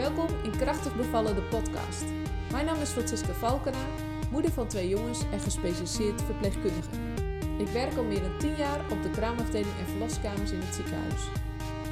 Welkom 0.00 0.28
in 0.42 0.56
Krachtig 0.56 0.96
Bevallen, 0.96 1.34
de 1.34 1.42
podcast. 1.42 2.04
Mijn 2.50 2.66
naam 2.66 2.80
is 2.80 2.90
Francisca 2.90 3.32
Valkena, 3.32 3.84
moeder 4.30 4.50
van 4.50 4.66
twee 4.66 4.88
jongens 4.88 5.20
en 5.32 5.40
gespecialiseerd 5.40 6.22
verpleegkundige. 6.22 6.88
Ik 7.58 7.68
werk 7.68 7.96
al 7.96 8.04
meer 8.04 8.22
dan 8.22 8.38
10 8.38 8.56
jaar 8.56 8.80
op 8.90 9.02
de 9.02 9.10
kraamafdeling 9.10 9.78
en 9.78 9.86
verloskamers 9.86 10.50
in 10.50 10.60
het 10.60 10.74
ziekenhuis. 10.74 11.22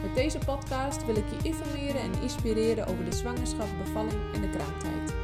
Met 0.02 0.14
deze 0.14 0.38
podcast 0.38 1.06
wil 1.06 1.16
ik 1.16 1.24
je 1.30 1.48
informeren 1.48 2.00
en 2.00 2.22
inspireren 2.22 2.86
over 2.86 3.04
de 3.04 3.16
zwangerschap, 3.16 3.68
bevalling 3.84 4.34
en 4.34 4.40
de 4.40 4.50
kraamtijd. 4.50 5.14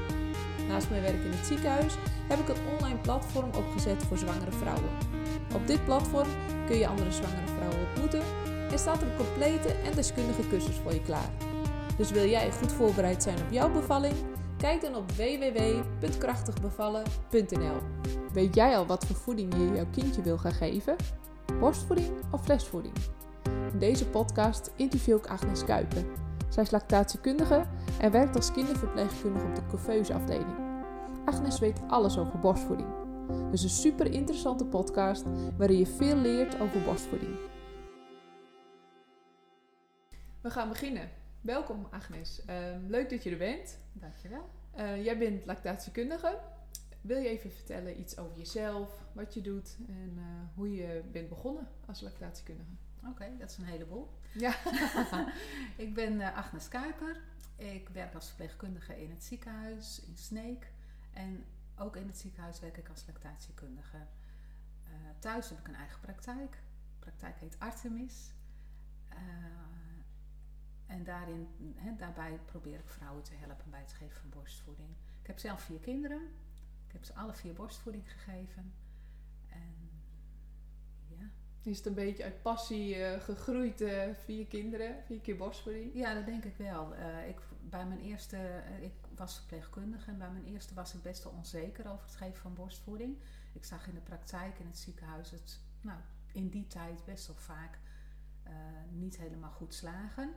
Naast 0.69 0.91
mijn 0.91 1.03
werk 1.03 1.25
in 1.25 1.33
het 1.33 1.47
ziekenhuis 1.47 1.95
heb 2.29 2.39
ik 2.39 2.49
een 2.49 2.67
online 2.79 2.99
platform 2.99 3.51
opgezet 3.55 4.03
voor 4.03 4.19
zwangere 4.19 4.53
vrouwen. 4.53 4.91
Op 5.55 5.67
dit 5.67 5.85
platform 5.85 6.29
kun 6.67 6.79
je 6.79 6.89
andere 6.89 7.13
zwangere 7.13 7.47
vrouwen 7.57 7.87
ontmoeten 7.89 8.23
en 8.71 8.79
staat 8.79 9.01
er 9.01 9.09
een 9.09 9.27
complete 9.27 9.69
en 9.69 9.95
deskundige 9.95 10.49
cursus 10.49 10.77
voor 10.83 10.93
je 10.93 11.03
klaar. 11.03 11.44
Dus 11.97 12.11
wil 12.11 12.27
jij 12.27 12.53
goed 12.53 12.73
voorbereid 12.73 13.23
zijn 13.23 13.39
op 13.39 13.51
jouw 13.51 13.73
bevalling? 13.73 14.15
Kijk 14.57 14.81
dan 14.81 14.95
op 14.95 15.11
www.krachtigbevallen.nl. 15.11 17.77
Weet 18.33 18.55
jij 18.55 18.77
al 18.77 18.87
wat 18.87 19.07
voor 19.07 19.17
voeding 19.17 19.55
je 19.55 19.73
jouw 19.75 19.87
kindje 19.93 20.23
wil 20.23 20.39
gaan 20.39 20.53
geven? 20.53 20.97
Borstvoeding 21.61 22.11
of 22.31 22.45
flesvoeding? 22.45 22.95
In 23.73 23.79
deze 23.79 24.07
podcast 24.07 24.71
interview 24.77 25.17
ik 25.17 25.27
Agnes 25.27 25.65
Kuipen. 25.65 26.07
Zij 26.49 26.63
is 26.63 26.71
lactatiekundige 26.71 27.67
en 28.01 28.11
werkt 28.11 28.37
als 28.37 28.53
kinderverpleegkundige 28.53 29.47
op 29.47 29.55
de 29.55 29.67
couveuse 29.67 30.15
afdeling. 30.15 30.55
Agnes 31.25 31.59
weet 31.59 31.81
alles 31.89 32.19
over 32.19 32.39
borstvoeding. 32.39 32.89
Dus 33.51 33.63
een 33.63 33.69
super 33.69 34.13
interessante 34.13 34.65
podcast 34.65 35.25
waarin 35.57 35.79
je 35.79 35.87
veel 35.87 36.17
leert 36.17 36.61
over 36.61 36.83
borstvoeding. 36.83 37.37
We 40.41 40.51
gaan 40.51 40.69
beginnen. 40.69 41.23
Welkom 41.45 41.87
Agnes. 41.91 42.45
Ehm, 42.45 42.87
leuk 42.87 43.11
dat 43.11 43.23
je 43.23 43.31
er 43.31 43.37
bent. 43.37 43.79
Dankjewel. 43.93 44.51
Uh, 44.77 45.05
jij 45.05 45.19
bent 45.19 45.47
lactatiekundige. 45.47 46.39
Wil 47.01 47.19
je 47.19 47.29
even 47.29 47.51
vertellen 47.51 48.01
iets 48.01 48.19
over 48.19 48.39
jezelf, 48.39 49.05
wat 49.13 49.35
je 49.35 49.41
doet 49.41 49.77
en 49.89 50.13
uh, 50.17 50.25
hoe 50.55 50.75
je 50.75 51.03
bent 51.13 51.29
begonnen 51.29 51.69
als 51.87 52.01
lactatiekundige? 52.01 52.71
Oké, 53.09 53.37
dat 53.39 53.51
is 53.51 53.57
een 53.57 53.65
heleboel. 53.65 54.11
Ja. 54.35 54.55
ik 55.77 55.95
ben 55.95 56.13
uh, 56.13 56.37
Agnes 56.37 56.69
Kuiper. 56.69 57.21
Ik 57.57 57.89
werk 57.89 58.15
als 58.15 58.27
verpleegkundige 58.27 59.03
in 59.03 59.11
het 59.11 59.25
ziekenhuis 59.25 60.03
in 60.07 60.17
Sneek. 60.17 60.73
En 61.13 61.45
ook 61.79 61.97
in 61.97 62.07
het 62.07 62.19
ziekenhuis 62.19 62.61
werk 62.61 62.77
ik 62.77 62.89
als 62.89 63.05
lactatiekundige. 63.07 64.07
thuis 65.19 65.49
heb 65.49 65.59
ik 65.59 65.69
een 65.69 65.75
eigen 65.75 66.01
praktijk. 66.01 66.51
De 66.51 66.99
praktijk 66.99 67.41
heet 67.41 67.59
Artemis. 67.59 68.33
En 70.87 71.05
daarin, 71.05 71.49
he, 71.77 71.97
daarbij 71.97 72.41
probeer 72.45 72.79
ik 72.79 72.89
vrouwen 72.89 73.23
te 73.23 73.35
helpen 73.35 73.71
bij 73.71 73.81
het 73.81 73.93
geven 73.93 74.21
van 74.21 74.31
borstvoeding. 74.31 74.89
Ik 75.21 75.27
heb 75.27 75.39
zelf 75.39 75.61
vier 75.61 75.81
kinderen. 75.81 76.21
Ik 76.87 76.93
heb 76.93 77.05
ze 77.05 77.15
alle 77.15 77.35
vier 77.35 77.53
borstvoeding 77.53 78.13
gegeven. 78.13 78.73
En 79.49 79.91
ja. 81.09 81.31
Is 81.63 81.77
het 81.77 81.87
een 81.87 81.95
beetje 81.95 82.25
uit 82.25 82.43
passie 82.43 82.97
uh, 82.97 83.21
gegroeid, 83.21 83.81
uh, 83.81 84.03
vier 84.13 84.47
kinderen, 84.47 85.03
vier 85.05 85.21
keer 85.21 85.37
borstvoeding? 85.37 85.95
Ja, 85.95 86.15
dat 86.15 86.27
denk 86.27 86.45
ik 86.45 86.57
wel. 86.57 86.95
Uh, 86.95 87.29
ik, 87.29 87.41
bij 87.61 87.87
mijn 87.87 88.01
eerste, 88.01 88.63
ik 88.81 88.95
was 89.17 89.37
verpleegkundige 89.37 90.11
en 90.11 90.19
bij 90.19 90.31
mijn 90.31 90.45
eerste 90.45 90.75
was 90.75 90.95
ik 90.95 91.03
best 91.03 91.25
wel 91.25 91.33
onzeker 91.33 91.91
over 91.91 92.07
het 92.07 92.17
geven 92.17 92.41
van 92.41 92.55
borstvoeding. 92.55 93.17
Ik 93.53 93.65
zag 93.65 93.87
in 93.89 93.95
de 93.95 94.01
praktijk 94.01 94.59
in 94.59 94.67
het 94.67 94.79
ziekenhuis 94.79 95.31
het 95.31 95.61
nou, 95.81 95.99
in 96.33 96.49
die 96.49 96.67
tijd 96.67 97.05
best 97.05 97.27
wel 97.27 97.37
vaak 97.37 97.79
niet 98.91 99.17
helemaal 99.17 99.51
goed 99.51 99.75
slagen. 99.75 100.35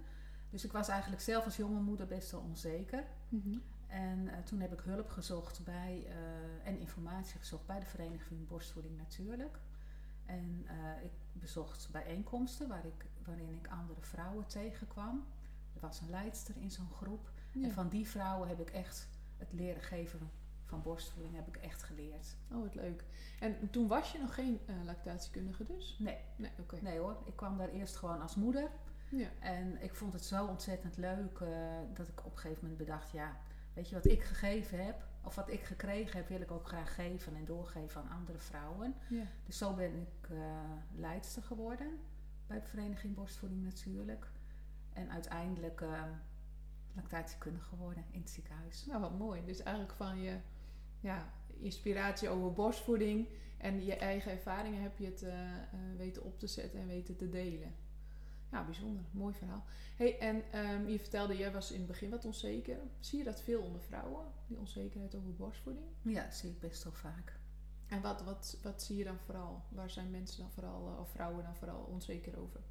Dus 0.50 0.66
ik 0.66 0.72
was 0.72 0.88
eigenlijk 0.88 1.22
zelf 1.22 1.46
als 1.46 1.56
jonge 1.56 1.80
moeder 1.80 2.08
best 2.08 2.32
wel 2.32 2.42
onzeker. 2.42 3.04
Mm-hmm. 3.30 3.62
En 3.88 4.20
uh, 4.20 4.34
toen 4.46 4.60
heb 4.60 4.74
ik 4.74 4.80
hulp 4.80 5.10
gezocht 5.10 5.64
bij, 5.64 6.04
uh, 6.08 6.68
en 6.68 6.80
informatie 6.80 7.40
gezocht 7.40 7.66
bij 7.66 7.80
de 7.80 7.86
Vereniging 7.86 8.48
Borstvoeding 8.48 8.98
Natuurlijk. 8.98 9.60
En 10.26 10.66
uh, 10.66 11.04
ik 11.04 11.12
bezocht 11.34 11.90
bijeenkomsten 11.92 12.68
waar 12.68 12.86
ik, 12.86 13.06
waarin 13.26 13.54
ik 13.54 13.68
andere 13.68 14.02
vrouwen 14.02 14.48
tegenkwam. 14.48 15.26
Er 15.74 15.80
was 15.80 16.02
een 16.02 16.10
leidster 16.10 16.58
in 16.58 16.72
zo'n 16.72 16.92
groep. 16.92 17.32
Ja. 17.52 17.64
En 17.64 17.72
van 17.72 17.90
die 17.90 18.08
vrouwen 18.08 18.48
heb 18.48 18.60
ik 18.60 18.70
echt 18.70 19.10
het 19.38 19.54
leren 19.54 19.82
geven 19.82 20.30
van 20.64 20.82
borstvoeding 20.82 21.36
heb 21.36 21.48
ik 21.48 21.56
echt 21.58 21.84
geleerd. 21.84 22.36
Oh, 22.52 22.62
wat 22.62 22.76
leuk. 22.76 23.04
En 23.40 23.70
toen 23.70 23.88
was 23.88 24.12
je 24.12 24.20
nog 24.20 24.34
geen 24.34 24.60
lactatiekundige 24.86 25.66
dus? 25.66 25.96
Nee. 26.00 26.18
Nee, 26.36 26.52
okay. 26.60 26.80
nee 26.80 27.00
hoor. 27.00 27.18
Ik 27.26 27.36
kwam 27.36 27.58
daar 27.58 27.70
eerst 27.70 27.96
gewoon 27.96 28.22
als 28.22 28.36
moeder. 28.36 28.70
Ja. 29.10 29.30
En 29.40 29.82
ik 29.82 29.96
vond 29.96 30.14
het 30.14 30.26
zo 30.26 30.46
ontzettend 30.46 30.98
leuk 30.98 31.40
uh, 31.40 31.50
dat 31.94 32.08
ik 32.08 32.26
op 32.26 32.32
een 32.32 32.38
gegeven 32.38 32.62
moment 32.62 32.78
bedacht, 32.78 33.12
ja, 33.12 33.38
weet 33.74 33.90
je 33.90 33.96
wat 33.96 34.06
ik 34.06 34.24
gegeven 34.24 34.86
heb, 34.86 35.06
of 35.24 35.36
wat 35.36 35.52
ik 35.52 35.64
gekregen 35.64 36.18
heb, 36.18 36.28
wil 36.28 36.42
ik 36.42 36.52
ook 36.52 36.68
graag 36.68 36.96
geven 36.96 37.36
en 37.36 37.46
doorgeven 37.46 38.02
aan 38.02 38.10
andere 38.10 38.40
vrouwen. 38.40 38.96
Ja. 39.10 39.24
Dus 39.46 39.58
zo 39.58 39.74
ben 39.74 39.96
ik 39.96 40.30
uh, 40.30 40.40
leidster 40.96 41.44
geworden 41.44 42.00
bij 42.48 42.60
de 42.60 42.68
Vereniging 42.68 43.16
Borstvoeding 43.16 43.64
natuurlijk. 43.64 44.32
En 44.94 45.12
uiteindelijk 45.12 45.82
uh, 45.82 46.04
lactatiekundige 46.94 47.66
geworden 47.66 48.04
in 48.12 48.20
het 48.20 48.30
ziekenhuis. 48.30 48.86
Nou, 48.86 49.02
wat 49.02 49.18
mooi. 49.18 49.46
Dus 49.46 49.64
eigenlijk 49.64 49.96
van 49.96 50.22
je 50.22 50.38
ja, 51.00 51.34
inspiratie 51.48 52.30
over 52.30 52.54
borstvoeding 52.54 53.28
en 53.58 53.86
je 53.86 53.96
eigen 53.96 54.32
ervaringen 54.32 54.82
heb 54.82 54.98
je 54.98 55.06
het 55.06 55.26
weten 55.98 56.24
op 56.24 56.40
te 56.40 56.48
zetten 56.48 56.80
en 56.80 56.88
weten 56.88 57.16
te 57.16 57.30
delen. 57.30 57.76
Ja, 58.52 58.64
bijzonder. 58.64 59.04
Mooi 59.12 59.34
verhaal. 59.34 59.64
Hey, 59.96 60.20
en 60.20 60.60
um, 60.60 60.88
je 60.88 61.00
vertelde, 61.00 61.38
jij 61.38 61.52
was 61.52 61.72
in 61.72 61.78
het 61.78 61.88
begin 61.88 62.10
wat 62.10 62.26
onzeker. 62.26 62.78
Zie 63.00 63.18
je 63.18 63.24
dat 63.24 63.42
veel 63.42 63.62
onder 63.62 63.82
vrouwen, 63.82 64.26
die 64.48 64.60
onzekerheid 64.60 65.16
over 65.16 65.36
borstvoeding? 65.36 65.86
Ja, 66.02 66.32
zie 66.32 66.50
ik 66.50 66.60
best 66.60 66.84
wel 66.84 66.94
vaak. 66.94 67.40
En 67.88 68.02
wat, 68.02 68.24
wat, 68.24 68.58
wat 68.64 68.84
zie 68.84 68.98
je 68.98 69.04
dan 69.04 69.20
vooral? 69.26 69.64
Waar 69.70 69.90
zijn 69.90 70.12
mensen 70.12 70.40
dan 70.40 70.52
vooral, 70.52 70.98
of 71.00 71.10
vrouwen 71.10 71.44
dan 71.44 71.56
vooral 71.56 71.80
onzeker 71.80 72.40
over? 72.40 72.62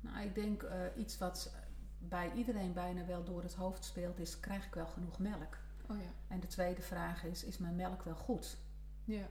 Nou, 0.00 0.26
ik 0.26 0.34
denk 0.34 0.62
uh, 0.62 0.70
iets 0.96 1.18
wat 1.18 1.54
bij 1.98 2.32
iedereen 2.32 2.72
bijna 2.72 3.06
wel 3.06 3.24
door 3.24 3.42
het 3.42 3.54
hoofd 3.54 3.84
speelt, 3.84 4.18
is: 4.18 4.40
krijg 4.40 4.66
ik 4.66 4.74
wel 4.74 4.86
genoeg 4.86 5.18
melk? 5.18 5.58
Oh 5.88 5.96
ja. 5.96 6.10
En 6.28 6.40
de 6.40 6.46
tweede 6.46 6.82
vraag 6.82 7.24
is: 7.24 7.44
is 7.44 7.58
mijn 7.58 7.76
melk 7.76 8.02
wel 8.02 8.14
goed? 8.14 8.56
Ja. 9.04 9.28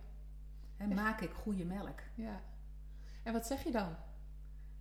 En 0.78 0.94
maak 0.94 1.22
ik 1.22 1.32
goede 1.32 1.66
melk? 1.66 2.00
Ja. 2.16 2.42
En 3.24 3.34
wat 3.34 3.46
zeg 3.46 3.64
je 3.64 3.72
dan? 3.72 3.96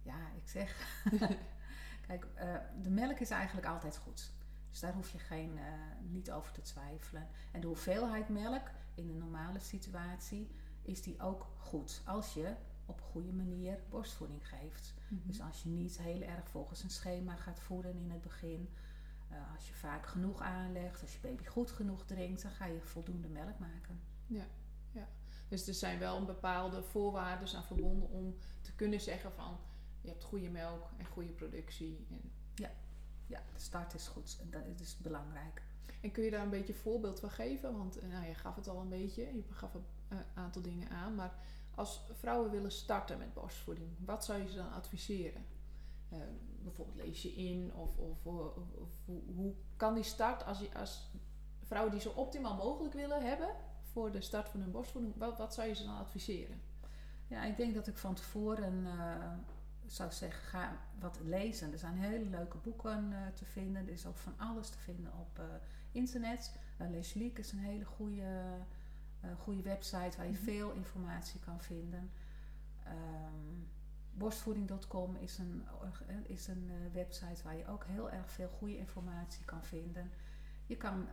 Ja, 0.05 0.31
ik 0.37 0.49
zeg. 0.49 1.01
Kijk, 2.07 2.27
uh, 2.37 2.57
de 2.83 2.91
melk 2.91 3.19
is 3.19 3.31
eigenlijk 3.31 3.67
altijd 3.67 3.97
goed. 3.97 4.33
Dus 4.71 4.81
daar 4.81 4.93
hoef 4.93 5.11
je 5.11 5.19
geen, 5.19 5.57
uh, 5.57 5.63
niet 6.01 6.31
over 6.31 6.53
te 6.53 6.61
twijfelen. 6.61 7.29
En 7.53 7.61
de 7.61 7.67
hoeveelheid 7.67 8.29
melk 8.29 8.71
in 8.95 9.09
een 9.09 9.19
normale 9.19 9.59
situatie 9.59 10.51
is 10.83 11.03
die 11.03 11.21
ook 11.21 11.47
goed. 11.57 12.03
Als 12.05 12.35
je 12.35 12.55
op 12.87 13.01
een 13.01 13.07
goede 13.07 13.33
manier 13.33 13.79
borstvoeding 13.89 14.49
geeft. 14.49 14.95
Mm 14.97 15.19
-hmm. 15.19 15.27
Dus 15.27 15.41
als 15.41 15.63
je 15.63 15.69
niet 15.69 15.99
heel 15.99 16.23
erg 16.23 16.49
volgens 16.49 16.83
een 16.83 16.91
schema 16.91 17.37
gaat 17.37 17.61
voeden 17.61 17.97
in 17.97 18.11
het 18.11 18.21
begin. 18.21 18.69
Uh, 19.33 19.55
als 19.55 19.69
je 19.69 19.75
vaak 19.75 20.07
genoeg 20.07 20.41
aanlegt, 20.41 21.03
als 21.03 21.13
je 21.13 21.21
baby 21.21 21.45
goed 21.45 21.71
genoeg 21.71 22.05
drinkt, 22.05 22.43
dan 22.43 22.51
ga 22.51 22.65
je 22.65 22.81
voldoende 22.81 23.29
melk 23.29 23.59
maken. 23.59 24.01
Ja, 24.27 24.47
ja. 24.91 25.09
Dus 25.49 25.69
er 25.69 25.75
zijn 25.75 25.99
wel 25.99 26.17
een 26.17 26.27
bepaalde 26.27 26.83
voorwaarden 26.83 27.57
aan 27.57 27.65
verbonden 27.65 28.09
om 28.09 28.37
te 28.61 28.75
kunnen 28.75 29.01
zeggen 29.01 29.33
van 29.33 29.59
je 30.05 30.11
hebt 30.11 30.25
goede 30.25 30.49
melk 30.49 30.91
en 30.97 31.07
goede 31.07 31.33
productie. 31.33 32.07
En... 32.11 32.33
Ja. 32.55 32.71
ja, 33.27 33.43
de 33.55 33.61
start 33.61 33.95
is 33.95 34.07
goed. 34.07 34.39
Dat 34.51 34.81
is 34.81 34.97
belangrijk. 34.97 35.63
En 36.01 36.13
kun 36.13 36.25
je 36.25 36.31
daar 36.31 36.43
een 36.43 36.51
beetje 36.51 36.75
voorbeeld 36.75 37.21
van 37.21 37.31
geven? 37.31 37.77
Want 37.77 37.99
eh, 37.99 38.09
nou, 38.09 38.27
je 38.27 38.35
gaf 38.35 38.57
het 38.57 38.69
al 38.69 38.81
een 38.81 38.89
beetje, 38.89 39.23
je 39.23 39.43
gaf 39.51 39.75
een 39.75 39.85
uh, 40.13 40.19
aantal 40.35 40.63
dingen 40.63 40.91
aan. 40.91 41.15
Maar 41.15 41.35
als 41.75 42.01
vrouwen 42.13 42.51
willen 42.51 42.73
starten 42.73 43.19
met 43.19 43.35
borstvoeding, 43.35 43.89
wat 43.99 44.25
zou 44.25 44.43
je 44.43 44.49
ze 44.49 44.57
dan 44.57 44.73
adviseren? 44.73 45.45
Uh, 46.13 46.19
bijvoorbeeld 46.63 46.97
lees 46.97 47.23
je 47.23 47.35
in 47.35 47.75
of, 47.75 47.99
of, 47.99 48.27
of, 48.27 48.57
of 48.57 48.91
hoe, 49.05 49.23
hoe, 49.35 49.55
kan 49.77 49.95
die 49.95 50.03
start 50.03 50.45
als, 50.45 50.59
je, 50.59 50.75
als 50.75 51.11
vrouwen 51.63 51.93
die 51.93 52.01
zo 52.01 52.11
optimaal 52.11 52.57
mogelijk 52.57 52.95
willen 52.95 53.27
hebben 53.27 53.49
voor 53.83 54.11
de 54.11 54.21
start 54.21 54.49
van 54.49 54.61
hun 54.61 54.71
borstvoeding, 54.71 55.17
wat, 55.17 55.39
wat 55.39 55.55
zou 55.55 55.69
je 55.69 55.75
ze 55.75 55.85
dan 55.85 55.97
adviseren? 55.97 56.61
Ja, 57.27 57.45
ik 57.45 57.57
denk 57.57 57.75
dat 57.75 57.87
ik 57.87 57.99
van 57.99 58.15
tevoren 58.15 58.87
zou 59.87 60.13
zeggen, 60.13 60.43
ga 60.43 60.77
wat 60.99 61.19
lezen. 61.23 61.73
Er 61.73 61.79
zijn 61.79 61.99
hele 61.99 62.25
leuke 62.25 62.59
boeken 62.59 63.11
uh, 63.11 63.19
te 63.35 63.45
vinden. 63.45 63.87
Er 63.87 63.93
is 63.93 64.07
ook 64.07 64.17
van 64.17 64.35
alles 64.37 64.69
te 64.69 64.79
vinden 64.79 65.13
op 65.13 65.39
uh, 65.39 65.45
internet. 65.93 66.53
Uh, 66.81 66.91
Leesliek 66.91 67.39
is 67.39 67.53
een 67.53 67.59
hele 67.59 67.85
goede, 67.85 68.43
goede 69.39 69.63
website 69.63 70.17
waar 70.17 70.27
je 70.27 70.31
mm 70.31 70.37
-hmm. 70.37 70.45
veel 70.45 70.73
informatie 70.73 71.41
kan 71.41 71.61
vinden. 71.61 72.11
Um, 72.87 73.69
borstvoeding.com 74.13 75.17
is 75.17 75.39
een, 75.39 75.65
is 76.27 76.47
een 76.47 76.71
website 76.93 77.43
waar 77.43 77.57
je 77.57 77.67
ook 77.67 77.85
heel 77.85 78.11
erg 78.11 78.31
veel 78.31 78.49
goede 78.49 78.77
informatie 78.77 79.45
kan 79.45 79.65
vinden. 79.65 80.11
Je 80.67 80.77
kan 80.77 81.09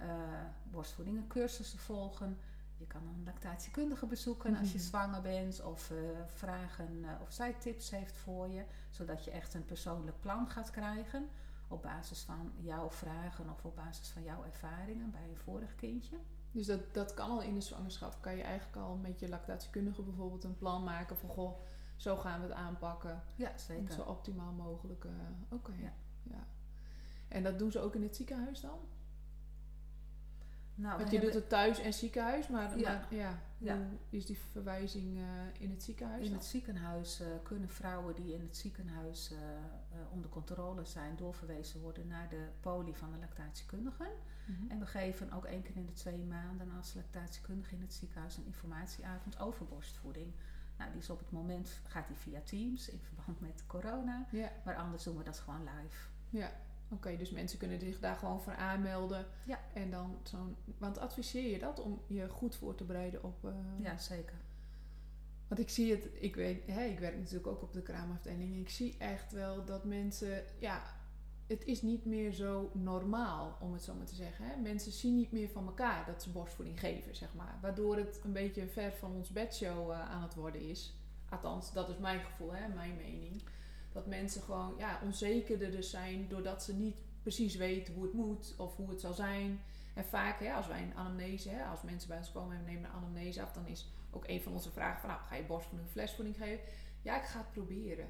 borstvoeding 0.63 1.18
en 1.18 1.27
cursussen 1.27 1.79
volgen. 1.79 2.38
Je 2.81 2.88
kan 2.88 3.07
een 3.07 3.24
lactatiekundige 3.24 4.06
bezoeken 4.06 4.57
als 4.57 4.72
je 4.72 4.78
mhm. 4.78 4.88
zwanger 4.88 5.22
bent 5.22 5.63
of 5.63 5.92
uh, 5.92 5.98
vragen 6.25 6.98
uh, 7.01 7.10
of 7.22 7.31
zij 7.31 7.54
tips 7.54 7.89
heeft 7.89 8.18
voor 8.18 8.50
je, 8.50 8.63
zodat 8.89 9.25
je 9.25 9.31
echt 9.31 9.54
een 9.54 9.66
persoonlijk 9.66 10.19
plan 10.19 10.50
gaat 10.50 10.72
krijgen 10.72 11.30
op 11.68 11.81
basis 11.81 12.22
van 12.22 12.51
jouw 12.56 12.89
vragen 12.89 13.50
of 13.50 13.66
op 13.66 13.75
basis 13.75 14.10
van 14.10 14.24
jouw 14.24 14.44
ervaringen 14.44 15.12
bij 15.12 15.30
een 15.30 15.38
vorig 15.38 15.75
kindje. 15.75 16.18
Dus 16.51 16.66
dat, 16.66 16.94
dat 16.94 17.13
kan 17.13 17.30
al 17.30 17.42
in 17.42 17.54
de 17.54 17.62
zwangerschap. 17.62 18.18
Kan 18.22 18.36
je 18.36 18.44
eigenlijk 18.44 18.78
al 18.78 18.95
met 18.95 19.19
je 19.19 19.30
lactatiekundige 19.30 20.01
bijvoorbeeld 20.01 20.44
een 20.44 20.57
plan 20.57 20.83
maken 20.83 21.18
van 21.18 21.30
goh, 21.30 21.60
zo 21.95 22.18
gaan 22.18 22.42
we 22.42 22.48
het 22.48 22.56
aanpakken. 22.56 23.24
Ja, 23.36 23.57
zeker. 23.57 23.94
zo 23.94 24.01
optimaal 24.01 24.51
mogelijk. 24.51 25.06
eh, 25.06 25.12
Oké. 25.50 25.72
Ja. 25.81 25.94
Ja. 26.24 26.48
En 27.28 27.44
dat 27.44 27.60
doen 27.60 27.72
ze 27.72 27.80
ook 27.80 27.95
in 27.95 28.04
het 28.04 28.16
ziekenhuis 28.16 28.62
dan? 28.62 28.80
Nou, 30.75 30.97
Want 30.97 31.12
je 31.12 31.19
doet 31.19 31.33
het 31.33 31.50
thuis 31.50 31.79
en 31.79 31.94
ziekenhuis, 31.94 32.47
maar 32.47 32.77
Ja. 32.79 32.91
maar, 32.94 33.13
ja, 33.15 33.39
Ja. 33.57 33.75
hoe 33.77 33.85
is 34.09 34.25
die 34.25 34.38
verwijzing 34.51 35.18
eh, 35.18 35.23
in 35.62 35.69
het 35.69 35.83
ziekenhuis 35.83 36.21
in 36.23 36.29
dan? 36.29 36.38
het 36.38 36.45
ziekenhuis 36.47 37.19
eh, 37.19 37.27
kunnen 37.44 37.69
vrouwen 37.69 38.15
die 38.15 38.33
in 38.33 38.41
het 38.41 38.57
ziekenhuis 38.57 39.31
eh, 39.31 39.38
onder 40.12 40.29
controle 40.29 40.85
zijn 40.85 41.15
doorverwezen 41.15 41.81
worden 41.81 42.07
naar 42.07 42.29
de 42.29 42.47
poli 42.59 42.95
van 42.95 43.12
de 43.12 43.18
lactatiekundigen. 43.18 44.07
Mhm. 44.45 44.71
En 44.71 44.79
we 44.79 44.85
geven 44.85 45.31
ook 45.31 45.45
één 45.45 45.62
keer 45.62 45.75
in 45.75 45.85
de 45.85 45.94
twee 45.94 46.23
maanden 46.23 46.71
als 46.77 46.94
lactatiekundige 46.94 47.75
in 47.75 47.81
het 47.81 47.94
ziekenhuis 47.94 48.38
een 48.38 48.45
informatieavond 48.45 49.39
over 49.39 49.65
borstvoeding. 49.65 50.31
Nou, 50.77 50.91
die 50.91 51.01
is 51.01 51.09
op 51.09 51.19
het 51.19 51.31
moment, 51.31 51.79
gaat 51.88 52.07
die 52.07 52.15
via 52.18 52.39
Teams 52.44 52.89
in 52.89 53.00
verband 53.01 53.39
met 53.39 53.63
corona. 53.68 54.25
Ja, 54.31 54.51
Maar 54.65 54.75
anders 54.75 55.03
doen 55.03 55.18
we 55.18 55.23
dat 55.23 55.39
gewoon 55.39 55.63
live. 55.63 56.07
ja. 56.29 56.51
Oké, 56.93 57.17
dus 57.17 57.31
mensen 57.31 57.57
kunnen 57.59 57.79
zich 57.79 57.99
daar 57.99 58.15
gewoon 58.15 58.41
voor 58.41 58.55
aanmelden. 58.55 59.25
Ja. 59.45 59.59
En 59.73 59.91
dan 59.91 60.19
zo'n... 60.23 60.55
Want 60.77 60.97
adviseer 60.97 61.51
je 61.51 61.59
dat 61.59 61.79
om 61.79 62.01
je 62.07 62.29
goed 62.29 62.55
voor 62.55 62.75
te 62.75 62.83
bereiden 62.83 63.23
op... 63.23 63.45
eh, 63.45 63.51
Ja, 63.83 63.97
zeker. 63.97 64.35
Want 65.47 65.61
ik 65.61 65.69
zie 65.69 65.91
het, 65.91 66.09
ik 66.13 66.35
weet, 66.35 66.65
hè, 66.67 66.83
ik 66.83 66.99
werk 66.99 67.17
natuurlijk 67.17 67.47
ook 67.47 67.61
op 67.61 67.73
de 67.73 67.81
kraamafdeling. 67.81 68.55
Ik 68.57 68.69
zie 68.69 68.95
echt 68.97 69.31
wel 69.31 69.65
dat 69.65 69.83
mensen, 69.85 70.43
ja, 70.59 70.81
het 71.47 71.65
is 71.65 71.81
niet 71.81 72.05
meer 72.05 72.31
zo 72.33 72.69
normaal, 72.73 73.57
om 73.61 73.73
het 73.73 73.83
zo 73.83 73.94
maar 73.94 74.05
te 74.05 74.15
zeggen. 74.15 74.45
Hè. 74.45 74.55
Mensen 74.61 74.91
zien 74.91 75.15
niet 75.15 75.31
meer 75.31 75.49
van 75.49 75.65
elkaar 75.65 76.05
dat 76.05 76.23
ze 76.23 76.31
borstvoeding 76.31 76.79
geven, 76.79 77.15
zeg 77.15 77.33
maar. 77.33 77.57
Waardoor 77.61 77.97
het 77.97 78.21
een 78.23 78.33
beetje 78.33 78.67
ver 78.67 78.91
van 78.94 79.11
ons 79.11 79.29
bedshow 79.29 79.91
eh, 79.91 80.09
aan 80.09 80.21
het 80.21 80.35
worden 80.35 80.61
is. 80.61 80.95
Althans, 81.29 81.73
dat 81.73 81.89
is 81.89 81.97
mijn 81.97 82.19
gevoel, 82.19 82.53
hè, 82.53 82.67
mijn 82.67 82.95
mening. 82.95 83.41
Dat 83.91 84.05
mensen 84.07 84.41
gewoon 84.41 84.73
ja, 84.77 84.99
onzekerder 85.03 85.71
dus 85.71 85.89
zijn 85.89 86.27
doordat 86.27 86.63
ze 86.63 86.73
niet 86.73 86.95
precies 87.21 87.55
weten 87.55 87.93
hoe 87.93 88.03
het 88.03 88.13
moet 88.13 88.53
of 88.57 88.75
hoe 88.75 88.89
het 88.89 89.01
zal 89.01 89.13
zijn. 89.13 89.59
En 89.93 90.05
vaak, 90.05 90.39
hè, 90.39 90.53
als 90.53 90.67
wij 90.67 90.81
een 90.83 90.95
anamnese, 90.95 91.49
hè, 91.49 91.63
als 91.65 91.81
mensen 91.81 92.09
bij 92.09 92.17
ons 92.17 92.31
komen 92.31 92.57
en 92.57 92.63
we 92.65 92.71
nemen 92.71 92.89
een 92.89 92.95
anamnese 92.95 93.41
af, 93.41 93.51
dan 93.51 93.67
is 93.67 93.91
ook 94.11 94.27
een 94.27 94.41
van 94.41 94.53
onze 94.53 94.71
vragen 94.71 94.99
van, 94.99 95.09
nou, 95.09 95.21
ga 95.21 95.35
je 95.35 95.43
borstvoeding 95.43 95.88
of 95.88 95.93
flesvoeding 95.93 96.35
geven? 96.38 96.65
Ja, 97.01 97.17
ik 97.21 97.27
ga 97.27 97.38
het 97.38 97.51
proberen. 97.51 98.07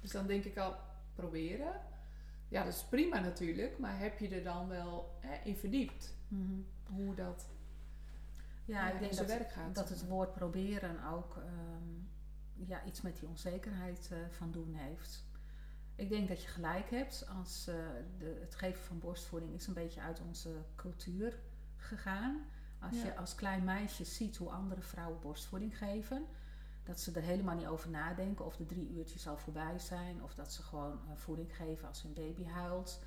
Dus 0.00 0.10
dan 0.10 0.26
denk 0.26 0.44
ik 0.44 0.58
al, 0.58 0.74
proberen? 1.14 1.80
Ja, 2.48 2.64
dat 2.64 2.72
is 2.74 2.84
prima 2.84 3.18
natuurlijk, 3.20 3.78
maar 3.78 3.98
heb 3.98 4.18
je 4.18 4.28
er 4.28 4.44
dan 4.44 4.68
wel 4.68 5.16
hè, 5.20 5.44
in 5.44 5.56
verdiept 5.56 6.14
hoe 6.92 7.14
dat 7.14 7.46
Ja, 8.64 8.86
ik 8.88 8.94
in 8.94 9.00
denk 9.00 9.12
zijn 9.12 9.26
dat, 9.26 9.36
werk 9.36 9.50
gaat? 9.52 9.74
dat 9.74 9.88
het 9.88 10.08
woord 10.08 10.32
proberen 10.34 11.04
ook 11.04 11.36
ehm, 11.36 11.84
ja, 12.66 12.84
iets 12.84 13.00
met 13.00 13.16
die 13.16 13.28
onzekerheid 13.28 14.08
eh, 14.12 14.18
van 14.30 14.50
doen 14.50 14.74
heeft. 14.74 15.26
Ik 15.94 16.08
denk 16.08 16.28
dat 16.28 16.42
je 16.42 16.48
gelijk 16.48 16.90
hebt. 16.90 17.28
Als, 17.38 17.66
eh, 17.66 17.74
de, 18.18 18.38
het 18.40 18.54
geven 18.54 18.82
van 18.84 18.98
borstvoeding 18.98 19.54
is 19.54 19.66
een 19.66 19.74
beetje 19.74 20.00
uit 20.00 20.20
onze 20.20 20.64
cultuur 20.76 21.38
gegaan. 21.76 22.44
Als 22.80 22.96
Ja. 22.96 23.04
je 23.04 23.16
als 23.16 23.34
klein 23.34 23.64
meisje 23.64 24.04
ziet 24.04 24.36
hoe 24.36 24.50
andere 24.50 24.82
vrouwen 24.82 25.20
borstvoeding 25.20 25.78
geven, 25.78 26.26
dat 26.84 27.00
ze 27.00 27.12
er 27.12 27.22
helemaal 27.22 27.56
niet 27.56 27.66
over 27.66 27.90
nadenken 27.90 28.44
of 28.46 28.56
de 28.56 28.66
drie 28.66 28.88
uurtjes 28.90 29.28
al 29.28 29.36
voorbij 29.38 29.78
zijn, 29.78 30.22
of 30.22 30.34
dat 30.34 30.52
ze 30.52 30.62
gewoon 30.62 30.92
eh, 31.08 31.16
voeding 31.16 31.56
geven 31.56 31.88
als 31.88 32.02
hun 32.02 32.12
baby 32.12 32.44
huilt. 32.44 33.02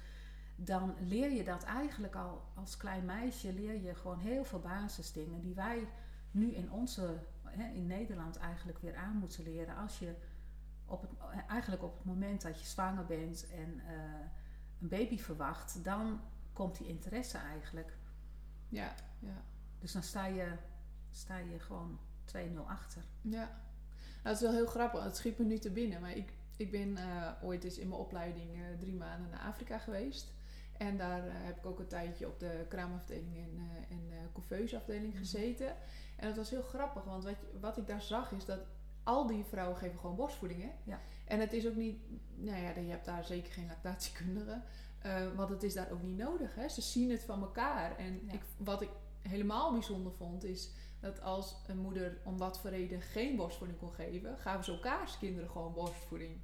Dan 0.56 0.95
leer 1.00 1.31
je 1.31 1.44
dat 1.44 1.63
eigenlijk 1.63 2.15
al 2.15 2.42
als 2.54 2.77
klein 2.77 3.06
meisje, 3.06 3.54
leer 3.54 3.81
je 3.81 3.95
gewoon 3.95 4.19
heel 4.19 4.44
veel 4.44 4.59
basisdingen 4.59 5.42
die 5.42 5.54
wij 5.56 5.88
nu 6.31 6.51
in 6.54 6.71
onze, 6.71 7.19
hè, 7.51 7.74
in 7.74 7.88
Nederland 7.88 8.38
eigenlijk 8.38 8.80
weer 8.80 8.95
aan 8.95 9.15
moeten 9.18 9.44
leren. 9.44 9.75
Als 9.75 10.00
je 10.00 10.15
op 10.86 11.01
het, 11.01 11.12
eigenlijk 11.48 11.83
op 11.83 11.95
het 11.98 12.06
moment 12.06 12.42
dat 12.42 12.59
je 12.59 12.65
zwanger 12.65 13.06
bent 13.06 13.48
en 13.50 13.80
eh, 13.88 13.94
een 14.81 14.88
baby 14.88 15.18
verwacht, 15.19 15.83
dan 15.83 16.21
komt 16.53 16.77
die 16.77 16.88
interesse 16.88 17.38
eigenlijk. 17.38 17.98
Ja, 18.69 18.95
ja. 19.19 19.44
Dus 19.80 19.92
dan 19.92 20.03
sta 20.03 20.25
je, 20.25 20.51
sta 21.12 21.38
je 21.38 21.59
gewoon 21.59 22.00
2-0 22.36 22.38
achter. 22.68 23.03
Ja, 23.21 23.30
nou, 23.39 23.50
het 24.24 24.36
is 24.36 24.42
wel 24.42 24.51
heel 24.51 24.65
grappig. 24.65 25.04
Het 25.04 25.18
schiet 25.18 25.38
me 25.38 25.45
nu 25.45 25.57
te 25.59 25.71
binnen. 25.71 26.01
Maar 26.01 26.15
ik, 26.15 26.33
ik 26.57 26.71
ben 26.71 26.97
eh, 26.97 27.31
ooit 27.42 27.63
eens 27.63 27.77
in 27.77 27.88
mijn 27.88 28.01
opleiding 28.01 28.54
eh, 28.56 28.62
drie 28.80 28.94
maanden 28.95 29.30
naar 29.30 29.39
Afrika 29.39 29.77
geweest. 29.77 30.33
En 30.77 30.97
daar 30.97 31.21
heb 31.25 31.57
ik 31.57 31.65
ook 31.65 31.80
een 31.80 31.88
tijdje 31.88 32.27
op 32.27 32.39
de 32.39 32.65
kraamafdeling 32.69 33.38
en, 33.38 33.59
en 33.89 34.09
de 34.09 34.31
couveuseafdeling 34.33 35.09
Mhm. 35.13 35.18
gezeten. 35.18 35.75
En 36.21 36.27
het 36.27 36.38
was 36.38 36.50
heel 36.50 36.62
grappig, 36.62 37.03
want 37.03 37.23
wat, 37.23 37.35
wat 37.62 37.77
ik 37.77 37.88
daar 37.88 38.01
zag 38.01 38.31
is 38.31 38.45
dat 38.45 38.59
al 39.03 39.27
die 39.27 39.44
vrouwen 39.44 39.77
geven 39.77 40.00
gewoon 40.00 40.15
borstvoeding. 40.15 40.62
Hè? 40.62 40.71
Ja. 40.83 41.00
En 41.25 41.39
het 41.39 41.53
is 41.53 41.68
ook 41.68 41.75
niet, 41.75 41.97
nou 42.35 42.62
ja, 42.62 42.79
je 42.79 42.89
hebt 42.89 43.06
daar 43.06 43.23
zeker 43.25 43.51
geen 43.51 43.68
lactatiekundige. 43.68 44.62
eh, 45.01 45.27
want 45.35 45.50
het 45.50 45.63
is 45.63 45.73
daar 45.73 45.91
ook 45.91 46.01
niet 46.01 46.18
nodig. 46.18 46.56
Hè? 46.56 46.69
Ze 46.69 46.81
zien 46.81 47.12
het 47.12 47.23
van 47.23 47.41
elkaar. 47.41 47.97
En 47.97 48.21
Ja. 48.25 48.33
ik, 48.33 48.41
wat 48.57 48.81
ik 48.81 48.89
helemaal 49.21 49.71
bijzonder 49.71 50.12
vond, 50.13 50.44
is 50.44 50.71
dat 51.00 51.21
als 51.21 51.56
een 51.68 51.77
moeder 51.77 52.18
om 52.23 52.38
wat 52.38 52.59
voor 52.59 52.69
reden 52.69 53.01
geen 53.01 53.35
borstvoeding 53.35 53.79
kon 53.79 53.91
geven, 53.94 54.38
gaven 54.38 54.63
ze 54.63 54.71
elkaars 54.71 55.18
kinderen 55.18 55.50
gewoon 55.50 55.73
borstvoeding. 55.73 56.38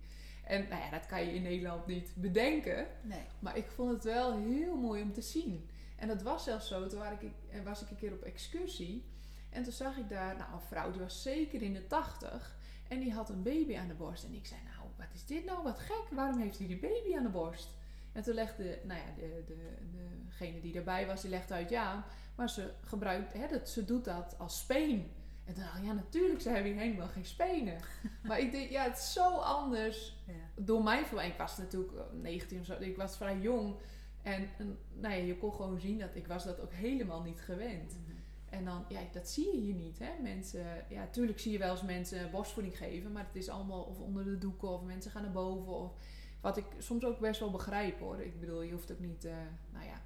En 0.44 0.68
nou 0.70 0.82
ja, 0.82 0.90
dat 0.90 1.06
kan 1.06 1.26
je 1.26 1.34
in 1.34 1.42
Nederland 1.42 1.86
niet 1.86 2.14
bedenken. 2.16 2.88
Nee. 3.04 3.22
Maar 3.40 3.58
ik 3.58 3.68
vond 3.68 3.92
het 3.92 4.04
wel 4.04 4.38
heel 4.38 4.76
mooi 4.78 5.02
om 5.02 5.14
te 5.14 5.22
zien. 5.22 5.70
En 5.96 6.08
dat 6.08 6.22
was 6.22 6.44
zelfs 6.44 6.68
zo, 6.68 6.88
toen 6.88 7.00
was 7.00 7.12
ik, 7.20 7.32
was 7.64 7.82
ik 7.82 7.90
een 7.90 7.96
keer 7.98 8.14
op 8.14 8.22
excursie. 8.22 9.06
En 9.50 9.64
toen 9.64 9.74
zag 9.74 9.98
ik 9.98 10.10
daar 10.10 10.36
nou, 10.36 10.54
een 10.54 10.62
vrouw, 10.62 10.92
die 10.92 11.02
was 11.02 11.22
zeker 11.22 11.62
in 11.62 11.74
de 11.74 11.88
tachtig. 11.88 12.56
En 12.88 13.00
die 13.00 13.14
had 13.14 13.30
een 13.30 13.44
baby 13.44 13.78
aan 13.78 13.88
de 13.88 13.94
borst. 13.94 14.24
En 14.24 14.34
ik 14.34 14.46
zei, 14.46 14.60
nou, 14.64 14.88
wat 14.98 15.08
is 15.14 15.26
dit 15.26 15.46
nou? 15.46 15.64
Wat 15.64 15.80
gek. 15.80 16.04
Waarom 16.12 16.40
heeft 16.40 16.58
hij 16.58 16.68
die 16.68 16.80
baby 16.80 17.16
aan 17.18 17.24
de 17.24 17.30
borst? 17.30 17.70
En 18.12 18.24
toen 18.24 18.34
legde, 18.34 18.80
nou 18.84 19.00
ja, 19.00 19.06
de, 19.16 19.44
de, 19.48 19.78
degene 20.26 20.60
die 20.60 20.74
daarbij 20.74 21.08
was, 21.08 21.22
die 21.22 21.30
legde 21.30 21.54
uit, 21.54 21.70
ja, 21.70 22.06
maar 22.36 22.50
ze 22.50 22.74
gebruikt, 22.82 23.34
hè, 23.34 23.48
dat, 23.48 23.70
ze 23.70 23.86
doet 23.86 24.06
dat 24.06 24.36
als 24.38 24.60
speen. 24.60 25.12
En 25.46 25.54
toen 25.54 25.64
dacht 25.64 25.78
ik, 25.78 25.84
ja, 25.84 25.94
natuurlijk, 25.94 26.42
ze 26.42 26.50
hebben 26.50 26.72
hier 26.72 26.82
helemaal 26.82 27.08
geen 27.08 27.26
spenen. 27.26 27.78
maar 28.28 28.40
ik 28.40 28.52
denk, 28.52 28.70
ja, 28.70 28.84
het 28.84 28.98
is 28.98 29.14
zo 29.14 29.36
anders 29.38 30.16
Ja. 30.26 30.34
door 30.64 30.84
mij 30.84 31.00
ik 31.02 31.34
was 31.38 31.58
natuurlijk 31.58 31.98
eh, 31.98 32.04
19 32.12 32.60
of 32.60 32.66
zo, 32.66 32.76
ik 32.80 32.98
was 32.98 33.18
vrij 33.18 33.38
jong. 33.38 33.76
En, 34.22 34.50
en 34.58 34.80
nou 34.94 35.14
ja, 35.14 35.24
je 35.24 35.38
kon 35.38 35.54
gewoon 35.54 35.80
zien 35.80 36.00
dat 36.00 36.16
ik 36.16 36.28
was 36.28 36.44
dat 36.44 36.60
ook 36.60 36.74
helemaal 36.74 37.22
niet 37.22 37.42
gewend. 37.42 37.98
Mhm. 38.06 38.17
En 38.58 38.66
dan, 38.66 38.86
ja, 38.88 39.00
dat 39.12 39.30
zie 39.30 39.46
je 39.46 39.62
hier 39.62 39.74
niet, 39.74 40.00
hè. 40.00 40.22
Mensen, 40.22 40.86
ja, 40.90 41.08
tuurlijk 41.12 41.40
zie 41.40 41.52
je 41.52 41.58
wel 41.58 41.72
eens 41.72 41.82
mensen 41.84 42.32
borstvoeding 42.32 42.78
geven, 42.78 43.12
maar 43.12 43.26
het 43.26 43.36
is 43.36 43.50
allemaal 43.50 43.84
of 43.84 44.00
onder 44.00 44.24
de 44.24 44.38
doeken 44.38 44.70
of 44.70 44.82
mensen 44.84 45.12
gaan 45.12 45.22
naar 45.22 45.32
boven. 45.32 45.74
Of, 45.74 45.92
wat 46.42 46.58
ik 46.58 46.66
soms 46.78 47.04
ook 47.06 47.20
best 47.20 47.40
wel 47.40 47.52
begrijp 47.52 48.00
hoor. 48.00 48.20
Ik 48.22 48.40
bedoel, 48.40 48.62
je 48.62 48.72
hoeft 48.72 48.92
ook 48.92 49.00
niet, 49.00 49.26
eh, 49.26 49.34
nou 49.72 49.86
ja, 49.86 50.02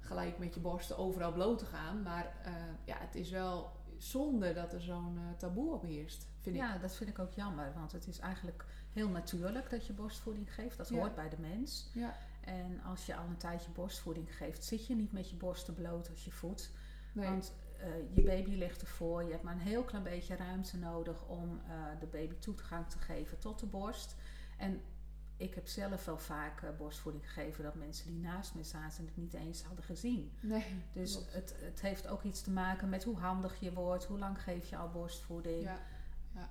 gelijk 0.00 0.38
met 0.38 0.54
je 0.54 0.60
borsten 0.60 0.98
overal 0.98 1.32
bloot 1.32 1.58
te 1.58 1.64
gaan. 1.64 2.02
Maar 2.02 2.32
eh, 2.44 2.52
ja, 2.84 2.96
het 2.98 3.14
is 3.14 3.30
wel 3.30 3.70
zonde 3.98 4.52
dat 4.52 4.72
er 4.72 4.80
zo'n 4.80 5.18
eh, 5.18 5.38
taboe 5.38 5.72
op 5.72 5.82
heerst, 5.82 6.26
vind 6.40 6.56
ik. 6.56 6.62
Ja, 6.62 6.78
dat 6.78 6.96
vind 6.96 7.10
ik 7.10 7.18
ook 7.18 7.32
jammer, 7.32 7.72
want 7.74 7.92
het 7.92 8.06
is 8.06 8.18
eigenlijk 8.18 8.64
heel 8.92 9.08
natuurlijk 9.08 9.70
dat 9.70 9.86
je 9.86 9.92
borstvoeding 9.92 10.54
geeft. 10.54 10.76
Dat 10.76 10.88
Ja. 10.88 10.96
hoort 10.96 11.14
bij 11.14 11.28
de 11.28 11.40
mens. 11.40 11.90
Ja, 11.94 12.16
En 12.40 12.80
als 12.82 13.06
je 13.06 13.16
al 13.16 13.24
een 13.24 13.36
tijdje 13.36 13.70
borstvoeding 13.70 14.36
geeft, 14.36 14.64
zit 14.64 14.86
je 14.86 14.94
niet 14.94 15.12
met 15.12 15.30
je 15.30 15.36
borsten 15.36 15.74
bloot 15.74 16.10
als 16.10 16.24
je 16.24 16.32
voedt. 16.32 16.70
Nee. 17.16 17.28
Want 17.28 17.54
eh, 17.78 18.14
je 18.14 18.22
baby 18.22 18.50
ligt 18.50 18.80
ervoor. 18.80 19.24
Je 19.24 19.30
hebt 19.30 19.42
maar 19.42 19.54
een 19.54 19.60
heel 19.60 19.84
klein 19.84 20.04
beetje 20.04 20.36
ruimte 20.36 20.78
nodig 20.78 21.26
om 21.26 21.60
eh, 21.68 22.00
de 22.00 22.06
baby 22.06 22.34
toegang 22.34 22.88
te 22.88 22.98
geven 22.98 23.38
tot 23.38 23.58
de 23.58 23.66
borst. 23.66 24.16
En 24.58 24.80
ik 25.36 25.54
heb 25.54 25.66
zelf 25.66 26.04
wel 26.04 26.18
vaak 26.18 26.62
eh, 26.62 26.68
borstvoeding 26.78 27.32
gegeven 27.32 27.64
dat 27.64 27.74
mensen 27.74 28.06
die 28.06 28.20
naast 28.20 28.54
me 28.54 28.64
zaten 28.64 29.04
het 29.04 29.16
niet 29.16 29.34
eens 29.34 29.62
hadden 29.62 29.84
gezien. 29.84 30.32
nee. 30.40 30.82
Dus 30.92 31.12
klopt. 31.12 31.32
het, 31.32 31.54
het 31.60 31.80
heeft 31.80 32.08
ook 32.08 32.22
iets 32.22 32.42
te 32.42 32.50
maken 32.50 32.88
met 32.88 33.04
hoe 33.04 33.16
handig 33.16 33.60
je 33.60 33.72
wordt, 33.72 34.04
hoe 34.04 34.18
lang 34.18 34.42
geef 34.42 34.68
je 34.70 34.76
al 34.76 34.90
borstvoeding. 34.90 35.62
Ja, 35.62 35.78
ja, 36.34 36.50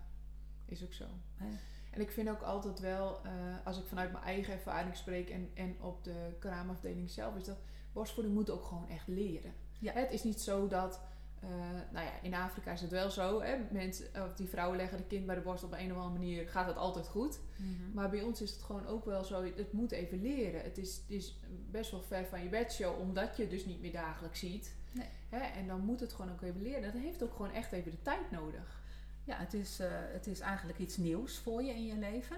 is 0.66 0.84
ook 0.84 0.94
zo. 0.94 1.08
Hè? 1.36 1.48
En 1.92 2.02
ik 2.02 2.12
vind 2.12 2.30
ook 2.30 2.42
altijd 2.42 2.80
wel, 2.80 3.22
als 3.64 3.80
ik 3.80 3.86
vanuit 3.86 4.12
mijn 4.12 4.24
eigen 4.24 4.54
ervaring 4.54 4.96
spreek 4.96 5.30
en, 5.30 5.50
en 5.54 5.82
op 5.82 6.04
de 6.04 6.36
kraamafdeling 6.40 7.10
zelf, 7.10 7.36
is 7.36 7.44
dat 7.44 7.58
borstvoeding 7.92 8.36
moet 8.36 8.50
ook 8.50 8.66
gewoon 8.66 8.88
echt 8.88 9.08
leren. 9.08 9.54
Ja. 9.86 9.94
Het 9.94 10.12
is 10.12 10.24
niet 10.24 10.42
zo 10.42 10.68
dat, 10.68 11.00
eh, 11.40 11.50
nou 11.92 12.06
ja, 12.06 12.22
in 12.22 12.34
Afrika 12.34 12.72
is 12.72 12.82
het 12.82 12.92
wel 12.92 13.10
zo, 13.10 13.42
hè, 13.42 13.58
mensen, 13.72 14.06
of 14.28 14.34
die 14.34 14.50
vrouwen 14.50 14.78
leggen 14.78 14.98
de 14.98 15.04
kind 15.04 15.26
bij 15.26 15.36
de 15.36 15.42
borst 15.42 15.64
op 15.64 15.72
een 15.72 15.92
of 15.92 15.98
andere 15.98 16.20
manier, 16.20 16.48
gaat 16.48 16.68
het 16.68 16.78
altijd 16.78 17.08
goed. 17.08 17.40
Mhm. 17.56 17.94
Maar 17.94 18.10
bij 18.10 18.22
ons 18.22 18.42
is 18.42 18.52
het 18.52 18.62
gewoon 18.62 18.88
ook 18.88 19.06
wel 19.06 19.24
zo, 19.24 19.44
het 19.44 19.74
moet 19.74 19.92
even 19.92 20.22
leren. 20.22 20.62
Het 20.62 20.78
is, 20.78 20.96
het 20.96 21.10
is 21.10 21.40
best 21.72 21.92
wel 21.92 22.02
ver 22.02 22.26
van 22.26 22.44
je 22.44 22.50
bedshow, 22.50 23.00
omdat 23.00 23.36
je 23.36 23.42
het 23.42 23.52
dus 23.52 23.66
niet 23.66 23.82
meer 23.82 23.92
dagelijks 23.92 24.40
ziet. 24.40 24.76
Nee. 24.92 25.08
Hè, 25.30 25.40
en 25.40 25.68
dan 25.68 25.80
moet 25.80 26.00
het 26.00 26.14
gewoon 26.14 26.32
ook 26.32 26.42
even 26.42 26.62
leren. 26.62 26.82
Dat 26.82 27.02
heeft 27.02 27.24
ook 27.24 27.34
gewoon 27.36 27.52
echt 27.52 27.72
even 27.72 27.92
de 27.92 28.02
tijd 28.02 28.32
nodig. 28.32 28.84
Ja, 29.24 29.38
het 29.38 29.54
is, 29.54 29.80
eh, 29.80 29.88
het 29.92 30.28
is 30.28 30.40
eigenlijk 30.40 30.80
iets 30.80 30.98
nieuws 30.98 31.38
voor 31.38 31.64
je 31.64 31.74
in 31.74 31.86
je 31.86 31.98
leven. 31.98 32.38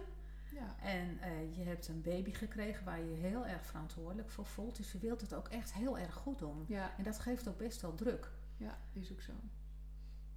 Ja. 0.60 0.76
En 0.82 1.20
eh, 1.22 1.56
je 1.58 1.64
hebt 1.64 1.88
een 1.88 2.02
baby 2.02 2.32
gekregen 2.32 2.86
waar 2.86 3.00
je 3.00 3.10
je 3.10 3.18
heel 3.18 3.46
erg 3.46 3.66
verantwoordelijk 3.66 4.30
voor 4.30 4.46
voelt. 4.46 4.78
Dus 4.78 4.92
je 4.92 4.98
wilt 4.98 5.22
het 5.22 5.34
ook 5.34 5.48
echt 5.48 5.74
heel 5.74 5.98
erg 5.98 6.14
goed 6.14 6.40
doen. 6.40 6.66
Ja, 6.68 6.92
En 6.98 7.04
dat 7.04 7.20
geeft 7.20 7.48
ook 7.48 7.58
best 7.58 7.82
wel 7.82 7.96
druk. 7.96 8.32
ja, 8.58 8.78
is 8.94 9.12
ook 9.12 9.22
zo. 9.22 9.34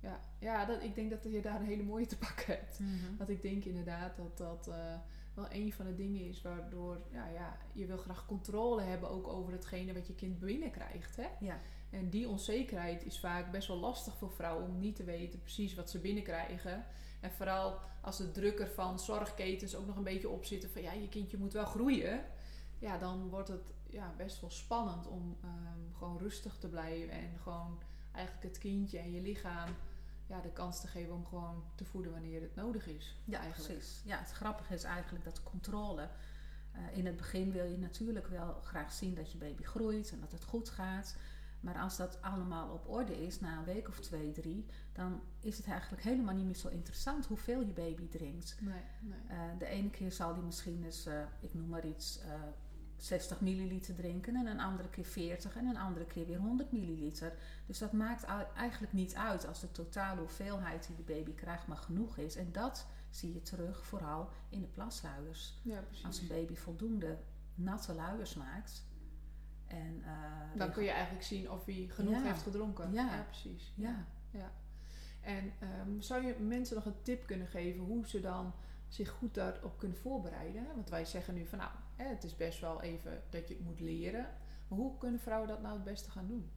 Ja, 0.01 0.21
ja 0.39 0.65
dat, 0.65 0.83
ik 0.83 0.95
denk 0.95 1.11
dat 1.11 1.33
je 1.33 1.41
daar 1.43 1.61
een 1.61 1.67
hele 1.67 1.83
mooie 1.83 2.07
te 2.07 2.19
pakken 2.19 2.55
hebt. 2.55 2.81
Want 3.17 3.31
ik 3.31 3.43
denk 3.43 3.65
inderdaad 3.65 4.17
dat 4.17 4.39
dat 4.39 4.69
eh, 4.69 4.95
wel 5.35 5.47
een 5.51 5.73
van 5.73 5.87
de 5.87 5.95
dingen 5.95 6.29
is 6.29 6.43
waardoor 6.43 7.01
ja, 7.13 7.27
ja, 7.27 7.57
je 7.73 7.87
wil 7.87 7.97
graag 7.97 8.27
controle 8.27 8.83
hebben 8.83 9.11
ook 9.11 9.27
over 9.27 9.53
hetgene 9.53 9.93
wat 9.93 10.07
je 10.07 10.15
kind 10.15 10.39
binnenkrijgt. 10.39 11.17
Hè? 11.17 11.27
Ja. 11.41 11.61
En 11.91 12.11
die 12.11 12.29
onzekerheid 12.29 13.05
is 13.05 13.21
vaak 13.21 13.51
best 13.51 13.69
wel 13.69 13.77
lastig 13.77 14.17
voor 14.17 14.31
vrouwen 14.33 14.69
om 14.69 14.79
niet 14.79 14.97
te 14.97 15.05
weten 15.05 15.41
precies 15.41 15.75
wat 15.75 15.91
ze 15.91 15.99
binnenkrijgen. 15.99 16.85
En 17.21 17.31
vooral 17.33 17.79
als 18.01 18.17
de 18.17 18.31
druk 18.31 18.61
er 18.61 18.71
van 18.71 18.99
zorgketens 18.99 19.75
ook 19.75 19.87
nog 19.87 19.97
een 19.97 20.03
beetje 20.05 20.29
op 20.29 20.45
zitten 20.45 20.71
van 20.71 20.83
ja, 20.83 20.93
je 20.93 21.09
kindje 21.09 21.39
moet 21.39 21.53
wel 21.53 21.65
groeien. 21.65 22.25
Ja, 22.79 22.99
dan 22.99 23.29
wordt 23.29 23.49
het 23.49 23.73
ja, 23.87 24.15
best 24.17 24.41
wel 24.41 24.51
spannend 24.51 25.07
om 25.07 25.37
ehm, 25.43 25.97
gewoon 25.99 26.19
rustig 26.19 26.57
te 26.59 26.69
blijven 26.69 27.11
en 27.11 27.39
gewoon 27.43 27.83
eigenlijk 28.13 28.47
het 28.47 28.59
kindje 28.59 28.99
en 28.99 29.13
je 29.13 29.21
lichaam 29.21 29.69
ja, 30.27 30.41
de 30.41 30.53
kans 30.53 30.81
te 30.81 30.87
geven 30.89 31.15
om 31.15 31.27
gewoon 31.27 31.65
te 31.75 31.85
voeden 31.85 32.13
wanneer 32.13 32.41
het 32.41 32.55
nodig 32.55 32.87
is. 32.87 33.17
Ja, 33.25 33.39
eigenlijk. 33.39 33.73
precies. 33.79 34.03
Ja, 34.05 34.19
het 34.19 34.31
grappige 34.33 34.75
is 34.75 34.83
eigenlijk 34.85 35.25
dat 35.25 35.43
controle. 35.43 36.09
eh, 36.73 36.97
in 36.97 37.07
het 37.07 37.17
begin 37.17 37.53
wil 37.53 37.65
je 37.65 37.79
natuurlijk 37.79 38.27
wel 38.27 38.61
graag 38.63 38.93
zien 38.93 39.15
dat 39.15 39.33
je 39.33 39.39
baby 39.39 39.63
groeit 39.63 40.11
en 40.13 40.21
dat 40.21 40.33
het 40.33 40.45
goed 40.45 40.69
gaat. 40.71 41.17
Maar 41.61 41.79
als 41.79 41.97
dat 41.97 42.23
allemaal 42.23 42.69
op 42.73 42.89
orde 42.89 43.27
is, 43.27 43.41
na 43.41 43.59
een 43.59 43.65
week 43.65 43.89
of 43.89 44.01
twee, 44.01 44.33
drie, 44.33 44.67
dan 44.93 45.21
is 45.41 45.57
het 45.57 45.67
eigenlijk 45.67 46.03
helemaal 46.03 46.35
niet 46.35 46.45
meer 46.45 46.57
zo 46.57 46.69
interessant 46.69 47.27
hoeveel 47.27 47.61
je 47.61 47.73
baby 47.73 48.09
drinkt. 48.09 48.57
Nee, 48.61 48.83
nee. 49.01 49.19
Eh, 49.29 49.59
de 49.59 49.67
ene 49.67 49.91
keer 49.91 50.13
zal 50.13 50.35
die 50.35 50.43
misschien 50.43 50.85
eens, 50.85 51.07
eh, 51.07 51.23
ik 51.41 51.55
noem 51.55 51.69
maar 51.69 51.87
iets, 51.87 52.21
eh 52.21 52.33
60 53.03 53.41
milliliter 53.41 53.95
drinken 53.95 54.37
en 54.37 54.47
een 54.47 54.61
andere 54.61 54.89
keer 54.89 55.05
40 55.05 55.57
en 55.57 55.67
een 55.67 55.77
andere 55.77 56.05
keer 56.05 56.27
weer 56.27 56.39
100 56.39 56.73
milliliter. 56.73 57.33
Dus 57.67 57.79
dat 57.79 57.93
maakt 57.93 58.25
eigenlijk 58.55 58.93
niet 58.93 59.15
uit 59.15 59.47
als 59.47 59.61
de 59.61 59.73
totale 59.73 60.21
hoeveelheid 60.21 60.87
die 60.87 60.97
de 60.97 61.03
baby 61.03 61.35
krijgt 61.35 61.67
maar 61.67 61.77
genoeg 61.77 62.17
is. 62.17 62.37
En 62.37 62.53
dat 62.53 62.87
zie 63.11 63.33
je 63.33 63.43
terug 63.43 63.87
vooral 63.87 64.29
in 64.49 64.61
de 64.61 64.67
plasluiers. 64.67 65.61
Ja, 65.63 65.81
precies. 65.81 66.05
Als 66.05 66.21
een 66.21 66.29
baby 66.29 66.55
voldoende 66.55 67.19
natte 67.55 67.95
luiers 67.95 68.35
maakt. 68.35 68.85
En, 69.71 70.03
eh, 70.05 70.59
Dan 70.59 70.73
kun 70.73 70.83
je 70.85 70.91
eigenlijk 70.91 71.25
zien 71.25 71.51
of 71.51 71.65
hij 71.65 71.87
genoeg 71.91 72.15
Ja. 72.15 72.23
heeft 72.23 72.43
gedronken. 72.43 72.93
Ja. 72.93 73.25
precies. 73.29 73.73
Ja. 73.77 74.07
En 75.21 75.53
ehm, 75.59 76.01
zou 76.01 76.27
je 76.27 76.35
mensen 76.39 76.77
nog 76.77 76.85
een 76.85 77.03
tip 77.03 77.27
kunnen 77.27 77.47
geven 77.47 77.81
hoe 77.85 78.09
ze 78.09 78.21
dan 78.21 78.53
zich 78.89 79.09
goed 79.09 79.35
daarop 79.35 79.79
kunnen 79.79 79.97
voorbereiden? 79.97 80.67
Want 80.75 80.89
wij 80.91 81.05
zeggen 81.05 81.35
nu 81.35 81.47
van 81.47 81.59
nou, 81.59 81.71
hè, 81.97 82.05
het 82.05 82.25
is 82.25 82.37
best 82.37 82.61
wel 82.61 82.83
even 82.83 83.23
dat 83.31 83.49
je 83.49 83.55
het 83.55 83.65
moet 83.65 83.81
leren. 83.81 84.27
Maar 84.69 84.79
hoe 84.79 84.99
kunnen 84.99 85.21
vrouwen 85.21 85.49
dat 85.49 85.63
nou 85.63 85.75
het 85.75 85.85
beste 85.85 86.11
gaan 86.11 86.27
doen? 86.27 86.51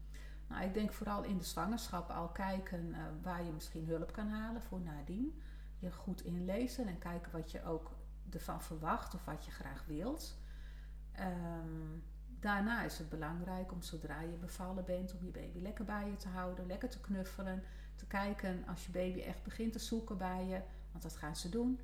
Nou, 0.48 0.64
ik 0.66 0.74
denk 0.74 0.94
vooral 0.94 1.24
in 1.24 1.38
de 1.38 1.44
zwangerschap 1.44 2.10
al 2.10 2.28
kijken 2.30 2.94
eh, 2.94 3.00
waar 3.22 3.44
je 3.44 3.52
misschien 3.52 3.86
hulp 3.86 4.12
kan 4.14 4.28
halen 4.28 4.62
voor 4.62 4.82
nadien. 4.82 5.42
Je 5.80 5.92
goed 5.92 6.24
inlezen 6.24 6.88
en 6.88 6.98
kijken 7.00 7.32
wat 7.32 7.52
je 7.52 7.64
ook 7.64 7.92
ervan 8.30 8.62
verwacht 8.62 9.14
of 9.16 9.26
wat 9.26 9.46
je 9.46 9.52
graag 9.52 9.86
wilt. 9.88 10.38
Ehm, 11.12 11.98
daarna 12.44 12.84
is 12.84 12.98
het 12.98 13.10
belangrijk 13.10 13.72
om 13.72 13.82
zodra 13.82 14.22
je 14.22 14.38
bevallen 14.38 14.86
bent, 14.86 15.14
om 15.14 15.26
je 15.26 15.32
baby 15.32 15.60
lekker 15.60 15.86
bij 15.86 16.10
je 16.10 16.16
te 16.16 16.28
houden, 16.28 16.68
lekker 16.68 16.90
te 16.90 17.00
knuffelen. 17.00 17.64
Te 17.96 18.06
kijken 18.06 18.64
als 18.68 18.86
je 18.86 18.92
baby 18.92 19.22
echt 19.22 19.44
begint 19.44 19.74
te 19.74 19.80
zoeken 19.80 20.18
bij 20.18 20.46
je, 20.46 20.62
want 20.92 21.04
dat 21.04 21.16
gaan 21.16 21.36
ze 21.36 21.50
doen. 21.50 21.80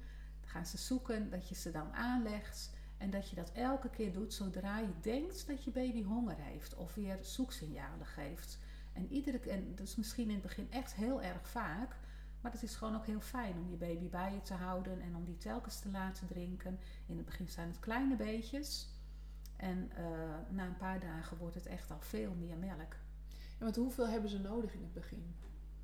Gaan 0.46 0.66
ze 0.66 0.78
zoeken 0.78 1.30
dat 1.30 1.50
je 1.50 1.56
ze 1.56 1.72
dan 1.72 1.94
aanlegt. 1.94 2.72
En 2.98 3.10
dat 3.10 3.30
je 3.30 3.36
dat 3.36 3.52
elke 3.52 3.90
keer 3.90 4.14
doet 4.14 4.34
zodra 4.34 4.80
je 4.80 5.00
denkt 5.02 5.48
dat 5.48 5.64
je 5.64 5.72
baby 5.72 6.04
honger 6.04 6.38
heeft 6.38 6.76
of 6.76 6.96
weer 6.96 7.18
zoeksignalen 7.22 8.06
geeft. 8.06 8.60
En 8.94 9.08
iedere 9.12 9.40
keer, 9.40 9.52
en 9.52 9.76
dat 9.76 9.88
is 9.88 9.96
misschien 9.96 10.28
in 10.28 10.34
het 10.34 10.42
begin 10.42 10.72
echt 10.72 10.94
heel 10.94 11.22
erg 11.22 11.48
vaak, 11.48 11.96
maar 12.42 12.52
het 12.52 12.64
is 12.64 12.76
gewoon 12.76 12.96
ook 12.96 13.06
heel 13.06 13.22
fijn 13.22 13.58
om 13.58 13.70
je 13.70 13.78
baby 13.78 14.10
bij 14.10 14.34
je 14.34 14.42
te 14.42 14.54
houden 14.54 15.02
en 15.02 15.16
om 15.16 15.26
die 15.26 15.38
telkens 15.38 15.80
te 15.80 15.90
laten 15.90 16.28
drinken. 16.28 16.80
In 17.06 17.18
het 17.18 17.26
begin 17.26 17.50
zijn 17.50 17.68
het 17.68 17.80
kleine 17.80 18.16
beetjes 18.16 18.98
en 19.60 19.92
eh, 19.96 20.06
na 20.50 20.66
een 20.66 20.78
paar 20.78 21.00
dagen 21.00 21.38
wordt 21.38 21.56
het 21.56 21.66
echt 21.66 21.92
al 21.92 22.00
veel 22.00 22.34
meer 22.34 22.58
melk. 22.58 22.96
Ja, 23.58 23.64
want 23.66 23.76
hoeveel 23.76 24.08
hebben 24.08 24.30
ze 24.30 24.40
nodig 24.40 24.74
in 24.74 24.82
het 24.82 24.94
begin? 24.94 25.36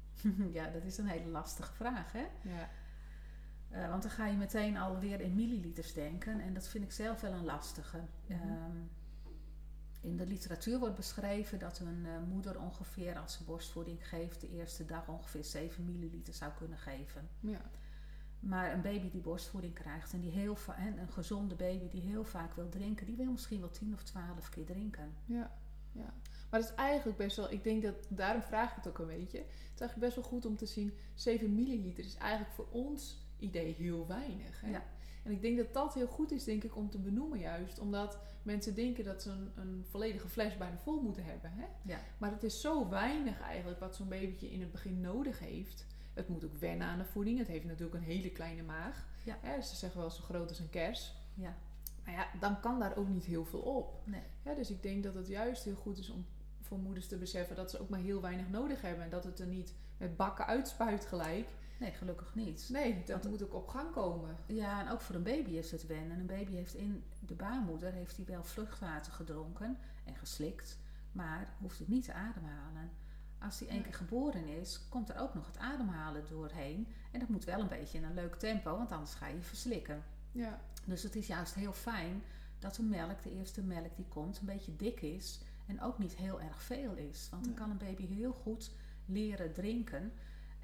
ja, 0.57 0.69
dat 0.69 0.83
is 0.83 0.97
een 0.97 1.07
hele 1.07 1.29
lastige 1.29 1.73
vraag, 1.73 2.11
hè? 2.11 2.25
Ja, 2.41 2.69
Eh, 3.69 3.89
want 3.89 4.01
dan 4.01 4.11
ga 4.11 4.25
je 4.27 4.37
meteen 4.37 4.77
alweer 4.77 5.21
in 5.21 5.35
milliliters 5.35 5.93
denken. 5.93 6.39
En 6.39 6.53
dat 6.53 6.67
vind 6.67 6.83
ik 6.83 6.91
zelf 6.91 7.21
wel 7.21 7.31
een 7.33 7.45
lastige. 7.45 8.01
Ehm, 8.27 8.77
in 10.01 10.17
de 10.17 10.25
literatuur 10.27 10.79
wordt 10.79 10.95
beschreven 10.95 11.59
dat 11.59 11.79
een 11.79 12.05
eh, 12.05 12.11
moeder 12.27 12.59
ongeveer 12.61 13.17
als 13.19 13.33
ze 13.33 13.43
borstvoeding 13.43 14.07
geeft... 14.07 14.41
de 14.41 14.49
eerste 14.49 14.85
dag 14.85 15.07
ongeveer 15.07 15.43
7 15.43 15.85
milliliter 15.85 16.33
zou 16.33 16.51
kunnen 16.57 16.77
geven. 16.77 17.29
ja. 17.39 17.61
Maar 18.39 18.73
een 18.73 18.81
baby 18.81 19.09
die 19.09 19.21
borstvoeding 19.21 19.73
krijgt 19.73 20.13
en 20.13 20.19
die 20.19 20.31
heel 20.31 20.57
en 20.77 20.97
een 20.97 21.11
gezonde 21.11 21.55
baby 21.55 21.89
die 21.89 22.01
heel 22.01 22.23
vaak 22.23 22.53
wil 22.53 22.69
drinken... 22.69 23.05
die 23.05 23.15
wil 23.15 23.31
misschien 23.31 23.59
wel 23.59 23.69
10 23.69 23.93
of 23.93 24.03
12 24.03 24.49
keer 24.49 24.65
drinken. 24.65 25.13
Ja, 25.25 25.51
ja. 25.91 26.13
Maar 26.49 26.59
het 26.59 26.69
is 26.69 26.75
eigenlijk 26.75 27.17
best 27.17 27.37
wel, 27.37 27.51
ik 27.51 27.63
denk 27.63 27.83
dat, 27.83 27.95
daarom 28.09 28.41
vraag 28.41 28.69
ik 28.69 28.75
het 28.75 28.87
ook 28.87 28.99
een 28.99 29.07
beetje. 29.07 29.37
Het 29.37 29.73
is 29.73 29.79
eigenlijk 29.79 29.99
best 29.99 30.15
wel 30.15 30.23
goed 30.23 30.45
om 30.45 30.57
te 30.57 30.65
zien, 30.65 30.93
7 31.13 31.55
milliliter 31.55 32.05
is 32.05 32.15
eigenlijk 32.15 32.51
voor 32.51 32.67
ons 32.71 33.25
idee 33.37 33.73
heel 33.73 34.07
weinig. 34.07 34.61
Hè? 34.61 34.69
Ja. 34.69 34.83
En 35.23 35.31
ik 35.31 35.41
denk 35.41 35.57
dat 35.57 35.73
dat 35.73 35.93
heel 35.93 36.07
goed 36.07 36.31
is, 36.31 36.43
denk 36.43 36.63
ik, 36.63 36.75
om 36.75 36.89
te 36.89 36.99
benoemen 36.99 37.39
juist. 37.39 37.79
Omdat 37.79 38.19
mensen 38.43 38.75
denken 38.75 39.03
dat 39.03 39.21
ze 39.21 39.29
een, 39.29 39.51
een 39.55 39.85
volledige 39.89 40.29
fles 40.29 40.57
bijna 40.57 40.77
vol 40.77 41.01
moeten 41.01 41.23
hebben. 41.23 41.51
Hè? 41.51 41.65
Ja. 41.81 41.99
Maar 42.17 42.31
het 42.31 42.43
is 42.43 42.61
zo 42.61 42.89
weinig 42.89 43.41
eigenlijk 43.41 43.79
wat 43.79 43.95
zo'n 43.95 44.09
babytje 44.09 44.51
in 44.51 44.61
het 44.61 44.71
begin 44.71 45.01
nodig 45.01 45.39
heeft. 45.39 45.85
Het 46.15 46.27
moet 46.27 46.45
ook 46.45 46.55
wennen 46.57 46.87
aan 46.87 46.97
de 46.97 47.05
voeding. 47.05 47.37
Het 47.37 47.47
heeft 47.47 47.65
natuurlijk 47.65 47.95
een 47.95 48.03
hele 48.09 48.29
kleine 48.31 48.63
maag. 48.63 49.05
Ja. 49.23 49.37
Hè? 49.41 49.61
Ze 49.61 49.75
zeggen 49.75 49.99
wel 49.99 50.09
zo 50.09 50.21
groot 50.23 50.49
als 50.49 50.59
een 50.59 50.69
kers. 50.69 51.13
Ja, 51.33 51.55
Maar 52.05 52.13
ja, 52.13 52.27
dan 52.39 52.59
kan 52.59 52.79
daar 52.79 52.95
ook 52.97 53.07
niet 53.07 53.25
heel 53.25 53.45
veel 53.45 53.59
op. 53.59 54.01
nee. 54.03 54.21
Ja, 54.41 54.53
dus 54.53 54.69
ik 54.69 54.83
denk 54.83 55.03
dat 55.03 55.15
het 55.15 55.27
juist 55.27 55.63
heel 55.63 55.75
goed 55.75 55.97
is 55.97 56.09
om 56.09 56.25
voor 56.61 56.77
moeders 56.79 57.07
te 57.07 57.17
beseffen 57.17 57.55
dat 57.55 57.71
ze 57.71 57.79
ook 57.79 57.89
maar 57.89 57.99
heel 57.99 58.21
weinig 58.21 58.49
nodig 58.49 58.81
hebben. 58.81 59.03
En 59.03 59.09
dat 59.09 59.23
het 59.23 59.39
er 59.39 59.47
niet 59.47 59.73
met 59.97 60.15
bakken 60.17 60.45
uitspuit 60.45 61.05
gelijk. 61.05 61.47
Nee, 61.79 61.91
gelukkig 61.91 62.35
niet. 62.35 62.69
Nee, 62.71 63.03
dat 63.05 63.07
Want- 63.21 63.29
moet 63.29 63.43
ook 63.43 63.53
op 63.53 63.67
gang 63.67 63.91
komen. 63.91 64.35
Ja, 64.45 64.85
en 64.85 64.91
ook 64.91 65.01
voor 65.01 65.15
een 65.15 65.23
baby 65.23 65.49
is 65.51 65.71
het 65.71 65.87
wennen. 65.87 66.19
Een 66.19 66.25
baby 66.25 66.51
heeft 66.51 66.73
in 66.73 67.03
de 67.19 67.33
baarmoeder 67.33 67.91
heeft 67.93 68.15
hij 68.17 68.25
wel 68.25 68.43
vluchtwater 68.43 69.11
gedronken 69.13 69.77
en 70.05 70.15
geslikt, 70.15 70.79
maar 71.11 71.53
hoeft 71.59 71.79
het 71.79 71.87
niet 71.87 72.03
te 72.03 72.13
ademhalen. 72.13 72.89
Als 73.45 73.59
hij 73.59 73.67
één 73.69 73.83
keer 73.83 73.93
geboren 73.93 74.47
is, 74.47 74.79
komt 74.89 75.09
er 75.09 75.17
ook 75.19 75.33
nog 75.33 75.45
het 75.47 75.57
ademhalen 75.57 76.23
doorheen. 76.29 76.87
En 77.11 77.19
dat 77.19 77.29
moet 77.29 77.43
wel 77.43 77.59
een 77.59 77.67
beetje 77.67 77.97
in 77.97 78.03
een 78.03 78.13
leuk 78.13 78.35
tempo, 78.35 78.77
want 78.77 78.91
anders 78.91 79.13
ga 79.13 79.27
je 79.27 79.41
verslikken. 79.41 80.03
Ja, 80.31 80.61
Dus 80.85 81.03
het 81.03 81.15
is 81.15 81.27
juist 81.27 81.53
heel 81.53 81.73
fijn 81.73 82.23
dat 82.59 82.75
de 82.75 82.83
melk, 82.83 83.23
de 83.23 83.31
eerste 83.31 83.61
melk 83.63 83.95
die 83.95 84.05
komt, 84.07 84.39
een 84.39 84.45
beetje 84.45 84.75
dik 84.75 85.01
is 85.01 85.41
en 85.67 85.81
ook 85.81 85.97
niet 85.97 86.15
heel 86.15 86.41
erg 86.41 86.61
veel 86.61 86.93
is. 86.95 87.27
Want 87.31 87.43
dan 87.43 87.53
Ja. 87.53 87.59
kan 87.59 87.69
een 87.69 87.77
baby 87.77 88.05
heel 88.07 88.31
goed 88.33 88.71
leren 89.05 89.53
drinken. 89.53 90.11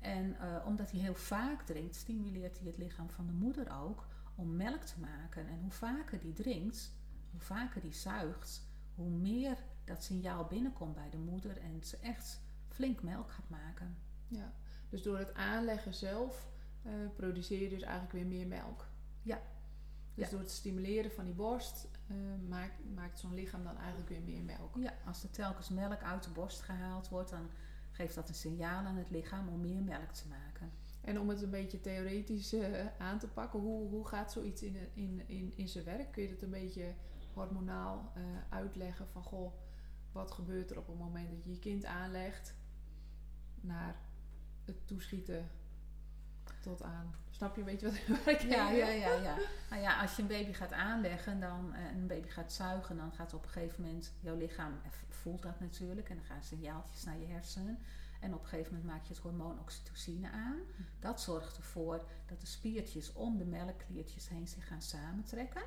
En 0.02 0.40
eh, 0.40 0.66
omdat 0.66 0.92
hij 0.92 1.00
heel 1.00 1.16
vaak 1.16 1.62
drinkt, 1.62 1.96
stimuleert 1.96 2.58
hij 2.58 2.68
het 2.68 2.78
lichaam 2.78 3.10
van 3.10 3.28
de 3.28 3.34
moeder 3.34 3.80
ook 3.82 4.08
om 4.36 4.56
melk 4.56 4.82
te 4.82 5.00
maken. 5.00 5.48
En 5.48 5.60
hoe 5.62 5.72
vaker 5.72 6.20
die 6.20 6.34
drinkt, 6.34 6.92
hoe 7.32 7.42
vaker 7.42 7.82
die 7.82 7.94
zuigt, 7.94 8.62
hoe 8.96 9.10
meer 9.10 9.58
dat 9.84 10.04
signaal 10.04 10.46
binnenkomt 10.46 10.96
bij 10.96 11.10
de 11.10 11.18
moeder 11.18 11.58
en 11.58 11.84
ze 11.84 11.98
echt 11.98 12.42
flink 12.72 13.04
melk 13.04 13.32
gaat 13.32 13.50
maken. 13.50 13.96
ja. 14.28 14.54
Dus 14.90 15.01
door 15.01 15.18
het 15.18 15.34
aanleggen 15.34 15.94
zelf 15.94 16.50
eh, 16.84 16.92
produceer 17.16 17.62
je 17.62 17.70
dus 17.70 17.82
eigenlijk 17.82 18.12
weer 18.13 18.25
meer 18.25 18.48
melk. 18.48 18.88
Ja. 19.22 19.42
Dus 20.13 20.25
Ja. 20.25 20.32
door 20.32 20.40
het 20.40 20.51
stimuleren 20.51 21.12
van 21.12 21.25
die 21.25 21.34
borst 21.34 21.88
eh, 22.08 22.16
maakt, 22.50 22.94
maakt 22.96 23.20
zo'n 23.20 23.34
lichaam 23.34 23.63
dan 23.63 23.78
eigenlijk 23.78 24.10
weer 24.10 24.22
meer 24.22 24.44
melk. 24.44 24.75
Ja, 24.80 24.94
als 25.06 25.24
er 25.24 25.30
telkens 25.32 25.70
melk 25.70 26.01
uit 26.01 26.24
de 26.24 26.30
borst 26.30 26.62
gehaald 26.62 27.10
wordt, 27.10 27.30
dan 27.30 27.50
geeft 27.92 28.16
dat 28.16 28.30
een 28.30 28.36
signaal 28.36 28.86
aan 28.86 28.96
het 28.98 29.10
lichaam 29.10 29.50
om 29.50 29.62
meer 29.62 29.82
melk 29.84 30.12
te 30.12 30.28
maken. 30.28 30.72
En 31.01 31.20
om 31.20 31.30
het 31.30 31.42
een 31.42 31.50
beetje 31.50 31.80
theoretisch 31.82 32.54
eh, 32.54 32.86
aan 32.98 33.20
te 33.20 33.28
pakken, 33.28 33.60
hoe, 33.60 33.90
hoe 33.90 34.08
gaat 34.08 34.32
zoiets 34.32 34.62
in, 34.62 34.75
in, 34.94 35.24
in, 35.28 35.54
in 35.58 35.68
zijn 35.68 35.86
werk? 35.86 36.12
Kun 36.12 36.24
je 36.24 36.30
het 36.30 36.42
een 36.42 36.50
beetje 36.50 36.94
hormonaal 37.34 38.13
uitleggen 38.50 39.08
van 39.08 39.24
goh, 39.24 39.54
wat 40.12 40.32
gebeurt 40.32 40.72
er 40.72 40.78
op 40.78 40.88
het 40.88 40.98
moment 40.98 41.30
dat 41.32 41.44
je 41.44 41.51
je 41.51 41.60
kind 41.60 41.86
aanlegt 41.86 42.56
naar 43.62 43.96
het 44.65 44.88
toeschieten 44.88 45.50
tot 46.60 46.84
aan. 46.84 47.15
Snap 47.30 47.56
je 47.56 47.62
een 47.62 47.68
beetje 47.68 47.91
wat, 48.08 48.27
ik 48.27 48.41
Ja, 48.56 48.72
ja, 48.72 48.89
ja, 48.89 49.13
ja. 49.13 49.36
Nou 49.70 49.82
ja, 49.82 50.01
als 50.01 50.15
je 50.15 50.22
een 50.22 50.27
baby 50.27 50.53
gaat 50.53 50.72
aanleggen 50.72 51.39
dan, 51.39 51.74
eh, 51.74 51.86
en 51.86 51.98
een 51.98 52.08
baby 52.08 52.27
gaat 52.27 52.53
zuigen, 52.53 52.98
dan 52.98 53.12
gaat 53.12 53.34
op 53.34 53.44
een 53.44 53.50
gegeven 53.50 53.84
moment 53.84 54.13
jouw 54.20 54.38
lichaam 54.38 54.74
voelt 55.10 55.41
dat 55.41 55.60
natuurlijk 55.60 56.10
en 56.10 56.15
dan 56.15 56.25
gaan 56.25 56.44
signaaltjes 56.44 57.03
naar 57.03 57.18
je 57.18 57.25
hersenen. 57.25 57.77
En 58.20 58.34
op 58.34 58.41
een 58.41 58.48
gegeven 58.48 58.74
moment 58.74 58.91
maak 58.91 59.03
je 59.03 59.13
het 59.13 59.22
hormoon 59.22 59.60
oxytocine 59.60 60.32
aan. 60.32 60.58
Dat 61.00 61.22
zorgt 61.22 61.58
ervoor 61.58 62.06
dat 62.25 62.41
de 62.41 62.48
spiertjes 62.48 63.13
om 63.13 63.38
de 63.38 63.46
melkkliertjes 63.46 64.30
heen 64.30 64.48
zich 64.48 64.68
gaan 64.68 64.82
samentrekken. 64.82 65.63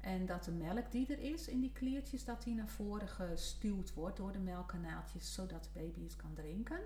En 0.00 0.26
dat 0.26 0.44
de 0.44 0.52
melk 0.52 0.90
die 0.90 1.06
er 1.12 1.18
is 1.18 1.48
in 1.48 1.60
die 1.60 1.72
kliertjes, 1.72 2.24
dat 2.24 2.42
die 2.42 2.54
naar 2.54 2.68
voren 2.68 3.08
gestuwd 3.08 3.94
wordt 3.94 4.16
door 4.16 4.32
de 4.32 4.38
melkkanaaltjes, 4.38 5.34
zodat 5.34 5.64
de 5.64 5.80
baby 5.80 6.02
het 6.02 6.16
kan 6.16 6.34
drinken. 6.34 6.80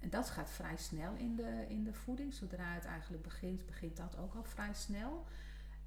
En 0.00 0.10
dat 0.10 0.30
gaat 0.30 0.50
vrij 0.50 0.76
snel 0.76 1.14
in 1.14 1.36
de, 1.36 1.64
in 1.68 1.84
de 1.84 1.92
voeding. 1.92 2.34
Zodra 2.34 2.72
het 2.74 2.84
eigenlijk 2.84 3.22
begint, 3.22 3.66
begint 3.66 3.96
dat 3.96 4.16
ook 4.18 4.34
al 4.34 4.44
vrij 4.44 4.74
snel. 4.74 5.26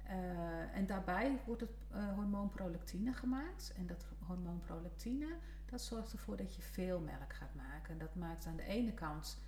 Uh, 0.06 0.76
en 0.76 0.86
daarbij 0.86 1.40
wordt 1.46 1.60
het 1.60 1.70
uh, 1.94 2.14
hormoon 2.14 2.50
prolactine 2.50 3.12
gemaakt. 3.12 3.72
En 3.76 3.86
dat 3.86 4.06
hormoon 4.26 4.60
prolactine, 4.60 5.36
dat 5.70 5.80
zorgt 5.80 6.12
ervoor 6.12 6.36
dat 6.36 6.54
je 6.54 6.62
veel 6.62 7.00
melk 7.00 7.32
gaat 7.32 7.54
maken. 7.54 7.98
Dat 7.98 8.14
maakt 8.14 8.46
aan 8.46 8.56
de 8.56 8.62
ene 8.62 8.92
kant, 8.92 9.38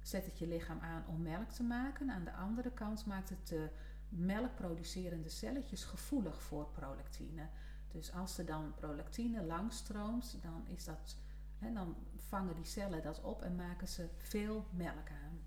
zet 0.00 0.24
het 0.24 0.38
je 0.38 0.46
lichaam 0.46 0.80
aan 0.80 1.04
om 1.06 1.22
melk 1.22 1.50
te 1.50 1.62
maken. 1.62 2.10
Aan 2.10 2.24
de 2.24 2.32
andere 2.32 2.70
kant 2.70 3.06
maakt 3.06 3.28
het 3.28 3.48
de 3.48 3.70
melkproducerende 4.08 5.28
celletjes 5.28 5.84
gevoelig 5.84 6.42
voor 6.42 6.66
prolactine. 6.66 7.48
Dus 7.88 8.12
als 8.12 8.38
er 8.38 8.46
dan 8.46 8.74
prolactine 8.74 9.42
langstroomt, 9.42 10.38
dan, 10.42 10.64
is 10.66 10.84
dat, 10.84 11.16
hè, 11.58 11.72
dan 11.72 11.96
vangen 12.16 12.54
die 12.54 12.64
cellen 12.64 13.02
dat 13.02 13.20
op 13.20 13.42
en 13.42 13.56
maken 13.56 13.88
ze 13.88 14.08
veel 14.18 14.66
melk 14.70 15.10
aan. 15.10 15.40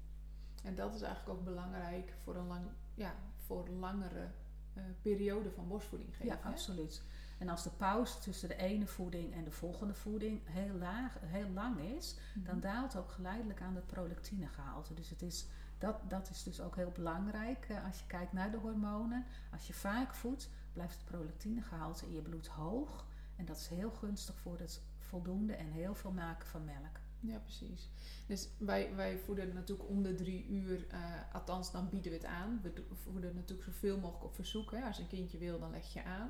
En 0.64 0.76
dat 0.76 0.96
is 0.96 1.02
eigenlijk 1.02 1.40
ook 1.40 1.46
belangrijk 1.46 2.14
voor 2.24 2.36
een, 2.36 2.48
lang, 2.48 2.66
ja, 2.94 3.16
voor 3.36 3.68
een 3.68 3.80
langere 3.80 4.32
uh, 4.78 4.84
periode 5.02 5.52
van 5.52 5.68
borstvoeding 5.68 6.16
geven. 6.16 6.26
Ja, 6.26 6.40
absoluut. 6.44 7.02
En 7.38 7.50
als 7.50 7.64
de 7.64 7.70
pauze 7.70 8.20
tussen 8.20 8.48
de 8.48 8.56
ene 8.56 8.88
voeding 8.88 9.34
en 9.34 9.44
de 9.44 9.52
volgende 9.52 9.94
voeding 9.94 10.42
heel, 10.44 10.76
laag, 10.76 11.18
heel 11.20 11.50
lang 11.50 11.80
is, 11.80 12.14
mm 12.14 12.20
-hmm. 12.34 12.44
dan 12.44 12.60
daalt 12.60 12.96
ook 12.96 13.12
geleidelijk 13.12 13.62
aan 13.62 13.76
het 13.76 13.88
prolactinegehalte. 13.88 14.94
Dus 14.94 15.10
het 15.10 15.22
is, 15.22 15.48
dat, 15.78 16.10
dat 16.10 16.30
is 16.30 16.44
dus 16.44 16.62
ook 16.62 16.76
heel 16.76 16.92
belangrijk 16.92 17.70
uh, 17.70 17.86
als 17.86 18.00
je 18.00 18.08
kijkt 18.08 18.34
naar 18.34 18.52
de 18.52 18.58
hormonen. 18.58 19.26
Als 19.52 19.68
je 19.68 19.74
vaak 19.74 20.14
voedt, 20.14 20.50
blijft 20.74 20.96
het 20.96 21.06
prolactinegehalte 21.06 22.06
in 22.06 22.14
je 22.14 22.22
bloed 22.22 22.48
hoog. 22.48 23.06
En 23.36 23.46
dat 23.46 23.58
is 23.58 23.68
heel 23.68 23.92
gunstig 23.92 24.38
voor 24.40 24.60
het 24.60 24.82
voldoende 25.10 25.54
en 25.54 25.72
heel 25.72 25.96
veel 25.96 26.12
maken 26.12 26.48
van 26.48 26.66
melk. 26.66 27.00
Ja, 27.20 27.38
precies. 27.38 27.90
Dus 28.28 28.50
wij, 28.58 28.96
wij 28.96 29.18
voeden 29.18 29.54
natuurlijk 29.54 29.90
om 29.90 30.04
de 30.04 30.16
drie 30.16 30.48
uur, 30.48 30.88
uh, 30.94 31.34
althans 31.34 31.72
dan 31.72 31.90
bieden 31.90 32.12
we 32.12 32.18
het 32.18 32.26
aan. 32.26 32.60
We 32.62 32.96
voeden 32.96 33.36
natuurlijk 33.36 33.70
zoveel 33.70 34.00
mogelijk 34.00 34.26
op 34.26 34.36
verzoek. 34.36 34.72
Hè. 34.72 34.82
Als 34.82 35.00
een 35.00 35.08
kindje 35.08 35.38
wil, 35.38 35.60
dan 35.60 35.72
leg 35.72 35.94
je 35.94 36.04
aan. 36.04 36.30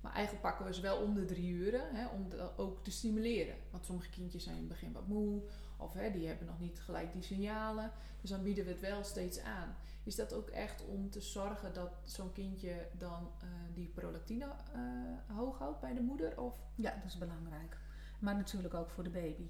Maar 0.00 0.12
eigenlijk 0.12 0.42
pakken 0.42 0.66
we 0.66 0.74
ze 0.74 0.80
wel 0.80 1.02
om 1.02 1.14
de 1.14 1.24
drie 1.24 1.52
uren, 1.52 1.94
hè, 1.94 2.06
om 2.06 2.28
de, 2.28 2.50
ook 2.56 2.84
te 2.84 2.90
stimuleren. 2.90 3.56
Want 3.70 3.84
sommige 3.84 4.10
kindjes 4.10 4.42
zijn 4.42 4.54
in 4.54 4.60
het 4.60 4.70
begin 4.70 4.92
wat 4.92 5.06
moe, 5.06 5.42
of 5.76 5.92
hè, 5.92 6.10
die 6.10 6.26
hebben 6.26 6.46
nog 6.46 6.60
niet 6.60 6.80
gelijk 6.80 7.12
die 7.12 7.22
signalen. 7.22 7.90
Dus 8.20 8.30
dan 8.30 8.42
bieden 8.42 8.64
we 8.64 8.70
het 8.70 8.80
wel 8.80 9.04
steeds 9.04 9.40
aan. 9.40 9.76
Is 10.02 10.14
dat 10.14 10.32
ook 10.32 10.48
echt 10.48 10.84
om 10.86 11.10
te 11.10 11.20
zorgen 11.20 11.74
dat 11.74 11.90
zo'n 12.04 12.32
kindje 12.32 12.88
dan 12.98 13.22
uh, 13.22 13.48
die 13.74 13.88
prolactine 13.88 14.44
uh, 14.44 15.36
hoog 15.36 15.58
houdt 15.58 15.80
bij 15.80 15.94
de 15.94 16.00
moeder? 16.00 16.40
Of? 16.40 16.54
Ja, 16.74 16.94
dat 16.94 17.04
is 17.04 17.18
belangrijk. 17.18 17.76
Maar 18.24 18.34
natuurlijk 18.34 18.74
ook 18.74 18.90
voor 18.90 19.04
de 19.04 19.10
baby. 19.10 19.46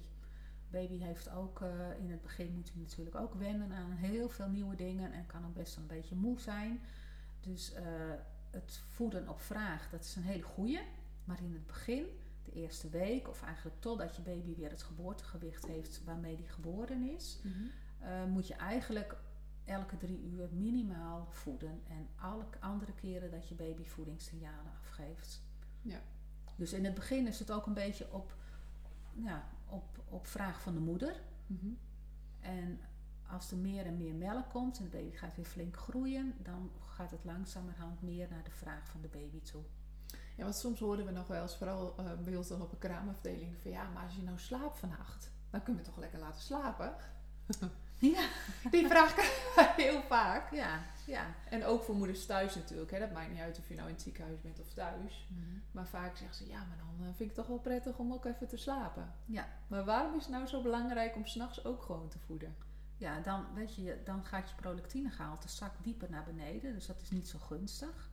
Baby 0.69 0.97
heeft 0.97 1.29
ook, 1.29 1.61
uh, 1.61 1.69
in 1.99 2.11
het 2.11 2.21
begin 2.21 2.53
moet 2.55 2.71
hij 2.73 2.81
natuurlijk 2.81 3.15
ook 3.15 3.33
wennen 3.33 3.71
aan 3.71 3.91
heel 3.91 4.29
veel 4.29 4.49
nieuwe 4.49 4.75
dingen 4.75 5.11
en 5.11 5.25
kan 5.25 5.45
ook 5.45 5.53
best 5.53 5.75
een 5.77 5.87
beetje 5.87 6.15
moe 6.15 6.39
zijn. 6.39 6.79
Dus 7.39 7.73
uh, 7.73 7.79
het 8.51 8.81
voeden 8.89 9.29
op 9.29 9.39
vraag, 9.39 9.89
dat 9.89 10.03
is 10.03 10.15
een 10.15 10.23
hele 10.23 10.43
goede. 10.43 10.81
Maar 11.23 11.43
in 11.43 11.53
het 11.53 11.65
begin, 11.65 12.05
de 12.43 12.51
eerste 12.51 12.89
week, 12.89 13.29
of 13.29 13.43
eigenlijk 13.43 13.75
totdat 13.79 14.15
je 14.15 14.21
baby 14.21 14.55
weer 14.55 14.69
het 14.69 14.83
geboortegewicht 14.83 15.65
heeft 15.65 16.03
waarmee 16.03 16.35
die 16.35 16.47
geboren 16.47 17.09
is, 17.09 17.39
mm 17.43 17.51
-hmm. 17.51 17.69
uh, 18.07 18.25
moet 18.25 18.47
je 18.47 18.53
eigenlijk 18.53 19.17
elke 19.63 19.97
drie 19.97 20.21
uur 20.21 20.49
minimaal 20.51 21.27
voeden. 21.29 21.81
En 21.87 22.07
alle 22.15 22.45
andere 22.59 22.93
keren 22.93 23.31
dat 23.31 23.47
je 23.47 23.55
baby 23.55 23.83
voedingssignalen 23.83 24.71
afgeeft. 24.79 25.41
Ja. 25.81 26.01
Dus 26.55 26.73
in 26.73 26.85
het 26.85 26.93
begin 26.93 27.27
is 27.27 27.39
het 27.39 27.51
ook 27.51 27.65
een 27.65 27.73
beetje 27.73 28.11
op 28.11 28.35
ja, 29.15 29.43
op, 29.65 30.03
op 30.09 30.27
vraag 30.27 30.61
van 30.61 30.73
de 30.73 30.79
moeder. 30.79 31.21
Mm 31.47 31.57
-hmm. 31.61 31.77
En 32.39 32.79
als 33.27 33.51
er 33.51 33.57
meer 33.57 33.85
en 33.85 33.97
meer 33.97 34.13
melk 34.13 34.49
komt 34.49 34.77
en 34.77 34.83
de 34.83 34.89
baby 34.89 35.15
gaat 35.15 35.35
weer 35.35 35.45
flink 35.45 35.77
groeien, 35.77 36.33
dan 36.41 36.71
gaat 36.85 37.11
het 37.11 37.23
langzamerhand 37.23 38.01
meer 38.01 38.27
naar 38.29 38.43
de 38.43 38.51
vraag 38.51 38.87
van 38.87 39.01
de 39.01 39.07
baby 39.07 39.41
toe. 39.41 39.63
Ja, 40.37 40.43
want 40.43 40.55
soms 40.55 40.79
horen 40.79 41.05
we 41.05 41.11
nog 41.11 41.27
wel 41.27 41.41
eens, 41.41 41.57
vooral 41.57 41.95
uh, 41.99 42.11
bij 42.23 42.35
ons 42.35 42.47
dan 42.47 42.61
op 42.61 42.71
een 42.71 42.77
kraamafdeling, 42.77 43.55
van 43.61 43.71
ja, 43.71 43.89
maar 43.89 44.03
als 44.03 44.15
je 44.15 44.23
nou 44.23 44.39
slaapt 44.39 44.79
vannacht, 44.79 45.31
dan 45.49 45.63
kun 45.63 45.75
je 45.75 45.81
toch 45.81 45.97
lekker 45.97 46.19
laten 46.19 46.41
slapen? 46.41 46.95
ja. 47.97 48.27
Die 48.71 48.87
vraag 48.87 49.13
krijg 49.13 49.75
heel 49.75 50.01
vaak. 50.01 50.51
Ja, 50.51 50.79
ja. 51.05 51.25
En 51.49 51.65
ook 51.65 51.83
voor 51.83 51.95
moeders 51.95 52.25
thuis 52.25 52.55
natuurlijk. 52.55 52.91
Hè. 52.91 52.99
Dat 52.99 53.11
maakt 53.11 53.29
niet 53.29 53.39
uit 53.39 53.59
of 53.59 53.67
je 53.67 53.75
nou 53.75 53.87
in 53.87 53.93
het 53.93 54.03
ziekenhuis 54.03 54.41
bent 54.41 54.59
of 54.59 54.73
thuis. 54.73 55.27
Mm 55.29 55.37
-hmm. 55.37 55.61
Maar 55.71 55.87
vaak 55.87 56.17
zeggen 56.17 56.35
ze, 56.35 56.47
ja, 56.47 56.57
maar 56.57 56.77
dan 56.77 57.05
vind 57.05 57.19
ik 57.19 57.25
het 57.25 57.35
toch 57.35 57.47
wel 57.47 57.59
prettig 57.59 57.97
om 57.97 58.13
ook 58.13 58.25
even 58.25 58.47
te 58.47 58.57
slapen. 58.57 59.13
Ja. 59.25 59.47
Maar 59.67 59.85
waarom 59.85 60.15
is 60.15 60.23
het 60.23 60.31
nou 60.31 60.47
zo 60.47 60.61
belangrijk 60.61 61.15
om 61.15 61.25
s'nachts 61.25 61.65
ook 61.65 61.81
gewoon 61.81 62.09
te 62.09 62.19
voeden? 62.19 62.55
Ja, 62.97 63.19
dan, 63.19 63.45
weet 63.53 63.75
je, 63.75 64.01
dan 64.03 64.25
gaat 64.25 64.49
je 64.49 64.55
prolactinegehalte 64.55 65.49
zak 65.49 65.71
dieper 65.83 66.09
naar 66.09 66.23
beneden. 66.23 66.73
Dus 66.73 66.85
dat 66.85 67.01
is 67.01 67.09
niet 67.09 67.27
zo 67.27 67.39
gunstig. 67.39 68.09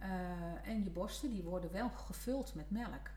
Uh, 0.00 0.68
en 0.68 0.84
je 0.84 0.90
borsten 0.90 1.30
die 1.30 1.42
worden 1.42 1.72
wel 1.72 1.90
gevuld 1.90 2.54
met 2.54 2.70
melk. 2.70 3.10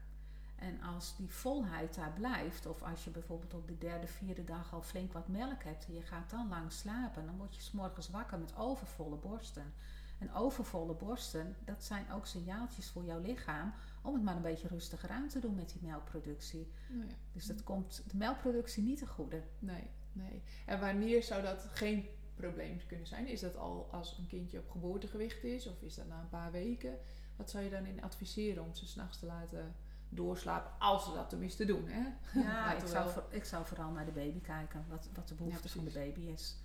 En 0.57 0.81
als 0.81 1.15
die 1.15 1.33
volheid 1.33 1.95
daar 1.95 2.13
blijft, 2.13 2.65
of 2.65 2.83
als 2.83 3.03
je 3.03 3.09
bijvoorbeeld 3.09 3.53
op 3.53 3.67
de 3.67 3.77
derde, 3.77 4.07
vierde 4.07 4.43
dag 4.43 4.73
al 4.73 4.81
flink 4.81 5.13
wat 5.13 5.27
melk 5.27 5.63
hebt 5.63 5.85
en 5.85 5.93
je 5.93 6.01
gaat 6.01 6.29
dan 6.29 6.47
lang 6.49 6.71
slapen, 6.71 7.25
dan 7.25 7.37
word 7.37 7.55
je 7.55 7.61
s'morgens 7.61 8.09
wakker 8.09 8.39
met 8.39 8.57
overvolle 8.57 9.15
borsten. 9.15 9.73
En 10.19 10.33
overvolle 10.33 10.93
borsten, 10.93 11.55
dat 11.65 11.83
zijn 11.83 12.11
ook 12.11 12.25
signaaltjes 12.25 12.89
voor 12.89 13.05
jouw 13.05 13.21
lichaam 13.21 13.73
om 14.01 14.13
het 14.13 14.23
maar 14.23 14.35
een 14.35 14.41
beetje 14.41 14.67
rustiger 14.67 15.09
aan 15.09 15.27
te 15.27 15.39
doen 15.39 15.55
met 15.55 15.69
die 15.69 15.81
melkproductie. 15.81 16.71
Ja. 16.89 17.05
Dus 17.31 17.45
dat 17.45 17.63
komt 17.63 18.03
de 18.07 18.17
melkproductie 18.17 18.83
niet 18.83 18.97
te 18.97 19.07
goede. 19.07 19.43
Nee, 19.59 19.89
nee. 20.11 20.41
En 20.65 20.79
wanneer 20.79 21.23
zou 21.23 21.41
dat 21.41 21.67
geen 21.71 22.05
probleem 22.35 22.79
kunnen 22.87 23.07
zijn? 23.07 23.27
Is 23.27 23.39
dat 23.39 23.55
al 23.55 23.87
als 23.91 24.17
een 24.17 24.27
kindje 24.27 24.59
op 24.59 24.69
geboortegewicht 24.69 25.43
is 25.43 25.67
of 25.67 25.81
is 25.81 25.95
dat 25.95 26.07
na 26.07 26.19
een 26.19 26.29
paar 26.29 26.51
weken? 26.51 26.97
Wat 27.35 27.49
zou 27.49 27.63
je 27.63 27.69
dan 27.69 27.85
in 27.85 28.03
adviseren 28.03 28.63
om 28.63 28.75
ze 28.75 28.87
s'nachts 28.87 29.19
te 29.19 29.25
laten 29.25 29.75
doorslapen, 30.09 30.71
als 30.79 31.05
ze 31.05 31.13
dat 31.13 31.29
tenminste 31.29 31.65
doen. 31.65 31.87
Hè? 31.87 32.03
Ja, 32.39 32.73
ik 32.81 32.87
zou, 32.87 33.09
voor, 33.09 33.25
ik 33.29 33.45
zou 33.45 33.65
vooral 33.65 33.91
naar 33.91 34.05
de 34.05 34.11
baby 34.11 34.41
kijken, 34.41 34.85
wat, 34.89 35.09
wat 35.13 35.27
de 35.27 35.35
behoefte 35.35 35.67
ja, 35.67 35.73
van 35.73 35.83
de 35.83 35.91
baby 35.91 36.21
is. 36.21 36.57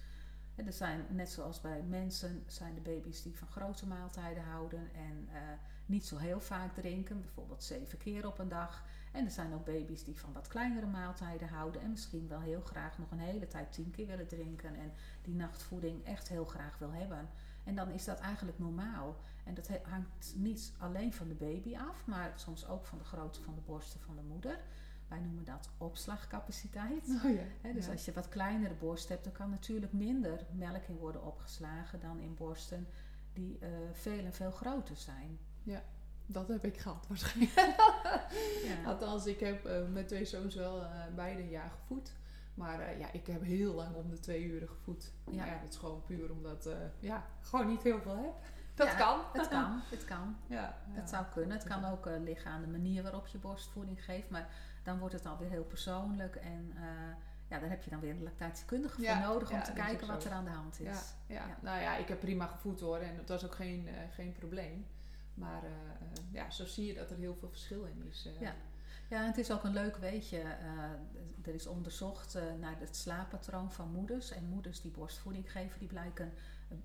En 0.54 0.66
er 0.66 0.72
zijn, 0.72 1.06
net 1.08 1.30
zoals 1.30 1.60
bij 1.60 1.82
mensen, 1.82 2.44
zijn 2.46 2.74
de 2.74 2.80
baby's 2.80 3.22
die 3.22 3.36
van 3.36 3.48
grote 3.48 3.86
maaltijden 3.86 4.42
houden 4.42 4.90
en 4.94 5.28
uh, 5.32 5.38
niet 5.86 6.06
zo 6.06 6.16
heel 6.16 6.40
vaak 6.40 6.74
drinken, 6.74 7.20
bijvoorbeeld 7.20 7.62
zeven 7.62 7.98
keer 7.98 8.26
op 8.26 8.38
een 8.38 8.48
dag. 8.48 8.84
En 9.12 9.24
er 9.24 9.30
zijn 9.30 9.54
ook 9.54 9.64
baby's 9.64 10.04
die 10.04 10.18
van 10.18 10.32
wat 10.32 10.48
kleinere 10.48 10.86
maaltijden 10.86 11.48
houden 11.48 11.82
en 11.82 11.90
misschien 11.90 12.28
wel 12.28 12.40
heel 12.40 12.60
graag 12.60 12.98
nog 12.98 13.10
een 13.10 13.18
hele 13.18 13.46
tijd 13.46 13.72
tien 13.72 13.90
keer 13.90 14.06
willen 14.06 14.28
drinken 14.28 14.74
en 14.74 14.92
die 15.22 15.34
nachtvoeding 15.34 16.04
echt 16.04 16.28
heel 16.28 16.44
graag 16.44 16.78
wil 16.78 16.92
hebben. 16.92 17.28
En 17.64 17.74
dan 17.74 17.90
is 17.90 18.04
dat 18.04 18.18
eigenlijk 18.18 18.58
normaal. 18.58 19.16
En 19.44 19.54
dat 19.54 19.68
hangt 19.82 20.34
niet 20.36 20.72
alleen 20.78 21.12
van 21.12 21.28
de 21.28 21.34
baby 21.34 21.76
af, 21.76 22.06
maar 22.06 22.32
soms 22.36 22.66
ook 22.66 22.86
van 22.86 22.98
de 22.98 23.04
grootte 23.04 23.42
van 23.42 23.54
de 23.54 23.60
borsten 23.60 24.00
van 24.00 24.16
de 24.16 24.22
moeder. 24.22 24.58
Wij 25.08 25.20
noemen 25.20 25.44
dat 25.44 25.70
opslagcapaciteit. 25.78 27.08
Oh 27.24 27.34
ja, 27.34 27.42
He, 27.60 27.72
dus 27.72 27.86
ja. 27.86 27.92
als 27.92 28.04
je 28.04 28.12
wat 28.12 28.28
kleinere 28.28 28.74
borst 28.74 29.08
hebt, 29.08 29.24
dan 29.24 29.32
kan 29.32 29.50
natuurlijk 29.50 29.92
minder 29.92 30.46
melk 30.52 30.84
in 30.84 30.96
worden 30.96 31.24
opgeslagen 31.24 32.00
dan 32.00 32.20
in 32.20 32.34
borsten 32.34 32.86
die 33.32 33.58
uh, 33.60 33.68
veel 33.92 34.24
en 34.24 34.32
veel 34.32 34.50
groter 34.50 34.96
zijn. 34.96 35.38
Ja, 35.62 35.82
dat 36.26 36.48
heb 36.48 36.64
ik 36.64 36.78
gehad 36.78 37.06
waarschijnlijk. 37.08 37.54
ja. 38.68 38.84
Althans, 38.84 39.26
ik 39.26 39.40
heb 39.40 39.66
uh, 39.66 39.88
mijn 39.88 40.06
twee 40.06 40.24
zoons 40.24 40.54
wel 40.54 40.80
uh, 40.80 41.04
beide 41.14 41.42
een 41.42 41.48
jaar 41.48 41.70
gevoed. 41.70 42.12
Maar 42.54 42.80
uh, 42.80 42.98
ja, 42.98 43.12
ik 43.12 43.26
heb 43.26 43.42
heel 43.42 43.74
lang 43.74 43.94
om 43.94 44.10
de 44.10 44.18
twee 44.18 44.44
uren 44.44 44.68
gevoed. 44.68 45.12
Ja. 45.30 45.44
ja, 45.44 45.60
dat 45.60 45.72
is 45.72 45.76
gewoon 45.76 46.02
puur 46.02 46.30
omdat 46.30 46.66
uh, 46.66 46.74
ja, 46.98 47.26
gewoon 47.40 47.66
niet 47.66 47.82
heel 47.82 48.00
veel 48.00 48.16
heb. 48.16 48.34
Dat 48.74 48.86
ja, 48.86 48.94
kan. 48.94 49.20
Het 49.32 49.48
kan, 49.48 49.80
het 49.90 50.04
kan. 50.04 50.36
Ja, 50.46 50.78
het 50.88 51.08
zou 51.08 51.24
kunnen. 51.32 51.56
Het 51.56 51.66
kan 51.66 51.84
ook 51.84 52.06
uh, 52.06 52.20
liggen 52.20 52.50
aan 52.50 52.60
de 52.60 52.68
manier 52.68 53.02
waarop 53.02 53.26
je 53.26 53.38
borstvoeding 53.38 54.04
geeft. 54.04 54.30
Maar 54.30 54.48
dan 54.82 54.98
wordt 54.98 55.14
het 55.14 55.26
alweer 55.26 55.50
heel 55.50 55.64
persoonlijk. 55.64 56.36
En 56.36 56.74
ja, 57.48 57.58
daar 57.58 57.68
heb 57.68 57.82
je 57.82 57.90
dan 57.90 58.00
weer 58.00 58.10
een 58.10 58.22
lactatiekundige 58.22 59.02
voor 59.02 59.16
nodig 59.16 59.50
om 59.50 59.62
te 59.62 59.72
kijken 59.72 60.06
wat 60.06 60.24
er 60.24 60.32
aan 60.32 60.44
de 60.44 60.50
hand 60.50 60.80
is. 60.80 61.14
Ja, 61.26 61.46
nou 61.60 61.80
ja, 61.80 61.96
ik 61.96 62.08
heb 62.08 62.20
prima 62.20 62.46
gevoed 62.46 62.80
hoor. 62.80 62.98
En 62.98 63.16
het 63.16 63.28
was 63.28 63.44
ook 63.44 63.54
geen, 63.54 63.88
geen 64.10 64.32
probleem. 64.32 64.86
Maar 65.34 65.62
ja, 66.30 66.50
zo 66.50 66.66
zie 66.66 66.86
je 66.86 66.94
dat 66.94 67.10
er 67.10 67.16
heel 67.16 67.34
veel 67.34 67.48
verschil 67.48 67.84
in 67.84 68.06
is. 68.08 68.28
ja. 68.40 68.54
Ja, 69.12 69.24
het 69.24 69.38
is 69.38 69.50
ook 69.50 69.64
een 69.64 69.72
leuk 69.72 69.96
weetje. 69.96 70.38
Uh, 70.38 71.46
er 71.46 71.54
is 71.54 71.66
onderzocht 71.66 72.36
uh, 72.36 72.42
naar 72.60 72.76
het 72.78 72.96
slaappatroon 72.96 73.72
van 73.72 73.90
moeders. 73.90 74.30
En 74.30 74.48
moeders 74.48 74.80
die 74.80 74.90
borstvoeding 74.90 75.52
geven, 75.52 75.78
die 75.78 75.88
blijken 75.88 76.32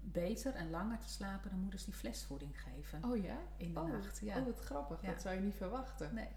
beter 0.01 0.53
en 0.53 0.69
langer 0.69 0.99
te 0.99 1.09
slapen 1.09 1.49
dan 1.49 1.59
moeders 1.59 1.83
die 1.83 1.93
flesvoeding 1.93 2.61
geven. 2.61 3.03
Oh 3.03 3.23
ja? 3.23 3.37
In 3.57 3.73
de 3.73 3.79
oh, 3.79 3.91
nacht. 3.91 4.19
Ja. 4.19 4.39
Oh, 4.39 4.45
wat 4.45 4.59
grappig. 4.59 5.01
Ja. 5.01 5.07
Dat 5.11 5.21
zou 5.21 5.35
je 5.35 5.41
niet 5.41 5.55
verwachten. 5.55 6.13
Nee. 6.13 6.29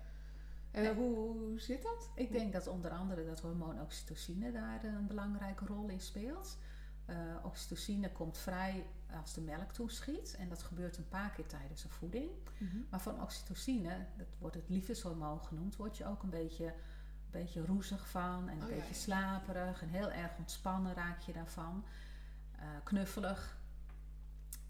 En 0.70 0.94
hoe, 0.94 1.16
hoe 1.16 1.60
zit 1.60 1.82
dat? 1.82 2.10
Ik 2.14 2.32
denk 2.32 2.52
dat 2.52 2.66
onder 2.66 2.90
andere 2.90 3.26
dat 3.26 3.40
hormoon 3.40 3.80
oxytocine 3.80 4.52
daar 4.52 4.84
een 4.84 5.06
belangrijke 5.06 5.66
rol 5.66 5.88
in 5.88 6.00
speelt. 6.00 6.58
Uh, 7.06 7.16
oxytocine 7.42 8.12
komt 8.12 8.38
vrij 8.38 8.86
als 9.20 9.34
de 9.34 9.40
melk 9.40 9.72
toeschiet. 9.72 10.36
En 10.38 10.48
dat 10.48 10.62
gebeurt 10.62 10.96
een 10.96 11.08
paar 11.08 11.30
keer 11.30 11.46
tijdens 11.46 11.82
de 11.82 11.88
voeding. 11.88 12.30
Mhm. 12.58 12.76
Maar 12.90 13.00
van 13.00 13.22
oxytocine, 13.22 14.06
dat 14.16 14.26
wordt 14.38 14.56
het 14.56 14.68
liefdeshormoon 14.68 15.40
genoemd, 15.44 15.76
word 15.76 15.96
je 15.96 16.06
ook 16.06 16.22
een 16.22 16.30
beetje, 16.30 16.66
een 16.66 16.72
beetje 17.30 17.64
roezig 17.66 18.08
van. 18.08 18.48
En 18.48 18.56
een 18.56 18.62
Oh, 18.62 18.68
beetje 18.68 18.94
ja. 18.94 19.00
slaperig. 19.00 19.82
En 19.82 19.88
heel 19.88 20.10
erg 20.10 20.30
ontspannen 20.38 20.94
raak 20.94 21.20
je 21.20 21.32
daarvan. 21.32 21.84
Eh, 22.56 22.66
knuffelig. 22.84 23.58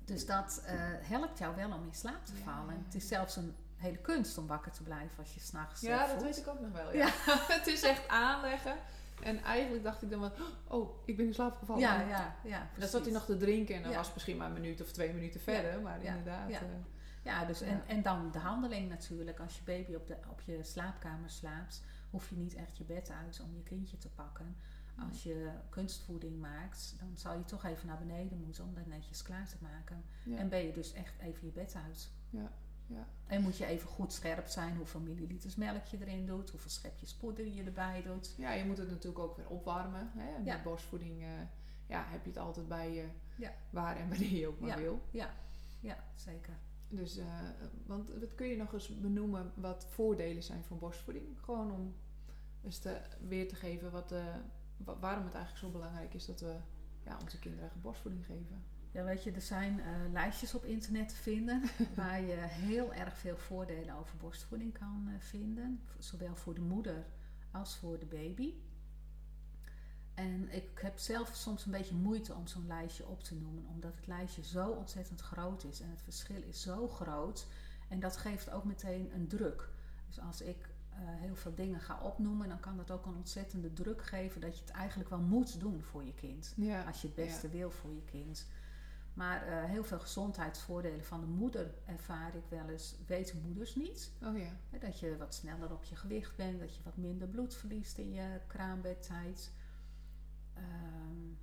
Dus 0.05 0.27
dat 0.27 0.63
eh, 0.67 0.75
helpt 1.01 1.39
jou 1.39 1.57
wel 1.57 1.73
om 1.73 1.85
in 1.85 1.95
slaap 1.95 2.25
te 2.25 2.37
vallen. 2.37 2.75
ja, 2.75 2.83
Het 2.85 2.95
is 2.95 3.09
zelfs 3.09 3.37
een 3.37 3.55
hele 3.77 3.97
kunst 3.99 4.39
om 4.39 4.47
wakker 4.47 4.73
te 4.73 4.83
blijven 4.83 5.19
als 5.19 5.35
je 5.35 5.41
s'nachts 5.41 5.81
Ja, 5.81 6.07
dat 6.07 6.23
weet 6.23 6.37
ik 6.37 6.49
ook 6.49 6.61
nog 6.61 6.73
wel. 6.73 6.95
Ja. 6.95 7.09
het 7.59 7.67
is 7.67 7.83
echt 7.83 8.09
aanleggen. 8.09 8.77
En 9.23 9.43
eigenlijk 9.43 9.83
dacht 9.85 10.03
ik 10.03 10.11
dan 10.11 10.21
wel, 10.21 10.33
oh, 10.69 11.07
ik 11.07 11.17
ben 11.17 11.27
in 11.27 11.35
slaap 11.35 11.57
gevallen. 11.57 11.83
Ja, 11.83 12.01
ja, 12.09 12.37
ja. 12.45 12.71
Dan 12.79 12.89
zat 12.89 13.03
hij 13.05 13.13
nog 13.13 13.25
te 13.25 13.37
drinken 13.37 13.75
en 13.75 13.83
dan 13.83 13.91
Ja. 13.91 13.97
was 13.97 14.07
het 14.07 14.15
misschien 14.15 14.37
maar 14.37 14.47
een 14.47 14.53
minuut 14.61 14.81
of 14.81 14.93
twee 14.93 15.13
minuten 15.13 15.41
verder. 15.41 15.81
Maar 15.81 16.03
inderdaad. 16.05 16.51
ja. 16.51 16.61
eh, 16.61 16.67
Ja, 17.23 17.45
dus. 17.45 17.61
En, 17.61 17.83
en 17.87 18.03
dan 18.03 18.31
de 18.33 18.39
handeling 18.39 18.89
natuurlijk. 18.89 19.41
Als 19.41 19.57
je 19.57 19.63
baby 19.65 19.95
op, 19.95 20.07
de, 20.07 20.17
op 20.31 20.41
je 20.41 20.59
slaapkamer 20.65 21.31
slaapt, 21.31 21.83
hoef 22.11 22.29
je 22.29 22.37
niet 22.37 22.55
echt 22.55 22.77
je 22.77 22.85
bed 22.85 23.11
uit 23.11 23.41
om 23.45 23.55
je 23.55 23.63
kindje 23.63 23.99
te 23.99 24.09
pakken. 24.09 24.57
Als 25.09 25.23
je 25.23 25.51
kunstvoeding 25.69 26.41
maakt, 26.41 26.95
dan 26.99 27.13
zal 27.15 27.35
je 27.37 27.45
toch 27.45 27.65
even 27.65 27.87
naar 27.87 27.99
beneden 27.99 28.41
moeten 28.45 28.65
om 28.65 28.75
dat 28.75 28.87
netjes 28.87 29.23
klaar 29.23 29.49
te 29.49 29.57
maken. 29.61 30.05
En 30.37 30.49
ben 30.49 30.67
je 30.67 30.73
dus 30.73 30.93
echt 30.93 31.19
even 31.21 31.47
je 31.47 31.53
bed 31.53 31.77
uit. 31.87 32.11
Ja, 32.31 32.53
ja. 32.91 33.07
En 33.27 33.43
moet 33.43 33.57
je 33.57 33.67
even 33.67 33.89
goed 33.89 34.13
scherp 34.13 34.47
zijn 34.47 34.77
hoeveel 34.77 35.01
milliliters 35.01 35.57
melk 35.57 35.85
je 35.85 35.99
erin 36.01 36.27
doet, 36.27 36.51
hoeveel 36.51 36.71
schepjes 36.71 37.15
poeder 37.15 37.47
je 37.47 37.63
erbij 37.63 38.03
doet. 38.03 38.35
ja, 38.39 38.53
je 38.53 38.65
moet 38.65 38.79
het 38.79 38.89
natuurlijk 38.91 39.19
ook 39.25 39.37
weer 39.37 39.49
opwarmen. 39.49 40.11
Hè? 40.15 40.35
En 40.35 40.45
Ja. 40.45 40.55
Met 40.55 40.63
borstvoeding 40.63 41.23
eh, 41.23 41.29
ja, 41.87 42.05
heb 42.09 42.23
je 42.25 42.29
het 42.31 42.39
altijd 42.39 42.69
bij 42.69 42.93
je 42.95 43.09
Ja. 43.37 43.53
waar 43.71 43.97
en 43.97 44.09
wanneer 44.09 44.33
je 44.33 44.47
ook 44.49 44.61
maar 44.61 44.69
Ja. 44.69 44.77
wil. 44.77 45.01
Ja, 45.11 45.31
ja 45.81 46.05
zeker. 46.15 46.55
Dus, 46.89 47.17
eh, 47.17 47.27
want 47.87 48.11
wat 48.21 48.35
kun 48.35 48.47
je 48.47 48.57
nog 48.57 48.73
eens 48.73 49.01
benoemen 49.01 49.53
wat 49.55 49.87
voordelen 49.89 50.43
zijn 50.43 50.65
van 50.65 50.79
borstvoeding? 50.79 51.27
Gewoon 51.41 51.73
om 51.73 51.95
eens 52.65 52.79
te, 52.79 53.01
weer 53.29 53.49
te 53.49 53.55
geven 53.55 53.91
wat, 53.91 54.13
eh, 54.13 54.35
wa- 54.77 54.99
waarom 54.99 55.25
het 55.25 55.35
eigenlijk 55.35 55.65
zo 55.65 55.71
belangrijk 55.79 56.15
is 56.15 56.27
dat 56.27 56.41
we 56.41 56.57
ja, 57.05 57.19
onze 57.23 57.39
kinderen 57.39 57.71
borstvoeding 57.83 58.27
geven. 58.27 58.65
Ja, 58.93 59.05
weet 59.05 59.23
je, 59.23 59.33
er 59.33 59.41
zijn 59.41 59.81
eh, 59.81 59.87
lijstjes 60.13 60.55
op 60.55 60.65
internet 60.65 61.09
te 61.09 61.15
vinden 61.15 61.63
waar 61.97 62.21
je 62.21 62.37
heel 62.39 62.95
erg 62.95 63.19
veel 63.19 63.37
voordelen 63.37 63.95
over 63.95 64.17
borstvoeding 64.17 64.79
kan 64.79 65.09
eh, 65.09 65.21
vinden. 65.21 65.81
Zowel 65.99 66.37
voor 66.37 66.55
de 66.55 66.61
moeder 66.61 67.07
als 67.51 67.77
voor 67.77 67.99
de 67.99 68.07
baby. 68.07 68.55
En 70.15 70.55
ik 70.55 70.71
heb 70.75 70.99
zelf 70.99 71.35
soms 71.35 71.65
een 71.65 71.73
beetje 71.73 71.95
moeite 71.95 72.35
om 72.35 72.47
zo'n 72.47 72.67
lijstje 72.67 73.07
op 73.07 73.23
te 73.23 73.35
noemen, 73.35 73.67
omdat 73.67 73.97
het 73.97 74.07
lijstje 74.07 74.45
zo 74.45 74.69
ontzettend 74.69 75.21
groot 75.21 75.65
is 75.65 75.81
en 75.81 75.91
het 75.91 76.03
verschil 76.03 76.43
is 76.43 76.63
zo 76.63 76.89
groot. 76.89 77.47
En 77.89 78.01
dat 78.01 78.17
geeft 78.17 78.51
ook 78.51 78.65
meteen 78.65 79.11
een 79.15 79.29
druk. 79.29 79.69
Dus 80.07 80.21
als 80.21 80.41
ik 80.41 80.69
eh, 80.91 80.99
heel 81.03 81.37
veel 81.37 81.55
dingen 81.55 81.81
ga 81.81 82.01
opnoemen, 82.03 82.49
dan 82.49 82.61
kan 82.61 82.77
dat 82.77 82.91
ook 82.91 83.07
een 83.07 83.17
ontzettende 83.17 83.73
druk 83.73 84.03
geven 84.03 84.41
dat 84.41 84.59
je 84.59 84.65
het 84.65 84.75
eigenlijk 84.75 85.11
wel 85.11 85.21
moet 85.21 85.61
doen 85.61 85.83
voor 85.83 86.05
je 86.05 86.15
kind. 86.15 86.53
Ja, 86.57 86.83
Als 86.83 87.01
je 87.01 87.07
het 87.07 87.17
beste 87.17 87.49
wil 87.49 87.71
voor 87.71 87.91
je 87.91 88.05
kind. 88.05 88.47
Maar 89.15 89.47
eh, 89.47 89.65
heel 89.65 89.85
veel 89.85 90.01
gezondheidsvoordelen 90.01 91.05
van 91.05 91.21
de 91.21 91.27
moeder 91.27 91.75
ervaar 91.87 92.35
ik 92.35 92.45
wel 92.49 92.69
eens, 92.69 92.97
weten 93.07 93.43
moeders 93.47 93.75
niet. 93.75 94.13
Oh 94.23 94.39
ja. 94.39 94.79
Dat 94.79 95.01
je 95.01 95.17
wat 95.17 95.35
sneller 95.35 95.73
op 95.73 95.85
je 95.85 95.97
gewicht 95.97 96.37
bent, 96.37 96.61
dat 96.61 96.75
je 96.77 96.83
wat 96.83 96.97
minder 96.97 97.29
bloed 97.29 97.55
verliest 97.55 97.99
in 97.99 98.13
je 98.13 98.41
kraambedtijd. 98.47 99.53
Ehm, 100.55 101.35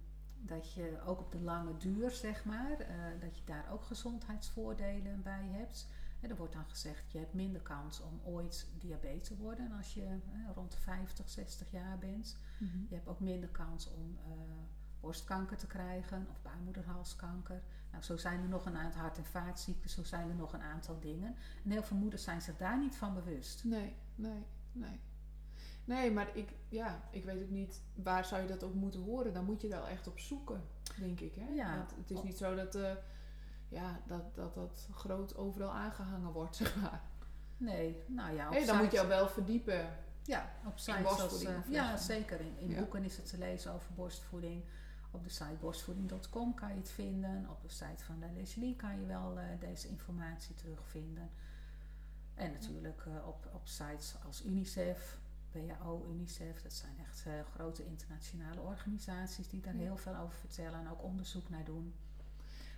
dat 0.42 0.74
je 0.74 1.02
ook 1.06 1.20
op 1.20 1.32
de 1.32 1.42
lange 1.42 1.78
duur, 1.78 2.12
zeg 2.12 2.46
maar, 2.46 2.80
eh, 2.80 2.96
dat 3.20 3.38
je 3.38 3.44
daar 3.46 3.72
ook 3.72 3.84
gezondheidsvoordelen 3.84 5.22
bij 5.22 5.48
hebt. 5.52 5.88
En 6.20 6.30
er 6.30 6.36
wordt 6.36 6.54
dan 6.54 6.66
gezegd, 6.68 7.12
je 7.12 7.18
hebt 7.18 7.34
minder 7.34 7.62
kans 7.62 8.02
om 8.02 8.22
ooit 8.24 8.68
diabetes 8.80 9.28
te 9.28 9.38
worden 9.38 9.72
als 9.72 9.94
je 9.94 10.06
eh, 10.06 10.20
rond 10.56 10.72
de 10.72 10.78
50, 10.78 11.30
60 11.30 11.72
jaar 11.72 11.98
bent. 11.98 12.38
Mhm. 12.60 12.78
Je 12.90 12.96
hebt 12.96 13.08
ook 13.08 13.20
minder 13.20 13.50
kans 13.50 13.92
om 13.92 14.18
eh, 14.26 14.32
borstkanker 15.00 15.58
te 15.58 15.68
krijgen 15.68 16.28
of 16.32 16.42
baarmoederhalskanker. 16.42 17.62
Nou, 17.92 18.04
zo 18.04 18.18
zijn 18.18 18.42
er 18.42 18.48
nog 18.50 18.66
een 18.66 18.78
aantal 18.78 19.02
hart- 19.02 19.18
en 19.18 19.26
vaatziekten, 19.26 19.90
zo 19.90 20.04
zijn 20.04 20.30
er 20.30 20.36
nog 20.36 20.54
een 20.54 20.62
aantal 20.62 21.00
dingen. 21.00 21.36
En 21.64 21.72
heel 21.72 21.84
veel 21.84 21.98
moeders 21.98 22.24
zijn 22.24 22.42
zich 22.42 22.58
daar 22.58 22.80
niet 22.80 22.96
van 22.96 23.14
bewust. 23.14 23.64
Nee, 23.64 23.96
nee, 24.16 24.46
nee. 24.72 25.00
Nee, 25.86 26.12
maar 26.12 26.36
ik, 26.36 26.50
ja, 26.70 27.02
ik 27.12 27.26
weet 27.26 27.44
ook 27.44 27.50
niet, 27.50 27.82
waar 27.94 28.26
zou 28.26 28.42
je 28.42 28.48
dat 28.48 28.64
ook 28.64 28.74
moeten 28.74 29.02
horen? 29.02 29.34
Dan 29.34 29.46
moet 29.46 29.62
je 29.62 29.68
wel 29.68 29.88
echt 29.88 30.08
op 30.08 30.20
zoeken, 30.20 30.62
denk 31.00 31.20
ik. 31.20 31.36
Hè? 31.36 31.48
Ja. 31.48 31.78
Want 31.78 31.96
het 31.96 32.12
is 32.12 32.22
niet 32.24 32.38
zo 32.38 32.56
dat, 32.56 32.76
eh, 32.76 32.92
ja, 33.68 34.02
dat, 34.08 34.36
dat 34.36 34.54
dat 34.54 34.88
groot 34.92 35.36
overal 35.38 35.72
aangehangen 35.72 36.32
wordt, 36.32 36.56
zeg 36.62 36.76
maar. 36.76 37.02
Nee, 37.58 38.04
nou 38.08 38.36
ja, 38.36 38.48
op 38.48 38.54
Hé, 38.54 38.66
dan 38.66 38.78
moet 38.78 38.92
je 38.92 39.08
wel 39.08 39.28
verdiepen. 39.28 39.90
Ja, 40.24 40.52
op 40.66 40.78
sites 40.80 41.20
als, 41.22 41.44
eh, 41.44 41.56
ja, 41.70 41.98
zeker. 41.98 42.40
In, 42.42 42.58
in 42.60 42.70
Ja. 42.70 42.80
boeken 42.80 43.04
is 43.04 43.18
het 43.18 43.30
te 43.30 43.38
lezen 43.38 43.74
over 43.74 43.94
borstvoeding. 43.96 44.64
Op 45.18 45.24
de 45.24 45.30
site 45.30 45.58
borstvoeding.com 45.60 46.54
kan 46.54 46.70
je 46.70 46.76
het 46.76 46.90
vinden. 46.90 47.48
Op 47.50 47.62
de 47.62 47.70
site 47.70 48.04
van 48.04 48.20
de 48.20 48.28
Leslie 48.36 48.76
kan 48.76 49.00
je 49.00 49.06
wel 49.06 49.40
eh, 49.40 49.46
deze 49.60 49.88
informatie 49.88 50.56
terugvinden. 50.56 51.30
En 52.34 52.52
natuurlijk 52.52 53.06
eh, 53.06 53.28
op, 53.28 53.50
op 53.54 53.68
sites 53.68 54.16
als 54.26 54.46
UNICEF, 54.46 55.20
WHO, 55.52 56.06
UNICEF. 56.10 56.62
Dat 56.62 56.74
zijn 56.74 56.98
echt 57.00 57.24
eh, 57.26 57.34
grote 57.54 57.86
internationale 57.86 58.62
organisaties 58.62 59.48
die 59.50 59.62
daar 59.62 59.76
Ja. 59.76 59.82
heel 59.82 59.98
veel 59.98 60.16
over 60.16 60.38
vertellen 60.38 60.80
en 60.80 60.90
ook 60.90 61.04
onderzoek 61.04 61.50
naar 61.50 61.64
doen. 61.64 61.94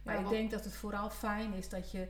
Maar 0.04 0.16
Ja, 0.16 0.22
ik 0.22 0.30
denk 0.30 0.52
dat 0.52 0.64
het 0.64 0.74
vooral 0.74 1.10
fijn 1.10 1.54
is 1.54 1.70
dat 1.70 1.92
je, 1.92 2.10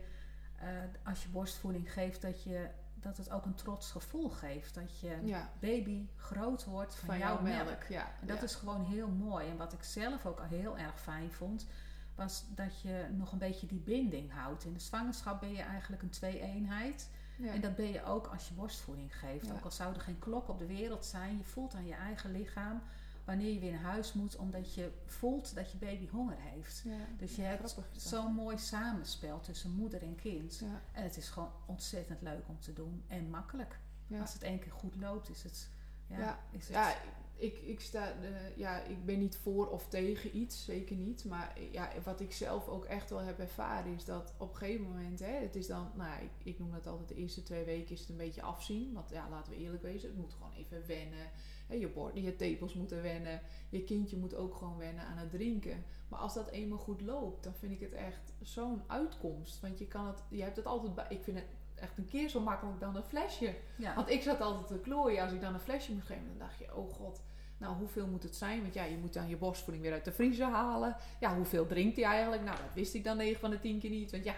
als 1.03 1.23
je 1.23 1.29
borstvoeding 1.29 1.93
geeft, 1.93 2.21
dat, 2.21 2.43
je, 2.43 2.69
dat 3.01 3.17
het 3.17 3.29
ook 3.31 3.45
een 3.45 3.55
trots 3.55 3.91
gevoel 3.91 4.29
geeft. 4.29 4.73
Dat 4.73 4.99
je 4.99 5.17
Ja, 5.23 5.49
baby 5.59 6.07
groot 6.15 6.65
wordt 6.65 6.95
van, 6.95 7.07
van 7.07 7.17
jouw 7.17 7.41
melk. 7.41 7.65
melk. 7.65 7.83
Ja, 7.83 8.11
En 8.21 8.27
dat 8.27 8.37
ja. 8.37 8.43
is 8.43 8.55
gewoon 8.55 8.85
heel 8.85 9.07
mooi. 9.07 9.47
En 9.49 9.57
wat 9.57 9.73
ik 9.73 9.83
zelf 9.83 10.25
ook 10.25 10.39
al 10.39 10.45
heel 10.45 10.77
erg 10.77 10.99
fijn 11.01 11.31
vond, 11.31 11.67
was 12.15 12.45
dat 12.55 12.81
je 12.81 13.05
nog 13.11 13.31
een 13.31 13.37
beetje 13.37 13.67
die 13.67 13.79
binding 13.79 14.31
houdt. 14.33 14.65
In 14.65 14.73
de 14.73 14.79
zwangerschap 14.79 15.39
ben 15.39 15.51
je 15.53 15.61
eigenlijk 15.61 16.01
een 16.01 16.09
twee-eenheid. 16.09 17.09
En 17.53 17.61
dat 17.61 17.75
ben 17.75 17.91
je 17.91 18.03
ook 18.03 18.27
als 18.27 18.47
je 18.47 18.53
borstvoeding 18.53 19.17
geeft. 19.19 19.51
Ook 19.51 19.63
al 19.63 19.71
zou 19.71 19.93
er 19.93 20.01
geen 20.01 20.19
klok 20.19 20.47
op 20.49 20.59
de 20.59 20.65
wereld 20.65 21.05
zijn, 21.05 21.37
je 21.37 21.43
voelt 21.43 21.75
aan 21.75 21.85
je 21.87 21.93
eigen 21.93 22.31
lichaam 22.31 22.81
wanneer 23.29 23.53
je 23.53 23.59
weer 23.59 23.71
naar 23.71 23.81
huis 23.81 24.13
moet, 24.13 24.35
omdat 24.35 24.73
je 24.73 24.91
voelt 25.05 25.55
dat 25.55 25.71
je 25.71 25.77
baby 25.77 26.07
honger 26.07 26.37
heeft. 26.39 26.81
Ja, 26.85 26.97
Dus 27.17 27.35
je 27.35 27.41
hebt 27.41 27.77
zo'n 27.91 28.33
mooi 28.33 28.57
samenspel 28.57 29.39
tussen 29.39 29.71
moeder 29.71 30.01
en 30.01 30.15
kind. 30.15 30.57
Ja, 30.57 30.81
En 30.91 31.03
het 31.03 31.17
is 31.17 31.29
gewoon 31.29 31.51
ontzettend 31.65 32.21
leuk 32.21 32.47
om 32.47 32.59
te 32.59 32.73
doen 32.73 33.03
en 33.07 33.29
makkelijk. 33.29 33.79
ja. 34.07 34.21
Als 34.21 34.33
het 34.33 34.41
één 34.41 34.59
keer 34.59 34.71
goed 34.71 34.95
loopt, 34.95 35.29
is 35.29 35.43
het. 35.43 35.69
Ja, 36.07 36.39
is 36.51 36.63
het, 36.63 36.73
Ja, 36.73 36.95
ik, 37.35 37.57
ik, 37.57 37.79
sta, 37.79 38.11
eh, 38.21 38.57
ja, 38.57 38.81
ik 38.81 39.05
ben 39.05 39.19
niet 39.19 39.37
voor 39.37 39.69
of 39.69 39.87
tegen 39.87 40.37
iets, 40.37 40.65
zeker 40.65 40.95
niet. 40.95 41.25
Maar 41.25 41.53
eh, 41.55 41.73
ja, 41.73 41.89
wat 42.03 42.19
ik 42.19 42.31
zelf 42.31 42.67
ook 42.67 42.85
echt 42.85 43.09
wel 43.09 43.19
heb 43.19 43.39
ervaren 43.39 43.93
is 43.93 44.05
dat 44.05 44.33
op 44.37 44.49
een 44.49 44.55
gegeven 44.57 44.85
moment, 44.85 45.19
hè, 45.19 45.31
het 45.31 45.55
is 45.55 45.67
dan, 45.67 45.91
nou, 45.95 46.23
ik, 46.23 46.31
ik 46.43 46.59
noem 46.59 46.71
dat 46.71 46.87
altijd 46.87 47.07
de 47.07 47.15
eerste 47.15 47.43
twee 47.43 47.63
weken 47.65 47.91
is 47.93 47.99
het 47.99 48.09
een 48.09 48.17
beetje 48.17 48.41
afzien. 48.41 48.93
Want 48.93 49.09
ja, 49.09 49.29
laten 49.29 49.51
we 49.53 49.59
eerlijk 49.59 49.83
wezen, 49.83 50.09
het 50.09 50.17
moet 50.17 50.33
gewoon 50.33 50.53
even 50.53 50.87
wennen. 50.87 51.29
Je, 51.69 51.87
bord, 51.87 52.15
je 52.17 52.35
tepels 52.35 52.73
moeten 52.73 53.01
wennen, 53.01 53.41
je 53.69 53.83
kindje 53.83 54.17
moet 54.17 54.35
ook 54.35 54.55
gewoon 54.55 54.77
wennen 54.77 55.03
aan 55.05 55.17
het 55.17 55.29
drinken. 55.31 55.83
Maar 56.07 56.19
als 56.19 56.33
dat 56.33 56.49
eenmaal 56.49 56.77
goed 56.77 57.01
loopt, 57.01 57.43
dan 57.43 57.53
vind 57.53 57.71
ik 57.71 57.79
het 57.79 57.93
echt 57.93 58.33
zo'n 58.41 58.81
uitkomst. 58.87 59.59
Want 59.61 59.79
je 59.79 59.87
kan 59.87 60.07
het, 60.07 60.23
je 60.29 60.43
hebt 60.43 60.55
het 60.55 60.65
altijd 60.65 60.95
bij, 60.95 61.05
ik 61.09 61.23
vind 61.23 61.37
het 61.37 61.47
echt 61.75 61.97
een 61.97 62.05
keer 62.05 62.29
zo 62.29 62.39
makkelijk 62.39 62.79
dan 62.79 62.95
een 62.95 63.03
flesje. 63.03 63.55
ja. 63.77 63.95
Want 63.95 64.09
ik 64.09 64.21
zat 64.21 64.41
altijd 64.41 64.67
te 64.67 64.79
klooien 64.89 65.23
als 65.23 65.31
ik 65.31 65.41
dan 65.41 65.53
een 65.53 65.59
flesje 65.59 65.93
moest 65.93 66.05
geven. 66.07 66.27
Dan 66.27 66.37
dacht 66.47 66.57
je, 66.59 66.75
oh 66.75 66.93
god, 66.93 67.21
nou 67.57 67.75
hoeveel 67.75 68.07
moet 68.07 68.23
het 68.23 68.35
zijn? 68.35 68.61
Want 68.61 68.73
ja, 68.73 68.83
je 68.83 68.97
moet 68.97 69.13
dan 69.13 69.27
je 69.29 69.37
borstvoeding 69.37 69.83
weer 69.85 69.93
uit 69.93 70.05
de 70.05 70.11
vriezer 70.11 70.47
halen. 70.47 70.95
Ja, 71.19 71.35
hoeveel 71.35 71.65
drinkt 71.67 71.95
hij 71.95 72.05
eigenlijk? 72.05 72.43
Nou, 72.43 72.57
dat 72.57 72.73
wist 72.73 72.93
ik 72.93 73.03
dan 73.03 73.17
9 73.17 73.39
van 73.39 73.49
de 73.49 73.59
10 73.59 73.79
keer 73.79 73.89
niet. 73.89 74.11
Want 74.11 74.23
ja, 74.23 74.35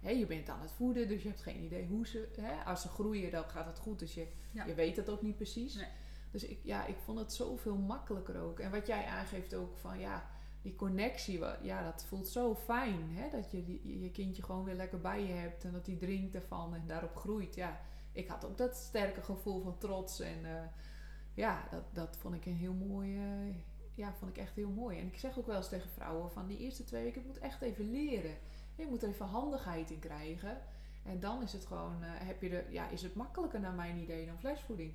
hè, 0.00 0.10
je 0.10 0.26
bent 0.26 0.48
aan 0.48 0.60
het 0.60 0.72
voeden, 0.72 1.08
dus 1.08 1.22
je 1.22 1.28
hebt 1.28 1.42
geen 1.42 1.62
idee 1.64 1.86
hoe 1.86 2.06
ze... 2.06 2.28
Hè, 2.40 2.64
als 2.64 2.80
ze 2.82 2.88
groeien, 2.88 3.30
dan 3.30 3.44
gaat 3.44 3.66
het 3.66 3.78
goed. 3.78 3.98
Dus 3.98 4.14
je, 4.14 4.26
Ja. 4.50 4.64
je 4.64 4.74
weet 4.74 4.96
dat 4.96 5.08
ook 5.10 5.22
niet 5.22 5.36
precies. 5.36 5.74
Nee. 5.74 5.86
Dus 6.30 6.44
ik, 6.44 6.58
ja, 6.62 6.86
ik 6.86 6.96
vond 6.98 7.18
het 7.18 7.32
zoveel 7.32 7.76
makkelijker 7.76 8.40
ook. 8.40 8.58
En 8.58 8.70
wat 8.70 8.86
jij 8.86 9.04
aangeeft 9.04 9.54
ook 9.54 9.76
van, 9.76 9.98
ja, 9.98 10.30
die 10.62 10.76
connectie, 10.76 11.40
ja, 11.62 11.82
dat 11.84 12.04
voelt 12.04 12.28
zo 12.28 12.54
fijn. 12.54 13.10
Hè? 13.10 13.30
Dat 13.30 13.50
je 13.50 14.00
je 14.00 14.10
kindje 14.10 14.42
gewoon 14.42 14.64
weer 14.64 14.74
lekker 14.74 15.00
bij 15.00 15.22
je 15.26 15.32
hebt 15.32 15.64
en 15.64 15.72
dat 15.72 15.84
die 15.84 15.96
drinkt 15.96 16.34
ervan 16.34 16.74
en 16.74 16.86
daarop 16.86 17.16
groeit. 17.16 17.54
Ja, 17.54 17.80
ik 18.12 18.28
had 18.28 18.44
ook 18.44 18.58
dat 18.58 18.76
sterke 18.76 19.22
gevoel 19.22 19.62
van 19.62 19.78
trots. 19.78 20.20
En 20.20 20.44
eh, 20.44 20.62
ja, 21.34 21.68
dat, 21.70 21.84
dat 21.92 22.16
vond 22.16 22.34
ik 22.34 22.46
een 22.46 22.56
heel 22.56 22.74
mooi. 22.74 23.16
eh, 23.16 23.54
ja, 23.94 24.14
vond 24.14 24.30
ik 24.30 24.42
echt 24.42 24.54
heel 24.54 24.68
mooi. 24.68 24.98
En 24.98 25.06
ik 25.06 25.18
zeg 25.18 25.38
ook 25.38 25.46
wel 25.46 25.56
eens 25.56 25.68
tegen 25.68 25.90
vrouwen 25.90 26.30
van 26.30 26.46
die 26.46 26.58
eerste 26.58 26.84
twee 26.84 27.02
weken, 27.02 27.20
ik 27.20 27.26
moet 27.26 27.38
echt 27.38 27.62
even 27.62 27.90
leren. 27.90 28.36
Je 28.74 28.86
moet 28.86 29.02
er 29.02 29.08
even 29.08 29.26
handigheid 29.26 29.90
in 29.90 29.98
krijgen. 29.98 30.58
En 31.04 31.20
dan 31.20 31.42
is 31.42 31.52
het 31.52 31.66
gewoon, 31.66 32.02
eh, 32.02 32.10
heb 32.12 32.42
je 32.42 32.48
de, 32.48 32.64
ja, 32.70 32.88
is 32.88 33.02
het 33.02 33.14
makkelijker 33.14 33.60
naar 33.60 33.72
mijn 33.72 33.98
idee 33.98 34.26
dan 34.26 34.38
flesvoeding. 34.38 34.94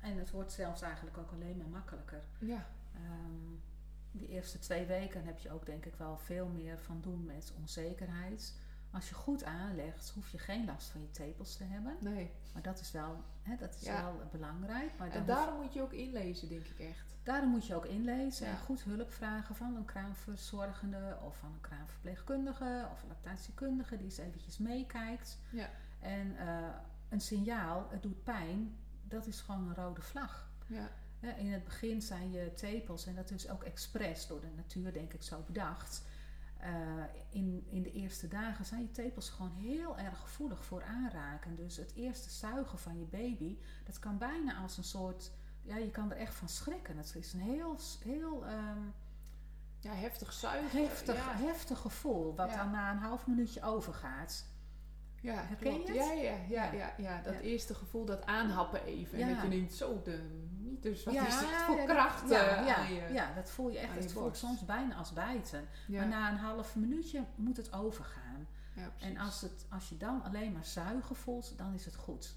En 0.00 0.18
het 0.18 0.30
wordt 0.30 0.52
zelfs 0.52 0.82
eigenlijk 0.82 1.18
ook 1.18 1.30
alleen 1.32 1.56
maar 1.56 1.66
makkelijker. 1.68 2.22
Ja. 2.38 2.66
Ehm, 2.94 3.54
die 4.10 4.28
eerste 4.28 4.58
twee 4.58 4.86
weken 4.86 5.24
heb 5.24 5.38
je 5.38 5.50
ook 5.50 5.66
denk 5.66 5.84
ik 5.84 5.94
wel 5.94 6.18
veel 6.18 6.46
meer 6.46 6.78
van 6.78 7.00
doen 7.00 7.24
met 7.24 7.52
onzekerheid. 7.58 8.54
Als 8.90 9.08
je 9.08 9.14
goed 9.14 9.44
aanlegt, 9.44 10.10
hoef 10.14 10.28
je 10.28 10.38
geen 10.38 10.64
last 10.64 10.88
van 10.88 11.00
je 11.00 11.10
tepels 11.10 11.56
te 11.56 11.64
hebben. 11.64 11.96
Nee. 12.00 12.30
Maar 12.52 12.62
dat 12.62 12.80
is 12.80 12.90
wel, 12.92 13.22
hè, 13.42 13.56
dat 13.56 13.74
is 13.74 13.80
Ja. 13.82 14.02
wel 14.02 14.20
belangrijk. 14.32 14.90
Maar 14.98 15.10
En 15.10 15.26
daarom 15.26 15.60
moet 15.62 15.72
je 15.72 15.82
ook 15.82 15.92
inlezen, 15.92 16.48
denk 16.48 16.66
ik 16.66 16.78
echt. 16.78 17.14
daarom 17.22 17.50
moet 17.50 17.66
je 17.66 17.74
ook 17.74 17.86
inlezen 17.86 18.46
Ja. 18.46 18.52
en 18.52 18.58
goed 18.58 18.82
hulp 18.82 19.12
vragen 19.12 19.54
van 19.54 19.76
een 19.76 19.84
kraamverzorgende 19.84 21.18
of 21.22 21.36
van 21.36 21.52
een 21.52 21.60
kraamverpleegkundige 21.60 22.88
of 22.92 23.02
een 23.02 23.08
lactatiekundige 23.08 23.96
die 23.96 24.04
eens 24.04 24.18
eventjes 24.18 24.58
meekijkt. 24.58 25.38
Ja. 25.50 25.68
En 26.00 26.36
eh, 26.38 26.68
een 27.08 27.20
signaal, 27.20 27.86
het 27.90 28.02
doet 28.02 28.22
pijn, 28.24 28.76
dat 29.08 29.26
is 29.26 29.40
gewoon 29.40 29.68
een 29.68 29.74
rode 29.74 30.02
vlag. 30.02 30.50
Ja. 30.66 30.88
In 31.36 31.52
het 31.52 31.64
begin 31.64 32.02
zijn 32.02 32.30
je 32.30 32.52
tepels, 32.54 33.06
en 33.06 33.14
dat 33.14 33.30
is 33.30 33.48
ook 33.50 33.62
expres 33.64 34.26
door 34.26 34.40
de 34.40 34.50
natuur 34.56 34.92
denk 34.92 35.12
ik 35.12 35.22
zo 35.22 35.42
bedacht. 35.46 36.02
eh, 36.56 36.72
in, 37.30 37.66
in 37.70 37.82
de 37.82 37.92
eerste 37.92 38.28
dagen 38.28 38.64
zijn 38.64 38.82
je 38.82 38.90
tepels 38.90 39.30
gewoon 39.30 39.52
heel 39.52 39.98
erg 39.98 40.18
gevoelig 40.20 40.64
voor 40.64 40.82
aanraken. 40.84 41.56
Dus 41.56 41.76
het 41.76 41.92
eerste 41.94 42.30
zuigen 42.30 42.78
van 42.78 42.98
je 42.98 43.04
baby, 43.04 43.58
dat 43.84 43.98
kan 43.98 44.18
bijna 44.18 44.56
als 44.62 44.76
een 44.76 44.84
soort, 44.84 45.32
ja 45.62 45.76
je 45.76 45.90
kan 45.90 46.10
er 46.10 46.16
echt 46.16 46.34
van 46.34 46.48
schrikken. 46.48 46.96
Het 46.96 47.14
is 47.14 47.32
een 47.32 47.40
heel, 47.40 47.76
heel 48.04 48.46
ehm, 48.46 48.78
ja, 49.80 49.92
heftig 49.92 50.32
zuigen. 50.32 50.80
heftig, 50.86 51.14
Ja, 51.16 51.36
heftig 51.36 51.78
gevoel, 51.78 52.34
wat 52.34 52.50
Ja. 52.50 52.56
dan 52.56 52.70
na 52.70 52.90
een 52.90 52.98
half 52.98 53.26
minuutje 53.26 53.62
overgaat. 53.62 54.44
Ja 55.26 55.44
Herken 55.46 55.72
klopt. 55.72 55.86
je 55.88 55.94
Ja, 55.94 56.08
het? 56.10 56.18
ja, 56.20 56.34
ja, 56.48 56.64
Ja. 56.64 56.72
ja, 56.72 56.94
ja. 56.98 57.22
Dat 57.22 57.38
eerste 57.40 57.74
gevoel, 57.74 58.04
dat 58.04 58.26
aanhappen 58.26 58.84
even. 58.84 59.20
En 59.20 59.34
dat 59.34 59.42
je 59.42 59.48
denkt, 59.48 59.74
zo, 59.74 60.02
de 60.02 60.44
mythes, 60.62 61.04
wat 61.04 61.14
Ja, 61.14 61.26
is 61.26 61.38
dit 61.38 61.48
voor 61.48 61.84
kracht 61.84 62.28
ja, 62.28 62.58
eh, 62.58 62.66
ja, 62.66 62.76
aan 62.76 62.94
je... 62.94 63.12
ja, 63.12 63.34
dat 63.34 63.50
voel 63.50 63.70
je 63.70 63.78
echt. 63.78 63.94
Het 63.94 64.12
voelt 64.12 64.24
borst. 64.26 64.40
soms 64.40 64.64
bijna 64.64 64.94
als 64.94 65.12
bijten. 65.12 65.68
Maar 65.88 66.08
na 66.08 66.30
een 66.30 66.36
half 66.38 66.76
minuutje 66.76 67.24
moet 67.34 67.56
het 67.56 67.72
overgaan. 67.72 68.46
En 68.98 69.16
als, 69.16 69.40
het, 69.40 69.66
als 69.70 69.88
je 69.88 69.96
dan 69.96 70.22
alleen 70.22 70.52
maar 70.52 70.64
zuigen 70.64 71.16
voelt, 71.16 71.58
dan 71.58 71.74
is 71.74 71.84
het 71.84 71.94
goed. 71.94 72.34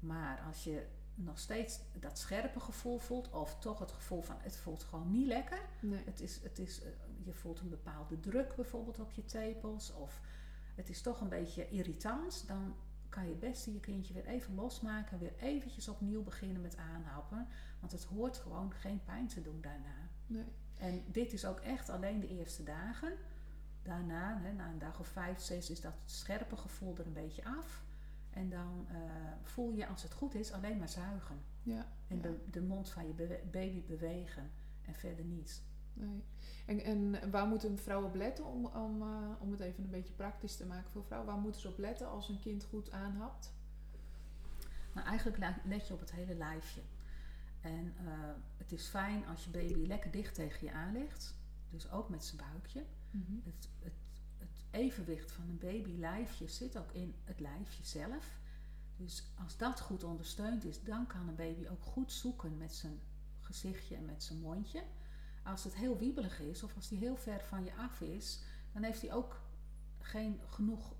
Maar 0.00 0.42
als 0.46 0.64
je 0.64 0.86
nog 1.14 1.38
steeds 1.38 1.80
dat 2.00 2.18
scherpe 2.18 2.60
gevoel 2.60 2.98
voelt, 2.98 3.30
of 3.30 3.58
toch 3.58 3.78
het 3.78 3.92
gevoel 3.92 4.22
van 4.22 4.36
het 4.38 4.56
voelt 4.56 4.82
gewoon 4.82 5.10
niet 5.10 5.26
lekker. 5.26 5.58
Nee. 5.80 6.02
Het 6.04 6.20
is, 6.20 6.40
het 6.42 6.58
is, 6.58 6.82
eh, 6.82 6.88
je 7.24 7.32
voelt 7.32 7.60
een 7.60 7.68
bepaalde 7.68 8.20
druk 8.20 8.54
bijvoorbeeld 8.56 8.98
op 9.00 9.10
je 9.12 9.24
tepels, 9.24 9.92
of 9.94 10.20
het 10.74 10.88
is 10.88 11.02
toch 11.02 11.20
een 11.20 11.28
beetje 11.28 11.68
irritant, 11.68 12.44
dan 12.46 12.74
kan 13.08 13.24
je 13.24 13.30
het 13.30 13.40
beste 13.40 13.72
je 13.72 13.80
kindje 13.80 14.14
weer 14.14 14.26
even 14.26 14.54
losmaken, 14.54 15.18
weer 15.18 15.34
eventjes 15.38 15.88
opnieuw 15.88 16.22
beginnen 16.22 16.62
met 16.62 16.76
aanhappen. 16.76 17.46
Want 17.80 17.92
het 17.92 18.04
hoort 18.04 18.36
gewoon 18.36 18.72
geen 18.72 19.04
pijn 19.04 19.28
te 19.28 19.42
doen 19.42 19.60
daarna. 19.60 20.08
Nee. 20.26 20.44
En 20.76 21.04
dit 21.06 21.32
is 21.32 21.44
ook 21.44 21.60
echt 21.60 21.88
alleen 21.88 22.20
de 22.20 22.28
eerste 22.28 22.62
dagen. 22.62 23.12
Daarna, 23.82 24.38
hè, 24.40 24.52
na 24.52 24.68
een 24.68 24.78
dag 24.78 25.00
of 25.00 25.06
vijf, 25.06 25.40
zes, 25.40 25.70
is 25.70 25.80
dat 25.80 25.94
scherpe 26.04 26.56
gevoel 26.56 26.96
er 26.96 27.06
een 27.06 27.12
beetje 27.12 27.44
af. 27.44 27.82
En 28.30 28.50
dan 28.50 28.86
eh, 28.88 28.96
voel 29.42 29.72
je, 29.72 29.86
als 29.86 30.02
het 30.02 30.12
goed 30.12 30.34
is, 30.34 30.52
alleen 30.52 30.78
maar 30.78 30.88
zuigen. 30.88 31.36
Ja. 31.62 31.86
En 32.08 32.16
ja. 32.16 32.22
de, 32.22 32.44
de 32.50 32.62
mond 32.62 32.90
van 32.90 33.06
je 33.06 33.40
baby 33.50 33.86
bewegen. 33.86 34.50
En 34.82 34.94
verder 34.94 35.24
niet. 35.24 35.62
Nee. 36.00 36.22
En, 36.66 36.84
en 36.84 37.30
waar 37.30 37.46
moeten 37.46 37.78
vrouwen 37.78 38.08
op 38.08 38.14
letten 38.14 38.44
om, 38.44 38.66
om, 38.66 39.02
eh, 39.02 39.30
om 39.40 39.50
het 39.50 39.60
even 39.60 39.84
een 39.84 39.90
beetje 39.90 40.14
praktisch 40.14 40.56
te 40.56 40.66
maken 40.66 40.90
voor 40.90 41.04
vrouwen? 41.04 41.32
Waar 41.32 41.40
moeten 41.40 41.60
ze 41.60 41.68
op 41.68 41.78
letten 41.78 42.08
als 42.08 42.28
een 42.28 42.40
kind 42.40 42.64
goed 42.64 42.90
aanhapt? 42.90 43.52
Maar 44.92 45.04
eigenlijk 45.04 45.54
let 45.64 45.86
je 45.86 45.94
op 45.94 46.00
het 46.00 46.12
hele 46.12 46.34
lijfje. 46.34 46.80
En 47.60 47.94
eh, 47.98 48.12
het 48.56 48.72
is 48.72 48.86
fijn 48.86 49.26
als 49.26 49.44
je 49.44 49.50
baby 49.50 49.86
lekker 49.86 50.10
dicht 50.10 50.34
tegen 50.34 50.66
je 50.66 50.72
aan 50.72 50.92
ligt. 50.92 51.34
Dus 51.70 51.90
ook 51.90 52.08
met 52.08 52.24
zijn 52.24 52.42
buikje. 52.50 52.84
Het, 53.44 53.68
het, 53.78 53.92
het 54.38 54.64
evenwicht 54.70 55.32
van 55.32 55.48
een 55.48 55.58
babylijfje 55.58 56.48
zit 56.48 56.78
ook 56.78 56.92
in 56.92 57.14
het 57.24 57.40
lijfje 57.40 57.84
zelf. 57.84 58.38
Dus 58.96 59.32
als 59.44 59.56
dat 59.56 59.80
goed 59.80 60.04
ondersteund 60.04 60.64
is, 60.64 60.82
dan 60.82 61.06
kan 61.06 61.28
een 61.28 61.34
baby 61.34 61.68
ook 61.68 61.82
goed 61.82 62.12
zoeken 62.12 62.58
met 62.58 62.74
zijn 62.74 63.00
gezichtje 63.40 63.96
en 63.96 64.04
met 64.04 64.22
zijn 64.22 64.40
mondje. 64.40 64.82
Als 65.42 65.64
het 65.64 65.74
heel 65.74 65.98
wiebelig 65.98 66.40
is 66.40 66.62
of 66.62 66.74
als 66.76 66.88
die 66.88 66.98
heel 66.98 67.16
ver 67.16 67.40
van 67.44 67.64
je 67.64 67.74
af 67.74 68.00
is, 68.00 68.40
dan 68.72 68.82
heeft 68.82 69.00
hij 69.00 69.12
ook 69.12 69.40
geen 69.98 70.40
genoeg 70.46 70.92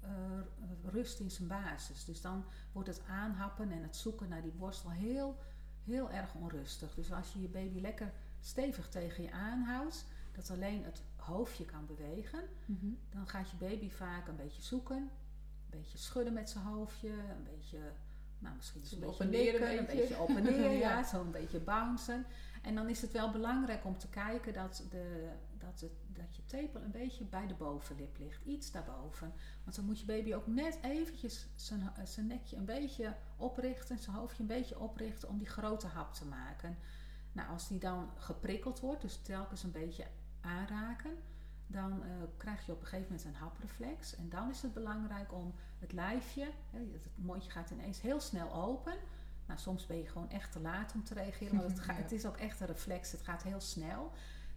eh, 0.00 0.10
rust 0.84 1.20
in 1.20 1.30
zijn 1.30 1.48
basis. 1.48 2.04
Dus 2.04 2.20
dan 2.20 2.44
wordt 2.72 2.88
het 2.88 3.02
aanhappen 3.08 3.70
en 3.72 3.82
het 3.82 3.96
zoeken 3.96 4.28
naar 4.28 4.42
die 4.42 4.52
borstel 4.52 4.90
heel, 4.90 5.38
heel 5.84 6.10
erg 6.10 6.34
onrustig. 6.34 6.94
Dus 6.94 7.12
als 7.12 7.32
je 7.32 7.40
je 7.40 7.48
baby 7.48 7.80
lekker 7.80 8.12
stevig 8.40 8.88
tegen 8.88 9.22
je 9.22 9.32
aanhoudt, 9.32 10.04
dat 10.32 10.50
alleen 10.50 10.84
het 10.84 11.02
hoofdje 11.16 11.64
kan 11.64 11.86
bewegen, 11.86 12.40
Mhm. 12.66 12.86
dan 13.10 13.28
gaat 13.28 13.50
je 13.50 13.56
baby 13.56 13.90
vaak 13.90 14.28
een 14.28 14.36
beetje 14.36 14.62
zoeken, 14.62 14.96
een 14.96 15.10
beetje 15.80 15.98
schudden 15.98 16.32
met 16.32 16.50
zijn 16.50 16.64
hoofdje, 16.64 17.08
een 17.10 17.44
beetje, 17.54 17.78
nou 18.38 18.56
misschien 18.56 18.82
een 19.02 19.08
op 19.08 19.18
beetje 19.18 19.24
en 19.24 19.30
neer 19.30 19.54
een 19.54 19.60
nikken, 19.60 19.78
een 19.78 19.96
beetje. 20.00 20.18
op 20.20 20.28
en 20.28 20.42
neer, 20.42 20.70
ja, 20.70 20.78
Ja. 20.78 21.04
zo 21.04 21.20
een 21.20 21.30
beetje 21.30 21.60
bouncen. 21.60 22.26
En 22.64 22.74
dan 22.74 22.88
is 22.88 23.02
het 23.02 23.12
wel 23.12 23.30
belangrijk 23.30 23.84
om 23.84 23.98
te 23.98 24.08
kijken 24.08 24.52
dat, 24.52 24.84
de, 24.90 25.30
dat, 25.58 25.80
het, 25.80 25.92
dat 26.06 26.36
je 26.36 26.44
tepel 26.44 26.82
een 26.82 26.90
beetje 26.90 27.24
bij 27.24 27.46
de 27.46 27.54
bovenlip 27.54 28.18
ligt, 28.18 28.44
iets 28.44 28.70
daarboven. 28.70 29.32
Want 29.64 29.76
dan 29.76 29.84
moet 29.84 30.00
je 30.00 30.06
baby 30.06 30.34
ook 30.34 30.46
net 30.46 30.78
eventjes 30.82 31.46
zijn, 31.54 31.80
eh, 31.80 32.04
zijn 32.04 32.26
nekje 32.26 32.56
een 32.56 32.64
beetje 32.64 33.16
oprichten, 33.36 33.98
zijn 33.98 34.16
hoofdje 34.16 34.42
een 34.42 34.48
beetje 34.48 34.78
oprichten 34.78 35.28
om 35.28 35.38
die 35.38 35.48
grote 35.48 35.86
hap 35.86 36.14
te 36.14 36.26
maken. 36.26 36.78
Nou, 37.32 37.48
als 37.48 37.68
die 37.68 37.78
dan 37.78 38.10
geprikkeld 38.16 38.80
wordt, 38.80 39.02
dus 39.02 39.16
telkens 39.16 39.62
een 39.62 39.72
beetje 39.72 40.06
aanraken, 40.40 41.16
dan 41.66 42.02
eh, 42.02 42.10
krijg 42.36 42.66
je 42.66 42.72
op 42.72 42.80
een 42.80 42.86
gegeven 42.86 43.12
moment 43.12 43.24
een 43.28 43.40
hapreflex. 43.40 44.16
En 44.16 44.28
dan 44.28 44.50
is 44.50 44.62
het 44.62 44.74
belangrijk 44.74 45.32
om 45.32 45.54
het 45.78 45.92
lijfje, 45.92 46.50
het 46.70 47.08
mondje 47.14 47.50
gaat 47.50 47.70
ineens 47.70 48.00
heel 48.00 48.20
snel 48.20 48.52
open. 48.52 48.94
Nou, 49.46 49.58
soms 49.60 49.86
ben 49.86 49.96
je 49.96 50.06
gewoon 50.06 50.30
echt 50.30 50.52
te 50.52 50.60
laat 50.60 50.92
om 50.94 51.04
te 51.04 51.14
reageren, 51.14 51.56
want 51.56 51.78
het, 51.78 51.86
Ja. 51.86 51.92
het 51.92 52.12
is 52.12 52.26
ook 52.26 52.36
echt 52.36 52.60
een 52.60 52.66
reflex, 52.66 53.12
het 53.12 53.22
gaat 53.22 53.42
heel 53.42 53.60
snel. 53.60 54.12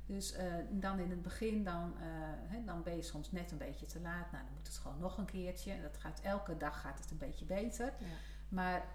Dus 0.06 0.32
eh, 0.34 0.54
dan 0.70 1.00
in 1.00 1.10
het 1.10 1.22
begin, 1.22 1.64
dan, 1.64 1.94
eh, 2.00 2.66
dan 2.66 2.84
ben 2.84 2.96
je 2.96 3.02
soms 3.02 3.32
net 3.32 3.52
een 3.52 3.58
beetje 3.58 3.86
te 3.86 4.00
laat. 4.00 4.32
Nou, 4.32 4.44
dan 4.44 4.54
moet 4.56 4.68
het 4.68 4.78
gewoon 4.78 5.00
nog 5.00 5.18
een 5.18 5.26
keertje. 5.26 5.72
En 5.72 5.82
Dat 5.82 5.98
gaat, 5.98 6.20
elke 6.22 6.58
dag 6.58 6.82
gaat 6.82 7.00
het 7.00 7.12
een 7.12 7.18
beetje 7.18 7.46
beter. 7.46 7.86
Ja. 7.86 8.06
Maar 8.50 8.86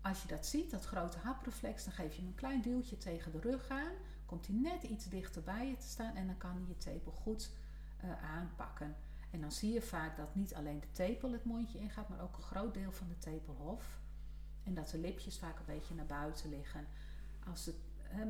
als 0.00 0.22
je 0.22 0.28
dat 0.28 0.46
ziet, 0.46 0.70
dat 0.70 0.84
grote 0.84 1.18
hapreflex, 1.18 1.84
dan 1.84 1.92
geef 1.92 2.12
je 2.14 2.18
hem 2.20 2.28
een 2.28 2.34
klein 2.34 2.62
duwtje 2.62 2.96
tegen 2.98 3.32
de 3.32 3.40
rug 3.40 3.68
aan. 3.68 3.92
Komt 4.26 4.46
hij 4.46 4.56
net 4.56 4.82
iets 4.82 5.08
dichter 5.08 5.42
bij 5.42 5.68
je 5.68 5.76
te 5.76 5.86
staan 5.88 6.14
en 6.16 6.26
dan 6.26 6.36
kan 6.36 6.50
hij 6.50 6.64
je 6.68 6.76
tepel 6.76 7.12
goed 7.12 7.50
eh, 7.96 8.24
aanpakken. 8.24 8.96
En 9.30 9.40
dan 9.40 9.52
zie 9.52 9.72
je 9.72 9.82
vaak 9.82 10.16
dat 10.16 10.34
niet 10.34 10.54
alleen 10.54 10.80
de 10.80 10.90
tepel 10.92 11.32
het 11.32 11.44
mondje 11.44 11.78
ingaat, 11.78 12.08
maar 12.08 12.20
ook 12.22 12.36
een 12.36 12.42
groot 12.42 12.74
deel 12.74 12.92
van 12.92 13.08
de 13.08 13.18
tepelhof. 13.18 13.98
En 14.66 14.74
dat 14.74 14.88
de 14.90 14.98
lipjes 14.98 15.38
vaak 15.38 15.58
een 15.58 15.64
beetje 15.74 15.94
naar 15.94 16.06
buiten 16.06 16.50
liggen. 16.50 16.86
Als 17.48 17.66
het, 17.66 17.74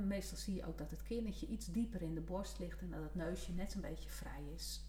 meestal 0.04 0.38
zie 0.38 0.54
je 0.54 0.66
ook 0.66 0.78
dat 0.78 0.90
het 0.90 1.02
kinnetje 1.02 1.46
iets 1.46 1.66
dieper 1.66 2.02
in 2.02 2.14
de 2.14 2.20
borst 2.20 2.58
ligt 2.58 2.80
en 2.80 2.90
dat 2.90 3.02
het 3.02 3.14
neusje 3.14 3.52
net 3.52 3.74
een 3.74 3.80
beetje 3.80 4.08
vrij 4.10 4.42
is. 4.54 4.80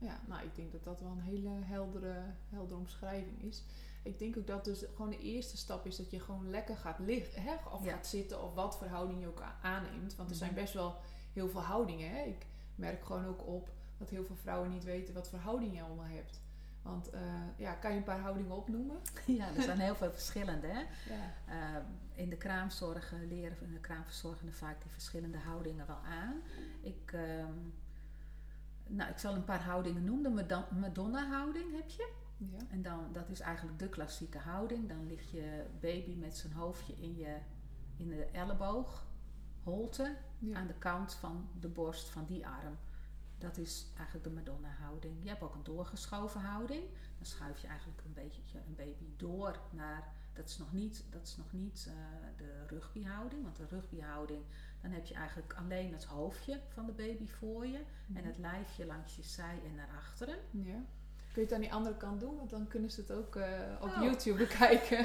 Ja, 0.00 0.20
nou 0.26 0.42
ik 0.44 0.54
denk 0.54 0.72
dat 0.72 0.84
dat 0.84 1.00
wel 1.00 1.10
een 1.10 1.20
hele 1.20 1.48
heldere, 1.48 2.22
heldere 2.48 2.80
omschrijving 2.80 3.42
is. 3.42 3.64
Ik 4.02 4.18
denk 4.18 4.36
ook 4.36 4.46
dat 4.46 4.64
dus 4.64 4.84
gewoon 4.94 5.10
de 5.10 5.18
eerste 5.18 5.56
stap 5.56 5.86
is 5.86 5.96
dat 5.96 6.10
je 6.10 6.20
gewoon 6.20 6.50
lekker 6.50 6.76
gaat 6.76 6.98
liggen 6.98 7.42
hè, 7.42 7.54
of 7.72 7.84
Ja. 7.84 7.92
gaat 7.92 8.06
zitten 8.06 8.42
of 8.42 8.54
wat 8.54 8.76
voor 8.78 8.86
houding 8.86 9.20
je 9.20 9.26
ook 9.26 9.42
aanneemt. 9.62 10.16
Want 10.16 10.30
er 10.30 10.36
zijn 10.36 10.52
Mhm. 10.52 10.60
best 10.60 10.74
wel 10.74 10.96
heel 11.32 11.48
veel 11.48 11.60
houdingen. 11.60 12.10
Hè. 12.10 12.22
Ik 12.22 12.46
merk 12.74 13.04
gewoon 13.04 13.24
ook 13.24 13.46
op 13.46 13.70
dat 13.98 14.08
heel 14.10 14.24
veel 14.24 14.36
vrouwen 14.36 14.70
niet 14.70 14.84
weten 14.84 15.14
wat 15.14 15.28
voor 15.28 15.38
houding 15.38 15.74
je 15.74 15.82
allemaal 15.82 16.04
hebt. 16.06 16.40
Want 16.88 17.10
eh, 17.10 17.20
ja, 17.56 17.72
kan 17.72 17.90
je 17.90 17.96
een 17.96 18.02
paar 18.04 18.20
houdingen 18.20 18.56
opnoemen? 18.56 18.96
Ja, 19.26 19.46
er 19.56 19.62
zijn 19.62 19.78
heel 19.78 19.94
veel 19.94 20.10
verschillende. 20.10 20.66
Hè? 20.66 20.80
Ja. 21.14 21.32
Uh, 21.48 21.84
in 22.14 22.28
de 22.28 22.36
kraamzorg 22.36 23.12
leren 23.28 23.56
we 23.60 23.72
de 23.72 23.80
kraamverzorgenden 23.80 24.54
vaak 24.54 24.82
die 24.82 24.90
verschillende 24.90 25.38
houdingen 25.38 25.86
wel 25.86 26.00
aan. 26.04 26.42
Ik, 26.80 27.12
ehm, 27.12 27.52
nou, 28.86 29.10
ik 29.10 29.18
zal 29.18 29.34
een 29.34 29.44
paar 29.44 29.62
houdingen 29.62 30.04
noemen. 30.04 30.48
De 30.48 30.62
Madonna-houding 30.80 31.74
heb 31.76 31.88
je. 31.88 32.12
Ja. 32.36 32.58
En 32.70 32.82
dan, 32.82 33.12
dat 33.12 33.28
is 33.28 33.40
eigenlijk 33.40 33.78
de 33.78 33.88
klassieke 33.88 34.38
houding. 34.38 34.88
Dan 34.88 35.06
ligt 35.06 35.30
je 35.30 35.64
baby 35.80 36.14
met 36.14 36.36
zijn 36.36 36.52
hoofdje 36.52 36.94
in, 36.96 37.16
je, 37.16 37.36
in 37.96 38.08
de 38.08 38.24
elleboog, 38.24 39.06
holte, 39.62 40.16
Ja. 40.38 40.56
aan 40.56 40.66
de 40.66 40.78
kant 40.78 41.14
van 41.14 41.48
de 41.60 41.68
borst 41.68 42.08
van 42.08 42.24
die 42.24 42.46
arm. 42.46 42.76
Dat 43.38 43.56
is 43.56 43.86
eigenlijk 43.96 44.26
de 44.28 44.32
Madonna-houding. 44.34 45.16
Je 45.22 45.28
hebt 45.28 45.42
ook 45.42 45.54
een 45.54 45.62
doorgeschoven 45.64 46.40
houding. 46.40 46.82
Dan 47.16 47.26
schuif 47.26 47.60
je 47.60 47.66
eigenlijk 47.66 48.00
een 48.04 48.12
beetje 48.14 48.40
een 48.66 48.74
baby 48.76 49.06
door 49.16 49.58
naar. 49.70 50.08
Dat 50.32 50.48
is 50.48 50.58
nog 50.58 50.72
niet, 50.72 51.04
dat 51.10 51.22
is 51.26 51.36
nog 51.36 51.52
niet 51.52 51.86
uh, 51.88 51.94
de 52.36 52.66
rugbyhouding. 52.66 53.42
Want 53.42 53.56
de 53.56 53.66
rugbyhouding, 53.70 54.42
dan 54.82 54.90
heb 54.90 55.04
je 55.06 55.14
eigenlijk 55.14 55.52
alleen 55.54 55.92
het 55.92 56.04
hoofdje 56.04 56.60
van 56.68 56.86
de 56.86 56.92
baby 56.92 57.26
voor 57.28 57.66
je. 57.66 57.78
Mhm. 58.06 58.18
En 58.18 58.24
het 58.24 58.38
lijfje 58.38 58.86
langs 58.86 59.16
je 59.16 59.22
zij 59.22 59.58
en 59.64 59.74
naar 59.74 59.88
achteren. 59.96 60.36
ja. 60.50 60.80
Kun 61.32 61.42
je 61.46 61.52
het 61.52 61.52
aan 61.52 61.60
die 61.68 61.72
andere 61.78 61.96
kant 61.96 62.20
doen? 62.20 62.36
Want 62.36 62.50
dan 62.50 62.68
kunnen 62.68 62.90
ze 62.90 63.00
het 63.00 63.12
ook 63.12 63.36
eh, 63.36 63.50
op 63.80 63.88
Oh. 63.88 64.02
YouTube 64.02 64.38
bekijken. 64.46 64.98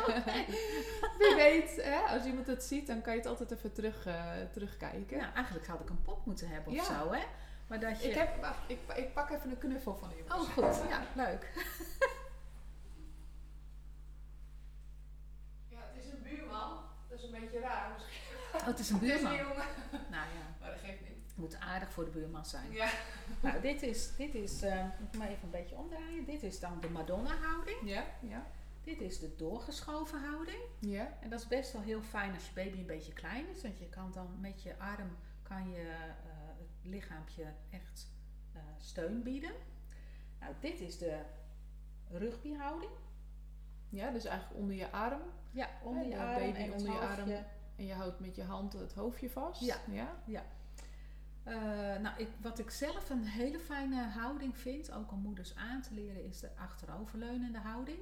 Wie 1.19 1.35
weet, 1.35 1.75
hè, 1.83 1.99
als 1.99 2.25
iemand 2.25 2.47
het 2.47 2.63
ziet, 2.63 2.87
dan 2.87 3.01
kan 3.01 3.13
je 3.13 3.19
het 3.19 3.27
altijd 3.27 3.51
even 3.51 3.73
terug, 3.73 4.05
eh, 4.05 4.31
terugkijken. 4.51 5.17
Nou, 5.17 5.33
eigenlijk 5.33 5.67
had 5.67 5.79
ik 5.79 5.89
een 5.89 6.01
pop 6.01 6.25
moeten 6.25 6.47
hebben 6.47 6.71
of 6.73 6.87
Ja. 6.89 6.99
zo, 7.03 7.11
hè? 7.11 7.23
Maar 7.67 7.79
dat 7.79 8.01
je... 8.01 8.07
Ik, 8.09 8.15
heb, 8.15 8.41
wacht, 8.41 8.59
ik, 8.67 8.79
ik 8.95 9.13
pak 9.13 9.29
even 9.29 9.49
een 9.49 9.57
knuffel 9.57 9.95
van 9.95 10.09
jongens. 10.17 10.33
Oh, 10.33 10.53
goed. 10.53 10.89
Ja, 10.89 11.01
leuk. 11.15 11.51
Ja, 15.69 15.79
het 15.93 16.03
is 16.05 16.11
een 16.11 16.21
buurman. 16.23 16.77
Dat 17.09 17.17
is 17.19 17.23
een 17.23 17.31
beetje 17.39 17.59
raar 17.59 17.91
misschien. 17.93 18.21
Oh, 18.53 18.65
het 18.65 18.79
is 18.79 18.89
een 18.89 18.99
Het 18.99 19.03
is 19.09 19.11
een 19.11 19.19
buurman. 19.29 19.35
jongen. 19.37 19.65
Nou 19.91 20.25
ja, 20.37 20.55
Maar 20.59 20.69
dat 20.69 20.79
geeft 20.79 21.01
niet. 21.01 21.09
het 21.27 21.35
moet 21.37 21.59
aardig 21.59 21.91
voor 21.91 22.05
de 22.05 22.11
buurman 22.11 22.45
zijn. 22.45 22.71
Ja. 22.71 22.89
Nou, 23.41 23.61
dit 23.61 23.81
is, 23.81 24.15
dit 24.15 24.35
is 24.35 24.61
eh, 24.61 24.83
moet 24.99 25.13
ik 25.13 25.17
maar 25.19 25.27
even 25.27 25.43
een 25.43 25.49
beetje 25.49 25.75
omdraaien. 25.75 26.25
Dit 26.25 26.43
is 26.43 26.59
dan 26.59 26.79
de 26.79 26.89
Madonna-houding. 26.89 27.77
Ja, 27.83 28.03
ja. 28.19 28.45
Dit 28.83 29.01
is 29.01 29.19
de 29.19 29.35
doorgeschoven 29.35 30.19
houding. 30.23 30.61
Ja. 30.79 31.17
En 31.21 31.29
dat 31.29 31.39
is 31.39 31.47
best 31.47 31.71
wel 31.73 31.81
heel 31.81 32.01
fijn 32.01 32.33
als 32.33 32.45
je 32.47 32.53
baby 32.53 32.77
een 32.77 32.85
beetje 32.85 33.13
klein 33.13 33.49
is. 33.49 33.61
Want 33.61 33.79
je 33.79 33.89
kan 33.89 34.11
dan 34.11 34.37
met 34.39 34.63
je 34.63 34.77
arm 34.79 35.17
kan 35.43 35.69
je, 35.69 35.81
eh, 35.81 36.32
lichaampje 36.85 37.53
echt 37.69 38.07
eh, 38.53 38.61
steun 38.77 39.23
bieden. 39.23 39.53
Nou, 40.39 40.53
dit 40.59 40.79
is 40.79 40.97
de 40.97 41.21
rugbyhouding. 42.09 42.91
Ja, 43.89 44.11
dus 44.11 44.25
eigenlijk 44.25 44.59
onder 44.59 44.75
je 44.75 44.91
arm. 44.91 45.21
Ja, 45.51 45.69
onder 45.83 46.07
je 46.07 46.17
arm 46.17 46.39
baby 46.39 46.57
en 46.57 46.73
onder 46.73 46.91
je 46.91 46.99
arm. 46.99 47.29
En 47.75 47.85
je 47.85 47.93
houdt 47.93 48.19
met 48.19 48.35
je 48.35 48.43
hand 48.43 48.73
het 48.73 48.93
hoofdje 48.93 49.29
vast. 49.29 49.61
Ja. 49.61 49.77
ja? 50.25 50.45
Eh, 51.43 51.55
nou, 52.01 52.17
ik, 52.17 52.27
wat 52.41 52.59
ik 52.59 52.69
zelf 52.69 53.09
een 53.09 53.25
hele 53.25 53.59
fijne 53.59 54.03
houding 54.03 54.57
vind, 54.57 54.91
ook 54.91 55.11
om 55.11 55.19
moeders 55.19 55.55
aan 55.55 55.81
te 55.81 55.93
leren, 55.93 56.25
is 56.25 56.39
de 56.39 56.49
achteroverleunende 56.55 57.59
houding. 57.59 57.99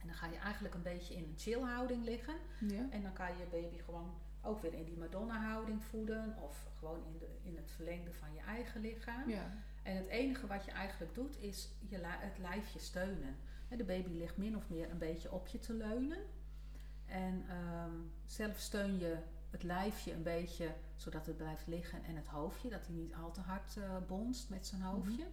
En 0.00 0.06
dan 0.06 0.14
ga 0.14 0.26
je 0.26 0.36
eigenlijk 0.36 0.74
een 0.74 0.82
beetje 0.82 1.14
in 1.14 1.22
een 1.22 1.34
chill 1.36 1.60
houding 1.60 2.04
liggen. 2.04 2.34
Ja. 2.60 2.86
En 2.90 3.02
dan 3.02 3.12
kan 3.12 3.26
je 3.26 3.46
baby 3.50 3.78
gewoon 3.78 4.14
ook 4.46 4.60
weer 4.60 4.74
in 4.74 4.84
die 4.84 4.98
Madonna-houding 4.98 5.84
voeden. 5.84 6.36
Of 6.42 6.70
gewoon 6.78 7.04
in, 7.06 7.18
de, 7.18 7.28
in 7.42 7.56
het 7.56 7.70
verlengde 7.70 8.12
van 8.12 8.34
je 8.34 8.40
eigen 8.40 8.80
lichaam. 8.80 9.28
Ja. 9.28 9.52
En 9.82 9.96
het 9.96 10.06
enige 10.06 10.46
wat 10.46 10.64
je 10.64 10.70
eigenlijk 10.70 11.14
doet, 11.14 11.42
is 11.42 11.68
je 11.88 11.98
het 12.02 12.38
lijfje 12.38 12.78
steunen. 12.78 13.36
De 13.68 13.84
baby 13.84 14.10
ligt 14.10 14.36
min 14.36 14.56
of 14.56 14.68
meer 14.68 14.90
een 14.90 14.98
beetje 14.98 15.32
op 15.32 15.46
je 15.46 15.58
te 15.58 15.74
leunen. 15.74 16.18
En 17.06 17.44
ehm, 17.48 17.94
zelf 18.24 18.58
steun 18.58 18.98
je 18.98 19.16
het 19.50 19.62
lijfje 19.62 20.12
een 20.12 20.22
beetje, 20.22 20.74
zodat 20.96 21.26
het 21.26 21.36
blijft 21.36 21.66
liggen. 21.66 22.04
En 22.04 22.16
het 22.16 22.26
hoofdje, 22.26 22.68
dat 22.68 22.86
hij 22.86 22.94
niet 22.94 23.14
al 23.14 23.32
te 23.32 23.40
hard 23.40 23.76
eh, 23.76 23.96
bonst 24.06 24.50
met 24.50 24.66
zijn 24.66 24.82
hoofdje. 24.82 25.26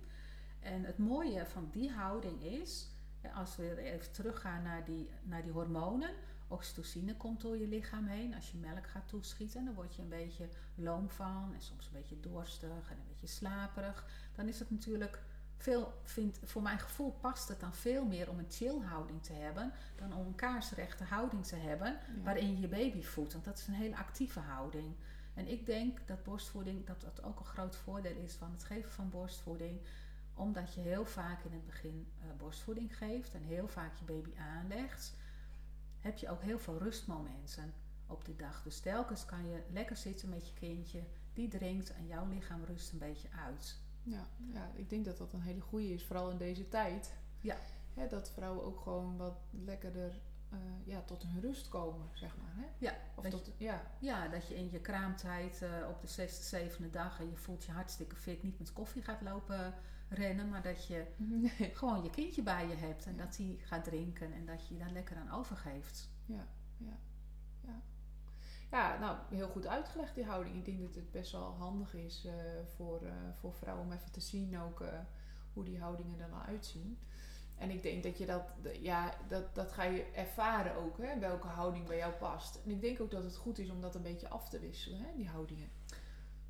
En 0.59 0.83
het 0.83 0.97
mooie 0.97 1.45
van 1.45 1.69
die 1.71 1.91
houding 1.91 2.43
is, 2.43 2.91
als 3.35 3.55
we 3.55 3.81
even 3.81 4.11
teruggaan 4.11 4.63
naar 4.63 4.85
die, 4.85 5.09
naar 5.23 5.41
die 5.41 5.51
hormonen. 5.51 6.09
Oxytocine 6.47 7.15
komt 7.17 7.41
door 7.41 7.57
je 7.57 7.67
lichaam 7.67 8.05
heen. 8.05 8.35
Als 8.35 8.51
je 8.51 8.57
melk 8.57 8.87
gaat 8.87 9.07
toeschieten, 9.07 9.65
dan 9.65 9.73
word 9.73 9.95
je 9.95 10.01
een 10.01 10.09
beetje 10.09 10.49
loom 10.75 11.09
van. 11.09 11.51
En 11.53 11.61
soms 11.61 11.85
een 11.85 11.91
beetje 11.93 12.19
dorstig 12.19 12.89
en 12.89 12.97
een 12.97 13.07
beetje 13.07 13.27
slaperig. 13.27 14.05
Dan 14.35 14.47
is 14.47 14.59
het 14.59 14.71
natuurlijk 14.71 15.21
veel, 15.57 15.93
vindt, 16.03 16.39
voor 16.43 16.61
mijn 16.61 16.79
gevoel 16.79 17.11
past 17.11 17.47
het 17.47 17.59
dan 17.59 17.73
veel 17.73 18.05
meer 18.05 18.29
om 18.29 18.39
een 18.39 18.51
chill 18.51 18.79
houding 18.81 19.23
te 19.23 19.33
hebben. 19.33 19.73
Dan 19.95 20.13
om 20.13 20.25
een 20.25 20.35
kaarsrechte 20.35 21.03
houding 21.03 21.45
te 21.45 21.55
hebben 21.55 21.87
Ja. 21.87 22.23
waarin 22.23 22.51
je 22.51 22.59
je 22.59 22.67
baby 22.67 23.01
voedt. 23.01 23.33
Want 23.33 23.45
dat 23.45 23.57
is 23.57 23.67
een 23.67 23.73
hele 23.73 23.97
actieve 23.97 24.39
houding. 24.39 24.95
En 25.33 25.47
ik 25.47 25.65
denk 25.65 26.07
dat 26.07 26.23
borstvoeding, 26.23 26.85
dat 26.85 27.01
dat 27.01 27.23
ook 27.23 27.39
een 27.39 27.45
groot 27.45 27.75
voordeel 27.75 28.15
is 28.15 28.33
van 28.33 28.51
het 28.51 28.63
geven 28.63 28.91
van 28.91 29.09
borstvoeding. 29.09 29.79
Omdat 30.33 30.73
je 30.73 30.81
heel 30.81 31.05
vaak 31.05 31.43
in 31.43 31.51
het 31.51 31.65
begin 31.65 32.07
eh, 32.19 32.27
borstvoeding 32.37 32.97
geeft 32.97 33.33
en 33.33 33.41
heel 33.41 33.67
vaak 33.67 33.95
je 33.95 34.05
baby 34.05 34.37
aanlegt. 34.37 35.15
Heb 36.03 36.17
je 36.17 36.29
ook 36.29 36.41
heel 36.41 36.59
veel 36.59 36.77
rustmomenten 36.77 37.73
op 38.07 38.25
de 38.25 38.35
dag. 38.35 38.63
Dus 38.63 38.79
telkens 38.79 39.25
kan 39.25 39.47
je 39.47 39.63
lekker 39.71 39.97
zitten 39.97 40.29
met 40.29 40.47
je 40.47 40.53
kindje. 40.53 41.03
Die 41.33 41.47
drinkt 41.47 41.93
en 41.93 42.07
jouw 42.07 42.27
lichaam 42.27 42.63
rust 42.63 42.91
een 42.91 42.99
beetje 42.99 43.27
uit. 43.45 43.77
Ja, 44.03 44.27
ja, 44.53 44.71
ik 44.75 44.89
denk 44.89 45.05
dat 45.05 45.17
dat 45.17 45.33
een 45.33 45.41
hele 45.41 45.61
goede 45.61 45.93
is, 45.93 46.05
vooral 46.05 46.29
in 46.29 46.37
deze 46.37 46.69
tijd. 46.69 47.13
Ja. 47.39 47.57
Hè, 47.93 48.07
dat 48.07 48.31
vrouwen 48.31 48.63
ook 48.63 48.79
gewoon 48.79 49.17
wat 49.17 49.37
lekkerder 49.49 50.21
eh, 50.49 50.59
ja, 50.83 51.01
tot 51.01 51.23
hun 51.23 51.41
rust 51.41 51.69
komen, 51.69 52.09
zeg 52.13 52.37
maar. 52.37 52.53
Hè? 52.55 52.65
Ja, 52.77 52.93
Of 53.15 53.23
dat 53.23 53.31
tot, 53.31 53.53
ja. 53.57 53.81
Ja, 53.99 54.27
dat 54.27 54.47
je 54.47 54.55
in 54.55 54.71
je 54.71 54.79
kraamtijd 54.79 55.61
eh, 55.61 55.69
op 55.89 56.01
de 56.01 56.07
zesde, 56.07 56.43
zevende 56.43 56.89
dag 56.89 57.19
en 57.19 57.29
je 57.29 57.37
voelt 57.37 57.63
je 57.63 57.71
hartstikke 57.71 58.15
fit 58.15 58.43
niet 58.43 58.59
met 58.59 58.73
koffie 58.73 59.03
gaat 59.03 59.21
lopen 59.21 59.73
rennen, 60.09 60.49
maar 60.49 60.61
dat 60.61 60.85
je 60.87 61.05
Nee. 61.17 61.71
gewoon 61.73 62.03
je 62.03 62.09
kindje 62.09 62.41
bij 62.41 62.67
je 62.67 62.75
hebt 62.75 63.05
en 63.05 63.15
Ja. 63.15 63.23
dat 63.25 63.37
hij 63.37 63.55
gaat 63.59 63.83
drinken 63.83 64.33
en 64.33 64.45
dat 64.45 64.67
je 64.67 64.73
je 64.73 64.79
daar 64.79 64.91
lekker 64.91 65.15
aan 65.17 65.31
overgeeft. 65.31 66.09
Ja, 66.25 66.47
ja, 66.77 66.97
ja. 67.61 67.81
Ja, 68.71 68.99
nou, 68.99 69.17
heel 69.29 69.47
goed 69.47 69.67
uitgelegd 69.67 70.15
die 70.15 70.25
houding. 70.25 70.55
Ik 70.55 70.65
denk 70.65 70.81
dat 70.81 70.95
het 70.95 71.11
best 71.11 71.31
wel 71.31 71.55
handig 71.57 71.93
is 71.93 72.25
eh, 72.25 72.33
voor, 72.75 73.01
eh, 73.05 73.13
voor 73.39 73.53
vrouwen 73.53 73.85
om 73.85 73.91
even 73.91 74.11
te 74.11 74.21
zien 74.21 74.59
ook 74.59 74.81
eh, 74.81 74.99
hoe 75.53 75.63
die 75.63 75.79
houdingen 75.79 76.19
er 76.19 76.29
nou 76.29 76.43
uitzien. 76.45 76.97
En 77.57 77.69
ik 77.69 77.83
denk 77.83 78.03
dat 78.03 78.17
je 78.17 78.25
dat, 78.25 78.53
ja, 78.81 79.13
dat, 79.27 79.55
dat 79.55 79.71
ga 79.71 79.83
je 79.83 80.03
ervaren 80.03 80.75
ook, 80.75 80.97
hè, 80.97 81.19
welke 81.19 81.47
houding 81.47 81.87
bij 81.87 81.97
jou 81.97 82.13
past. 82.13 82.59
En 82.65 82.71
ik 82.71 82.81
denk 82.81 83.01
ook 83.01 83.11
dat 83.11 83.23
het 83.23 83.35
goed 83.35 83.57
is 83.59 83.69
om 83.69 83.81
dat 83.81 83.95
een 83.95 84.01
beetje 84.01 84.29
af 84.29 84.49
te 84.49 84.59
wisselen, 84.59 84.99
hè, 84.99 85.15
die 85.15 85.27
houdingen. 85.27 85.69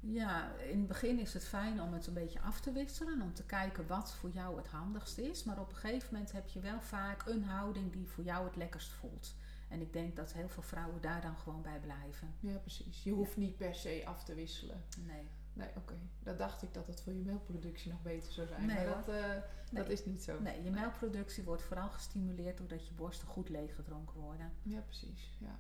Ja, 0.06 0.56
in 0.58 0.78
het 0.78 0.88
begin 0.88 1.20
is 1.20 1.34
het 1.34 1.46
fijn 1.46 1.82
om 1.82 1.94
het 1.94 2.08
een 2.08 2.13
beetje 2.13 2.42
af 2.42 2.60
te 2.60 2.72
wisselen, 2.72 3.22
om 3.22 3.34
te 3.34 3.46
kijken 3.46 3.88
wat 3.88 4.13
voor 4.13 4.30
jou 4.30 4.58
het 4.58 4.68
handigst 4.68 5.18
is. 5.18 5.44
Maar 5.44 5.60
op 5.60 5.70
een 5.70 5.76
gegeven 5.76 6.10
moment 6.12 6.32
heb 6.32 6.48
je 6.48 6.60
wel 6.60 6.82
vaak 6.82 7.26
een 7.26 7.44
houding 7.44 7.92
die 7.92 8.08
voor 8.08 8.24
jou 8.24 8.46
het 8.46 8.56
lekkerst 8.56 8.92
voelt. 8.92 9.36
En 9.70 9.82
ik 9.82 9.94
denk 9.94 10.16
dat 10.16 10.34
heel 10.34 10.50
veel 10.50 10.63
vrouwen 10.63 11.02
daar 11.02 11.22
dan 11.22 11.38
gewoon 11.38 11.62
bij 11.62 11.80
blijven. 11.80 12.34
Ja, 12.39 12.58
precies. 12.58 13.04
Je 13.04 13.12
hoeft 13.12 13.38
niet 13.38 13.58
per 13.58 13.76
se 13.76 14.02
af 14.06 14.24
te 14.24 14.34
wisselen. 14.34 14.84
Nee. 15.08 15.28
Nee, 15.54 15.70
oké. 15.76 15.94
Dat 16.20 16.38
dacht 16.38 16.63
ik 16.63 16.74
dat 16.74 16.88
het 16.88 17.02
voor 17.02 17.13
je 17.13 17.22
melkproductie 17.22 17.92
nog 17.92 18.02
beter 18.02 18.32
zou 18.32 18.48
zijn. 18.48 18.66
Nee, 18.66 18.76
maar 18.76 18.86
dat, 18.86 19.08
eh, 19.08 19.36
dat 19.72 19.89
is 19.89 20.06
niet 20.06 20.24
zo. 20.24 20.39
Nee, 20.42 20.63
je 20.63 20.72
melkproductie 20.72 21.44
wordt 21.44 21.62
vooral 21.62 21.89
gestimuleerd 21.89 22.58
doordat 22.58 22.88
je 22.88 22.94
borsten 22.94 23.28
goed 23.28 23.50
leeggedronken 23.50 24.20
worden. 24.20 24.52
Ja, 24.62 24.80
precies. 24.80 25.38
Ja. 25.39 25.60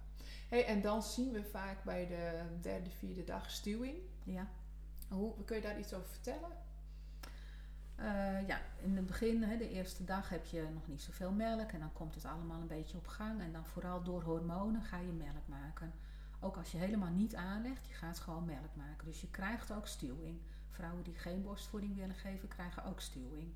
Hey, 0.53 0.65
en 0.65 0.81
dan 0.81 1.03
zien 1.03 1.31
we 1.31 1.43
vaak 1.43 1.83
bij 1.83 2.07
de 2.07 2.41
derde, 2.61 2.89
vierde 2.89 3.23
dag 3.23 3.51
stuwing. 3.51 3.97
Ja. 4.23 4.47
Hoe, 5.09 5.43
kun 5.45 5.55
je 5.55 5.61
daar 5.61 5.79
iets 5.79 5.93
over 5.93 6.07
vertellen? 6.07 6.51
Eh, 7.95 8.47
ja, 8.47 8.61
in 8.81 8.95
het 8.95 9.05
begin, 9.05 9.43
hè, 9.43 9.57
de 9.57 9.69
eerste 9.69 10.03
dag, 10.03 10.29
heb 10.29 10.45
je 10.45 10.67
nog 10.73 10.87
niet 10.87 11.01
zoveel 11.01 11.31
melk. 11.31 11.71
En 11.71 11.79
dan 11.79 11.93
komt 11.93 12.15
het 12.15 12.25
allemaal 12.25 12.61
een 12.61 12.67
beetje 12.67 12.97
op 12.97 13.07
gang. 13.07 13.41
En 13.41 13.51
dan 13.51 13.65
vooral 13.65 14.03
door 14.03 14.21
hormonen 14.21 14.81
ga 14.81 14.97
je 14.97 15.11
melk 15.11 15.47
maken. 15.47 15.93
Ook 16.39 16.57
als 16.57 16.71
je 16.71 16.77
helemaal 16.77 17.11
niet 17.11 17.35
aanlegt, 17.35 17.87
je 17.87 17.93
gaat 17.93 18.19
gewoon 18.19 18.45
melk 18.45 18.75
maken. 18.75 19.05
Dus 19.05 19.21
je 19.21 19.29
krijgt 19.29 19.71
ook 19.71 19.87
stuwing. 19.87 20.39
Vrouwen 20.69 21.03
die 21.03 21.15
geen 21.15 21.41
borstvoeding 21.41 21.95
willen 21.95 22.15
geven, 22.15 22.47
krijgen 22.47 22.83
ook 22.83 23.01
stuwing. 23.01 23.53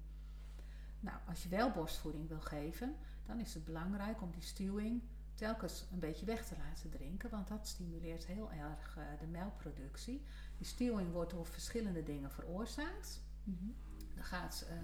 Nou, 0.99 1.17
als 1.27 1.43
je 1.43 1.49
wel 1.49 1.71
borstvoeding 1.71 2.27
wil 2.27 2.41
geven, 2.41 2.95
dan 3.25 3.39
is 3.39 3.53
het 3.53 3.65
belangrijk 3.65 4.21
om 4.21 4.31
die 4.31 4.41
stuwing 4.41 5.01
telkens 5.37 5.85
een 5.91 5.99
beetje 5.99 6.25
weg 6.25 6.45
te 6.45 6.55
laten 6.57 6.89
drinken. 6.89 7.29
Want 7.29 7.47
dat 7.47 7.67
stimuleert 7.67 8.25
heel 8.25 8.51
erg 8.51 8.97
eh, 8.97 9.03
de 9.19 9.27
melkproductie. 9.27 10.23
Die 10.57 10.67
stuwing 10.67 11.11
wordt 11.11 11.31
door 11.31 11.45
verschillende 11.45 12.03
dingen 12.03 12.31
veroorzaakt. 12.31 13.21
Dan 14.15 14.23
gaat 14.23 14.65
eh, 14.69 14.77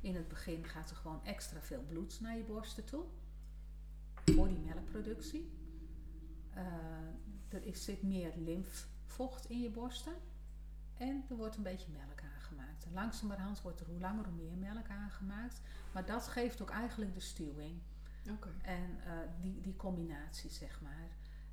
in 0.00 0.14
het 0.14 0.28
begin 0.28 0.64
gaat 0.64 0.90
er 0.90 0.96
gewoon 0.96 1.24
extra 1.24 1.60
veel 1.60 1.82
bloed 1.82 2.20
naar 2.20 2.36
je 2.36 2.42
borsten 2.42 2.84
toe. 2.84 3.04
Voor 4.24 4.48
die 4.48 4.58
melkproductie. 4.58 5.52
Eh, 6.54 6.64
er 7.48 7.64
is, 7.64 7.84
zit 7.84 8.02
meer 8.02 8.32
lymfvocht 8.36 9.50
in 9.50 9.60
je 9.60 9.70
borsten. 9.70 10.14
En 10.96 11.24
er 11.28 11.36
wordt 11.36 11.56
een 11.56 11.62
beetje 11.62 11.92
melk 11.92 12.22
aangemaakt. 12.34 12.86
Langzamerhand 12.92 13.62
wordt 13.62 13.80
er 13.80 13.86
hoe 13.86 14.00
langer 14.00 14.24
hoe 14.24 14.34
meer 14.34 14.56
melk 14.56 14.88
aangemaakt. 14.88 15.60
Maar 15.92 16.06
dat 16.06 16.28
geeft 16.28 16.62
ook 16.62 16.70
eigenlijk 16.70 17.14
de 17.14 17.20
stuwing. 17.20 17.80
En 18.62 18.98
eh, 19.04 19.12
die, 19.40 19.60
die 19.60 19.76
combinatie, 19.76 20.50
zeg 20.50 20.80
maar. 20.80 21.08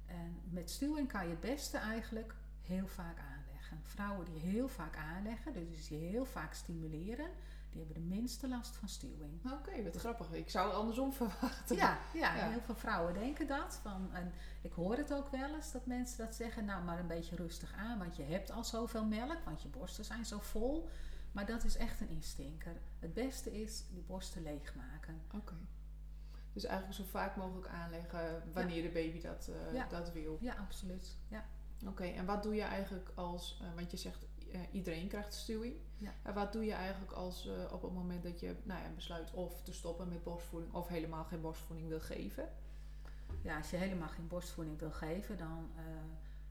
En 0.05 0.39
met 0.49 0.69
stuwing 0.69 1.07
kan 1.07 1.23
je 1.23 1.29
het 1.29 1.39
beste 1.39 1.77
eigenlijk 1.77 2.35
heel 2.61 2.87
vaak 2.87 3.17
aanleggen. 3.19 3.79
Vrouwen 3.83 4.25
die 4.25 4.39
heel 4.39 4.67
vaak 4.67 4.97
aanleggen, 4.97 5.53
dus 5.53 5.87
die 5.87 5.97
heel 5.97 6.25
vaak 6.25 6.53
stimuleren, 6.53 7.29
die 7.69 7.83
hebben 7.83 8.01
de 8.01 8.15
minste 8.15 8.47
last 8.47 8.75
van 8.75 8.87
stuwing. 8.89 9.51
Oké, 9.51 9.83
wat 9.83 9.95
grappig. 9.95 10.31
Ik 10.31 10.49
zou 10.49 10.67
het 10.67 10.75
andersom 10.77 11.13
verwachten. 11.23 11.75
Ja, 11.75 11.97
ja, 12.13 12.35
Ja. 12.35 12.49
heel 12.49 12.61
veel 12.61 12.75
vrouwen 12.75 13.13
denken 13.13 13.47
dat. 13.47 13.79
Van, 13.81 14.09
en 14.13 14.31
ik 14.61 14.71
hoor 14.71 14.97
het 14.97 15.13
ook 15.13 15.29
wel 15.31 15.55
eens 15.55 15.71
dat 15.71 15.85
mensen 15.85 16.17
dat 16.25 16.35
zeggen. 16.35 16.65
Nou, 16.65 16.83
maar 16.83 16.99
een 16.99 17.07
beetje 17.07 17.35
rustig 17.35 17.73
aan, 17.73 17.97
want 17.97 18.15
je 18.15 18.23
hebt 18.23 18.51
al 18.51 18.63
zoveel 18.63 19.05
melk, 19.05 19.39
want 19.45 19.61
je 19.61 19.67
borsten 19.69 20.05
zijn 20.05 20.25
zo 20.25 20.39
vol. 20.39 20.89
Maar 21.31 21.45
dat 21.45 21.63
is 21.63 21.77
echt 21.77 22.01
een 22.01 22.09
instinker. 22.09 22.75
Het 22.99 23.13
beste 23.13 23.61
is 23.61 23.83
die 23.91 24.03
borsten 24.03 24.41
leegmaken. 24.43 25.21
Oké. 25.33 25.53
Dus 26.53 26.63
eigenlijk 26.63 26.99
zo 26.99 27.03
vaak 27.03 27.35
mogelijk 27.35 27.67
aanleggen 27.67 28.43
wanneer 28.51 28.81
de 28.81 28.89
baby 28.89 29.21
dat, 29.21 29.47
eh, 29.47 29.73
Ja. 29.73 29.87
dat 29.87 30.11
wil. 30.11 30.37
Ja, 30.41 30.53
absoluut. 30.53 31.17
Ja. 31.27 31.45
Oké, 31.87 32.03
en 32.03 32.25
wat 32.25 32.43
doe 32.43 32.55
je 32.55 32.61
eigenlijk 32.61 33.11
als, 33.15 33.59
eh, 33.61 33.67
want 33.75 33.91
je 33.91 33.97
zegt 33.97 34.25
eh, 34.51 34.59
iedereen 34.71 35.07
krijgt 35.07 35.33
stuwing. 35.33 35.75
Ja. 35.97 36.13
En 36.23 36.33
wat 36.33 36.53
doe 36.53 36.65
je 36.65 36.73
eigenlijk 36.73 37.11
als 37.11 37.49
op 37.71 37.81
het 37.81 37.91
moment 37.93 38.23
dat 38.23 38.39
je 38.39 38.55
nou 38.63 38.81
ja, 38.81 38.89
besluit 38.95 39.33
of 39.33 39.61
te 39.61 39.73
stoppen 39.73 40.07
met 40.07 40.23
borstvoeding 40.23 40.73
of 40.73 40.87
helemaal 40.87 41.23
geen 41.23 41.41
borstvoeding 41.41 41.87
wil 41.87 41.99
geven? 41.99 42.49
Ja, 43.41 43.57
als 43.57 43.69
je 43.69 43.77
helemaal 43.77 44.07
geen 44.07 44.27
borstvoeding 44.27 44.79
wil 44.79 44.91
geven, 44.91 45.37
dan 45.37 45.71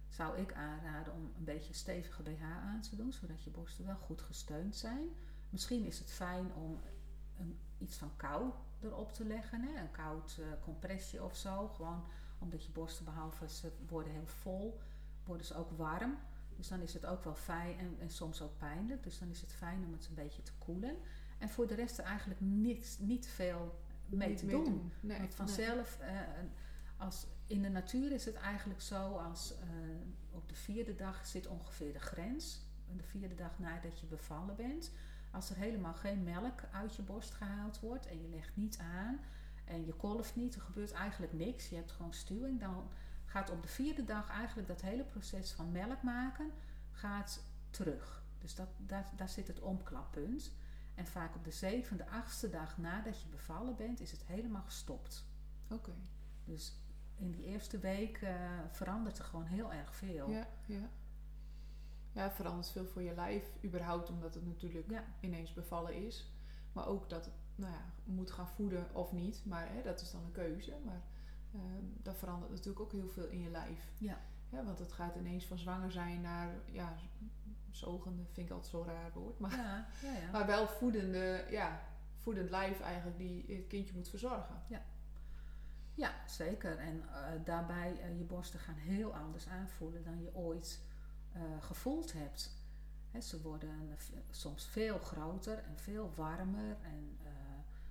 zou 0.08 0.38
ik 0.38 0.52
aanraden 0.52 1.12
om 1.12 1.32
een 1.36 1.44
beetje 1.44 1.68
een 1.68 1.74
stevige 1.74 2.22
BH 2.22 2.42
aan 2.42 2.80
te 2.80 2.96
doen, 2.96 3.12
zodat 3.12 3.42
je 3.42 3.50
borsten 3.50 3.86
wel 3.86 3.96
goed 3.96 4.20
gesteund 4.20 4.76
zijn. 4.76 5.08
Misschien 5.50 5.84
is 5.84 5.98
het 5.98 6.10
fijn 6.10 6.54
om 6.54 6.80
een, 7.38 7.58
iets 7.78 7.96
van 7.96 8.16
kou 8.16 8.52
erop 8.82 9.12
te 9.12 9.24
leggen, 9.24 9.62
hè? 9.62 9.80
een 9.80 9.90
koud 9.90 10.38
eh, 10.40 10.46
compressje 10.64 11.22
of 11.22 11.36
zo. 11.36 11.68
Gewoon 11.68 12.04
omdat 12.38 12.64
je 12.64 12.72
borsten, 12.72 13.04
behalve 13.04 13.48
ze 13.48 13.72
worden 13.88 14.12
heel 14.12 14.26
vol, 14.26 14.80
worden 15.24 15.46
ze 15.46 15.54
ook 15.54 15.70
warm. 15.70 16.18
Dus 16.56 16.68
dan 16.68 16.80
is 16.80 16.94
het 16.94 17.06
ook 17.06 17.24
wel 17.24 17.34
fijn 17.34 17.78
en, 17.78 17.96
en 18.00 18.10
soms 18.10 18.42
ook 18.42 18.58
pijnlijk. 18.58 19.02
Dus 19.02 19.18
dan 19.18 19.28
is 19.28 19.40
het 19.40 19.52
fijn 19.52 19.84
om 19.84 19.92
het 19.92 20.06
een 20.08 20.14
beetje 20.14 20.42
te 20.42 20.52
koelen. 20.58 20.96
En 21.38 21.48
voor 21.48 21.66
de 21.66 21.74
rest 21.74 21.98
er 21.98 22.04
eigenlijk 22.04 22.40
niet, 22.40 22.98
niet 23.00 23.26
veel 23.26 23.80
mee 24.06 24.28
Niet 24.28 24.38
te 24.38 24.46
doen. 24.46 24.92
Nee, 25.00 25.18
Want 25.18 25.34
vanzelf, 25.34 25.98
eh, 26.00 26.20
als, 26.96 27.26
in 27.46 27.62
de 27.62 27.68
natuur 27.68 28.12
is 28.12 28.24
het 28.24 28.34
eigenlijk 28.34 28.80
zo 28.80 29.16
als 29.16 29.54
eh, 29.58 29.68
op 30.30 30.48
de 30.48 30.54
vierde 30.54 30.94
dag 30.94 31.26
zit 31.26 31.46
ongeveer 31.46 31.92
de 31.92 32.00
grens. 32.00 32.70
De 32.96 33.02
vierde 33.02 33.34
dag 33.34 33.58
nadat 33.58 34.00
je 34.00 34.06
bevallen 34.06 34.56
bent. 34.56 34.92
Als 35.32 35.50
er 35.50 35.56
helemaal 35.56 35.94
geen 35.94 36.22
melk 36.22 36.62
uit 36.72 36.94
je 36.94 37.02
borst 37.02 37.34
gehaald 37.34 37.80
wordt 37.80 38.06
en 38.06 38.22
je 38.22 38.28
legt 38.28 38.56
niet 38.56 38.78
aan 38.78 39.20
en 39.64 39.86
je 39.86 39.92
kolft 39.92 40.36
niet, 40.36 40.54
er 40.54 40.60
gebeurt 40.60 40.92
eigenlijk 40.92 41.32
niks. 41.32 41.68
Je 41.68 41.76
hebt 41.76 41.92
gewoon 41.92 42.12
stuwing. 42.12 42.60
Dan 42.60 42.90
gaat 43.24 43.50
op 43.50 43.62
de 43.62 43.68
vierde 43.68 44.04
dag 44.04 44.28
eigenlijk 44.28 44.68
dat 44.68 44.80
hele 44.80 45.04
proces 45.04 45.52
van 45.52 45.72
melk 45.72 46.02
maken 46.02 46.50
gaat 46.90 47.44
terug. 47.70 48.24
Dus 48.38 48.54
dat, 48.54 48.68
daar, 48.78 49.10
daar 49.16 49.28
zit 49.28 49.46
het 49.46 49.60
omklappunt. 49.60 50.52
En 50.94 51.06
vaak 51.06 51.34
op 51.34 51.44
de 51.44 51.50
zevende, 51.50 52.08
achtste 52.08 52.48
dag 52.50 52.78
nadat 52.78 53.22
je 53.22 53.28
bevallen 53.28 53.76
bent, 53.76 54.00
is 54.00 54.10
het 54.10 54.24
helemaal 54.24 54.62
gestopt. 54.62 55.24
Oké. 55.68 55.92
Dus 56.44 56.76
in 57.16 57.30
die 57.30 57.44
eerste 57.44 57.78
week 57.78 58.16
eh, 58.16 58.34
verandert 58.70 59.18
er 59.18 59.24
gewoon 59.24 59.46
heel 59.46 59.72
erg 59.72 59.94
veel. 59.94 60.30
Ja, 60.30 60.48
ja. 60.66 60.88
Ja, 62.12 62.30
verandert 62.30 62.70
veel 62.70 62.86
voor 62.86 63.02
je 63.02 63.14
lijf, 63.14 63.44
überhaupt 63.64 64.10
omdat 64.10 64.34
het 64.34 64.46
natuurlijk 64.46 64.90
Ja. 64.90 65.04
ineens 65.20 65.52
bevallen 65.52 65.94
is. 66.06 66.32
Maar 66.72 66.86
ook 66.86 67.08
dat 67.08 67.24
het 67.24 67.34
nou 67.54 67.72
ja, 67.72 67.84
moet 68.04 68.30
gaan 68.30 68.48
voeden 68.48 68.94
of 68.94 69.12
niet. 69.12 69.42
Maar 69.44 69.68
hè, 69.72 69.82
dat 69.82 70.00
is 70.00 70.10
dan 70.10 70.24
een 70.24 70.32
keuze. 70.32 70.74
Maar 70.84 71.02
ehm 71.54 71.84
dat 72.02 72.16
verandert 72.16 72.50
natuurlijk 72.50 72.80
ook 72.80 72.92
heel 72.92 73.08
veel 73.08 73.26
in 73.26 73.40
je 73.40 73.50
lijf. 73.50 73.90
Ja. 73.98 74.18
Ja, 74.48 74.64
want 74.64 74.78
het 74.78 74.92
gaat 74.92 75.16
ineens 75.16 75.46
van 75.46 75.58
zwanger 75.58 75.92
zijn 75.92 76.20
naar 76.20 76.54
ja, 76.66 76.94
zogende, 77.70 78.22
vind 78.32 78.46
ik 78.46 78.52
altijd 78.52 78.70
zo'n 78.70 78.84
raar 78.84 79.12
woord. 79.14 79.38
Maar, 79.38 79.56
Ja, 79.56 79.86
ja, 80.02 80.12
ja. 80.12 80.30
maar 80.32 80.46
wel 80.46 80.66
voedende, 80.68 81.44
ja, 81.50 81.80
voedend 82.16 82.50
lijf 82.50 82.80
eigenlijk 82.80 83.18
die 83.18 83.44
het 83.56 83.66
kindje 83.66 83.94
moet 83.94 84.08
verzorgen. 84.08 84.62
Ja, 85.94 86.12
zeker. 86.26 86.78
En 86.78 87.02
eh, 87.08 87.44
daarbij, 87.44 88.00
eh, 88.00 88.18
je 88.18 88.24
borsten 88.24 88.60
gaan 88.60 88.74
heel 88.74 89.14
anders 89.14 89.48
aanvoelen 89.48 90.04
dan 90.04 90.22
je 90.22 90.34
ooit 90.34 90.80
eh, 91.32 91.40
gevoeld 91.60 92.12
hebt. 92.12 92.50
Ze 93.20 93.42
worden 93.42 93.96
soms 94.30 94.66
veel 94.66 94.98
groter 94.98 95.58
en 95.58 95.78
veel 95.78 96.12
warmer 96.16 96.76
en 96.82 97.18
eh, 97.24 97.30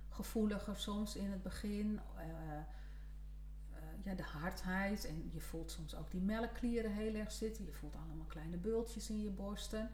gevoeliger 0.08 0.76
soms 0.76 1.16
in 1.16 1.30
het 1.30 1.42
begin. 1.42 2.00
Eh, 2.16 2.24
ja, 4.04 4.14
de 4.14 4.22
hardheid 4.22 5.04
en 5.04 5.30
je 5.32 5.40
voelt 5.40 5.70
soms 5.70 5.94
ook 5.94 6.10
die 6.10 6.20
melkklieren 6.20 6.92
heel 6.92 7.14
erg 7.14 7.32
zitten. 7.32 7.64
Je 7.64 7.72
voelt 7.72 7.96
allemaal 7.96 8.26
kleine 8.26 8.56
bultjes 8.56 9.10
in 9.10 9.22
je 9.22 9.30
borsten. 9.30 9.90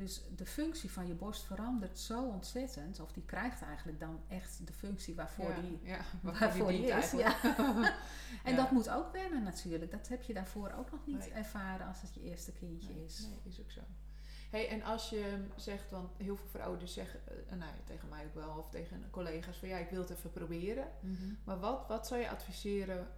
Dus 0.00 0.22
de 0.36 0.46
functie 0.46 0.90
van 0.90 1.06
je 1.06 1.14
borst 1.14 1.42
verandert 1.42 1.98
zo 1.98 2.24
ontzettend. 2.24 3.00
Of 3.00 3.12
die 3.12 3.24
krijgt 3.24 3.62
eigenlijk 3.62 4.00
dan 4.00 4.20
echt 4.28 4.66
de 4.66 4.72
functie 4.72 5.14
waarvoor 5.14 5.50
ja, 5.50 5.60
die 5.60 5.80
ja, 5.82 6.00
waarvoor 6.22 6.68
die 6.68 6.80
dient 6.80 7.04
is. 7.04 7.10
Ja. 7.10 7.36
en 8.48 8.56
dat 8.56 8.70
moet 8.70 8.90
ook 8.90 9.12
wennen 9.12 9.42
natuurlijk. 9.42 9.90
Dat 9.90 10.08
heb 10.08 10.22
je 10.22 10.34
daarvoor 10.34 10.72
ook 10.78 10.90
nog 10.90 11.06
niet 11.06 11.18
Nee. 11.18 11.32
ervaren 11.32 11.86
als 11.86 12.00
het 12.00 12.14
je 12.14 12.20
eerste 12.20 12.52
kindje 12.52 12.94
Nee, 12.94 13.04
is. 13.04 13.20
Nee, 13.20 13.40
is 13.42 13.60
ook 13.60 13.70
zo. 13.70 13.80
Hey, 14.50 14.68
en 14.68 14.82
als 14.82 15.10
je 15.10 15.44
zegt, 15.56 15.90
want 15.90 16.10
heel 16.16 16.36
veel 16.36 16.48
vrouwen 16.48 16.78
dus 16.78 16.92
zeggen, 16.92 17.20
eh, 17.26 17.56
nou 17.56 17.70
ja, 17.70 17.78
tegen 17.84 18.08
mij 18.08 18.24
ook 18.24 18.34
wel, 18.34 18.58
of 18.58 18.70
tegen 18.70 19.10
collega's, 19.10 19.56
van 19.56 19.68
ja, 19.68 19.76
ik 19.78 19.90
wil 19.90 20.00
het 20.00 20.10
even 20.10 20.30
proberen. 20.30 20.88
Mhm. 21.00 21.34
Maar 21.44 21.58
wat, 21.58 21.88
wat 21.88 22.06
zou 22.06 22.20
je 22.20 22.30
adviseren, 22.30 23.08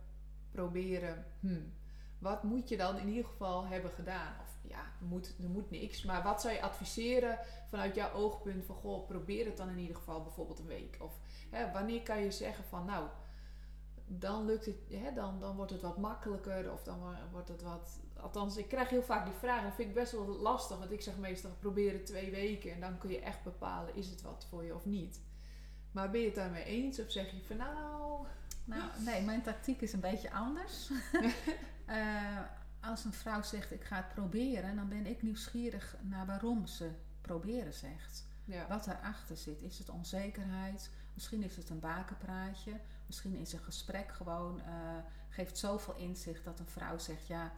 proberen, 0.51 1.24
hmm, 1.41 1.72
wat 2.18 2.43
moet 2.43 2.68
je 2.68 2.76
dan 2.76 2.99
in 2.99 3.09
ieder 3.09 3.24
geval 3.24 3.66
hebben 3.66 3.91
gedaan? 3.91 4.35
Of 4.41 4.51
ja, 4.62 4.92
moet, 5.00 5.34
er 5.42 5.48
moet 5.48 5.70
niks, 5.70 6.02
maar 6.02 6.22
wat 6.22 6.40
zou 6.40 6.54
je 6.54 6.62
adviseren 6.62 7.38
vanuit 7.68 7.94
jouw 7.94 8.12
oogpunt 8.12 8.64
van, 8.64 8.74
goh, 8.76 9.06
probeer 9.06 9.46
het 9.46 9.56
dan 9.56 9.68
in 9.68 9.78
ieder 9.78 9.96
geval 9.96 10.22
bijvoorbeeld 10.22 10.58
een 10.58 10.66
week? 10.66 10.96
Of 11.00 11.12
hè, 11.50 11.72
wanneer 11.72 12.02
kan 12.02 12.20
je 12.22 12.30
zeggen 12.30 12.64
van, 12.64 12.84
nou, 12.84 13.08
dan 14.06 14.44
lukt 14.44 14.66
het, 14.66 14.76
hè, 14.90 15.12
dan, 15.14 15.40
dan 15.40 15.56
wordt 15.56 15.72
het 15.72 15.82
wat 15.82 15.98
makkelijker 15.98 16.72
of 16.72 16.82
dan 16.82 16.98
wo- 17.00 17.30
wordt 17.32 17.48
het 17.48 17.62
wat... 17.62 18.00
Althans, 18.20 18.56
ik 18.56 18.68
krijg 18.68 18.88
heel 18.88 19.02
vaak 19.02 19.24
die 19.24 19.34
vraag 19.34 19.58
en 19.58 19.64
dat 19.64 19.74
vind 19.74 19.88
ik 19.88 19.94
best 19.94 20.12
wel 20.12 20.26
lastig. 20.26 20.78
Want 20.78 20.90
ik 20.90 21.00
zeg 21.02 21.16
meestal, 21.16 21.50
probeer 21.58 21.92
het 21.92 22.06
twee 22.06 22.30
weken 22.30 22.72
en 22.72 22.80
dan 22.80 22.98
kun 22.98 23.10
je 23.10 23.20
echt 23.20 23.42
bepalen, 23.42 23.94
is 23.96 24.08
het 24.08 24.22
wat 24.22 24.46
voor 24.48 24.64
je 24.64 24.74
of 24.74 24.84
niet? 24.86 25.20
Maar 25.92 26.10
ben 26.10 26.20
je 26.20 26.26
het 26.26 26.34
daarmee 26.34 26.64
eens 26.64 27.00
of 27.00 27.10
zeg 27.10 27.30
je 27.30 27.42
van, 27.46 27.56
nou... 27.56 28.26
Nou, 28.64 28.82
nee, 29.04 29.22
mijn 29.22 29.42
tactiek 29.42 29.80
is 29.80 29.92
een 29.92 30.00
beetje 30.00 30.32
anders. 30.32 30.90
Eh, 31.86 32.38
als 32.83 33.05
een 33.05 33.12
vrouw 33.12 33.43
zegt 33.43 33.70
ik 33.70 33.85
ga 33.85 33.97
het 33.97 34.09
proberen, 34.09 34.76
dan 34.76 34.89
ben 34.89 35.07
ik 35.07 35.22
nieuwsgierig 35.22 35.97
naar 36.01 36.26
waarom 36.26 36.66
ze 36.66 36.91
proberen 37.20 37.74
zegt. 37.74 38.24
Ja. 38.45 38.66
Wat 38.68 38.85
daarachter 38.85 39.37
zit. 39.37 39.62
Is 39.62 39.78
het 39.78 39.89
onzekerheid? 39.89 40.91
Misschien 41.14 41.43
is 41.43 41.57
het 41.57 41.70
een 41.70 41.80
bakenpraatje. 41.80 42.80
Misschien 43.07 43.37
is 43.37 43.53
een 43.53 43.62
gesprek 43.62 44.12
gewoon, 44.12 44.61
eh, 44.61 44.99
geeft 45.28 45.59
zoveel 45.59 45.97
inzicht 45.97 46.45
dat 46.45 46.59
een 46.59 46.66
vrouw 46.66 46.99
zegt: 46.99 47.26
Ja, 47.26 47.53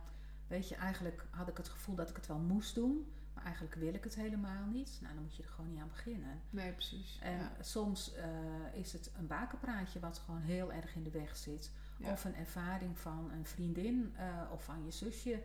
weet 0.47 0.69
je, 0.69 0.75
eigenlijk 0.75 1.25
had 1.31 1.49
ik 1.49 1.57
het 1.57 1.69
gevoel 1.69 1.95
dat 1.95 2.11
ik 2.11 2.17
het 2.17 2.27
wel 2.27 2.39
moest 2.39 2.75
doen, 2.75 3.13
maar 3.35 3.45
eigenlijk 3.45 3.75
wil 3.75 3.95
ik 3.95 4.05
het 4.05 4.15
helemaal 4.15 4.67
niet. 4.67 4.99
Nou, 5.01 5.15
dan 5.15 5.23
moet 5.23 5.37
je 5.37 5.43
er 5.43 5.49
gewoon 5.49 5.71
niet 5.71 5.81
aan 5.81 5.89
beginnen. 5.89 6.41
Nee, 6.51 6.73
precies. 6.73 7.19
En 7.23 7.39
ja. 7.39 7.53
soms 7.61 8.15
eh, 8.15 8.27
is 8.73 8.93
het 8.93 9.11
een 9.19 9.27
bakenpraatje 9.27 10.01
wat 10.01 10.19
gewoon 10.19 10.41
heel 10.41 10.73
erg 10.73 10.95
in 10.95 11.03
de 11.03 11.11
weg 11.11 11.37
zit. 11.37 11.71
Ja. 12.05 12.13
Of 12.13 12.25
een 12.25 12.35
ervaring 12.37 12.99
van 12.99 13.31
een 13.33 13.47
vriendin 13.47 14.15
eh, 14.17 14.27
of 14.53 14.65
van 14.65 14.85
je 14.85 14.91
zusje, 14.91 15.43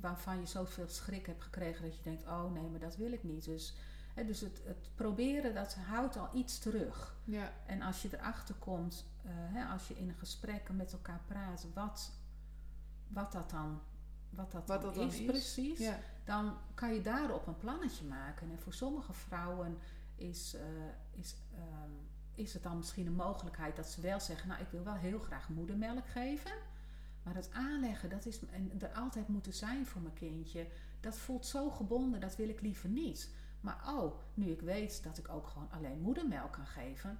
waarvan 0.00 0.40
je 0.40 0.46
zoveel 0.46 0.88
schrik 0.88 1.26
hebt 1.26 1.42
gekregen 1.42 1.82
dat 1.82 1.96
je 1.96 2.02
denkt: 2.02 2.22
Oh 2.26 2.52
nee, 2.52 2.68
maar 2.68 2.80
dat 2.80 2.96
wil 2.96 3.12
ik 3.12 3.22
niet. 3.24 3.44
Dus, 3.44 3.74
hè, 4.14 4.24
dus 4.24 4.40
het, 4.40 4.60
het 4.64 4.90
proberen, 4.94 5.54
dat 5.54 5.74
houdt 5.74 6.16
al 6.16 6.28
iets 6.34 6.58
terug. 6.58 7.16
ja. 7.24 7.52
En 7.66 7.82
als 7.82 8.02
je 8.02 8.08
erachter 8.18 8.54
komt, 8.54 9.06
eh, 9.24 9.30
hè, 9.34 9.64
als 9.64 9.88
je 9.88 9.94
in 9.98 10.08
een 10.08 10.14
gesprek 10.18 10.68
met 10.72 10.92
elkaar 10.92 11.20
praat, 11.26 11.66
wat, 11.74 12.10
wat 13.08 13.32
dat 13.32 13.50
dan, 13.50 13.80
wat 14.30 14.52
dat 14.52 14.66
Wat 14.68 14.80
dan 14.82 14.90
dat 14.90 14.94
dan 15.00 15.08
is, 15.08 15.18
is. 15.20 15.26
precies, 15.26 15.78
Ja. 15.78 15.98
dan 16.24 16.56
kan 16.74 16.94
je 16.94 17.00
daarop 17.02 17.46
een 17.46 17.58
plannetje 17.58 18.04
maken. 18.04 18.50
En 18.50 18.58
voor 18.58 18.72
sommige 18.74 19.12
vrouwen 19.12 19.78
is, 20.14 20.54
eh, 20.54 20.62
is, 21.20 21.34
ehm, 21.54 21.90
is 22.38 22.52
het 22.52 22.62
dan 22.62 22.76
misschien 22.76 23.06
een 23.06 23.14
mogelijkheid 23.14 23.76
dat 23.76 23.86
ze 23.88 24.00
wel 24.00 24.20
zeggen: 24.20 24.48
Nou, 24.48 24.60
ik 24.60 24.68
wil 24.70 24.84
wel 24.84 24.94
heel 24.94 25.18
graag 25.18 25.48
moedermelk 25.48 26.08
geven. 26.08 26.52
Maar 27.22 27.34
het 27.34 27.50
aanleggen, 27.52 28.10
dat 28.10 28.26
is, 28.26 28.46
en 28.46 28.72
er 28.80 28.92
altijd 28.92 29.28
moeten 29.28 29.52
zijn 29.52 29.86
voor 29.86 30.00
mijn 30.00 30.14
kindje, 30.14 30.66
dat 31.00 31.18
voelt 31.18 31.46
zo 31.46 31.70
gebonden, 31.70 32.20
dat 32.20 32.36
wil 32.36 32.48
ik 32.48 32.60
liever 32.60 32.88
niet. 32.88 33.34
Maar 33.60 33.84
oh, 33.88 34.18
nu 34.34 34.46
ik 34.50 34.60
weet 34.60 35.02
dat 35.02 35.18
ik 35.18 35.28
ook 35.28 35.46
gewoon 35.46 35.70
alleen 35.70 36.00
moedermelk 36.00 36.52
kan 36.52 36.66
geven, 36.66 37.18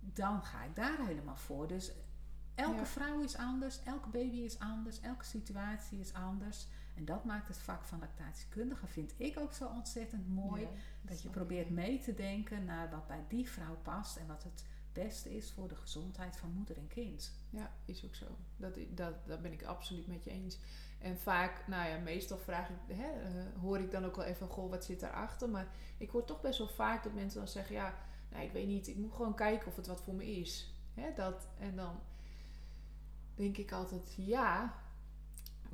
dan 0.00 0.42
ga 0.44 0.64
ik 0.64 0.76
daar 0.76 1.06
helemaal 1.06 1.36
voor. 1.36 1.68
Dus 1.68 1.92
elke 2.54 2.76
Ja. 2.76 2.86
vrouw 2.86 3.20
is 3.22 3.36
anders, 3.36 3.82
elke 3.82 4.08
baby 4.08 4.36
is 4.36 4.58
anders, 4.58 5.00
elke 5.00 5.24
situatie 5.24 5.98
is 6.00 6.12
anders. 6.12 6.66
En 7.00 7.06
dat 7.06 7.24
maakt 7.24 7.48
het 7.48 7.58
vak 7.58 7.84
van 7.84 7.98
lactatiekundige, 7.98 8.86
vind 8.86 9.14
ik 9.16 9.38
ook 9.38 9.52
zo 9.52 9.68
ontzettend 9.68 10.28
mooi. 10.28 10.62
Ja, 10.62 10.68
dat 11.02 11.22
je 11.22 11.28
probeert 11.28 11.70
mee 11.70 11.98
te 11.98 12.14
denken 12.14 12.64
naar 12.64 12.90
wat 12.90 13.06
bij 13.06 13.24
die 13.28 13.48
vrouw 13.48 13.76
past 13.82 14.16
en 14.16 14.26
wat 14.26 14.42
het 14.42 14.64
beste 14.92 15.36
is 15.36 15.52
voor 15.52 15.68
de 15.68 15.76
gezondheid 15.76 16.36
van 16.36 16.52
moeder 16.52 16.76
en 16.76 16.88
kind. 16.88 17.32
Ja, 17.50 17.72
is 17.84 18.04
ook 18.04 18.14
zo. 18.14 18.26
Dat, 18.56 18.78
dat, 18.94 19.14
dat 19.26 19.42
ben 19.42 19.52
ik 19.52 19.64
absoluut 19.64 20.06
met 20.06 20.24
je 20.24 20.30
eens. 20.30 20.58
En 20.98 21.18
vaak, 21.18 21.66
nou 21.66 21.88
ja, 21.88 21.98
meestal 21.98 22.38
vraag 22.38 22.68
ik, 22.68 22.96
hè, 22.96 23.10
eh, 23.10 23.60
hoor 23.60 23.78
ik 23.78 23.90
dan 23.90 24.04
ook 24.04 24.16
wel 24.16 24.24
even, 24.24 24.48
goh, 24.48 24.70
wat 24.70 24.84
zit 24.84 25.00
daarachter? 25.00 25.48
Maar 25.48 25.68
ik 25.98 26.10
hoor 26.10 26.24
toch 26.24 26.40
best 26.40 26.58
wel 26.58 26.68
vaak 26.68 27.02
dat 27.02 27.14
mensen 27.14 27.38
dan 27.38 27.48
zeggen, 27.48 27.74
ja, 27.74 27.94
nou, 28.30 28.44
ik 28.44 28.52
weet 28.52 28.66
niet, 28.66 28.88
ik 28.88 28.96
moet 28.96 29.12
gewoon 29.14 29.34
kijken 29.34 29.66
of 29.66 29.76
het 29.76 29.86
wat 29.86 30.02
voor 30.02 30.14
me 30.14 30.26
is. 30.38 30.74
Hè, 30.94 31.12
dat, 31.14 31.48
en 31.58 31.76
dan 31.76 32.00
denk 33.34 33.56
ik 33.56 33.72
altijd, 33.72 34.14
ja, 34.16 34.78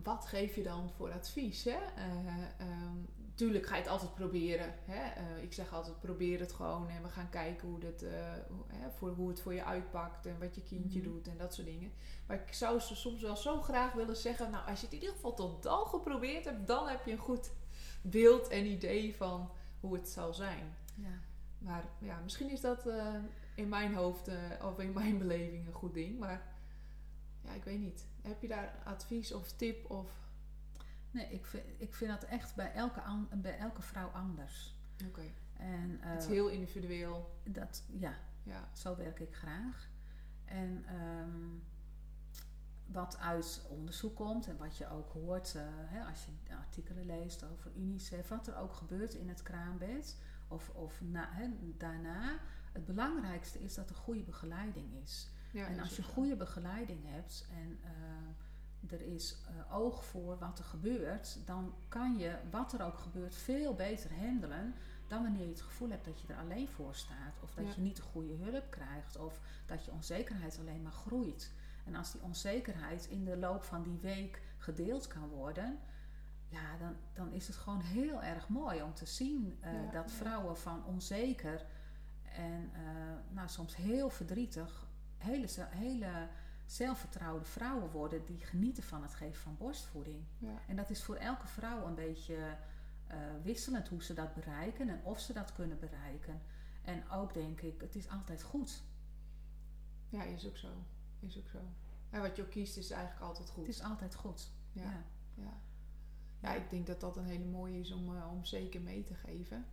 wat 0.03 0.27
geef 0.27 0.55
je 0.55 0.63
dan 0.63 0.91
voor 0.97 1.13
advies? 1.13 1.65
Hè? 1.65 1.79
Eh, 1.97 2.27
ehm, 2.59 2.97
tuurlijk 3.35 3.67
ga 3.67 3.75
je 3.77 3.83
het 3.83 3.91
altijd 3.91 4.15
proberen. 4.15 4.75
Hè? 4.85 5.11
Eh, 5.11 5.43
ik 5.43 5.53
zeg 5.53 5.73
altijd, 5.73 6.01
probeer 6.01 6.41
het 6.41 6.53
gewoon 6.53 6.89
en 6.89 7.03
we 7.03 7.09
gaan 7.09 7.29
kijken 7.31 7.69
hoe, 7.69 7.79
dat, 7.79 8.03
eh, 8.03 8.33
hoe, 8.49 8.65
hè, 8.67 8.91
voor, 8.91 9.11
hoe 9.11 9.29
het 9.29 9.41
voor 9.41 9.55
je 9.55 9.65
uitpakt 9.65 10.27
en 10.27 10.39
wat 10.39 10.55
je 10.55 10.63
kindje 10.63 11.01
Mhm. 11.01 11.09
doet 11.09 11.29
en 11.29 11.37
dat 11.37 11.55
soort 11.55 11.67
dingen. 11.67 11.93
Maar 12.27 12.37
ik 12.47 12.53
zou 12.53 12.81
ze 12.81 12.97
soms 12.97 13.23
wel 13.23 13.37
zo 13.37 13.61
graag 13.63 13.93
willen 13.93 14.17
zeggen, 14.17 14.51
nou 14.51 14.69
als 14.69 14.81
je 14.81 14.85
het 14.87 14.95
in 14.95 15.01
ieder 15.01 15.15
geval 15.15 15.35
tot 15.35 15.63
dan 15.63 15.87
geprobeerd 15.87 16.45
hebt, 16.45 16.67
dan 16.67 16.89
heb 16.89 17.05
je 17.05 17.13
een 17.13 17.19
goed, 17.19 17.51
beeld 18.03 18.49
en 18.49 18.67
idee 18.67 19.17
van 19.17 19.51
hoe 19.81 19.95
het 19.95 20.09
zal 20.09 20.35
zijn. 20.35 20.75
Ja. 20.95 21.21
Maar 21.59 21.85
ja, 21.99 22.21
misschien 22.23 22.51
is 22.51 22.61
dat 22.61 22.89
in 23.55 23.69
mijn 23.69 23.95
hoofd 23.95 24.31
of 24.63 24.79
in 24.79 24.93
mijn 24.93 25.19
beleving 25.27 25.67
een 25.67 25.73
goed 25.73 25.95
ding. 25.95 26.19
Maar 26.19 26.55
ja, 27.43 27.53
ik 27.53 27.65
weet 27.65 27.79
niet. 27.81 28.07
Heb 28.27 28.41
je 28.43 28.49
daar 28.49 28.75
advies 28.85 29.33
of 29.33 29.53
tip 29.53 29.91
of... 29.91 30.11
Nee, 31.11 31.27
ik 31.33 31.47
vind, 31.47 31.65
ik 31.79 31.95
vind 31.95 32.11
dat 32.11 32.25
echt 32.25 32.55
bij 32.55 32.73
elke, 32.73 33.01
an- 33.01 33.29
bij 33.35 33.59
elke 33.59 33.83
vrouw 33.83 34.09
anders. 34.09 34.75
Oké. 35.07 35.23
En, 35.57 35.99
Het 36.01 36.19
is 36.23 36.25
eh, 36.27 36.31
heel 36.33 36.49
individueel. 36.49 37.41
dat, 37.45 37.85
ja, 37.93 38.15
Ja. 38.43 38.69
zo 38.73 38.97
werk 38.97 39.21
ik 39.21 39.35
graag. 39.35 39.89
En 40.45 40.85
ehm, 40.87 41.49
wat 42.87 43.19
uit 43.19 43.67
onderzoek 43.69 44.17
komt 44.17 44.47
en 44.47 44.57
wat 44.57 44.77
je 44.77 44.89
ook 44.91 45.13
hoort 45.13 45.55
eh, 45.55 45.63
hè, 45.69 46.05
als 46.05 46.25
je 46.25 46.55
artikelen 46.57 47.07
leest 47.07 47.45
over 47.45 47.71
UNICEF, 47.77 48.29
wat 48.29 48.47
er 48.47 48.57
ook 48.57 48.73
gebeurt 48.75 49.15
in 49.15 49.29
het 49.29 49.43
kraambed 49.43 50.17
of, 50.49 50.69
of 50.71 51.01
na, 51.01 51.29
hè, 51.33 51.49
daarna. 51.77 52.39
Het 52.73 52.85
belangrijkste 52.85 53.59
is 53.63 53.75
dat 53.75 53.91
er 53.91 53.97
goede 53.97 54.23
begeleiding 54.23 54.95
is. 55.03 55.29
Ja 55.57 55.67
en 55.67 55.81
als 55.81 55.97
je 55.97 56.03
goede 56.03 56.37
begeleiding 56.37 57.01
hebt 57.05 57.47
en 57.51 57.79
eh, 57.83 58.93
er 58.93 59.01
is 59.01 59.37
eh, 59.49 59.77
oog 59.77 60.05
voor 60.05 60.39
wat 60.39 60.59
er 60.59 60.65
gebeurt, 60.65 61.39
dan 61.47 61.75
kan 61.89 62.19
je 62.19 62.37
wat 62.51 62.73
er 62.73 62.83
ook 62.83 62.99
gebeurt 62.99 63.35
veel 63.35 63.75
beter 63.75 64.15
handelen 64.15 64.75
dan 65.07 65.23
wanneer 65.23 65.43
je 65.43 65.49
het 65.49 65.61
gevoel 65.63 65.91
hebt 65.91 66.05
dat 66.05 66.21
je 66.21 66.27
er 66.33 66.39
alleen 66.39 66.69
voor 66.69 66.95
staat. 66.95 67.41
Of 67.43 67.55
dat 67.55 67.65
Ja. 67.67 67.73
je 67.75 67.81
niet 67.81 67.97
de 67.97 68.03
goede 68.03 68.35
hulp 68.35 68.71
krijgt. 68.71 69.17
Of 69.19 69.41
dat 69.67 69.85
je 69.85 69.91
onzekerheid 69.93 70.59
alleen 70.59 70.83
maar 70.83 70.93
groeit. 70.93 71.53
En 71.85 71.95
als 71.95 72.13
die 72.13 72.23
onzekerheid 72.23 73.07
in 73.07 73.25
de 73.25 73.37
loop 73.37 73.63
van 73.63 73.83
die 73.83 73.99
week 73.99 74.43
gedeeld 74.59 75.07
kan 75.07 75.29
worden, 75.29 75.79
ja, 76.49 76.77
dan, 76.79 76.97
dan 77.13 77.33
is 77.33 77.47
het 77.47 77.57
gewoon 77.57 77.81
heel 77.81 78.23
erg 78.23 78.49
mooi 78.49 78.83
om 78.83 78.95
te 78.95 79.07
zien 79.07 79.57
eh, 79.61 79.73
Ja, 79.73 79.91
dat 79.91 80.13
vrouwen 80.13 80.57
van 80.57 80.85
onzeker 80.85 81.67
en 82.23 82.71
nou, 83.31 83.49
soms 83.49 83.77
heel 83.77 84.11
verdrietig, 84.11 84.86
hele, 85.17 85.49
hele 85.71 86.29
zelfvertrouwde 86.67 87.45
vrouwen 87.45 87.91
worden 87.91 88.25
die 88.25 88.41
genieten 88.41 88.83
van 88.83 89.03
het 89.03 89.15
geven 89.15 89.43
van 89.43 89.57
borstvoeding. 89.57 90.25
Ja. 90.39 90.59
En 90.69 90.77
dat 90.77 90.91
is 90.91 91.03
voor 91.03 91.17
elke 91.17 91.47
vrouw 91.47 91.87
een 91.87 91.95
beetje 91.95 92.57
eh, 93.07 93.19
wisselend 93.43 93.89
hoe 93.89 94.03
ze 94.03 94.15
dat 94.15 94.35
bereiken 94.35 94.89
en 94.89 95.01
of 95.03 95.21
ze 95.21 95.33
dat 95.33 95.53
kunnen 95.53 95.79
bereiken. 95.79 96.41
En 96.83 97.11
ook 97.11 97.35
denk 97.35 97.61
ik, 97.61 97.81
het 97.81 97.95
is 97.95 98.09
altijd 98.09 98.43
goed. 98.43 98.83
ja, 100.09 100.23
is 100.23 100.47
ook 100.47 100.57
zo. 100.57 100.69
Is 101.21 101.39
ook 101.39 101.49
zo. 101.49 101.59
En 102.11 102.21
wat 102.21 102.37
je 102.37 102.43
ook 102.43 102.51
kiest 102.51 102.77
is 102.77 102.91
eigenlijk 102.91 103.23
altijd 103.23 103.49
goed. 103.49 103.67
Het 103.67 103.75
is 103.75 103.83
altijd 103.83 104.15
goed. 104.15 104.51
Ja. 104.73 104.83
Ja. 104.83 105.05
Ja. 105.35 105.61
ja, 106.39 106.55
ik 106.55 106.71
denk 106.71 106.87
dat 106.87 107.01
dat 107.01 107.17
een 107.17 107.27
hele 107.27 107.45
mooie 107.45 107.81
is 107.81 107.93
om, 107.93 108.17
eh, 108.17 108.33
om 108.33 108.45
zeker 108.45 108.81
mee 108.81 109.05
te 109.05 109.15
geven. 109.15 109.67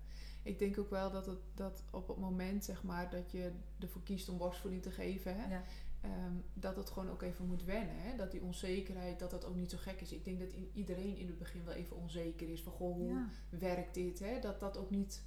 Ik 0.44 0.60
denk 0.60 0.78
ook 0.80 0.90
wel 0.90 1.12
dat, 1.12 1.26
het, 1.26 1.40
dat 1.54 1.84
op 1.92 2.08
het 2.08 2.18
moment 2.18 2.64
zeg 2.66 2.84
maar, 2.84 3.10
dat 3.10 3.32
je 3.32 3.52
ervoor 3.80 4.04
kiest 4.04 4.30
om 4.30 4.38
borstvoeding 4.38 4.84
te 4.84 4.92
geven, 4.92 5.36
hè, 5.38 5.50
Ja. 5.56 5.64
ehm, 6.02 6.34
dat 6.54 6.76
het 6.76 6.90
gewoon 6.90 7.10
ook 7.10 7.22
even 7.22 7.46
moet 7.48 7.64
wennen. 7.64 7.96
Hè? 8.02 8.16
Dat 8.16 8.32
die 8.32 8.42
onzekerheid, 8.42 9.20
dat 9.20 9.32
dat 9.32 9.46
ook 9.46 9.56
niet 9.56 9.72
zo 9.72 9.78
gek 9.78 10.02
is. 10.02 10.12
Ik 10.12 10.26
denk 10.26 10.40
dat 10.40 10.54
iedereen 10.74 11.18
in 11.18 11.28
het 11.28 11.38
begin 11.38 11.64
wel 11.64 11.74
even 11.74 11.96
onzeker 11.98 12.50
is 12.50 12.62
van 12.62 12.72
goh, 12.74 12.96
hoe 12.96 13.08
Ja. 13.14 13.30
werkt 13.50 13.94
dit? 13.94 14.20
Hè? 14.20 14.40
Dat 14.40 14.60
dat 14.60 14.78
ook 14.78 14.90
niet 14.90 15.24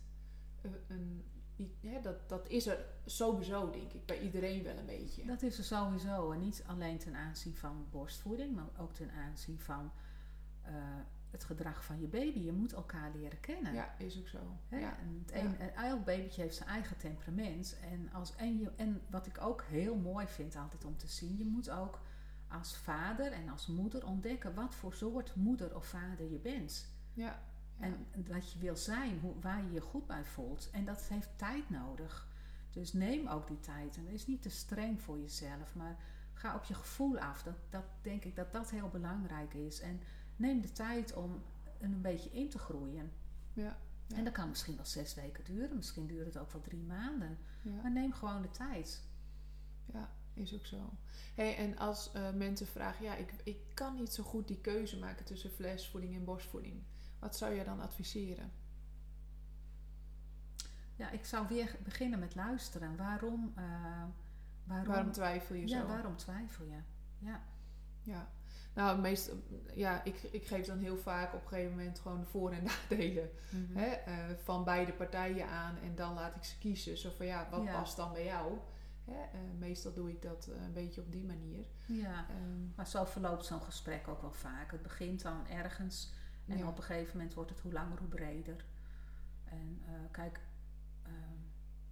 eh, 0.62 0.71
een. 0.89 1.25
Dat, 2.03 2.29
dat 2.29 2.49
is 2.49 2.67
er 2.67 2.85
sowieso, 3.07 3.71
denk 3.71 3.93
ik, 3.93 4.07
bij 4.07 4.21
iedereen 4.21 4.62
wel 4.62 4.77
een 4.77 4.87
beetje. 4.87 5.25
Dat 5.25 5.43
is 5.43 5.59
er 5.59 5.64
sowieso. 5.64 6.31
En 6.31 6.39
niet 6.41 6.64
alleen 6.67 6.99
ten 6.99 7.14
aanzien 7.14 7.57
van 7.57 7.87
borstvoeding, 7.91 8.55
maar 8.55 8.69
ook 8.79 8.95
ten 8.95 9.11
aanzien 9.11 9.61
van 9.61 9.91
eh, 10.62 10.73
het 11.37 11.45
gedrag 11.45 11.84
van 11.84 12.01
je 12.01 12.07
baby. 12.07 12.39
Je 12.39 12.53
moet 12.53 12.72
elkaar 12.72 13.11
leren 13.14 13.41
kennen. 13.41 13.74
Ja, 13.74 13.95
is 13.99 14.18
ook 14.18 14.28
zo. 14.28 14.57
Hè? 14.68 14.78
Ja. 14.78 14.99
En 14.99 15.24
het 15.26 15.43
een, 15.43 15.74
elk 15.74 16.05
babytje 16.05 16.43
heeft 16.43 16.57
zijn 16.57 16.68
eigen 16.68 16.97
temperament. 16.97 17.78
En, 17.91 18.12
als, 18.12 18.37
en, 18.37 18.59
je, 18.59 18.70
en 18.76 19.01
wat 19.11 19.26
ik 19.26 19.41
ook 19.41 19.62
heel 19.62 19.97
mooi 19.97 20.26
vind 20.26 20.57
altijd 20.57 20.84
om 20.84 20.97
te 20.97 21.09
zien, 21.09 21.37
je 21.39 21.45
moet 21.45 21.70
ook 21.70 22.01
als 22.49 22.76
vader 22.76 23.32
en 23.32 23.49
als 23.49 23.66
moeder 23.66 24.07
ontdekken 24.07 24.55
wat 24.55 24.74
voor 24.74 24.95
soort 24.95 25.34
moeder 25.34 25.76
of 25.76 25.87
vader 25.87 26.30
je 26.30 26.39
bent. 26.39 26.87
Ja. 27.12 27.43
En 27.78 28.07
wat 28.28 28.53
je 28.53 28.59
wil 28.59 28.76
zijn, 28.76 29.18
hoe, 29.20 29.41
waar 29.41 29.62
je 29.62 29.72
je 29.72 29.80
goed 29.80 30.07
bij 30.07 30.24
voelt. 30.24 30.70
En 30.70 30.84
dat 30.84 31.03
heeft 31.09 31.28
tijd 31.37 31.70
nodig. 31.70 32.28
Dus 32.70 32.93
neem 32.93 33.28
ook 33.28 33.47
die 33.47 33.61
tijd. 33.61 33.97
En 33.97 34.09
is 34.09 34.26
niet 34.26 34.43
te 34.43 34.51
streng 34.51 35.03
voor 35.03 35.18
jezelf, 35.18 35.74
maar 35.74 35.97
ga 36.32 36.55
op 36.55 36.64
je 36.64 36.74
gevoel 36.74 37.18
af. 37.18 37.43
Dat, 37.43 37.57
dat 37.70 37.84
denk 38.03 38.24
ik 38.24 38.37
dat 38.37 38.53
dat 38.53 38.70
heel 38.70 38.89
belangrijk 38.89 39.55
is. 39.55 39.80
En 39.80 40.01
neem 40.37 40.61
de 40.61 40.72
tijd 40.72 41.14
om 41.14 41.43
een 41.80 42.01
beetje 42.01 42.30
in 42.30 42.49
te 42.49 42.59
groeien. 42.59 43.12
Ja. 43.53 43.76
Ja. 44.07 44.16
En 44.16 44.24
dat 44.24 44.32
kan 44.32 44.49
misschien 44.49 44.76
wel 44.76 44.84
zes 44.84 45.14
weken 45.14 45.45
duren, 45.45 45.76
misschien 45.76 46.07
duurt 46.07 46.26
het 46.26 46.39
ook 46.39 46.53
wel 46.53 46.61
drie 46.61 46.82
maanden. 46.82 47.39
Ja. 47.62 47.82
Maar 47.82 47.91
neem 47.91 48.12
gewoon 48.12 48.43
de 48.43 48.51
tijd. 48.51 49.05
Ja, 49.93 50.11
is 50.34 50.55
ook 50.55 50.66
zo. 50.66 50.93
Hey, 51.34 51.57
en 51.57 51.78
als 51.78 52.12
eh, 52.12 52.32
mensen 52.32 52.66
vragen, 52.66 53.05
ja, 53.05 53.14
ik, 53.14 53.34
ik 53.45 53.59
kan 53.74 53.95
niet 53.95 54.12
zo 54.12 54.22
goed 54.22 54.49
die 54.49 54.61
keuze 54.61 54.99
maken 54.99 55.24
tussen 55.24 55.51
flesvoeding 55.51 56.14
en 56.14 56.24
borstvoeding. 56.24 56.82
Wat 57.18 57.37
zou 57.37 57.55
je 57.55 57.64
dan 57.64 57.80
adviseren? 57.80 58.53
Ja, 60.97 61.11
ik 61.11 61.24
zou 61.24 61.49
weer 61.49 61.76
beginnen 61.84 62.18
met 62.18 62.34
luisteren. 62.34 62.97
Waarom, 62.97 63.53
eh, 63.55 63.62
waarom, 64.64 64.87
Waarom 64.87 65.12
twijfel 65.12 65.55
je 65.55 65.68
ja, 65.68 65.80
zo? 65.80 65.87
waarom 65.87 66.16
twijfel 66.16 66.64
je? 66.64 66.78
Ja. 67.18 67.43
Ja. 68.03 68.30
Nou, 68.77 69.01
meest, 69.01 69.33
ja, 69.74 70.05
ik, 70.05 70.22
ik 70.22 70.47
geef 70.47 70.66
dan 70.66 70.79
heel 70.79 70.97
vaak 70.97 71.35
op 71.35 71.43
een 71.43 71.49
gegeven 71.49 71.77
moment 71.77 71.99
gewoon 71.99 72.20
de 72.20 72.27
voor- 72.27 72.51
en 72.53 72.62
nadelen 72.89 73.31
Mhm. 73.51 73.77
hè, 73.79 73.87
eh, 73.87 74.14
van 74.43 74.64
beide 74.64 74.93
partijen 74.93 75.49
aan. 75.49 75.77
En 75.83 75.95
dan 75.95 76.14
laat 76.14 76.35
ik 76.37 76.45
ze 76.45 76.59
kiezen. 76.59 76.99
Zo 76.99 77.11
van, 77.16 77.27
ja, 77.27 77.49
wat 77.51 77.62
Ja. 77.62 77.72
past 77.79 77.97
dan 77.97 78.12
bij 78.12 78.24
jou? 78.24 78.59
Hè, 79.05 79.12
eh, 79.22 79.39
meestal 79.59 79.93
doe 79.93 80.11
ik 80.11 80.22
dat 80.22 80.47
eh, 80.55 80.62
een 80.62 80.72
beetje 80.72 81.01
op 81.01 81.12
die 81.12 81.24
manier. 81.24 81.66
ja. 81.87 82.27
Ehm, 82.31 82.66
Maar 82.74 82.87
zo 82.87 83.05
verloopt 83.05 83.45
zo'n 83.45 83.62
gesprek 83.62 84.09
ook 84.09 84.20
wel 84.20 84.33
vaak. 84.33 84.70
Het 84.70 84.83
begint 84.83 85.22
dan 85.22 85.47
ergens 85.49 86.12
en 86.47 86.59
ja. 86.59 86.68
op 86.68 86.77
een 86.77 86.83
gegeven 86.85 87.16
moment 87.16 87.35
wordt 87.35 87.51
het 87.51 87.61
hoe 87.61 87.72
langer 87.72 87.99
hoe 87.99 88.09
breder. 88.09 88.64
En 89.45 89.83
kijk, 90.11 90.41
eh, 91.03 91.12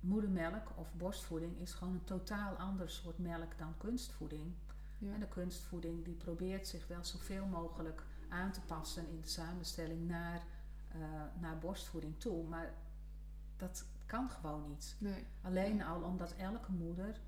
moedermelk 0.00 0.72
of 0.74 0.94
borstvoeding 0.94 1.58
is 1.60 1.72
gewoon 1.72 1.92
een 1.94 2.04
totaal 2.04 2.54
ander 2.54 2.90
soort 2.90 3.18
melk 3.18 3.58
dan 3.58 3.74
kunstvoeding. 3.78 4.54
Ja. 4.98 5.12
En 5.14 5.20
de 5.20 5.28
kunstvoeding 5.28 6.04
die 6.04 6.14
probeert 6.14 6.68
zich 6.68 6.86
wel 6.86 7.04
zoveel 7.04 7.46
mogelijk 7.46 8.02
aan 8.28 8.52
te 8.52 8.60
passen 8.60 9.08
in 9.08 9.20
de 9.20 9.28
samenstelling 9.28 10.08
naar, 10.08 10.42
eh, 10.88 10.98
naar 11.40 11.58
borstvoeding 11.58 12.20
toe. 12.20 12.44
Maar 12.48 12.74
dat 13.56 13.86
kan 14.06 14.30
gewoon 14.30 14.68
niet. 14.68 14.96
Nee. 14.98 15.26
Alleen 15.42 15.82
al 15.82 16.02
omdat 16.02 16.34
elke 16.34 16.72
moeder 16.72 17.20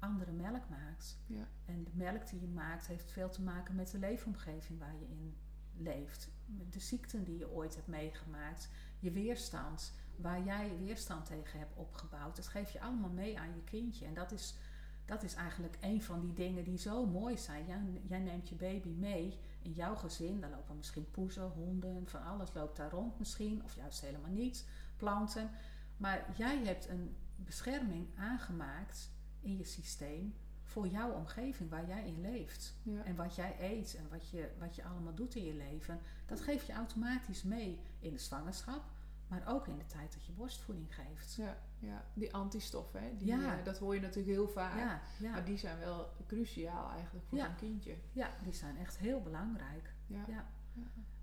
andere 0.00 0.32
melk 0.32 0.68
maakt. 0.68 1.18
Ja. 1.26 1.48
En 1.64 1.84
de 1.84 1.90
melk 1.94 2.28
die 2.28 2.40
je 2.40 2.48
maakt 2.48 2.86
heeft 2.86 3.12
veel 3.12 3.30
te 3.30 3.42
maken 3.42 3.74
met 3.74 3.90
de 3.90 3.98
leefomgeving 3.98 4.78
waar 4.78 4.94
je 4.98 5.08
in 5.08 5.36
leeft. 5.76 6.30
Met 6.46 6.72
de 6.72 6.80
ziekten 6.80 7.24
die 7.24 7.38
je 7.38 7.50
ooit 7.50 7.74
hebt 7.74 7.86
meegemaakt. 7.86 8.68
Je 8.98 9.10
weerstand, 9.10 9.92
waar 10.16 10.42
jij 10.42 10.78
weerstand 10.78 11.26
tegen 11.26 11.58
hebt 11.58 11.76
opgebouwd. 11.76 12.36
Dat 12.36 12.48
geef 12.48 12.70
je 12.70 12.80
allemaal 12.80 13.10
mee 13.10 13.38
aan 13.38 13.54
je 13.54 13.64
kindje. 13.64 14.06
En 14.06 14.14
dat 14.14 14.32
is, 14.32 14.54
dat 15.10 15.22
is 15.22 15.34
eigenlijk 15.34 15.76
een 15.80 16.02
van 16.02 16.20
die 16.20 16.32
dingen 16.32 16.64
die 16.64 16.78
zo 16.78 17.06
mooi 17.06 17.38
zijn. 17.38 17.66
Jij, 17.66 17.80
jij 18.08 18.18
neemt 18.18 18.48
je 18.48 18.54
baby 18.54 18.88
mee 18.88 19.38
in 19.62 19.72
jouw 19.72 19.96
gezin. 19.96 20.40
Daar 20.40 20.50
lopen 20.50 20.76
misschien 20.76 21.10
poezen, 21.10 21.50
honden, 21.50 22.08
van 22.08 22.24
alles 22.24 22.52
loopt 22.54 22.76
daar 22.76 22.90
rond 22.90 23.18
misschien. 23.18 23.64
Of 23.64 23.74
juist 23.76 24.00
helemaal 24.00 24.30
niet, 24.30 24.66
planten. 24.96 25.50
Maar 25.96 26.26
jij 26.36 26.64
hebt 26.64 26.88
een 26.88 27.16
bescherming 27.36 28.06
aangemaakt 28.16 29.10
in 29.40 29.56
je 29.56 29.64
systeem 29.64 30.34
voor 30.62 30.88
jouw 30.88 31.12
omgeving 31.12 31.70
waar 31.70 31.86
jij 31.86 32.06
in 32.06 32.20
leeft. 32.20 32.74
Ja. 32.82 33.04
En 33.04 33.16
wat 33.16 33.34
jij 33.34 33.56
eet 33.60 33.96
en 33.96 34.08
wat 34.08 34.28
je, 34.28 34.50
wat 34.58 34.76
je 34.76 34.84
allemaal 34.84 35.14
doet 35.14 35.34
in 35.34 35.44
je 35.44 35.54
leven, 35.54 36.00
dat 36.26 36.40
geef 36.40 36.66
je 36.66 36.72
automatisch 36.72 37.42
mee 37.42 37.80
in 37.98 38.12
de 38.12 38.18
zwangerschap, 38.18 38.84
maar 39.28 39.42
ook 39.46 39.66
in 39.66 39.78
de 39.78 39.86
tijd 39.86 40.12
dat 40.12 40.26
je 40.26 40.32
borstvoeding 40.32 40.94
geeft. 40.94 41.34
Ja, 41.34 41.56
ja, 41.80 42.04
die 42.14 42.34
antistoffen, 42.34 43.02
hè, 43.02 43.16
die, 43.16 43.26
Ja. 43.26 43.58
eh, 43.58 43.64
dat 43.64 43.78
hoor 43.78 43.94
je 43.94 44.00
natuurlijk 44.00 44.28
heel 44.36 44.48
vaak. 44.48 44.76
Ja, 44.78 45.00
ja, 45.18 45.30
Maar 45.30 45.44
die 45.44 45.56
zijn 45.58 45.78
wel 45.78 46.12
cruciaal 46.26 46.90
eigenlijk 46.90 47.26
voor 47.26 47.38
zo'n 47.38 47.54
kindje. 47.56 47.96
ja, 48.12 48.30
die 48.42 48.52
zijn 48.52 48.76
echt 48.76 48.98
heel 48.98 49.20
belangrijk. 49.22 49.94
Ja. 50.06 50.24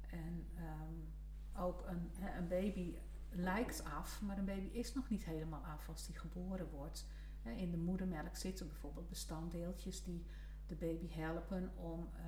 En 0.10 0.48
ehm, 0.56 1.64
ook 1.66 1.84
een, 1.88 2.12
een 2.38 2.48
baby 2.48 2.96
lijkt 3.30 3.84
af, 3.84 4.22
maar 4.22 4.38
een 4.38 4.46
baby 4.46 4.68
is 4.68 4.94
nog 4.94 5.10
niet 5.10 5.26
helemaal 5.26 5.62
af 5.66 5.90
als 5.90 6.06
die 6.06 6.16
geboren 6.20 6.70
wordt. 6.70 7.06
In 7.44 7.72
de 7.72 7.78
moedermelk 7.78 8.36
zitten 8.36 8.68
bijvoorbeeld 8.68 9.10
bestanddeeltjes 9.10 10.04
die 10.04 10.26
de 10.68 10.76
baby 10.76 11.10
helpen 11.10 11.72
om 11.76 12.10
eh, 12.16 12.26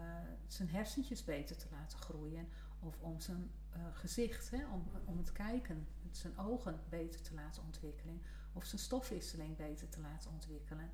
zijn 0.48 0.70
hersentjes 0.70 1.24
beter 1.24 1.58
te 1.58 1.68
laten 1.72 2.00
groeien. 2.00 2.48
Of 2.80 3.00
om 3.00 3.20
zijn 3.20 3.52
eh, 3.70 3.82
gezicht, 3.94 4.50
hè, 4.52 4.66
om, 4.74 4.84
om 5.06 5.18
het 5.18 5.32
kijken, 5.32 5.88
zijn 6.12 6.38
ogen 6.38 6.80
beter 6.90 7.22
te 7.22 7.34
laten 7.34 7.64
ontwikkelen. 7.64 8.22
Of 8.54 8.66
zijn 8.66 8.82
stofwisseling 8.82 9.56
beter 9.58 9.90
te 9.90 10.02
laten 10.02 10.32
ontwikkelen. 10.32 10.90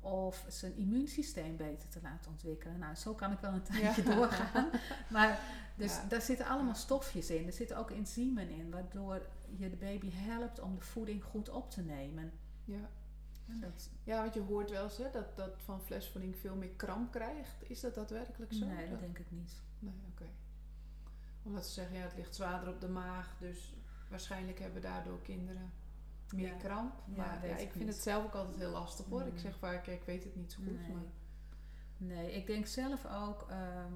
Of 0.00 0.44
zijn 0.48 0.76
immuunsysteem 0.76 1.56
beter 1.56 1.88
te 1.88 2.00
laten 2.02 2.30
ontwikkelen. 2.30 2.78
Nou, 2.78 2.94
zo 2.94 3.14
kan 3.14 3.32
ik 3.32 3.38
wel 3.38 3.52
een 3.52 3.62
tijdje 3.62 4.02
doorgaan. 4.14 4.70
Maar 5.10 5.40
dus 5.76 5.94
Ja. 5.94 6.04
daar 6.08 6.22
zitten 6.22 6.46
allemaal 6.46 6.74
stofjes 6.74 7.30
in. 7.30 7.46
Er 7.46 7.52
zitten 7.52 7.76
ook 7.76 7.90
enzymen 7.90 8.48
in, 8.48 8.70
waardoor 8.70 9.26
je 9.56 9.70
de 9.70 9.76
baby 9.76 10.10
helpt 10.10 10.60
om 10.60 10.74
de 10.74 10.80
voeding 10.80 11.24
goed 11.24 11.48
op 11.48 11.70
te 11.70 11.82
nemen. 11.82 12.32
Ja. 12.64 12.90
Dat, 13.46 13.90
ja, 14.04 14.22
want 14.22 14.34
je 14.34 14.40
hoort 14.40 14.70
wel 14.70 14.84
eens 14.84 14.96
hè, 14.96 15.10
dat, 15.10 15.36
dat 15.36 15.62
van 15.62 15.80
flesvoeding 15.80 16.36
veel 16.36 16.56
meer 16.56 16.74
kramp 16.76 17.12
krijgt. 17.12 17.70
Is 17.70 17.80
dat 17.80 17.94
daadwerkelijk 17.94 18.52
zo? 18.52 18.66
nee, 18.66 18.90
dat 18.90 18.98
denk 19.00 19.18
ik 19.18 19.30
niet. 19.30 19.62
Nee, 19.78 19.94
oké. 20.10 20.24
Omdat 21.42 21.66
ze 21.66 21.72
zeggen, 21.72 21.96
ja, 21.96 22.02
het 22.02 22.16
ligt 22.16 22.34
zwaarder 22.34 22.68
op 22.74 22.80
de 22.80 22.88
maag, 22.88 23.36
dus 23.38 23.74
waarschijnlijk 24.08 24.58
hebben 24.58 24.82
daardoor 24.82 25.22
kinderen 25.22 25.70
meer 26.34 26.46
Ja. 26.48 26.54
kramp. 26.56 26.92
Maar 27.16 27.46
ja, 27.46 27.52
ik 27.56 27.70
vind 27.72 27.84
niet. 27.84 27.94
het 27.94 28.02
zelf 28.02 28.24
ook 28.24 28.34
altijd 28.34 28.56
heel 28.56 28.70
lastig 28.70 29.06
hoor. 29.06 29.22
Ik 29.26 29.32
Mm. 29.32 29.38
zeg 29.38 29.58
vaak, 29.58 29.86
ik 29.86 30.02
weet 30.02 30.24
het 30.24 30.36
niet 30.36 30.52
zo 30.52 30.62
goed. 30.62 30.80
Nee. 30.80 30.92
Maar 30.92 31.02
Nee, 31.96 32.32
ik 32.32 32.46
denk 32.46 32.66
zelf 32.66 33.06
ook 33.06 33.46
ehm, 33.50 33.92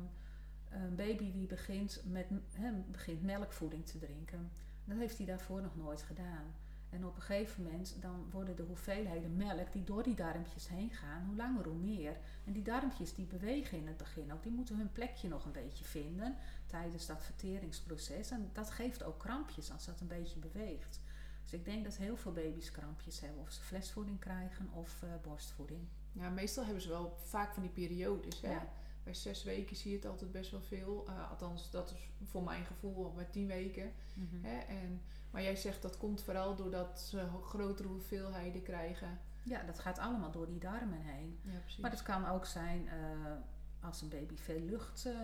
een 0.71 0.95
baby 0.97 1.33
die 1.33 1.47
begint 1.47 2.03
met 2.05 2.27
hè, 2.53 2.73
begint 2.73 3.23
melkvoeding 3.23 3.87
te 3.87 3.99
drinken. 3.99 4.51
Dat 4.85 4.99
heeft 4.99 5.17
hij 5.17 5.27
daarvoor 5.27 5.63
nog 5.63 5.77
nooit 5.77 6.03
gedaan. 6.03 6.55
En 6.91 7.07
op 7.07 7.17
een 7.17 7.23
gegeven 7.23 7.63
moment 7.63 7.97
dan 8.01 8.31
worden 8.31 8.57
de 8.57 8.63
hoeveelheden 8.63 9.37
melk 9.37 9.73
die 9.73 9.85
door 9.85 10.03
die 10.03 10.15
darmpjes 10.15 10.69
heen 10.69 10.91
gaan, 10.91 11.25
hoe 11.27 11.37
langer 11.37 11.65
hoe 11.65 11.79
meer. 11.79 12.17
En 12.45 12.53
die 12.53 12.63
darmpjes 12.63 13.15
die 13.15 13.27
bewegen 13.27 13.79
in 13.79 13.87
het 13.87 13.97
begin 13.97 14.33
ook, 14.33 14.43
die 14.43 14.53
moeten 14.53 14.77
hun 14.77 14.93
plekje 14.93 15.29
nog 15.29 15.45
een 15.45 15.53
beetje 15.53 15.85
vinden 15.85 16.37
tijdens 16.67 17.07
dat 17.07 17.23
verteringsproces. 17.23 18.31
En 18.31 18.51
dat 18.53 18.71
geeft 18.71 19.03
ook 19.03 19.19
krampjes 19.19 19.73
als 19.73 19.87
dat 19.87 20.01
een 20.01 20.07
beetje 20.07 20.39
beweegt. 20.39 21.01
Dus 21.43 21.53
ik 21.59 21.65
denk 21.65 21.85
dat 21.85 21.97
heel 21.97 22.17
veel 22.17 22.33
baby's 22.33 22.71
krampjes 22.71 23.21
hebben, 23.21 23.43
of 23.43 23.51
ze 23.51 23.63
flesvoeding 23.63 24.19
krijgen 24.19 24.69
of 24.73 25.03
eh, 25.03 25.09
borstvoeding. 25.23 25.81
ja, 26.13 26.31
meestal 26.31 26.65
hebben 26.65 26.83
ze 26.83 26.89
wel 26.89 27.19
vaak 27.23 27.55
van 27.55 27.63
die 27.63 27.73
periodes. 27.73 28.41
Hè? 28.41 28.51
Ja. 28.51 28.69
Bij 29.03 29.15
zes 29.15 29.45
weken 29.45 29.77
zie 29.77 29.91
je 29.91 29.97
het 29.97 30.07
altijd 30.07 30.33
best 30.33 30.51
wel 30.51 30.61
veel. 30.61 31.05
Eh, 31.09 31.31
althans, 31.31 31.71
dat 31.71 31.91
is 31.91 32.27
voor 32.31 32.43
mijn 32.43 32.65
gevoel 32.65 33.13
bij 33.13 33.25
tien 33.25 33.47
weken. 33.47 33.93
Mhm. 34.15 34.45
Hè? 34.45 34.59
En, 34.59 35.03
maar 35.37 35.45
jij 35.45 35.57
zegt 35.57 35.83
dat 35.83 35.97
komt 35.97 36.23
vooral 36.23 36.55
doordat 36.55 37.01
ze 37.01 37.27
grotere 37.45 37.89
hoeveelheden 37.89 38.63
krijgen. 38.63 39.19
Ja, 39.43 39.63
dat 39.63 39.79
gaat 39.79 39.99
allemaal 39.99 40.31
door 40.31 40.47
die 40.47 40.59
darmen 40.59 41.01
heen. 41.01 41.39
Ja, 41.43 41.59
precies. 41.59 41.81
Maar 41.81 41.91
het 41.91 42.03
kan 42.03 42.27
ook 42.27 42.47
zijn 42.47 42.89
eh, 42.89 43.33
als 43.81 44.03
een 44.03 44.09
baby 44.09 44.37
veel 44.37 44.61
lucht, 44.61 45.07
eh, 45.07 45.21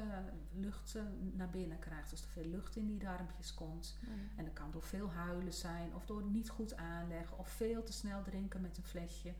lucht 0.54 0.94
eh, 0.94 1.02
naar 1.32 1.50
binnen 1.50 1.78
krijgt. 1.78 2.10
Als 2.10 2.22
er 2.22 2.28
veel 2.28 2.44
lucht 2.44 2.76
in 2.76 2.86
die 2.86 2.98
darmpjes 2.98 3.54
komt. 3.54 3.98
Ja. 4.00 4.08
En 4.36 4.44
dat 4.44 4.52
kan 4.52 4.70
door 4.70 4.82
veel 4.82 5.10
huilen 5.10 5.52
zijn, 5.52 5.94
of 5.94 6.06
door 6.06 6.22
niet 6.22 6.48
goed 6.48 6.76
aanleggen, 6.76 7.38
of 7.38 7.48
veel 7.48 7.82
te 7.82 7.92
snel 7.92 8.22
drinken 8.22 8.60
met 8.60 8.76
een 8.76 8.84
flesje. 8.84 9.34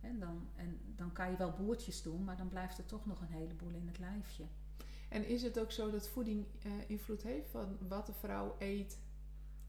En 0.00 0.18
dan, 0.18 0.48
en 0.56 0.80
dan 0.96 1.12
kan 1.12 1.30
je 1.30 1.36
wel 1.36 1.52
boertjes 1.52 2.02
doen, 2.02 2.24
maar 2.24 2.36
dan 2.36 2.48
blijft 2.48 2.78
er 2.78 2.86
toch 2.86 3.06
nog 3.06 3.20
een 3.20 3.32
heleboel 3.32 3.72
in 3.74 3.86
het 3.86 3.98
lijfje. 3.98 4.44
En 5.08 5.26
is 5.26 5.42
het 5.42 5.58
ook 5.58 5.72
zo 5.72 5.90
dat 5.90 6.08
voeding 6.08 6.46
invloed 6.86 7.22
heeft 7.22 7.50
van 7.50 7.76
wat 7.88 8.06
de 8.06 8.12
vrouw 8.12 8.56
eet 8.58 8.98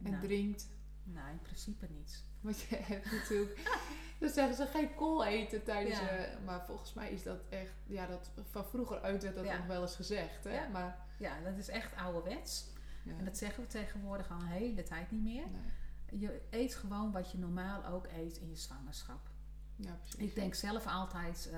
en 0.04 0.12
Nou. 0.12 0.24
drinkt? 0.24 0.68
Nou, 1.04 1.32
in 1.32 1.40
principe 1.42 1.88
niet. 1.90 2.24
Want 2.42 2.60
je 2.62 2.76
hebt 2.76 3.12
natuurlijk... 3.12 3.60
Dan 4.20 4.30
zeggen 4.32 4.56
ze 4.56 4.66
geen 4.66 4.96
kool 4.96 5.26
eten 5.26 5.64
tijdens... 5.64 6.00
Ja. 6.00 6.28
maar 6.46 6.66
volgens 6.66 6.94
mij 6.94 7.12
is 7.12 7.24
dat 7.24 7.40
echt... 7.50 7.74
Ja, 7.86 8.06
dat, 8.08 8.32
van 8.50 8.66
vroeger 8.66 9.02
uit 9.02 9.24
werd 9.24 9.36
dat 9.36 9.46
Ja. 9.46 9.58
nog 9.58 9.66
wel 9.66 9.82
eens 9.82 9.96
gezegd. 9.96 10.44
Hè? 10.44 10.54
Ja. 10.54 10.68
Maar, 10.68 10.98
Ja, 11.18 11.40
dat 11.42 11.58
is 11.58 11.70
echt 11.70 11.96
ouderwets. 11.96 12.72
En 13.18 13.26
dat 13.26 13.38
zeggen 13.38 13.64
we 13.64 13.70
tegenwoordig 13.70 14.32
al 14.32 14.40
een 14.40 14.46
hele 14.46 14.84
tijd 14.84 15.12
niet 15.12 15.24
meer. 15.24 15.46
Nee. 15.50 16.20
Je 16.20 16.42
eet 16.50 16.76
gewoon 16.76 17.12
wat 17.12 17.32
je 17.32 17.38
normaal 17.38 17.86
ook 17.86 18.08
eet 18.08 18.38
in 18.38 18.50
je 18.50 18.56
zwangerschap. 18.56 19.30
Ja, 19.76 19.94
precies. 20.02 20.20
Ik 20.20 20.36
denk 20.36 20.54
zelf 20.54 20.88
altijd, 20.88 21.50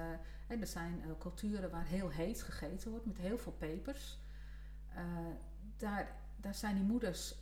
eh, 0.48 0.60
er 0.62 0.68
zijn 0.68 1.02
eh, 1.04 1.10
culturen 1.20 1.70
waar 1.70 1.86
heel 1.86 2.10
heet 2.10 2.41
gegeten 2.43 2.91
wordt 2.91 3.06
met 3.06 3.18
heel 3.18 3.38
veel 3.38 3.52
pepers. 3.52 4.20
Eh, 4.96 5.04
daar, 5.78 6.16
daar 6.36 6.56
zijn 6.56 6.76
die 6.76 6.84
moeders 6.84 7.36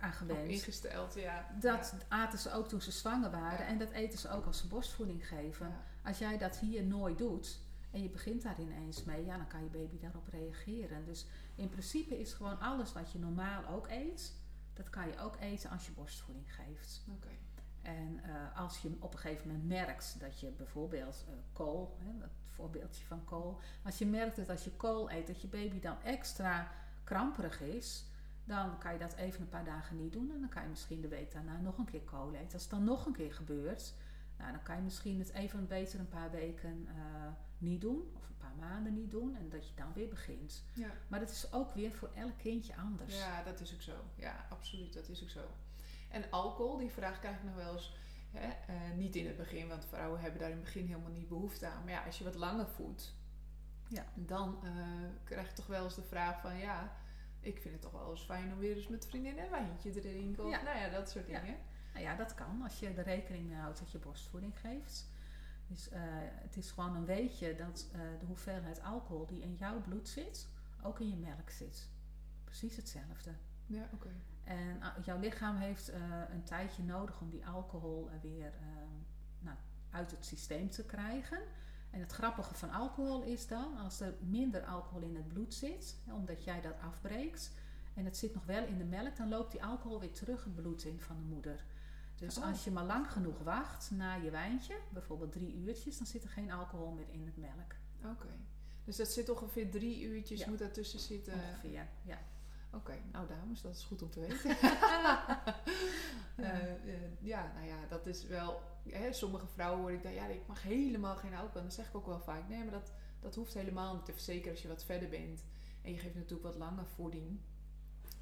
aan 0.00 0.12
gewend. 0.12 0.48
ingesteld, 0.50 1.14
ja. 1.14 1.46
Dat 1.60 1.94
aten 2.08 2.38
ze 2.38 2.52
ook 2.52 2.68
toen 2.68 2.80
ze 2.80 2.90
zwanger 2.90 3.30
waren 3.30 3.58
Ja. 3.58 3.66
en 3.66 3.78
dat 3.78 3.90
eten 3.90 4.18
ze 4.18 4.30
ook 4.30 4.46
als 4.46 4.58
ze 4.58 4.66
borstvoeding 4.66 5.28
geven. 5.28 5.66
Ja. 5.68 5.82
Als 6.08 6.18
jij 6.18 6.38
dat 6.38 6.58
hier 6.58 6.84
nooit 6.84 7.18
doet 7.18 7.58
en 7.90 8.02
je 8.02 8.08
begint 8.08 8.42
daar 8.42 8.60
ineens 8.60 9.04
mee, 9.04 9.24
ja, 9.24 9.36
dan 9.36 9.46
kan 9.48 9.62
je 9.62 9.68
baby 9.70 9.98
daarop 9.98 10.28
reageren. 10.28 11.04
Dus 11.04 11.26
in 11.54 11.68
principe 11.68 12.20
is 12.20 12.32
gewoon 12.32 12.60
alles 12.60 12.92
wat 12.92 13.12
je 13.12 13.18
normaal 13.18 13.66
ook 13.66 13.88
eet, 13.88 14.32
dat 14.74 14.90
kan 14.90 15.06
je 15.06 15.18
ook 15.18 15.36
eten 15.40 15.70
als 15.70 15.86
je 15.86 15.92
borstvoeding 15.92 16.54
geeft. 16.54 17.04
Oké. 17.16 17.28
En 17.82 18.20
eh, 18.24 18.58
als 18.58 18.78
je 18.78 18.96
op 18.98 19.12
een 19.12 19.18
gegeven 19.18 19.46
moment 19.46 19.68
merkt 19.68 20.16
dat 20.20 20.40
je 20.40 20.50
bijvoorbeeld 20.50 21.24
eh, 21.28 21.34
kool, 21.52 21.96
hè, 21.98 22.18
dat 22.18 22.28
voorbeeldje 22.44 23.04
van 23.04 23.24
kool, 23.24 23.60
als 23.84 23.98
je 23.98 24.06
merkt 24.06 24.36
dat 24.36 24.48
als 24.48 24.64
je 24.64 24.70
kool 24.70 25.10
eet, 25.10 25.26
dat 25.26 25.40
je 25.40 25.48
baby 25.48 25.80
dan 25.80 26.02
extra 26.02 26.70
kramperig 27.04 27.60
is, 27.60 28.04
dan 28.48 28.78
kan 28.78 28.92
je 28.92 28.98
dat 28.98 29.14
even 29.14 29.40
een 29.40 29.48
paar 29.48 29.64
dagen 29.64 29.96
niet 29.96 30.12
doen 30.12 30.30
en 30.32 30.40
dan 30.40 30.48
kan 30.48 30.62
je 30.62 30.68
misschien 30.68 31.00
de 31.00 31.08
week 31.08 31.32
daarna 31.32 31.60
nog 31.60 31.78
een 31.78 31.84
keer 31.90 32.00
kool 32.02 32.34
eten. 32.34 32.52
Als 32.52 32.62
het 32.62 32.70
dan 32.70 32.84
nog 32.84 33.06
een 33.06 33.12
keer 33.12 33.32
gebeurt, 33.34 33.94
nou, 34.38 34.52
dan 34.52 34.62
kan 34.62 34.76
je 34.76 34.82
misschien 34.82 35.18
het 35.18 35.32
even 35.32 35.66
beter 35.66 36.00
een 36.00 36.08
paar 36.08 36.30
weken 36.30 36.86
eh, 36.88 36.94
niet 37.58 37.80
doen 37.80 38.10
of 38.16 38.28
een 38.28 38.36
paar 38.36 38.54
maanden 38.58 38.94
niet 38.94 39.10
doen 39.10 39.36
en 39.36 39.48
dat 39.48 39.68
je 39.68 39.74
dan 39.74 39.92
weer 39.94 40.08
begint. 40.08 40.64
Ja. 40.74 40.90
Maar 41.08 41.20
dat 41.20 41.30
is 41.30 41.52
ook 41.52 41.74
weer 41.74 41.92
voor 41.92 42.10
elk 42.14 42.38
kindje 42.38 42.76
anders. 42.76 43.16
ja, 43.18 43.42
dat 43.42 43.60
is 43.60 43.74
ook 43.74 43.82
zo. 43.82 43.94
Ja, 44.14 44.46
absoluut. 44.50 44.92
Dat 44.92 45.08
is 45.08 45.22
ook 45.22 45.28
zo. 45.28 45.44
En 46.10 46.30
alcohol, 46.30 46.76
die 46.76 46.90
vraag 46.90 47.18
krijg 47.18 47.36
ik 47.36 47.44
nog 47.44 47.54
wel 47.54 47.72
eens. 47.72 47.96
Hè? 48.30 48.48
eh, 48.72 48.96
niet 48.96 49.16
in 49.16 49.26
het 49.26 49.36
begin, 49.36 49.68
want 49.68 49.84
vrouwen 49.84 50.20
hebben 50.20 50.40
daar 50.40 50.50
in 50.50 50.54
het 50.56 50.64
begin 50.64 50.86
helemaal 50.86 51.10
niet 51.10 51.28
behoefte 51.28 51.66
aan. 51.66 51.84
Maar 51.84 51.92
ja, 51.92 52.04
als 52.04 52.18
je 52.18 52.24
wat 52.24 52.34
langer 52.34 52.68
voedt, 52.68 53.14
Ja. 53.88 54.04
dan 54.14 54.58
eh, 54.64 54.70
krijg 55.24 55.48
je 55.48 55.54
toch 55.54 55.66
wel 55.66 55.84
eens 55.84 55.94
de 55.94 56.02
vraag 56.02 56.40
van... 56.40 56.56
Ja, 56.58 56.96
ik 57.48 57.60
vind 57.60 57.74
het 57.74 57.82
toch 57.82 57.92
wel 57.92 58.10
eens 58.10 58.24
fijn 58.24 58.52
om 58.52 58.58
weer 58.58 58.76
eens 58.76 58.88
met 58.88 59.06
vriendinnen 59.06 59.44
een 59.44 59.50
wijntje 59.50 59.90
te 59.90 60.00
drinken. 60.00 60.44
Of 60.44 60.50
Ja. 60.50 60.62
nou 60.62 60.78
ja, 60.78 60.88
dat 60.88 61.10
soort 61.10 61.26
Ja. 61.28 61.40
dingen. 61.40 61.56
Nou 61.92 62.04
ja, 62.04 62.16
dat 62.16 62.34
kan 62.34 62.62
als 62.62 62.78
je 62.78 62.88
er 62.88 63.04
rekening 63.04 63.46
mee 63.46 63.56
houdt 63.56 63.78
dat 63.78 63.90
je 63.90 63.98
borstvoeding 63.98 64.58
geeft. 64.60 65.10
Dus 65.66 65.88
eh, 65.88 66.00
het 66.18 66.56
is 66.56 66.70
gewoon 66.70 66.96
een 66.96 67.04
weetje 67.04 67.54
dat 67.54 67.88
eh, 67.92 68.00
de 68.20 68.26
hoeveelheid 68.26 68.82
alcohol 68.82 69.26
die 69.26 69.42
in 69.42 69.54
jouw 69.54 69.80
bloed 69.80 70.08
zit, 70.08 70.48
ook 70.82 71.00
in 71.00 71.08
je 71.10 71.16
melk 71.16 71.50
zit. 71.50 71.88
Precies 72.44 72.76
hetzelfde. 72.76 73.30
Ja, 73.66 73.88
oké. 73.94 74.10
En 74.44 74.80
jouw 75.04 75.18
lichaam 75.18 75.56
heeft 75.56 75.88
eh, 75.88 76.00
een 76.30 76.42
tijdje 76.42 76.82
nodig 76.82 77.20
om 77.20 77.30
die 77.30 77.46
alcohol 77.46 78.08
eh, 78.10 78.20
weer 78.22 78.46
eh, 78.46 78.66
nou, 79.38 79.56
uit 79.90 80.10
het 80.10 80.24
systeem 80.24 80.70
te 80.70 80.84
krijgen. 80.84 81.38
En 81.90 82.00
het 82.00 82.12
grappige 82.12 82.54
van 82.54 82.70
alcohol 82.70 83.22
is 83.22 83.46
dan, 83.46 83.76
als 83.76 84.00
er 84.00 84.14
minder 84.20 84.64
alcohol 84.64 85.02
in 85.02 85.16
het 85.16 85.28
bloed 85.28 85.54
zit, 85.54 85.96
omdat 86.10 86.44
jij 86.44 86.60
dat 86.60 86.74
afbreekt, 86.86 87.50
en 87.94 88.04
het 88.04 88.16
zit 88.16 88.34
nog 88.34 88.44
wel 88.44 88.64
in 88.66 88.78
de 88.78 88.84
melk, 88.84 89.16
dan 89.16 89.28
loopt 89.28 89.50
die 89.52 89.64
alcohol 89.64 90.00
weer 90.00 90.12
terug 90.12 90.44
het 90.44 90.54
bloed 90.54 90.84
in 90.84 91.00
van 91.00 91.16
de 91.16 91.22
moeder. 91.34 91.64
Dus 92.16 92.38
Oh. 92.38 92.44
als 92.44 92.64
je 92.64 92.70
maar 92.70 92.84
lang 92.84 93.12
genoeg 93.12 93.38
wacht 93.42 93.90
na 93.90 94.14
je 94.14 94.30
wijntje, 94.30 94.74
bijvoorbeeld 94.92 95.32
drie 95.32 95.54
uurtjes, 95.54 95.98
dan 95.98 96.06
zit 96.06 96.22
er 96.24 96.30
geen 96.30 96.50
alcohol 96.50 96.90
meer 96.90 97.08
in 97.10 97.24
het 97.26 97.36
melk. 97.36 97.74
Oké. 98.14 98.28
Dus 98.84 98.96
dat 98.96 99.08
zit 99.08 99.28
ongeveer 99.28 99.70
drie 99.70 100.00
uurtjes, 100.02 100.40
Ja. 100.40 100.48
moet 100.48 100.58
daartussen 100.58 100.98
zitten. 100.98 101.32
Ongeveer, 101.34 101.86
ja. 102.02 102.18
Oké, 102.72 102.94
nou 103.12 103.26
dames, 103.28 103.60
dat 103.62 103.74
is 103.74 103.82
goed 103.84 104.02
om 104.02 104.10
te 104.10 104.20
weten. 104.20 104.56
Ja, 107.38 107.52
nou 107.54 107.66
ja, 107.66 107.86
dat 107.88 108.06
is 108.06 108.24
wel... 108.26 108.60
Hè, 108.88 109.12
sommige 109.12 109.46
vrouwen 109.46 109.80
hoor 109.80 109.92
ik 109.92 110.02
dan, 110.02 110.12
ja, 110.12 110.26
ik 110.26 110.46
mag 110.46 110.62
helemaal 110.62 111.16
geen 111.16 111.34
alcohol. 111.34 111.56
En 111.56 111.62
dan 111.62 111.72
zeg 111.72 111.88
ik 111.88 111.94
ook 111.96 112.06
wel 112.06 112.20
vaak, 112.20 112.48
nee, 112.48 112.58
maar 112.62 112.72
dat, 112.72 112.92
dat 113.20 113.34
hoeft 113.34 113.54
helemaal 113.54 113.94
niet. 113.94 114.08
Even 114.08 114.20
zeker 114.20 114.50
als 114.50 114.62
je 114.62 114.68
wat 114.68 114.84
verder 114.84 115.08
bent. 115.08 115.44
En 115.82 115.92
je 115.92 115.98
geeft 115.98 116.14
natuurlijk 116.14 116.42
wat 116.42 116.56
langer 116.56 116.86
voeding. 116.86 117.38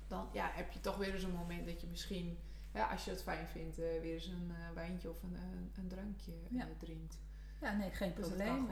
Dan 0.07 0.29
ja, 0.33 0.51
heb 0.53 0.73
je 0.73 0.81
toch 0.81 0.97
weer 0.97 1.15
eens 1.15 1.23
een 1.23 1.31
moment 1.31 1.67
dat 1.67 1.81
je 1.81 1.87
misschien... 1.87 2.39
Ja, 2.73 2.87
als 2.91 3.05
je 3.05 3.11
het 3.11 3.23
fijn 3.23 3.47
vindt, 3.47 3.79
eh, 3.79 4.01
weer 4.01 4.15
eens 4.15 4.27
een 4.27 4.51
eh, 4.51 4.75
wijntje 4.75 5.11
of 5.11 5.23
een, 5.23 5.35
een, 5.35 5.71
een 5.77 5.89
drankje 5.89 6.33
eh, 6.33 6.57
Ja. 6.59 6.69
drinkt. 6.79 7.19
Ja, 7.61 7.73
nee, 7.77 7.91
geen 7.91 8.15
Dus 8.15 8.27
probleem. 8.27 8.67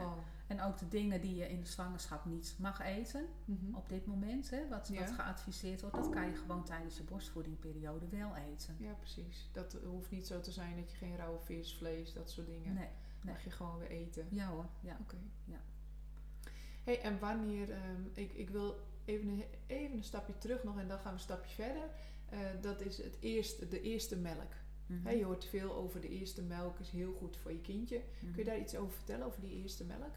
En 0.47 0.61
ook 0.61 0.77
de 0.77 0.87
dingen 0.87 1.21
die 1.21 1.35
je 1.35 1.49
in 1.49 1.59
de 1.59 1.65
zwangerschap 1.67 2.25
niet 2.25 2.55
mag 2.59 2.79
eten, 2.81 3.25
Mhm. 3.45 3.75
op 3.75 3.89
dit 3.89 4.05
moment, 4.05 4.49
hè, 4.49 4.67
wat, 4.67 4.87
Ja. 4.87 4.99
wat 4.99 5.11
geadviseerd 5.11 5.81
wordt, 5.81 5.95
dat 5.95 6.09
kan 6.09 6.25
je 6.27 6.35
gewoon 6.35 6.63
tijdens 6.63 6.97
je 6.97 7.03
borstvoedingperiode 7.03 8.07
wel 8.07 8.35
eten. 8.35 8.75
Ja, 8.79 8.93
precies. 8.93 9.49
Dat 9.51 9.77
hoeft 9.85 10.11
niet 10.11 10.27
zo 10.27 10.39
te 10.39 10.51
zijn 10.51 10.75
dat 10.75 10.91
je 10.91 10.97
geen 10.97 11.15
rauwe 11.17 11.39
vis, 11.39 11.75
vlees, 11.77 12.13
dat 12.13 12.29
soort 12.31 12.47
dingen... 12.47 12.73
Nee, 12.73 12.87
nee. 13.21 13.33
mag 13.33 13.43
je 13.43 13.49
gewoon 13.51 13.77
weer 13.77 13.89
eten. 13.89 14.27
Ja 14.29 14.47
hoor, 14.47 14.65
ja. 14.81 14.97
Oké. 15.01 15.17
Ja. 15.45 15.57
Hey, 16.83 17.01
en 17.01 17.19
wanneer, 17.19 17.71
ehm, 17.71 18.01
ik, 18.13 18.33
ik 18.33 18.49
wil 18.49 18.79
even 19.05 19.27
een, 19.29 19.43
even 19.67 19.97
een 19.97 20.03
stapje 20.03 20.37
terug 20.37 20.63
nog 20.63 20.77
en 20.79 20.87
dan 20.87 20.97
gaan 20.97 21.07
we 21.07 21.17
een 21.17 21.19
stapje 21.19 21.55
verder. 21.55 21.89
Eh, 22.29 22.39
dat 22.61 22.81
is 22.81 22.97
het 22.97 23.17
eerste, 23.19 23.67
de 23.67 23.81
eerste 23.81 24.17
melk. 24.17 24.51
Mhm. 24.85 25.05
Hè, 25.05 25.11
je 25.11 25.23
hoort 25.23 25.45
veel 25.45 25.75
over 25.75 26.01
de 26.01 26.09
eerste 26.09 26.41
melk, 26.41 26.79
is 26.79 26.89
heel 26.89 27.13
goed 27.13 27.37
voor 27.37 27.51
je 27.51 27.61
kindje. 27.61 27.97
Mhm. 27.97 28.31
Kun 28.33 28.43
je 28.43 28.49
daar 28.49 28.59
iets 28.59 28.75
over 28.75 28.93
vertellen, 28.95 29.25
over 29.25 29.41
die 29.41 29.61
eerste 29.61 29.83
melk? 29.83 30.13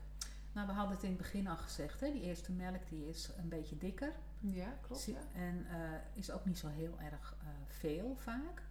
Nou, 0.53 0.67
we 0.67 0.73
hadden 0.73 0.95
het 0.95 1.05
in 1.05 1.11
het 1.11 1.19
begin 1.19 1.47
al 1.47 1.57
gezegd, 1.57 2.01
hè? 2.01 2.13
die 2.13 2.23
eerste 2.23 2.53
melk 2.53 2.89
die 2.89 3.09
is 3.09 3.31
een 3.37 3.49
beetje 3.49 3.79
dikker. 3.79 4.13
Ja, 4.41 4.79
klopt. 4.81 5.05
Ja. 5.05 5.21
En 5.33 5.67
eh, 5.71 5.91
is 6.13 6.31
ook 6.31 6.45
niet 6.45 6.59
zo 6.59 6.69
heel 6.69 7.01
erg 7.01 7.37
eh, 7.41 7.49
veel 7.67 8.17
vaak. 8.17 8.63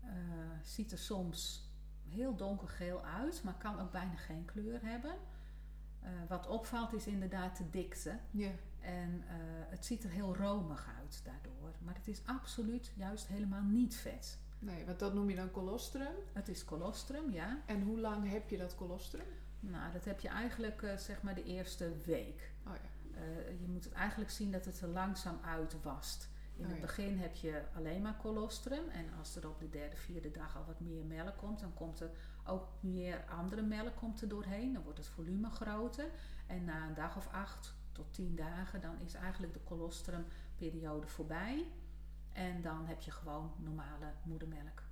Eh, 0.00 0.10
ziet 0.62 0.92
er 0.92 0.98
soms 0.98 1.68
heel 2.08 2.36
donkergeel 2.36 3.04
uit, 3.04 3.42
maar 3.44 3.54
kan 3.54 3.80
ook 3.80 3.90
bijna 3.90 4.16
geen 4.16 4.44
kleur 4.44 4.82
hebben. 4.82 5.14
Wat 6.28 6.46
opvalt 6.46 6.92
is 6.92 7.06
inderdaad 7.06 7.56
de 7.56 7.70
dikte. 7.70 8.18
Ja. 8.30 8.50
En 8.80 9.22
het 9.68 9.86
ziet 9.86 10.04
er 10.04 10.10
heel 10.10 10.36
romig 10.36 10.88
uit 10.98 11.20
daardoor. 11.24 11.74
Maar 11.78 11.94
het 11.94 12.08
is 12.08 12.26
absoluut 12.26 12.92
juist 12.96 13.26
helemaal 13.26 13.62
niet 13.62 13.96
vet. 13.96 14.38
Nee, 14.60 14.84
want 14.84 14.98
dat 14.98 15.14
noem 15.14 15.30
je 15.30 15.36
dan 15.36 15.50
colostrum. 15.50 16.14
Het 16.32 16.48
is 16.48 16.64
colostrum, 16.64 17.30
ja. 17.30 17.62
En 17.66 17.82
hoe 17.82 18.00
lang 18.00 18.30
heb 18.30 18.48
je 18.48 18.56
dat 18.56 18.74
colostrum? 18.74 19.26
Nou, 19.60 19.92
dat 19.92 20.04
heb 20.04 20.20
je 20.20 20.28
eigenlijk 20.28 20.82
eh, 20.82 20.96
zeg 20.96 21.22
maar 21.22 21.34
de 21.34 21.44
eerste 21.44 21.92
week. 22.04 22.52
Oh 22.66 22.72
ja. 22.74 23.18
Eh, 23.20 23.60
je 23.60 23.66
moet 23.68 23.84
het 23.84 23.92
eigenlijk 23.92 24.30
zien 24.30 24.52
dat 24.52 24.64
het 24.64 24.80
er 24.80 24.88
langzaam 24.88 25.38
uitwast. 25.44 26.28
In 26.56 26.64
Oh 26.64 26.70
het 26.70 26.80
ja. 26.80 26.86
begin 26.86 27.18
heb 27.18 27.34
je 27.34 27.62
alleen 27.74 28.02
maar 28.02 28.16
colostrum. 28.16 28.88
En 28.88 29.04
als 29.18 29.36
er 29.36 29.48
op 29.48 29.60
de 29.60 29.70
derde, 29.70 29.96
vierde 29.96 30.30
dag 30.30 30.56
al 30.56 30.64
wat 30.64 30.80
meer 30.80 31.04
melk 31.04 31.36
komt, 31.36 31.60
dan 31.60 31.74
komt 31.74 32.00
er 32.00 32.10
ook 32.46 32.68
meer 32.80 33.24
andere 33.24 33.62
melk 33.62 33.96
komt 33.96 34.20
er 34.22 34.28
doorheen. 34.28 34.72
Dan 34.72 34.82
wordt 34.82 34.98
het 34.98 35.06
volume 35.06 35.50
groter. 35.50 36.10
En 36.46 36.64
na 36.64 36.86
een 36.86 36.94
dag 36.94 37.16
of 37.16 37.28
acht 37.32 37.74
tot 37.92 38.14
tien 38.14 38.36
dagen, 38.36 38.80
dan 38.80 39.00
is 39.00 39.14
eigenlijk 39.14 39.52
de 39.52 39.64
colostrumperiode 39.64 41.06
voorbij. 41.06 41.66
En 42.40 42.62
dan 42.62 42.86
heb 42.86 43.00
je 43.00 43.10
gewoon 43.10 43.52
normale 43.56 44.12
moedermelk. 44.22 44.82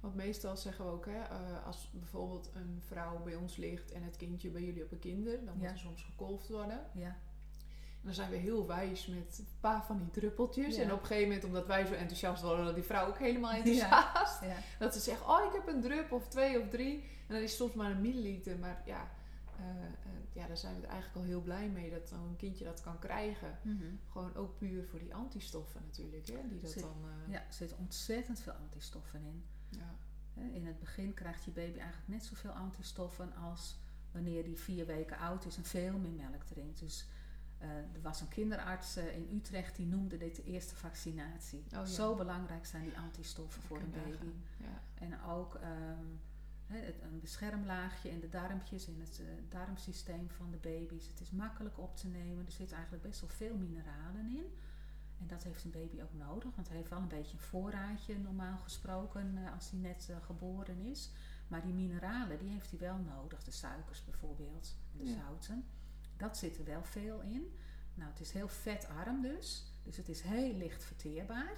Want 0.00 0.14
meestal 0.14 0.56
zeggen 0.56 0.84
we 0.84 0.90
ook, 0.90 1.06
hè, 1.06 1.20
eh, 1.22 1.66
als 1.66 1.90
bijvoorbeeld 1.92 2.50
een 2.54 2.82
vrouw 2.86 3.22
bij 3.22 3.34
ons 3.34 3.56
ligt 3.56 3.92
en 3.92 4.02
het 4.02 4.16
kindje 4.16 4.50
bij 4.50 4.62
jullie 4.62 4.84
op 4.84 4.92
een 4.92 4.98
kinder, 4.98 5.44
dan 5.44 5.54
moet 5.54 5.64
Ja. 5.64 5.70
er 5.70 5.78
soms 5.78 6.02
gekolfd 6.02 6.48
worden. 6.48 6.86
Ja, 6.94 7.06
En 8.00 8.10
dan 8.10 8.14
zijn 8.14 8.30
we 8.30 8.36
heel 8.36 8.66
wijs 8.66 9.06
met 9.06 9.38
een 9.38 9.46
paar 9.60 9.84
van 9.84 9.98
die 9.98 10.10
druppeltjes. 10.10 10.76
Ja. 10.76 10.82
En 10.82 10.92
op 10.92 11.00
een 11.00 11.06
gegeven 11.06 11.28
moment, 11.28 11.44
omdat 11.46 11.66
wij 11.66 11.84
zo 11.86 11.92
enthousiast 11.92 12.42
worden, 12.42 12.64
dat 12.64 12.74
die 12.74 12.84
vrouw 12.84 13.06
ook 13.08 13.18
helemaal 13.18 13.52
enthousiast. 13.52 14.40
ja. 14.42 14.56
Dat 14.78 14.94
ze 14.94 15.00
zegt, 15.00 15.20
oh 15.26 15.44
ik 15.44 15.52
heb 15.52 15.66
een 15.74 15.80
drup 15.80 16.12
of 16.12 16.28
twee 16.28 16.60
of 16.60 16.68
drie. 16.68 17.02
En 17.28 17.34
dan 17.34 17.42
is 17.42 17.56
soms 17.56 17.72
maar 17.72 17.90
een 17.90 18.00
milliliter. 18.00 18.58
Maar 18.58 18.82
ja, 18.84 19.08
eh, 19.58 19.64
ja, 20.34 20.46
daar 20.46 20.56
zijn 20.56 20.74
we 20.76 20.82
er 20.82 20.88
eigenlijk 20.92 21.16
al 21.20 21.22
heel 21.26 21.40
blij 21.42 21.68
mee 21.70 21.90
dat 21.90 22.08
zo'n 22.08 22.36
kindje 22.36 22.64
dat 22.64 22.80
kan 22.80 22.98
krijgen. 22.98 23.58
Mhm. 23.62 23.84
Gewoon 24.10 24.34
ook 24.34 24.56
puur 24.58 24.84
voor 24.86 24.98
die 24.98 25.14
antistoffen 25.14 25.80
natuurlijk. 25.84 26.26
Hè, 26.26 26.48
die 26.48 26.60
dat 26.60 26.70
Zit- 26.70 26.82
dan... 26.82 27.04
eh, 27.04 27.32
ja, 27.32 27.38
er 27.46 27.52
zitten 27.52 27.78
ontzettend 27.78 28.40
veel 28.40 28.52
antistoffen 28.52 29.20
in. 29.24 29.44
ja. 29.68 29.94
In 30.52 30.66
het 30.66 30.78
begin 30.78 31.14
krijgt 31.14 31.44
je 31.44 31.50
baby 31.50 31.78
eigenlijk 31.78 32.08
net 32.08 32.24
zoveel 32.24 32.50
antistoffen 32.50 33.34
als 33.34 33.76
wanneer 34.12 34.44
die 34.44 34.58
vier 34.58 34.86
weken 34.86 35.18
oud 35.18 35.44
is 35.44 35.56
en 35.56 35.64
veel 35.64 35.98
meer 35.98 36.12
melk 36.30 36.42
drinkt. 36.42 36.78
Dus 36.78 37.06
eh, 37.58 37.68
er 37.68 38.00
was 38.02 38.20
een 38.20 38.28
kinderarts 38.28 38.96
eh, 38.96 39.16
in 39.16 39.28
Utrecht 39.36 39.76
die 39.76 39.86
noemde 39.86 40.16
dit 40.16 40.36
de 40.36 40.44
eerste 40.44 40.74
vaccinatie. 40.74 41.64
ja. 41.68 41.84
Zo 41.84 42.14
belangrijk 42.14 42.66
zijn 42.66 42.82
die 42.82 42.98
antistoffen 42.98 43.62
voor 43.62 43.78
een 43.78 43.90
baby. 43.90 44.32
Ja. 44.58 44.82
En 44.94 45.22
ook 45.22 45.54
ehm, 45.54 46.04
een 46.68 47.20
beschermlaagje 47.20 48.10
in 48.10 48.20
de 48.20 48.28
darmpjes, 48.28 48.86
in 48.86 49.00
het 49.00 49.20
eh, 49.20 49.26
darmsysteem 49.48 50.30
van 50.30 50.50
de 50.50 50.56
baby's. 50.56 51.06
Het 51.06 51.20
is 51.20 51.30
makkelijk 51.30 51.78
op 51.78 51.96
te 51.96 52.06
nemen. 52.08 52.46
Er 52.46 52.52
zit 52.52 52.72
eigenlijk 52.72 53.02
best 53.02 53.20
wel 53.20 53.30
veel 53.30 53.56
mineralen 53.56 54.28
in. 54.28 54.44
En 55.20 55.26
dat 55.26 55.42
heeft 55.42 55.64
een 55.64 55.70
baby 55.70 56.02
ook 56.02 56.12
nodig, 56.14 56.54
want 56.54 56.68
hij 56.68 56.76
heeft 56.76 56.90
wel 56.90 56.98
een 56.98 57.08
beetje 57.08 57.36
een 57.36 57.42
voorraadje 57.42 58.18
normaal 58.18 58.58
gesproken 58.58 59.38
eh, 59.44 59.52
als 59.54 59.70
hij 59.70 59.80
net 59.80 60.06
eh, 60.10 60.16
geboren 60.24 60.78
is. 60.80 61.10
Maar 61.48 61.62
die 61.62 61.72
mineralen, 61.74 62.38
die 62.38 62.48
heeft 62.50 62.70
hij 62.70 62.78
wel 62.78 62.96
nodig. 62.96 63.44
De 63.44 63.50
suikers 63.50 64.04
bijvoorbeeld, 64.04 64.76
de 64.96 65.04
Ja. 65.04 65.14
zouten. 65.14 65.64
Dat 66.16 66.36
zit 66.36 66.58
er 66.58 66.64
wel 66.64 66.84
veel 66.84 67.20
in. 67.20 67.56
Nou, 67.94 68.10
het 68.10 68.20
is 68.20 68.32
heel 68.32 68.48
vetarm 68.48 69.22
dus. 69.22 69.72
Dus 69.82 69.96
het 69.96 70.08
is 70.08 70.20
heel 70.20 70.54
licht 70.54 70.84
verteerbaar. 70.84 71.52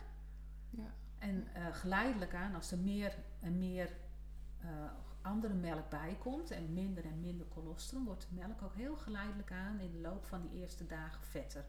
Ja. 0.71 0.95
En 1.19 1.47
geleidelijk 1.73 2.35
aan, 2.35 2.55
als 2.55 2.71
er 2.73 2.79
meer 2.79 3.17
en 3.41 3.59
meer 3.59 3.91
eh, 4.61 4.69
andere 5.23 5.55
melk 5.55 5.91
bij 5.91 6.17
komt 6.21 6.51
en 6.51 6.73
minder 6.73 7.05
en 7.05 7.21
minder 7.21 7.49
colostrum, 7.49 8.05
wordt 8.05 8.27
de 8.29 8.35
melk 8.35 8.63
ook 8.63 8.75
heel 8.75 8.97
geleidelijk 8.97 9.53
aan 9.53 9.81
in 9.81 9.93
de 9.93 9.99
loop 9.99 10.27
van 10.27 10.41
die 10.41 10.61
eerste 10.61 10.87
dagen 10.87 11.23
vetter. 11.23 11.65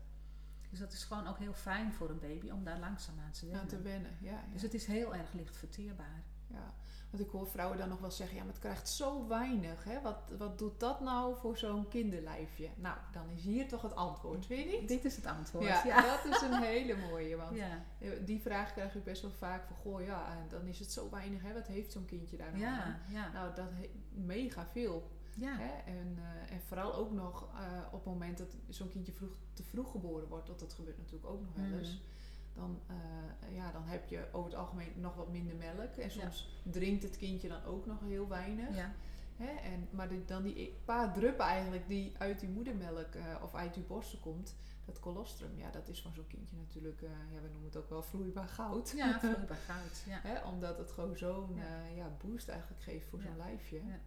Dus 0.69 0.79
dat 0.79 0.93
is 0.93 1.03
gewoon 1.03 1.27
ook 1.27 1.37
heel 1.37 1.53
fijn 1.53 1.93
voor 1.93 2.09
een 2.09 2.19
baby 2.19 2.49
om 2.49 2.63
daar 2.63 2.79
langzaam 2.79 3.19
aan 3.19 3.31
te 3.31 3.45
wennen. 3.45 3.61
Aan 3.61 3.67
te 3.67 3.81
wennen, 3.81 4.17
ja. 4.21 4.31
ja. 4.31 4.43
Dus 4.51 4.61
het 4.61 4.73
is 4.73 4.85
heel 4.85 5.15
erg 5.15 5.33
licht 5.33 5.57
verteerbaar. 5.57 6.23
Ja, 6.47 6.73
want 7.09 7.23
ik 7.23 7.29
hoor 7.29 7.47
vrouwen 7.47 7.77
dan 7.77 7.89
nog 7.89 7.99
wel 7.99 8.11
zeggen, 8.11 8.35
ja, 8.37 8.43
maar 8.43 8.51
het 8.51 8.61
krijgt 8.61 8.89
zo 8.89 9.27
weinig. 9.27 9.83
Hè? 9.83 10.01
Wat, 10.01 10.17
wat 10.37 10.57
doet 10.59 10.79
dat 10.79 10.99
nou 10.99 11.35
voor 11.35 11.57
zo'n 11.57 11.87
kinderlijfje? 11.87 12.69
Nou, 12.75 12.97
dan 13.11 13.29
is 13.29 13.43
hier 13.43 13.67
toch 13.67 13.81
het 13.81 13.95
antwoord, 13.95 14.45
vind 14.45 14.71
je 14.71 14.77
niet? 14.79 14.87
Dit 14.87 15.05
is 15.05 15.15
het 15.15 15.25
antwoord. 15.25 15.65
Ja, 15.65 15.85
ja. 15.85 16.01
dat 16.01 16.35
is 16.35 16.41
een 16.41 16.61
hele 16.61 16.95
mooie. 17.09 17.35
Want 17.35 17.55
Ja, 17.55 17.85
die 18.25 18.41
vraag 18.41 18.73
krijg 18.73 18.95
ik 18.95 19.03
best 19.03 19.21
wel 19.21 19.31
vaak 19.31 19.67
van, 19.67 19.75
goh 19.75 20.05
ja, 20.05 20.45
dan 20.49 20.65
is 20.65 20.79
het 20.79 20.91
zo 20.91 21.09
weinig. 21.09 21.41
Hè? 21.41 21.53
Wat 21.53 21.67
heeft 21.67 21.91
zo'n 21.91 22.05
kindje 22.05 22.37
daar 22.37 22.51
nou 22.51 22.63
aan? 22.63 22.71
ja, 22.73 22.99
ja. 23.09 23.31
Nou, 23.31 23.55
dat 23.55 23.69
mega 24.09 24.67
veel. 24.71 25.11
ja. 25.35 25.57
Hè? 25.57 25.91
En, 25.91 26.17
eh, 26.17 26.53
en 26.53 26.61
vooral 26.61 26.95
ook 26.95 27.11
nog 27.11 27.47
eh, 27.53 27.85
op 27.85 28.03
het 28.03 28.13
moment 28.13 28.37
dat 28.37 28.55
zo'n 28.69 28.89
kindje 28.89 29.11
vroeg, 29.11 29.37
te 29.53 29.63
vroeg 29.63 29.91
geboren 29.91 30.27
wordt, 30.27 30.47
want 30.47 30.59
dat 30.59 30.73
gebeurt 30.73 30.97
natuurlijk 30.97 31.25
ook 31.25 31.41
nog 31.41 31.53
wel 31.55 31.79
eens. 31.79 31.89
Mhm. 31.89 32.15
Dan, 32.57 32.79
eh, 32.87 33.55
ja, 33.55 33.71
dan 33.71 33.83
heb 33.83 34.09
je 34.09 34.27
over 34.31 34.49
het 34.49 34.59
algemeen 34.59 34.91
nog 34.95 35.15
wat 35.15 35.31
minder 35.31 35.55
melk. 35.55 35.95
En 35.95 36.11
soms 36.11 36.49
drinkt 36.63 37.03
het 37.03 37.17
kindje 37.17 37.47
dan 37.47 37.63
ook 37.63 37.85
nog 37.85 37.99
heel 37.99 38.27
weinig. 38.27 38.75
ja. 38.75 38.93
Hè? 39.37 39.55
En, 39.71 39.87
maar 39.91 40.09
dan 40.25 40.43
die 40.43 40.77
paar 40.85 41.13
druppen 41.13 41.45
eigenlijk 41.45 41.87
die 41.87 42.15
uit 42.17 42.39
die 42.39 42.49
moedermelk 42.49 43.15
eh, 43.15 43.23
of 43.43 43.55
uit 43.55 43.73
die 43.73 43.83
borsten 43.83 44.19
komt, 44.19 44.55
dat 44.85 44.99
colostrum, 44.99 45.57
ja, 45.57 45.71
dat 45.71 45.87
is 45.87 46.01
van 46.01 46.13
zo'n 46.13 46.27
kindje 46.27 46.55
natuurlijk, 46.57 47.01
eh, 47.01 47.09
ja, 47.09 47.41
we 47.41 47.47
noemen 47.47 47.65
het 47.65 47.77
ook 47.77 47.89
wel 47.89 48.03
vloeibaar 48.03 48.47
goud. 48.47 48.93
Ja, 48.95 49.19
vloeibaar 49.19 49.57
goud. 49.57 50.03
Ja. 50.05 50.19
Hè? 50.21 50.43
Omdat 50.43 50.77
het 50.77 50.91
gewoon 50.91 51.17
zo'n 51.17 51.55
Ja. 51.55 51.85
ja, 51.95 52.15
boost 52.21 52.49
eigenlijk 52.49 52.81
geeft 52.81 53.07
voor 53.07 53.21
zo'n 53.21 53.37
lijfje. 53.37 53.85
Ja. 53.85 53.99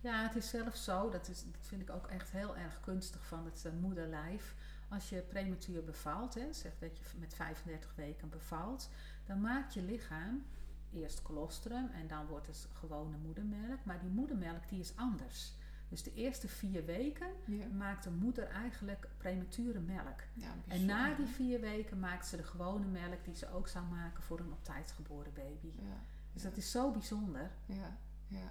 Ja, 0.00 0.22
het 0.22 0.36
is 0.36 0.48
zelfs 0.48 0.84
zo, 0.84 1.10
dat, 1.10 1.28
is, 1.28 1.44
dat 1.44 1.66
vind 1.66 1.82
ik 1.82 1.90
ook 1.90 2.06
echt 2.06 2.30
heel 2.30 2.56
erg 2.56 2.80
kunstig 2.80 3.26
van 3.26 3.44
het 3.44 3.72
moederlijf. 3.80 4.54
Als 4.92 5.08
je 5.08 5.20
prematuur 5.28 5.84
bevalt, 5.84 6.34
hè, 6.34 6.52
zeg 6.52 6.72
dat 6.78 6.96
je 6.98 7.04
met 7.18 7.34
35 7.34 7.94
weken 7.94 8.28
bevalt, 8.28 8.90
dan 9.26 9.40
maakt 9.40 9.74
je 9.74 9.82
lichaam 9.82 10.44
eerst 10.92 11.22
colostrum 11.22 11.88
en 11.90 12.06
dan 12.08 12.26
wordt 12.26 12.46
het 12.46 12.68
gewone 12.72 13.16
moedermelk. 13.16 13.84
Maar 13.84 14.00
die 14.00 14.10
moedermelk 14.10 14.68
die 14.68 14.80
is 14.80 14.96
anders. 14.96 15.52
Dus 15.88 16.02
de 16.02 16.14
eerste 16.14 16.48
vier 16.48 16.84
weken 16.84 17.26
Ja. 17.46 17.66
maakt 17.66 18.04
de 18.04 18.10
moeder 18.10 18.48
eigenlijk 18.48 19.08
premature 19.16 19.80
melk. 19.80 20.20
Ja, 20.34 20.54
En 20.68 20.84
na 20.84 21.14
die 21.14 21.26
vier 21.26 21.60
weken 21.60 21.98
maakt 21.98 22.26
ze 22.26 22.36
de 22.36 22.42
gewone 22.42 22.86
melk 22.86 23.24
die 23.24 23.34
ze 23.36 23.50
ook 23.50 23.68
zou 23.68 23.84
maken 23.86 24.22
voor 24.22 24.38
een 24.40 24.52
op 24.52 24.64
tijd 24.64 24.92
geboren 24.92 25.32
baby. 25.34 25.72
Ja. 25.76 26.00
Dus 26.32 26.42
dat 26.42 26.56
is 26.56 26.70
zo 26.70 26.90
bijzonder. 26.90 27.50
Ja, 27.66 27.96
ja. 28.26 28.50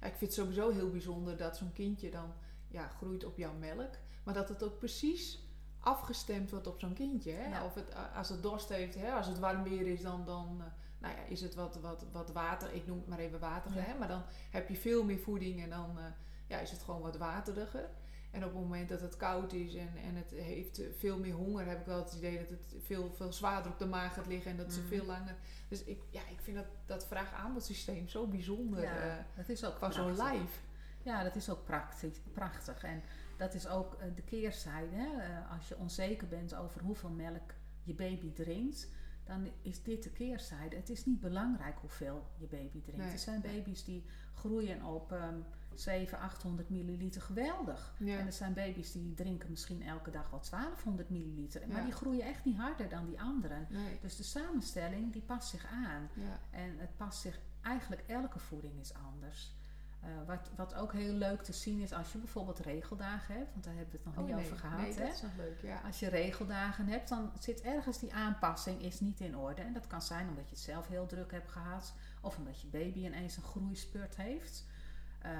ja, 0.00 0.06
ik 0.06 0.14
vind 0.14 0.20
het 0.20 0.32
sowieso 0.32 0.70
heel 0.70 0.90
bijzonder 0.90 1.36
dat 1.36 1.56
zo'n 1.56 1.72
kindje 1.72 2.10
dan 2.10 2.32
ja, 2.68 2.88
groeit 2.88 3.24
op 3.24 3.36
jouw 3.36 3.54
melk. 3.54 3.94
Maar 4.24 4.34
dat 4.34 4.48
het 4.48 4.62
ook 4.62 4.78
precies 4.78 5.47
afgestemd 5.80 6.50
wordt 6.50 6.66
op 6.66 6.80
zo'n 6.80 6.92
kindje. 6.92 7.32
Hè? 7.32 7.64
Of 7.64 7.74
het, 7.74 7.92
als 8.14 8.28
het 8.28 8.42
dorst 8.42 8.68
heeft, 8.68 8.94
hè? 8.94 9.10
als 9.12 9.26
het 9.26 9.38
warm 9.38 9.62
weer 9.62 9.86
is, 9.86 10.02
dan, 10.02 10.24
dan 10.24 10.56
eh, 10.60 10.66
nou 10.98 11.14
ja, 11.16 11.22
is 11.28 11.40
het 11.40 11.54
wat, 11.54 11.78
wat, 11.80 12.04
wat 12.12 12.32
water. 12.32 12.72
Ik 12.74 12.86
noem 12.86 12.96
het 12.98 13.06
maar 13.06 13.18
even. 13.18 13.38
Ja. 13.40 13.80
Hè? 13.80 13.98
Maar 13.98 14.08
dan 14.08 14.22
heb 14.50 14.68
je 14.68 14.76
veel 14.76 15.04
meer 15.04 15.18
voeding 15.18 15.62
en 15.62 15.70
dan 15.70 15.98
eh, 15.98 16.04
ja, 16.46 16.58
is 16.58 16.70
het 16.70 16.82
gewoon 16.82 17.00
wat 17.00 17.16
wateriger. 17.16 17.88
En 18.30 18.44
op 18.44 18.50
het 18.52 18.60
moment 18.60 18.88
dat 18.88 19.00
het 19.00 19.16
koud 19.16 19.52
is 19.52 19.74
en, 19.74 19.88
en 20.04 20.14
het 20.14 20.30
heeft 20.30 20.80
veel 20.98 21.18
meer 21.18 21.34
honger, 21.34 21.66
heb 21.66 21.80
ik 21.80 21.86
wel 21.86 22.04
het 22.04 22.12
idee 22.12 22.38
dat 22.38 22.48
het 22.48 22.74
veel, 22.84 23.10
veel 23.12 23.32
zwaarder 23.32 23.72
op 23.72 23.78
de 23.78 23.86
maag 23.86 24.14
gaat 24.14 24.26
liggen 24.26 24.50
en 24.50 24.56
dat 24.56 24.72
ze 24.72 24.78
Mhm. 24.80 24.88
veel 24.88 25.04
langer. 25.04 25.34
Dus 25.68 25.84
ik, 25.84 26.00
ja, 26.10 26.20
ik 26.30 26.40
vind 26.42 26.56
dat, 26.56 26.66
dat 26.86 27.06
vraag-aanbod-systeem 27.06 28.08
zo 28.08 28.26
bijzonder. 28.26 28.82
Ja, 28.82 29.26
dat 29.36 29.48
is 29.48 29.64
ook 29.64 29.76
van 29.76 29.92
zo'n 29.92 30.16
lijf. 30.16 30.60
Ja, 31.08 31.22
dat 31.22 31.36
is 31.36 31.50
ook 31.50 31.64
praktisch, 31.64 32.20
prachtig. 32.32 32.82
En 32.82 33.02
dat 33.36 33.54
is 33.54 33.68
ook 33.68 33.94
eh, 33.94 34.06
de 34.14 34.22
keerzijde. 34.22 34.96
Hè? 34.96 35.22
Eh, 35.22 35.52
als 35.52 35.68
je 35.68 35.76
onzeker 35.78 36.28
bent 36.28 36.54
over 36.54 36.80
hoeveel 36.82 37.10
melk 37.10 37.54
je 37.82 37.94
baby 37.94 38.32
drinkt, 38.32 38.88
dan 39.24 39.48
is 39.62 39.82
dit 39.82 40.02
de 40.02 40.10
keerzijde. 40.10 40.76
Het 40.76 40.88
is 40.88 41.06
niet 41.06 41.20
belangrijk 41.20 41.78
hoeveel 41.78 42.26
je 42.36 42.46
baby 42.46 42.80
drinkt. 42.82 43.02
Nee, 43.02 43.12
er 43.12 43.18
zijn 43.18 43.40
baby's 43.40 43.84
die 43.84 44.04
groeien 44.34 44.84
op 44.84 45.12
ehm 45.12 45.38
700, 45.74 46.22
800 46.22 46.68
milliliter 46.68 47.22
geweldig. 47.22 47.94
Ja. 47.98 48.18
En 48.18 48.26
er 48.26 48.32
zijn 48.32 48.54
baby's 48.54 48.92
die 48.92 49.14
drinken 49.14 49.50
misschien 49.50 49.82
elke 49.82 50.10
dag 50.10 50.30
wel 50.30 50.40
1200 50.40 51.10
milliliter. 51.10 51.68
Maar 51.68 51.76
Ja. 51.76 51.84
die 51.84 51.92
groeien 51.92 52.24
echt 52.26 52.44
niet 52.44 52.56
harder 52.56 52.88
dan 52.88 53.06
die 53.06 53.20
anderen. 53.20 53.66
Nee. 53.70 53.98
Dus 54.00 54.16
de 54.16 54.22
samenstelling 54.22 55.12
die 55.12 55.22
past 55.22 55.48
zich 55.48 55.66
aan. 55.66 56.08
Ja. 56.14 56.40
En 56.50 56.78
het 56.78 56.96
past 56.96 57.20
zich, 57.20 57.40
eigenlijk 57.62 58.02
elke 58.06 58.38
voeding 58.38 58.80
is 58.80 58.94
anders. 58.94 59.56
Eh, 60.00 60.08
wat, 60.26 60.50
wat 60.56 60.74
ook 60.74 60.92
heel 60.92 61.12
leuk 61.12 61.42
te 61.42 61.52
zien 61.52 61.80
is 61.80 61.92
als 61.92 62.12
je 62.12 62.18
bijvoorbeeld 62.18 62.58
regeldagen 62.58 63.34
hebt, 63.34 63.52
want 63.52 63.64
daar 63.64 63.74
hebben 63.74 63.92
we 63.92 63.96
het 63.96 64.06
nog 64.06 64.16
Oh, 64.16 64.24
niet 64.24 64.34
nee. 64.34 64.44
over 64.44 64.58
gehad. 64.58 64.80
Nee, 64.80 64.92
hè? 64.94 65.04
dat 65.04 65.14
is 65.14 65.22
nog 65.22 65.36
leuk, 65.36 65.60
ja. 65.60 65.80
Als 65.86 66.00
je 66.00 66.08
regeldagen 66.08 66.86
hebt, 66.86 67.08
dan 67.08 67.32
zit 67.38 67.60
ergens 67.60 67.98
die 67.98 68.14
aanpassing 68.14 68.82
is 68.82 69.00
niet 69.00 69.20
in 69.20 69.36
orde. 69.36 69.62
En 69.62 69.72
dat 69.72 69.86
kan 69.86 70.02
zijn 70.02 70.28
omdat 70.28 70.44
je 70.44 70.54
het 70.54 70.64
zelf 70.64 70.88
heel 70.88 71.06
druk 71.06 71.30
hebt 71.30 71.50
gehad, 71.50 71.92
of 72.20 72.36
omdat 72.36 72.60
je 72.60 72.66
baby 72.66 72.98
ineens 72.98 73.36
een 73.36 73.42
groeispurt 73.42 74.16
heeft. 74.16 74.66
Eh, 75.18 75.32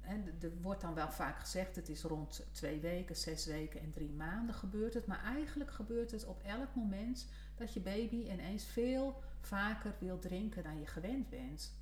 en 0.00 0.26
er 0.40 0.52
wordt 0.60 0.80
dan 0.80 0.94
wel 0.94 1.10
vaak 1.10 1.38
gezegd, 1.38 1.76
het 1.76 1.88
is 1.88 2.02
rond 2.02 2.46
twee 2.52 2.80
weken, 2.80 3.16
zes 3.16 3.46
weken 3.46 3.80
en 3.80 3.92
drie 3.92 4.12
maanden 4.12 4.54
gebeurt 4.54 4.94
het. 4.94 5.06
Maar 5.06 5.24
eigenlijk 5.24 5.70
gebeurt 5.70 6.10
het 6.10 6.26
op 6.26 6.42
elk 6.42 6.74
moment 6.74 7.26
dat 7.54 7.74
je 7.74 7.80
baby 7.80 8.16
ineens 8.16 8.64
veel 8.64 9.22
vaker 9.40 9.94
wil 9.98 10.18
drinken 10.18 10.62
dan 10.62 10.78
je 10.80 10.86
gewend 10.86 11.28
bent. 11.28 11.72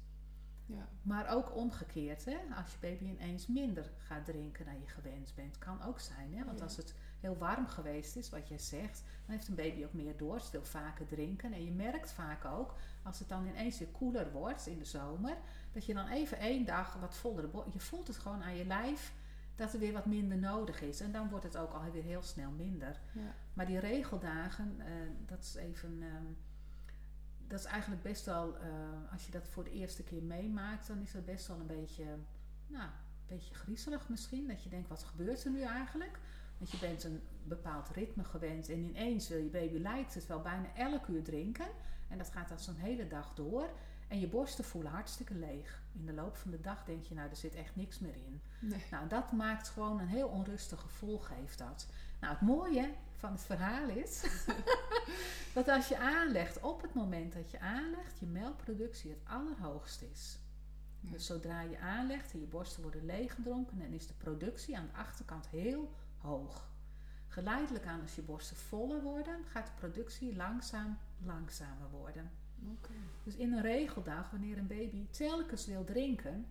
Ja. 0.67 0.89
Maar 1.03 1.29
ook 1.29 1.57
omgekeerd, 1.57 2.25
hè? 2.25 2.37
als 2.57 2.71
je 2.73 2.77
baby 2.81 3.05
ineens 3.05 3.47
minder 3.47 3.91
gaat 3.99 4.25
drinken 4.25 4.65
dan 4.65 4.81
je 4.81 4.87
gewend 4.87 5.33
bent. 5.35 5.59
Kan 5.59 5.83
ook 5.83 6.01
zijn, 6.01 6.35
hè? 6.35 6.45
want 6.45 6.59
Ja. 6.59 6.65
als 6.65 6.77
het 6.77 6.95
heel 7.21 7.37
warm 7.37 7.67
geweest 7.67 8.17
is, 8.17 8.31
wat 8.31 8.49
jij 8.49 8.59
zegt, 8.59 9.03
dan 9.27 9.35
heeft 9.35 9.49
een 9.49 9.55
baby 9.55 9.85
ook 9.85 9.93
meer 9.93 10.17
dorst, 10.17 10.51
wil 10.51 10.65
vaker 10.65 11.07
drinken. 11.07 11.53
En 11.53 11.65
je 11.65 11.71
merkt 11.71 12.12
vaak 12.12 12.45
ook, 12.45 12.75
als 13.03 13.19
het 13.19 13.29
dan 13.29 13.47
ineens 13.47 13.79
weer 13.79 13.89
koeler 13.89 14.33
wordt 14.33 14.67
in 14.67 14.79
de 14.79 14.85
zomer, 14.85 15.37
dat 15.73 15.85
je 15.87 15.95
dan 15.95 16.09
even 16.09 16.39
één 16.39 16.65
dag 16.65 16.95
wat 16.95 17.15
voller 17.15 17.49
Je 17.73 17.81
voelt 17.81 18.07
het 18.07 18.17
gewoon 18.17 18.43
aan 18.43 18.57
je 18.57 18.67
lijf 18.67 19.12
dat 19.55 19.73
er 19.73 19.79
weer 19.79 19.93
wat 19.93 20.07
minder 20.07 20.39
nodig 20.39 20.81
is. 20.81 21.01
En 21.01 21.12
dan 21.12 21.29
wordt 21.29 21.45
het 21.45 21.57
ook 21.57 21.73
alweer 21.73 22.03
heel 22.03 22.23
snel 22.23 22.51
minder. 22.51 23.01
Ja. 23.12 23.35
Maar 23.55 23.67
die 23.67 23.79
regeldagen, 23.79 24.81
eh, 24.81 24.93
dat 25.27 25.43
is 25.43 25.55
even. 25.55 26.03
ehm, 26.03 26.33
dat 27.47 27.59
is 27.59 27.64
eigenlijk 27.64 28.03
best 28.03 28.24
wel, 28.24 28.59
eh, 28.59 29.12
als 29.12 29.26
je 29.26 29.32
dat 29.32 29.49
voor 29.49 29.64
de 29.64 29.72
eerste 29.72 30.03
keer 30.03 30.22
meemaakt, 30.22 30.86
dan 30.86 31.01
is 31.01 31.12
dat 31.12 31.24
best 31.24 31.47
wel 31.47 31.61
een 31.61 31.66
beetje, 31.66 32.05
nou, 32.66 32.84
een 32.84 33.26
beetje 33.36 33.55
griezelig 33.55 34.09
misschien. 34.09 34.47
Dat 34.49 34.62
je 34.62 34.68
denkt, 34.68 34.88
wat 34.88 35.05
gebeurt 35.05 35.45
er 35.45 35.51
nu 35.51 35.61
eigenlijk? 35.61 36.18
Want 36.59 36.70
je 36.70 36.78
bent 36.78 37.05
een 37.05 37.22
bepaald 37.45 37.88
ritme 37.88 38.24
gewend 38.24 38.68
en 38.68 38.78
ineens 38.78 39.28
wil 39.28 39.38
je 39.38 39.49
baby, 39.49 39.78
lijkt 39.78 40.14
het 40.14 40.26
wel, 40.26 40.40
bijna 40.40 40.74
elk 40.76 41.07
uur 41.07 41.22
drinken. 41.22 41.66
En 42.09 42.18
dat 42.18 42.30
gaat 42.30 42.49
dan 42.49 42.59
zo'n 42.59 42.76
hele 42.76 43.07
dag 43.07 43.34
door. 43.34 43.70
En 44.09 44.20
je 44.20 44.28
borsten 44.28 44.64
voelen 44.64 44.92
hartstikke 44.92 45.34
leeg. 45.34 45.82
In 45.92 46.07
de 46.07 46.12
loop 46.12 46.36
van 46.36 46.51
de 46.51 46.61
dag 46.61 46.84
denk 46.84 47.05
je, 47.05 47.14
nou, 47.14 47.30
er 47.30 47.36
zit 47.36 47.55
echt 47.55 47.76
niks 47.76 47.99
meer 47.99 48.14
in. 48.14 48.40
Nee. 48.61 48.84
Nou, 48.90 49.09
dat 49.09 49.32
maakt 49.32 49.68
gewoon 49.68 50.01
een 50.01 50.09
heel 50.09 50.28
onrustig 50.28 50.80
gevoel, 50.80 51.18
geeft 51.18 51.59
dat. 51.59 51.86
Nou, 52.20 52.32
het 52.32 52.42
mooie 52.42 52.95
van 53.25 53.33
het 53.33 53.43
verhaal 53.43 53.89
is 53.89 54.25
dat 55.55 55.68
als 55.68 55.89
je 55.89 55.99
aanlegt, 55.99 56.61
op 56.61 56.83
het 56.83 56.95
moment 56.95 57.33
dat 57.33 57.51
je 57.51 57.61
aanlegt, 57.61 58.18
je 58.18 58.27
melkproductie 58.27 59.11
het 59.11 59.20
allerhoogst 59.25 60.03
is. 60.03 60.39
Ja. 61.01 61.11
Dus 61.11 61.27
zodra 61.27 61.61
je 61.61 61.79
aanlegt 61.79 62.33
en 62.33 62.41
je 62.41 62.47
borsten 62.47 62.83
worden 62.83 63.05
leeggedronken, 63.05 63.79
dan 63.79 63.93
is 63.93 64.07
de 64.07 64.14
productie 64.14 64.77
aan 64.77 64.87
de 64.93 64.99
achterkant 64.99 65.47
heel 65.47 65.93
hoog. 66.18 66.70
Geleidelijk 67.29 67.87
aan 67.87 68.01
als 68.01 68.14
je 68.14 68.22
borsten 68.22 68.57
voller 68.57 69.03
worden, 69.03 69.45
gaat 69.45 69.66
de 69.66 69.72
productie 69.79 70.37
langzaam 70.37 70.99
langzamer 71.18 71.91
worden. 71.91 72.31
Dus 73.22 73.37
in 73.37 73.53
een 73.53 73.62
regeldag, 73.62 74.31
wanneer 74.31 74.59
een 74.59 74.66
baby 74.66 75.07
telkens 75.11 75.66
wil 75.66 75.85
drinken 75.85 76.47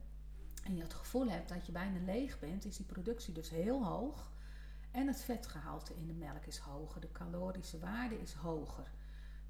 en 0.64 0.76
je 0.76 0.82
het 0.82 0.94
gevoel 0.94 1.30
hebt 1.30 1.50
dat 1.50 1.66
je 1.66 1.72
bijna 1.72 2.00
leeg 2.06 2.40
bent, 2.40 2.66
is 2.66 2.78
die 2.78 2.86
productie 2.86 3.34
dus 3.34 3.50
heel 3.50 3.86
hoog. 3.86 4.32
En 4.94 5.08
het 5.08 5.24
vetgehalte 5.24 5.96
in 5.96 6.08
de 6.08 6.14
melk 6.14 6.46
is 6.46 6.58
hoger, 6.58 7.02
de 7.02 7.12
calorische 7.12 7.80
waarde 7.80 8.22
is 8.22 8.34
hoger. 8.34 8.92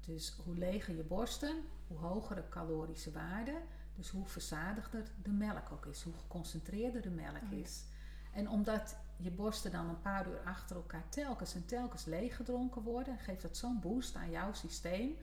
Dus 0.00 0.36
hoe 0.44 0.56
leger 0.56 0.96
je 0.96 1.02
borsten, 1.02 1.62
hoe 1.86 1.98
hoger 1.98 2.36
de 2.36 2.48
calorische 2.48 3.12
waarde. 3.12 3.60
Dus 3.94 4.08
hoe 4.08 4.26
verzadigder 4.26 5.10
de 5.22 5.30
melk 5.30 5.72
ook 5.72 5.86
is, 5.86 6.02
hoe 6.02 6.14
geconcentreerder 6.14 7.02
de 7.02 7.10
melk 7.10 7.42
Oh 7.42 7.50
ja. 7.50 7.56
is. 7.56 7.84
En 8.32 8.48
omdat 8.48 8.96
je 9.16 9.30
borsten 9.30 9.70
dan 9.70 9.88
een 9.88 10.00
paar 10.00 10.28
uur 10.28 10.40
achter 10.44 10.76
elkaar 10.76 11.08
telkens 11.08 11.54
en 11.54 11.66
telkens 11.66 12.04
leeggedronken 12.04 12.82
worden, 12.82 13.18
geeft 13.18 13.42
dat 13.42 13.56
zo'n 13.56 13.80
boost 13.80 14.16
aan 14.16 14.30
jouw 14.30 14.52
systeem. 14.52 15.16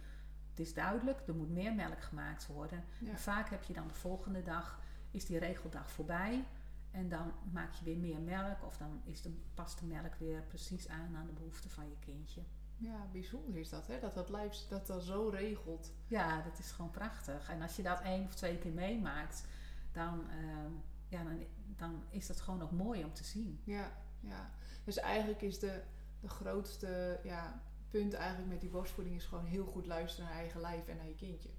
Het 0.49 0.59
is 0.59 0.73
duidelijk, 0.73 1.27
er 1.27 1.35
moet 1.35 1.49
meer 1.49 1.73
melk 1.73 2.01
gemaakt 2.01 2.47
worden. 2.47 2.83
Ja. 2.99 3.09
En 3.09 3.19
vaak 3.19 3.49
heb 3.49 3.63
je 3.63 3.73
dan 3.73 3.87
de 3.87 3.93
volgende 3.93 4.43
dag, 4.43 4.79
is 5.11 5.25
die 5.25 5.39
regeldag 5.39 5.91
voorbij. 5.91 6.45
En 6.91 7.09
dan 7.09 7.31
maak 7.51 7.73
je 7.73 7.85
weer 7.85 7.97
meer 7.97 8.19
melk. 8.19 8.63
Of 8.65 8.77
dan 8.77 9.01
is 9.03 9.21
de, 9.21 9.33
past 9.53 9.79
de 9.79 9.85
melk 9.85 10.15
weer 10.15 10.43
precies 10.43 10.87
aan 10.87 11.15
aan 11.15 11.25
de 11.25 11.33
behoeften 11.33 11.69
van 11.69 11.89
je 11.89 11.97
kindje. 11.99 12.41
ja, 12.77 13.07
bijzonder 13.11 13.59
is 13.59 13.69
dat, 13.69 13.87
hè? 13.87 13.99
Dat 13.99 14.13
dat 14.13 14.29
lijf 14.29 14.67
dat 14.69 14.87
dat 14.87 15.03
zo 15.03 15.29
regelt. 15.29 15.93
Ja, 16.07 16.41
dat 16.41 16.59
is 16.59 16.71
gewoon 16.71 16.91
prachtig. 16.91 17.49
En 17.49 17.61
als 17.61 17.75
je 17.75 17.83
dat 17.83 18.01
één 18.01 18.25
of 18.25 18.35
twee 18.35 18.57
keer 18.57 18.71
meemaakt, 18.71 19.45
dan, 19.91 20.29
ehm, 20.29 20.71
ja, 21.07 21.23
dan, 21.23 21.43
dan 21.77 22.03
is 22.09 22.27
dat 22.27 22.41
gewoon 22.41 22.61
ook 22.61 22.71
mooi 22.71 23.03
om 23.03 23.13
te 23.13 23.23
zien. 23.23 23.61
Ja, 23.63 23.91
ja. 24.19 24.51
Dus 24.83 24.97
eigenlijk 24.97 25.41
is 25.41 25.59
de, 25.59 25.83
de 26.19 26.29
grootste 26.29 27.19
ja, 27.23 27.61
punt 27.89 28.13
eigenlijk 28.13 28.49
met 28.49 28.61
die 28.61 28.69
borstvoeding 28.69 29.15
is 29.15 29.25
gewoon 29.25 29.45
heel 29.45 29.65
goed 29.65 29.85
luisteren 29.85 30.29
naar 30.29 30.39
eigen 30.39 30.61
lijf 30.61 30.87
en 30.87 30.97
naar 30.97 31.07
je 31.07 31.15
kindje. 31.15 31.49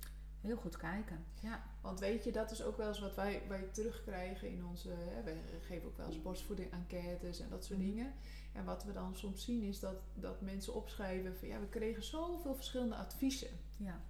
Heel 0.42 0.56
goed 0.56 0.76
kijken. 0.76 1.24
Ja, 1.40 1.62
Want 1.80 2.00
weet 2.00 2.24
je, 2.24 2.32
dat 2.32 2.50
is 2.50 2.62
ook 2.62 2.76
wel 2.76 2.88
eens 2.88 3.00
wat 3.00 3.14
wij, 3.14 3.42
wij 3.48 3.62
terugkrijgen 3.72 4.50
in 4.50 4.64
onze... 4.64 4.88
Hè, 4.88 5.22
wij 5.22 5.40
geven 5.60 5.88
ook 5.88 5.96
wel 5.96 6.06
eens 6.06 6.22
borstvoeding 6.22 6.70
enquêtes 6.72 7.40
en 7.40 7.48
dat 7.50 7.64
soort 7.64 7.78
Mhm. 7.78 7.88
dingen. 7.88 8.12
En 8.52 8.64
wat 8.64 8.84
we 8.84 8.92
dan 8.92 9.16
soms 9.16 9.44
zien 9.44 9.62
is 9.62 9.80
dat, 9.80 9.96
dat 10.14 10.40
mensen 10.40 10.74
opschrijven 10.74 11.36
van... 11.36 11.48
Ja, 11.48 11.60
we 11.60 11.66
kregen 11.68 12.04
zoveel 12.04 12.54
verschillende 12.54 12.94
adviezen. 12.96 13.48
ja, 13.76 14.00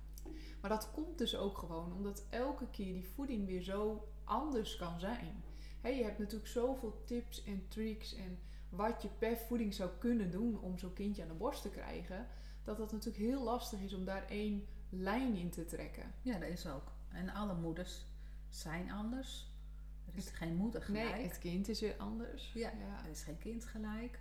Maar 0.60 0.70
dat 0.70 0.90
komt 0.90 1.18
dus 1.18 1.36
ook 1.36 1.58
gewoon 1.58 1.92
omdat 1.92 2.24
elke 2.30 2.66
keer 2.70 2.92
die 2.92 3.08
voeding 3.14 3.46
weer 3.46 3.62
zo 3.62 4.08
anders 4.24 4.76
kan 4.76 5.00
zijn. 5.00 5.42
Hè, 5.80 5.88
je 5.88 6.02
hebt 6.02 6.18
natuurlijk 6.18 6.50
zoveel 6.50 7.02
tips 7.04 7.44
en 7.44 7.68
tricks 7.68 8.14
en 8.14 8.38
wat 8.68 9.02
je 9.02 9.08
per 9.18 9.36
voeding 9.36 9.74
zou 9.74 9.90
kunnen 9.98 10.30
doen 10.30 10.60
om 10.60 10.78
zo'n 10.78 10.92
kindje 10.92 11.22
aan 11.22 11.28
de 11.28 11.34
borst 11.34 11.62
te 11.62 11.70
krijgen. 11.70 12.26
Dat 12.64 12.78
het 12.78 12.92
natuurlijk 12.92 13.24
heel 13.24 13.42
lastig 13.42 13.80
is 13.80 13.94
om 13.94 14.04
daar 14.04 14.26
één 14.28 14.66
lijn 14.94 15.36
in 15.36 15.50
te 15.50 15.64
trekken. 15.64 16.12
ja, 16.22 16.38
dat 16.38 16.48
is 16.48 16.66
ook. 16.66 16.92
En 17.08 17.28
alle 17.30 17.54
moeders 17.54 18.04
zijn 18.48 18.90
anders. 18.90 19.50
Er 20.06 20.16
is 20.16 20.28
geen 20.28 20.54
moeder 20.56 20.82
gelijk. 20.82 21.14
Nee, 21.14 21.28
het 21.28 21.38
kind 21.38 21.68
is 21.68 21.80
weer 21.80 21.96
anders. 21.96 22.52
Ja. 22.52 22.70
Er 23.04 23.10
is 23.10 23.22
geen 23.22 23.38
kind 23.38 23.64
gelijk. 23.64 24.18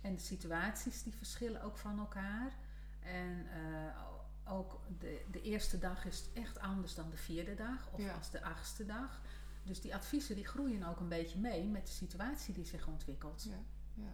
En 0.00 0.14
de 0.14 0.20
situaties 0.20 1.02
die 1.02 1.14
verschillen 1.14 1.62
ook 1.62 1.78
van 1.78 1.98
elkaar. 1.98 2.52
En 3.00 3.46
eh, 3.50 4.52
ook 4.52 4.80
de, 4.98 5.24
de 5.30 5.42
eerste 5.42 5.78
dag 5.78 6.04
is 6.04 6.28
echt 6.34 6.58
anders 6.58 6.94
dan 6.94 7.10
de 7.10 7.16
vierde 7.16 7.54
dag 7.54 7.92
of 7.92 8.00
Ja. 8.00 8.14
als 8.14 8.30
de 8.30 8.42
achtste 8.42 8.84
dag. 8.86 9.20
Dus 9.64 9.80
die 9.80 9.94
adviezen 9.94 10.34
die 10.34 10.46
groeien 10.46 10.82
ook 10.82 11.00
een 11.00 11.08
beetje 11.08 11.38
mee 11.38 11.64
met 11.68 11.86
de 11.86 11.92
situatie 11.92 12.54
die 12.54 12.64
zich 12.64 12.86
ontwikkelt. 12.86 13.46
Ja. 13.48 13.58
Ja. 13.94 14.12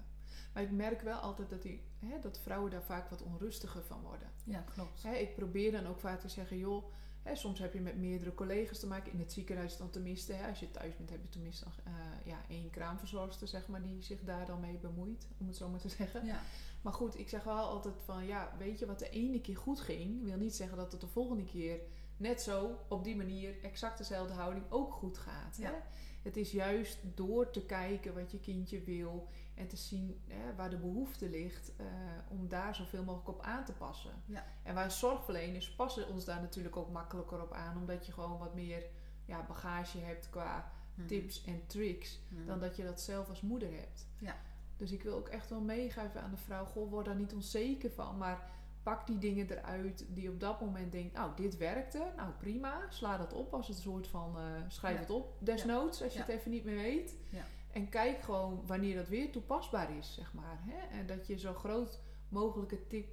Maar 0.53 0.63
ik 0.63 0.71
merk 0.71 1.01
wel 1.01 1.19
altijd 1.19 1.51
dat, 1.51 1.63
die, 1.63 1.83
hè, 1.99 2.19
dat 2.21 2.39
vrouwen 2.39 2.71
daar 2.71 2.83
vaak 2.83 3.11
wat 3.11 3.23
onrustiger 3.23 3.83
van 3.83 4.01
worden. 4.03 4.31
Ja, 4.45 4.65
klopt. 4.75 5.03
Hè, 5.03 5.15
ik 5.15 5.35
probeer 5.35 5.73
dan 5.73 5.87
ook 5.87 6.01
vaak 6.01 6.21
te 6.21 6.29
zeggen, 6.29 6.59
joh, 6.59 6.93
hè, 7.23 7.37
soms 7.37 7.59
heb 7.59 7.73
je 7.73 7.81
met 7.81 7.97
meerdere 7.99 8.35
collega's 8.35 8.79
te 8.79 8.87
maken. 8.87 9.13
In 9.13 9.19
het 9.19 9.33
ziekenhuis 9.33 9.77
dan 9.77 9.91
tenminste, 9.91 10.33
hè, 10.33 10.49
als 10.49 10.61
je 10.61 10.71
thuis 10.71 10.97
bent, 10.97 11.11
heb 11.11 11.23
je 11.23 11.29
tenminste 11.29 11.65
eh, 11.85 11.93
ja, 12.25 12.39
één 12.49 12.71
kraamverzorgster, 12.71 13.49
zeg 13.49 13.69
maar, 13.69 13.83
die 13.83 14.03
zich 14.03 14.25
daar 14.25 14.47
dan 14.47 14.61
mee 14.61 14.79
bemoeit, 14.79 15.27
om 15.39 15.47
het 15.47 15.57
zo 15.57 15.69
maar 15.69 15.81
te 15.81 15.89
zeggen. 15.89 16.27
Ja, 16.27 16.41
Maar 16.83 16.93
goed, 16.93 17.19
ik 17.19 17.29
zeg 17.29 17.45
wel 17.45 17.57
altijd 17.57 17.95
van, 18.05 18.27
ja, 18.27 18.55
weet 18.59 18.79
je, 18.79 18.87
wat 18.87 18.99
de 18.99 19.11
ene 19.11 19.41
keer 19.41 19.57
goed 19.57 19.81
ging, 19.81 20.25
wil 20.25 20.37
niet 20.37 20.55
zeggen 20.55 20.77
dat 20.77 20.93
het 20.93 21.01
de 21.01 21.07
volgende 21.07 21.45
keer 21.45 21.81
net 22.17 22.43
zo, 22.43 22.79
op 22.89 23.05
die 23.05 23.17
manier, 23.17 23.63
exact 23.63 23.99
dezelfde 23.99 24.35
houding 24.35 24.65
ook 24.69 24.93
goed 24.93 25.19
gaat. 25.19 25.57
Hè? 25.57 25.63
Ja. 25.63 25.83
Het 26.23 26.37
is 26.37 26.51
juist 26.51 26.99
door 27.15 27.51
te 27.51 27.65
kijken 27.65 28.15
wat 28.15 28.31
je 28.31 28.41
kindje 28.41 28.83
wil 28.83 29.29
en 29.59 29.69
te 29.69 29.77
zien 29.77 30.21
hè, 30.29 30.55
waar 30.55 30.71
de 30.71 30.77
behoefte 30.77 31.29
ligt, 31.29 31.73
eh, 31.77 31.87
om 32.29 32.49
daar 32.49 32.75
zoveel 32.75 33.05
mogelijk 33.05 33.29
op 33.29 33.43
aan 33.43 33.65
te 33.65 33.73
passen. 33.73 34.11
Ja. 34.25 34.45
En 34.63 34.75
wij 34.75 34.85
als 34.85 34.99
zorgverleners 34.99 35.75
passen 35.75 36.09
ons 36.09 36.25
daar 36.25 36.41
natuurlijk 36.41 36.77
ook 36.77 36.91
makkelijker 36.91 37.43
op 37.43 37.53
aan, 37.53 37.77
omdat 37.77 38.07
je 38.07 38.13
gewoon 38.13 38.39
wat 38.39 38.55
meer 38.55 38.83
ja, 39.25 39.45
bagage 39.49 39.99
hebt 39.99 40.31
qua 40.31 40.73
Mhm. 40.95 41.07
tips 41.07 41.45
en 41.45 41.67
tricks, 41.67 42.21
Mhm. 42.29 42.47
dan 42.47 42.61
dat 42.61 42.77
je 42.77 42.85
dat 42.85 43.01
zelf 43.01 43.29
als 43.29 43.41
moeder 43.41 43.73
hebt. 43.73 44.07
Ja. 44.19 44.37
Dus 44.77 44.93
ik 44.93 45.03
wil 45.03 45.15
ook 45.17 45.29
echt 45.29 45.51
wel 45.51 45.61
meegeven 45.61 46.23
aan 46.23 46.31
de 46.31 46.37
vrouw, 46.37 46.65
goh, 46.65 46.91
word 46.91 47.05
daar 47.07 47.15
niet 47.17 47.35
onzeker 47.35 47.91
van, 47.91 48.17
maar 48.19 48.51
pak 48.83 49.07
die 49.07 49.19
dingen 49.19 49.51
eruit 49.51 50.05
die 50.09 50.31
op 50.31 50.41
dat 50.41 50.61
moment 50.61 50.93
denkt, 50.93 51.15
nou, 51.15 51.31
dit 51.37 51.57
werkte, 51.57 52.13
nou 52.17 52.31
prima, 52.39 52.81
sla 52.91 53.17
dat 53.17 53.33
op 53.33 53.55
als 53.55 53.69
het 53.69 53.77
een 53.77 53.83
soort 53.83 54.07
van, 54.09 54.39
eh, 54.39 54.45
schrijf 54.69 54.95
Ja. 54.95 55.01
het 55.01 55.11
op, 55.11 55.37
desnoods, 55.39 56.03
als 56.03 56.13
je 56.13 56.19
het 56.19 56.29
even 56.29 56.51
niet 56.51 56.65
meer 56.65 56.77
weet. 56.77 57.17
Ja. 57.31 57.45
En 57.79 57.89
kijk 57.89 58.23
gewoon 58.23 58.63
wanneer 58.67 58.97
dat 58.97 59.09
weer 59.09 59.33
toepasbaar 59.33 59.97
is, 59.97 60.15
zeg 60.15 60.33
maar. 60.33 60.59
Hè? 60.67 60.99
En 60.99 61.07
dat 61.07 61.27
je 61.27 61.39
zo 61.39 61.55
groot 61.55 62.01
mogelijke 62.29 62.87
tip, 62.87 63.09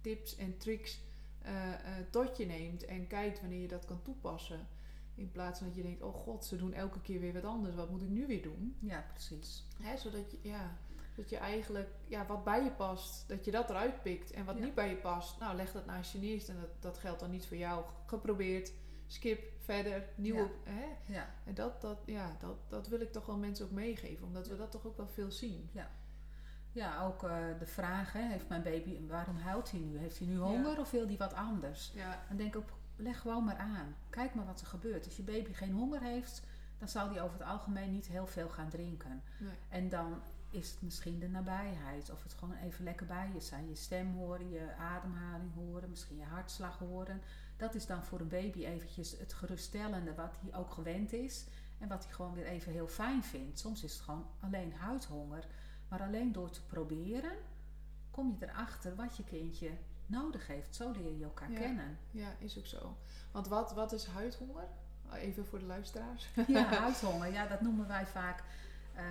tips 0.00 0.36
en 0.36 0.58
tricks 0.58 1.00
eh, 1.42 1.72
eh, 1.72 1.78
tot 2.10 2.36
je 2.36 2.46
neemt 2.46 2.84
en 2.84 3.06
kijkt 3.06 3.40
wanneer 3.40 3.60
je 3.60 3.68
dat 3.68 3.84
kan 3.84 4.02
toepassen. 4.02 4.66
In 5.14 5.30
plaats 5.30 5.58
van 5.58 5.66
dat 5.68 5.76
je 5.76 5.82
denkt, 5.82 6.02
oh 6.02 6.14
god, 6.14 6.44
ze 6.44 6.56
doen 6.56 6.72
elke 6.72 7.00
keer 7.00 7.20
weer 7.20 7.32
wat 7.32 7.44
anders, 7.44 7.74
wat 7.74 7.90
moet 7.90 8.02
ik 8.02 8.08
nu 8.08 8.26
weer 8.26 8.42
doen? 8.42 8.76
Ja, 8.80 9.04
precies. 9.12 9.64
Hè, 9.82 9.96
zodat 9.96 10.30
je, 10.30 10.38
ja, 10.42 10.76
dat 11.14 11.30
je 11.30 11.36
eigenlijk, 11.36 11.88
ja, 12.06 12.26
wat 12.26 12.44
bij 12.44 12.64
je 12.64 12.70
past, 12.70 13.28
dat 13.28 13.44
je 13.44 13.50
dat 13.50 13.70
eruit 13.70 14.02
pikt. 14.02 14.30
En 14.30 14.44
wat 14.44 14.56
Ja. 14.58 14.64
niet 14.64 14.74
bij 14.74 14.88
je 14.88 14.96
past, 14.96 15.38
nou 15.40 15.56
leg 15.56 15.72
dat 15.72 15.86
naast 15.86 16.12
je 16.12 16.18
neer. 16.18 16.48
En 16.48 16.60
dat, 16.60 16.82
dat 16.82 16.98
geldt 16.98 17.20
dan 17.20 17.30
niet 17.30 17.46
voor 17.46 17.56
jou. 17.56 17.84
Geprobeerd, 18.06 18.72
skip, 19.06 19.52
verder, 19.64 20.04
nieuwe. 20.14 20.50
Hè? 20.62 21.12
Ja, 21.14 21.28
En 21.44 21.54
dat, 21.54 21.80
dat, 21.80 21.98
ja, 22.04 22.36
dat, 22.38 22.56
dat 22.68 22.88
wil 22.88 23.00
ik 23.00 23.12
toch 23.12 23.26
wel 23.26 23.36
mensen 23.36 23.64
ook 23.64 23.70
meegeven. 23.70 24.26
Omdat 24.26 24.48
we 24.48 24.56
dat 24.56 24.70
toch 24.70 24.86
ook 24.86 24.96
wel 24.96 25.08
veel 25.08 25.30
zien. 25.30 25.70
ja 26.72 27.02
ook 27.04 27.22
eh, 27.22 27.36
de 27.58 27.66
vraag, 27.66 28.12
hè, 28.12 28.22
heeft 28.22 28.48
mijn 28.48 28.62
baby, 28.62 29.06
waarom 29.06 29.36
huilt 29.36 29.70
hij 29.70 29.80
nu? 29.80 29.98
Heeft 29.98 30.18
hij 30.18 30.26
nu 30.26 30.36
honger 30.38 30.78
of 30.78 30.90
wil 30.90 31.06
hij 31.06 31.16
wat 31.16 31.34
anders? 31.34 31.92
Ja, 31.94 32.22
Dan 32.28 32.36
denk 32.36 32.54
ik 32.54 32.60
ook, 32.60 32.68
leg 32.96 33.20
gewoon 33.20 33.44
maar 33.44 33.56
aan. 33.56 33.96
Kijk 34.10 34.34
maar 34.34 34.46
wat 34.46 34.60
er 34.60 34.66
gebeurt. 34.66 35.04
Als 35.04 35.16
je 35.16 35.22
baby 35.22 35.52
geen 35.52 35.72
honger 35.72 36.00
heeft, 36.02 36.42
dan 36.78 36.88
zal 36.88 37.08
die 37.08 37.20
over 37.20 37.38
het 37.38 37.48
algemeen 37.48 37.92
niet 37.92 38.06
heel 38.06 38.26
veel 38.26 38.48
gaan 38.48 38.68
drinken. 38.68 39.22
Nee. 39.38 39.54
En 39.68 39.88
dan 39.88 40.22
is 40.50 40.70
het 40.70 40.82
misschien 40.82 41.18
de 41.18 41.28
nabijheid. 41.28 42.10
Of 42.10 42.22
het 42.22 42.34
gewoon 42.34 42.56
even 42.56 42.84
lekker 42.84 43.06
bij 43.06 43.30
je 43.34 43.40
zijn. 43.40 43.68
Je 43.68 43.74
stem 43.74 44.14
horen, 44.14 44.50
je 44.50 44.74
ademhaling 44.78 45.54
horen, 45.54 45.90
misschien 45.90 46.16
je 46.16 46.24
hartslag 46.24 46.78
horen. 46.78 47.20
Dat 47.56 47.74
is 47.74 47.86
dan 47.86 48.04
voor 48.04 48.20
een 48.20 48.28
baby 48.28 48.64
eventjes 48.64 49.18
het 49.18 49.32
geruststellende 49.32 50.14
wat 50.14 50.36
hij 50.40 50.58
ook 50.60 50.70
gewend 50.70 51.12
is. 51.12 51.44
En 51.78 51.88
wat 51.88 52.04
hij 52.04 52.12
gewoon 52.12 52.34
weer 52.34 52.46
even 52.46 52.72
heel 52.72 52.88
fijn 52.88 53.24
vindt. 53.24 53.58
Soms 53.58 53.84
is 53.84 53.92
het 53.92 54.02
gewoon 54.02 54.26
alleen 54.40 54.72
huidhonger. 54.72 55.46
Maar 55.88 56.02
alleen 56.02 56.32
door 56.32 56.50
te 56.50 56.62
proberen 56.66 57.32
kom 58.10 58.36
je 58.38 58.46
erachter 58.46 58.94
wat 58.94 59.16
je 59.16 59.24
kindje 59.24 59.70
nodig 60.06 60.46
heeft. 60.46 60.74
Zo 60.74 60.90
leer 60.90 61.16
je 61.18 61.24
elkaar 61.24 61.50
Ja. 61.52 61.58
kennen. 61.58 61.98
Ja, 62.10 62.28
is 62.38 62.58
ook 62.58 62.66
zo. 62.66 62.96
Want 63.32 63.48
wat, 63.48 63.72
wat 63.72 63.92
is 63.92 64.06
huidhonger? 64.06 64.64
Even 65.12 65.46
voor 65.46 65.58
de 65.58 65.64
luisteraars. 65.64 66.28
Ja, 66.46 66.64
huidhonger. 66.80 67.32
Ja, 67.32 67.46
dat 67.46 67.60
noemen 67.60 67.88
wij 67.88 68.06
vaak. 68.06 68.42
eh, 68.94 69.02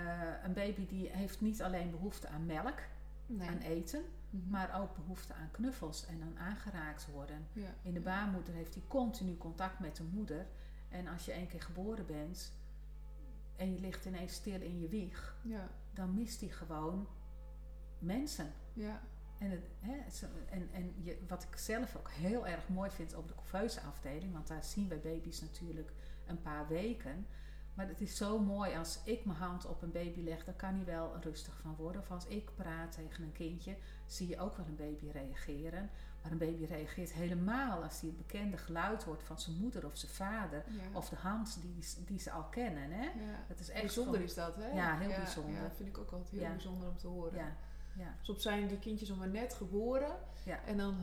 een 0.44 0.52
baby 0.52 0.86
die 0.86 1.08
heeft 1.10 1.40
niet 1.40 1.62
alleen 1.62 1.90
behoefte 1.90 2.28
aan 2.28 2.46
melk, 2.46 2.78
Nee. 3.26 3.48
aan 3.48 3.58
eten, 3.58 4.02
Mhm. 4.42 4.50
maar 4.50 4.80
ook 4.80 4.94
behoefte 4.94 5.34
aan 5.34 5.50
knuffels 5.50 6.06
en 6.06 6.22
aan 6.22 6.38
aangeraakt 6.38 7.06
worden. 7.06 7.46
ja. 7.52 7.74
In 7.82 7.94
de 7.94 8.00
baarmoeder 8.00 8.54
heeft 8.54 8.74
hij 8.74 8.82
continu 8.88 9.36
contact 9.36 9.78
met 9.78 9.96
de 9.96 10.02
moeder. 10.02 10.46
En 10.88 11.06
als 11.06 11.24
je 11.24 11.32
één 11.32 11.46
keer 11.48 11.62
geboren 11.62 12.06
bent 12.06 12.52
en 13.56 13.72
je 13.72 13.80
ligt 13.80 14.04
ineens 14.04 14.32
stil 14.34 14.60
in 14.60 14.80
je 14.80 14.88
wieg, 14.88 15.36
Ja, 15.42 15.68
dan 15.92 16.14
mist 16.14 16.40
hij 16.40 16.48
gewoon 16.48 17.08
mensen. 17.98 18.52
ja, 18.72 19.02
En, 19.38 19.50
het, 19.50 19.68
hè, 19.80 19.96
en, 20.50 20.68
en 20.72 20.94
je, 21.02 21.24
wat 21.28 21.42
ik 21.42 21.56
zelf 21.56 21.96
ook 21.96 22.10
heel 22.10 22.46
erg 22.46 22.68
mooi 22.68 22.90
vind 22.90 23.14
op 23.14 23.28
de 23.28 23.34
couveuse 23.34 23.80
afdeling, 23.80 24.32
want 24.32 24.46
daar 24.46 24.64
zien 24.64 24.88
we 24.88 24.96
baby's 24.96 25.40
natuurlijk 25.40 25.92
een 26.26 26.40
paar 26.42 26.68
weken. 26.68 27.26
Maar 27.74 27.88
het 27.88 28.00
is 28.00 28.16
zo 28.16 28.38
mooi 28.38 28.74
als 28.76 29.00
ik 29.04 29.24
mijn 29.24 29.38
hand 29.38 29.66
op 29.66 29.82
een 29.82 29.92
baby 29.92 30.20
leg, 30.22 30.44
dan 30.44 30.56
kan 30.56 30.74
hij 30.74 30.84
wel 30.84 31.16
rustig 31.20 31.58
van 31.60 31.74
worden. 31.76 32.00
Of 32.00 32.10
als 32.10 32.26
ik 32.26 32.54
praat 32.54 32.92
tegen 32.92 33.24
een 33.24 33.32
kindje, 33.32 33.76
zie 34.06 34.28
je 34.28 34.38
ook 34.38 34.56
wel 34.56 34.66
een 34.66 34.76
baby 34.76 35.10
reageren. 35.12 35.90
Maar 36.22 36.32
een 36.32 36.38
baby 36.38 36.64
reageert 36.64 37.12
helemaal 37.12 37.82
als 37.82 38.00
hij 38.00 38.08
het 38.08 38.26
bekende 38.26 38.56
geluid 38.56 39.02
hoort 39.02 39.22
van 39.22 39.40
zijn 39.40 39.56
moeder 39.56 39.86
of 39.86 39.96
zijn 39.96 40.12
vader. 40.12 40.64
ja. 40.66 40.82
Of 40.92 41.08
de 41.08 41.16
hand 41.16 41.58
die, 41.60 41.84
die 42.06 42.18
ze 42.18 42.30
al 42.30 42.42
kennen. 42.44 42.90
Hè? 42.90 43.04
ja. 43.04 43.44
Dat 43.48 43.58
is 43.58 43.68
echt 43.68 43.80
Bijzonder 43.80 44.20
is 44.20 44.34
dat, 44.34 44.56
hè? 44.56 44.68
Ja, 44.68 44.98
heel 44.98 45.16
bijzonder. 45.16 45.62
Ja, 45.62 45.70
vind 45.76 45.88
ik 45.88 45.98
ook 45.98 46.10
altijd 46.10 46.30
heel 46.30 46.48
bijzonder 46.50 46.88
om 46.88 46.96
te 46.96 47.06
horen. 47.06 47.56
Soms 48.20 48.42
zijn 48.42 48.66
die 48.66 48.78
kindjes 48.78 49.08
nog 49.08 49.18
maar 49.18 49.28
net 49.28 49.54
geboren. 49.54 50.16
En 50.66 50.76
dan 50.76 50.96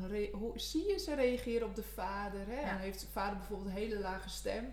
zie 0.56 0.88
je 0.88 1.00
ze 1.00 1.16
reageren 1.16 1.68
op 1.68 1.76
de 1.76 1.84
vader. 1.84 2.48
Hè? 2.48 2.56
En 2.56 2.70
dan 2.70 2.78
heeft 2.78 3.00
de 3.00 3.08
vader 3.08 3.38
bijvoorbeeld 3.38 3.70
een 3.70 3.76
hele 3.76 4.00
lage 4.00 4.30
stem. 4.30 4.66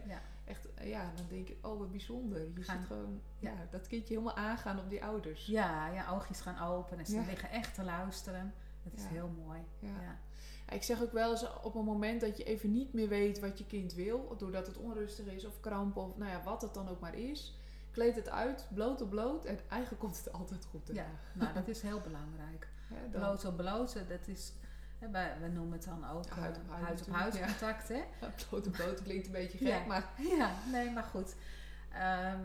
Ja. 0.48 0.54
Echt, 0.54 0.74
eh, 0.74 0.88
ja, 0.88 1.12
dan 1.16 1.24
denk 1.28 1.48
ik, 1.48 1.66
oh 1.66 1.78
wat 1.78 1.90
bijzonder. 1.90 2.40
Je 2.54 2.62
Gaan- 2.62 2.78
ziet 2.78 2.86
gewoon 2.86 3.20
Ja. 3.38 3.50
ja. 3.50 3.66
dat 3.70 3.86
kindje 3.86 4.14
helemaal 4.14 4.36
aangaan 4.36 4.78
op 4.78 4.90
die 4.90 5.04
ouders. 5.04 5.46
ja, 5.46 5.88
ja, 5.88 6.08
oogjes 6.10 6.40
gaan 6.40 6.68
open 6.68 6.98
en 6.98 7.06
ze 7.06 7.14
Ja. 7.14 7.24
liggen 7.26 7.50
echt 7.50 7.74
te 7.74 7.84
luisteren. 7.84 8.54
Dat 8.82 8.92
is 8.92 9.02
Ja. 9.02 9.08
heel 9.08 9.30
mooi. 9.44 9.58
Ja. 9.78 9.88
Ja. 9.88 10.02
Ja, 10.02 10.74
Ik 10.74 10.82
zeg 10.82 11.02
ook 11.02 11.12
wel 11.12 11.30
eens 11.30 11.60
op 11.62 11.74
een 11.74 11.84
moment 11.84 12.20
dat 12.20 12.36
je 12.36 12.44
even 12.44 12.72
niet 12.72 12.92
meer 12.92 13.08
weet 13.08 13.40
wat 13.40 13.58
je 13.58 13.66
kind 13.66 13.94
wil, 13.94 14.34
doordat 14.38 14.66
het 14.66 14.76
onrustig 14.76 15.26
is 15.26 15.44
of 15.44 15.60
krampen 15.60 16.02
of 16.02 16.16
nou 16.16 16.30
ja, 16.30 16.42
wat 16.42 16.62
het 16.62 16.74
dan 16.74 16.88
ook 16.88 17.00
maar 17.00 17.14
is. 17.14 17.58
Kleed 17.90 18.14
het 18.14 18.28
uit, 18.28 18.66
bloot 18.74 19.00
op 19.00 19.10
bloot 19.10 19.44
en 19.44 19.58
eigenlijk 19.68 20.02
komt 20.02 20.16
het 20.18 20.32
altijd 20.32 20.64
goed. 20.64 20.90
Ja, 20.92 21.06
nou 21.34 21.54
dat 21.54 21.68
is 21.68 21.82
heel 21.82 22.00
belangrijk. 22.00 22.68
Dan- 22.88 23.10
Bloot 23.10 23.44
op 23.44 23.56
bloot, 23.56 23.94
dat 24.08 24.28
is, 24.28 24.52
wij, 24.98 25.36
we 25.40 25.48
noemen 25.48 25.72
het 25.72 25.84
dan 25.84 26.08
ook 26.08 26.24
eh, 26.26 26.36
huid 26.36 26.58
op 26.58 26.70
huid 27.10 27.34
op 27.34 27.42
contact. 27.42 27.88
Hè? 27.88 28.02
bloot 28.48 28.66
op 28.66 28.72
bloot 28.72 29.02
klinkt 29.02 29.26
een 29.26 29.32
beetje 29.32 29.58
gek, 29.58 29.86
maar 29.86 30.04
Ja, 30.38 30.52
nee, 30.72 30.90
maar 30.90 31.02
goed. 31.02 31.34
Ehm, 31.92 32.40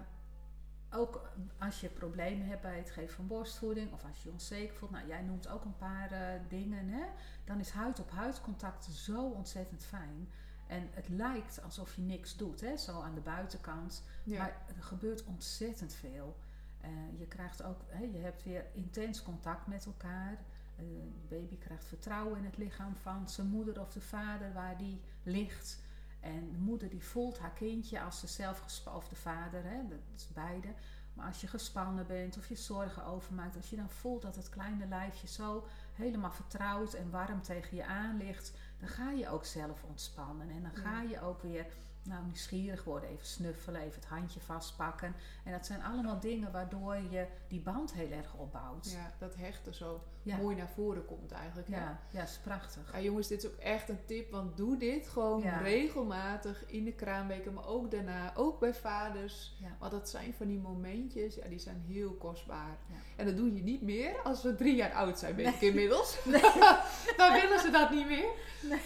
ook 0.91 1.30
als 1.60 1.82
je 1.82 1.89
problemen 1.89 2.47
hebt 2.47 2.62
bij 2.62 2.78
het 2.78 2.91
geven 2.91 3.16
van 3.16 3.28
borstvoeding 3.28 3.93
of 3.93 4.04
als 4.04 4.18
je 4.18 4.28
je 4.28 4.34
onzeker 4.34 4.76
voelt, 4.76 4.91
nou 4.91 5.08
jij 5.08 5.22
noemt 5.22 5.47
ook 5.47 5.66
een 5.66 5.78
paar 5.78 6.12
eh, 6.12 6.39
dingen, 6.49 6.88
hè? 6.88 7.04
dan 7.45 7.60
is 7.60 7.70
huid 7.70 7.99
op 7.99 8.12
huid 8.12 8.41
contact 8.41 8.86
zo 8.86 9.30
ontzettend 9.30 9.86
fijn. 9.86 10.30
En 10.68 10.89
het 10.91 11.10
lijkt 11.10 11.64
alsof 11.64 11.95
je 11.95 12.01
niks 12.01 12.38
doet, 12.38 12.62
hè? 12.62 12.78
zo 12.78 13.01
aan 13.01 13.16
de 13.16 13.22
buitenkant. 13.22 14.04
ja. 14.24 14.38
Maar 14.38 14.62
er 14.78 14.84
gebeurt 14.84 15.24
ontzettend 15.24 15.93
veel. 15.93 16.38
Eh, 16.82 16.89
je 17.20 17.28
krijgt 17.28 17.64
ook, 17.64 17.82
hè, 17.88 18.04
je 18.04 18.18
hebt 18.18 18.43
weer 18.43 18.66
intens 18.74 19.24
contact 19.24 19.68
met 19.68 19.86
elkaar. 19.86 20.38
Eh, 20.76 20.84
de 21.21 21.36
baby 21.36 21.57
krijgt 21.57 21.86
vertrouwen 21.86 22.38
in 22.38 22.45
het 22.45 22.57
lichaam 22.57 22.95
van 22.95 23.30
zijn 23.30 23.47
moeder 23.47 23.80
of 23.80 23.91
de 23.91 24.01
vader 24.01 24.53
waar 24.53 24.78
die 24.78 25.01
ligt. 25.24 25.82
En 26.19 26.51
de 26.51 26.57
moeder 26.57 26.89
die 26.89 27.03
voelt 27.03 27.39
haar 27.39 27.53
kindje 27.53 28.01
als 28.01 28.19
ze 28.19 28.28
zelf 28.28 28.59
gespannen, 28.59 29.01
of 29.01 29.09
de 29.09 29.15
vader, 29.15 29.63
hè, 29.63 29.88
dat 29.88 29.99
is 30.15 30.28
beide. 30.34 30.74
Maar 31.13 31.28
als 31.28 31.41
je 31.41 31.47
gespannen 31.47 32.07
bent 32.07 32.38
of 32.38 32.47
je 32.47 32.55
zorgen 32.55 33.05
overmaakt, 33.05 33.55
als 33.55 33.69
je 33.69 33.76
dan 33.76 33.89
voelt 33.89 34.21
dat 34.21 34.36
het 34.36 34.49
kleine 34.49 34.88
lijfje 34.88 35.28
zo 35.28 35.67
helemaal 35.93 36.32
vertrouwd 36.32 36.93
en 36.93 37.09
warm 37.09 37.41
tegen 37.41 37.78
je 37.78 37.86
aan 37.86 38.17
ligt, 38.17 38.53
dan 38.80 38.88
ga 38.88 39.11
je 39.11 39.30
ook 39.30 39.45
zelf 39.45 39.84
ontspannen. 39.84 40.49
En 40.49 40.61
dan 40.61 40.76
ga 40.76 41.01
je 41.01 41.21
ook 41.21 41.41
weer 41.41 41.65
nou, 42.03 42.24
nieuwsgierig 42.26 42.84
worden, 42.84 43.09
even 43.09 43.26
snuffelen, 43.26 43.82
even 43.82 43.95
het 43.95 44.09
handje 44.09 44.39
vastpakken. 44.39 45.15
En 45.43 45.51
dat 45.51 45.65
zijn 45.65 45.84
allemaal 45.84 46.19
dingen 46.19 46.51
waardoor 46.51 46.95
je 46.95 47.28
die 47.47 47.61
band 47.61 47.93
heel 47.93 48.11
erg 48.11 48.34
opbouwt. 48.34 48.91
ja, 48.91 49.13
dat 49.19 49.36
hechten 49.36 49.74
zo 49.74 50.03
Ja. 50.24 50.38
mooi 50.38 50.55
naar 50.55 50.69
voren 50.76 51.05
komt 51.05 51.32
eigenlijk. 51.32 51.67
hè. 51.67 51.76
ja, 51.76 51.99
ja, 52.09 52.24
is 52.24 52.39
prachtig. 52.43 52.91
Ja, 52.93 52.99
jongens, 52.99 53.28
dit 53.28 53.43
is 53.43 53.49
ook 53.49 53.57
echt 53.57 53.89
een 53.89 54.05
tip, 54.05 54.32
want 54.32 54.57
doe 54.57 54.78
dit 54.78 55.07
gewoon 55.07 55.41
Ja. 55.41 55.57
regelmatig 55.57 56.63
in 56.67 56.84
de 56.84 56.93
kraamweken, 56.93 57.53
maar 57.53 57.67
ook 57.67 57.91
daarna, 57.91 58.34
ook 58.36 58.59
bij 58.59 58.74
vaders. 58.74 59.55
Want 59.80 59.91
dat 59.91 60.09
zijn 60.09 60.34
van 60.34 60.47
die 60.47 60.59
momentjes, 60.59 61.36
ja, 61.36 61.47
die 61.47 61.59
zijn 61.59 61.84
heel 61.88 62.11
kostbaar. 62.13 62.78
En 63.15 63.26
dat 63.26 63.38
doe 63.38 63.53
je 63.55 63.63
niet 63.63 63.82
meer 63.82 64.21
als 64.21 64.43
we 64.43 64.55
drie 64.55 64.76
jaar 64.76 64.93
oud 64.93 65.19
zijn, 65.19 65.36
weet 65.36 65.47
ik 65.47 65.61
inmiddels. 65.61 66.17
Dan 67.17 67.34
willen 67.34 67.59
ze 67.59 67.69
dat 67.71 67.89
niet 67.91 68.07
meer. 68.07 68.30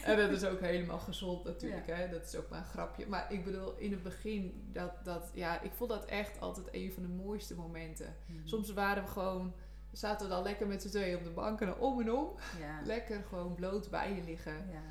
En 0.03 0.17
dat 0.17 0.29
is 0.31 0.43
ook 0.43 0.59
helemaal 0.59 0.99
gezond 0.99 1.43
natuurlijk, 1.43 1.88
hè? 1.88 2.09
dat 2.09 2.25
is 2.25 2.35
ook 2.35 2.49
maar 2.49 2.59
een 2.59 2.65
grapje. 2.65 3.07
Maar 3.07 3.33
ik 3.33 3.43
bedoel, 3.43 3.75
in 3.77 3.91
het 3.91 4.03
begin, 4.03 4.69
dat, 4.71 4.91
dat, 5.03 5.31
ja, 5.33 5.61
ik 5.61 5.71
vond 5.73 5.89
dat 5.89 6.05
echt 6.05 6.39
altijd 6.39 6.67
een 6.71 6.91
van 6.91 7.03
de 7.03 7.09
mooiste 7.09 7.55
momenten. 7.55 8.15
Mhm. 8.25 8.47
Soms 8.47 8.73
waren 8.73 9.03
we 9.03 9.09
gewoon, 9.09 9.53
zaten 10.00 10.28
we 10.28 10.34
dan 10.34 10.43
lekker 10.43 10.68
met 10.68 10.82
z'n 10.82 10.89
tweeën 10.89 11.18
op 11.18 11.24
de 11.24 11.30
bank 11.30 11.62
en 11.62 11.78
om 11.78 12.02
en 12.02 12.12
om. 12.12 12.30
Ja. 12.60 12.80
Lekker 12.93 13.24
gewoon 13.24 13.56
bloot 13.56 13.89
bij 13.89 14.16
je 14.16 14.24
liggen. 14.24 14.54
Ja, 14.72 14.82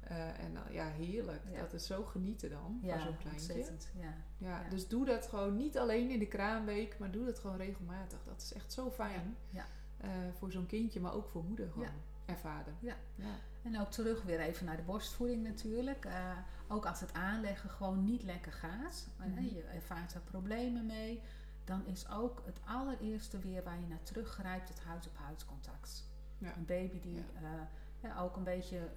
Eh, 0.00 0.28
en 0.44 0.54
dan, 0.54 0.62
ja, 0.70 0.86
heerlijk. 0.88 1.42
Ja. 1.52 1.60
Dat 1.60 1.72
is 1.72 1.86
zo 1.86 2.04
genieten 2.04 2.50
dan 2.50 2.78
ja 2.82 2.94
van 2.96 3.06
zo'n 3.06 3.16
kleintje. 3.16 3.52
ontzettend. 3.54 3.90
Ja. 3.94 4.14
Ja, 4.38 4.62
Ja. 4.62 4.68
Dus 4.68 4.88
doe 4.88 5.04
dat 5.04 5.26
gewoon 5.26 5.56
niet 5.56 5.78
alleen 5.78 6.10
in 6.10 6.18
de 6.18 6.26
kraamweek, 6.26 6.98
maar 6.98 7.10
doe 7.10 7.24
dat 7.24 7.38
gewoon 7.38 7.56
regelmatig. 7.56 8.18
Dat 8.24 8.42
is 8.42 8.52
echt 8.52 8.72
zo 8.72 8.90
fijn. 8.90 9.36
Ja. 9.50 9.64
Eh, 9.96 10.10
voor 10.38 10.52
zo'n 10.52 10.66
kindje, 10.66 11.00
maar 11.00 11.14
ook 11.14 11.28
voor 11.28 11.44
moeder 11.44 11.68
gewoon. 11.70 11.86
Ja. 11.86 11.92
En 12.24 12.38
vader. 12.38 12.72
Ja. 12.80 12.94
ja. 13.14 13.24
En 13.62 13.80
ook 13.80 13.90
terug 13.90 14.22
weer 14.22 14.40
even 14.40 14.66
naar 14.66 14.76
de 14.76 14.82
borstvoeding 14.82 15.42
natuurlijk. 15.42 16.04
Eh, 16.04 16.30
ook 16.68 16.86
als 16.86 17.00
het 17.00 17.12
aanleggen 17.12 17.70
gewoon 17.70 18.04
niet 18.04 18.22
lekker 18.22 18.52
gaat, 18.52 19.08
Mhm. 19.18 19.42
je 19.42 19.62
ervaart 19.62 20.14
er 20.14 20.20
problemen 20.20 20.86
mee, 20.86 21.22
dan 21.66 21.86
is 21.86 22.08
ook 22.08 22.42
het 22.46 22.60
allereerste 22.64 23.38
weer 23.38 23.62
waar 23.64 23.80
je 23.80 23.86
naar 23.86 24.02
teruggrijpt 24.02 24.68
het 24.68 24.80
huid-op-huid 24.80 25.44
contact. 25.44 26.08
Ja. 26.38 26.56
Een 26.56 26.64
baby 26.64 27.00
die 27.00 27.24
eh, 28.00 28.22
ook 28.22 28.36
een 28.36 28.44
beetje 28.44 28.78
eh, 28.78 28.88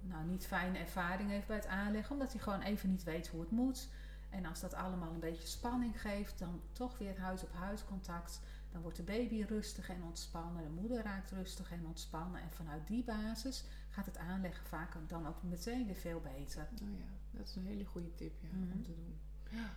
nou, 0.00 0.24
niet 0.26 0.46
fijne 0.46 0.78
ervaring 0.78 1.30
heeft 1.30 1.46
bij 1.46 1.56
het 1.56 1.66
aanleggen, 1.66 2.12
omdat 2.12 2.32
hij 2.32 2.40
gewoon 2.42 2.60
even 2.60 2.88
niet 2.90 3.04
weet 3.04 3.28
hoe 3.28 3.40
het 3.40 3.50
moet. 3.50 3.88
En 4.30 4.46
als 4.46 4.60
dat 4.60 4.74
allemaal 4.74 5.12
een 5.12 5.20
beetje 5.20 5.46
spanning 5.46 6.00
geeft, 6.00 6.38
dan 6.38 6.60
toch 6.72 6.98
weer 6.98 7.20
huid-op-huid 7.20 7.84
contact. 7.84 8.40
Dan 8.72 8.80
wordt 8.82 8.96
de 8.96 9.02
baby 9.02 9.42
rustig 9.42 9.88
en 9.88 10.02
ontspannen, 10.02 10.62
de 10.62 10.80
moeder 10.80 11.02
raakt 11.02 11.30
rustig 11.30 11.72
en 11.72 11.86
ontspannen. 11.86 12.40
En 12.40 12.50
vanuit 12.50 12.86
die 12.86 13.04
basis 13.04 13.64
gaat 13.90 14.06
het 14.06 14.18
aanleggen 14.18 14.66
vaak 14.66 14.96
dan 15.06 15.26
ook 15.26 15.42
meteen 15.42 15.86
weer 15.86 15.94
veel 15.94 16.20
beter. 16.20 16.68
Nou 16.80 16.92
ja, 16.96 17.04
dat 17.38 17.48
is 17.48 17.56
een 17.56 17.66
hele 17.66 17.84
goede 17.84 18.14
tip 18.14 18.32
ja, 18.40 18.48
Mhm. 18.52 18.72
om 18.72 18.82
te 18.82 18.94
doen. 18.94 19.18
Ja. 19.50 19.70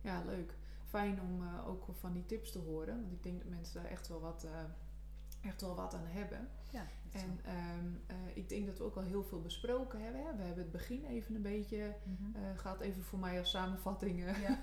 ja, 0.00 0.22
leuk. 0.24 0.54
Fijn 0.88 1.20
om 1.20 1.42
eh, 1.42 1.68
ook 1.68 1.84
van 1.98 2.12
die 2.12 2.26
tips 2.26 2.52
te 2.52 2.58
horen. 2.58 3.00
Want 3.00 3.12
ik 3.12 3.22
denk 3.22 3.38
dat 3.38 3.48
mensen 3.50 3.82
daar 3.82 3.90
echt 3.90 4.08
wel 4.08 4.20
wat, 4.20 4.44
eh, 4.44 4.50
echt 5.48 5.60
wel 5.60 5.74
wat 5.74 5.94
aan 5.94 6.06
hebben. 6.06 6.48
Ja, 6.70 6.86
En 7.12 7.40
ehm, 7.44 7.86
eh, 8.06 8.16
ik 8.36 8.48
denk 8.48 8.66
dat 8.66 8.78
we 8.78 8.84
ook 8.84 8.96
al 8.96 9.02
heel 9.02 9.24
veel 9.24 9.40
besproken 9.40 10.00
hebben. 10.02 10.20
Hè. 10.26 10.36
We 10.36 10.42
hebben 10.42 10.62
het 10.62 10.72
begin 10.72 11.04
even 11.04 11.34
een 11.34 11.42
beetje. 11.42 11.94
Mhm. 12.04 12.36
eh 12.44 12.58
gaat 12.58 12.80
even 12.80 13.02
voor 13.02 13.18
mij 13.18 13.38
als 13.38 13.50
samenvatting. 13.50 14.24
Ja, 14.46 14.62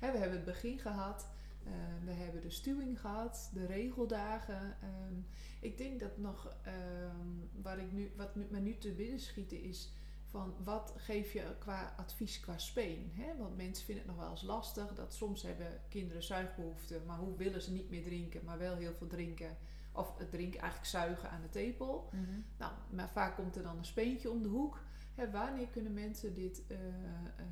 Hè, 0.00 0.12
we 0.12 0.18
hebben 0.18 0.36
het 0.36 0.44
begin 0.44 0.78
gehad. 0.78 1.28
eh, 1.64 1.72
we 2.04 2.12
hebben 2.12 2.40
de 2.42 2.50
stuwing 2.50 3.00
gehad, 3.00 3.50
de 3.54 3.66
regeldagen. 3.66 4.76
Ehm, 4.82 5.14
ik 5.60 5.78
denk 5.78 6.00
dat 6.00 6.18
nog 6.18 6.56
ehm, 6.62 7.62
waar 7.62 7.78
ik 7.78 7.92
nu, 7.92 8.12
wat 8.16 8.34
me 8.34 8.60
nu 8.60 8.78
te 8.78 8.92
binnen 8.92 9.20
schieten 9.20 9.60
is 9.62 9.92
van 10.36 10.54
wat 10.64 10.94
geef 10.96 11.32
je 11.32 11.54
qua 11.58 11.94
advies 11.96 12.40
qua 12.40 12.58
speen. 12.58 13.12
Hè? 13.14 13.36
Want 13.36 13.56
mensen 13.56 13.84
vinden 13.84 14.04
het 14.04 14.12
nog 14.14 14.22
wel 14.22 14.30
eens 14.30 14.42
lastig 14.42 14.94
dat 14.94 15.14
soms 15.14 15.42
hebben 15.42 15.80
kinderen 15.88 16.22
zuigbehoeften, 16.22 17.06
maar 17.06 17.18
hoe 17.18 17.36
willen 17.36 17.62
ze 17.62 17.72
niet 17.72 17.90
meer 17.90 18.02
drinken, 18.02 18.44
maar 18.44 18.58
wel 18.58 18.76
heel 18.76 18.94
veel 18.94 19.06
drinken. 19.06 19.56
Of 19.92 20.18
het 20.18 20.30
drinken 20.30 20.60
eigenlijk 20.60 20.90
zuigen 20.90 21.30
aan 21.30 21.40
de 21.40 21.48
tepel. 21.48 22.08
Mhm. 22.12 22.40
Nou, 22.56 22.72
maar 22.90 23.08
vaak 23.08 23.36
komt 23.36 23.56
er 23.56 23.62
dan 23.62 23.78
een 23.78 23.84
speentje 23.84 24.30
om 24.30 24.42
de 24.42 24.48
hoek. 24.48 24.80
Hè, 25.14 25.30
wanneer 25.30 25.68
kunnen 25.68 25.92
mensen 25.92 26.34
dit 26.34 26.66
eh, 26.66 26.78
ehm, 26.78 27.46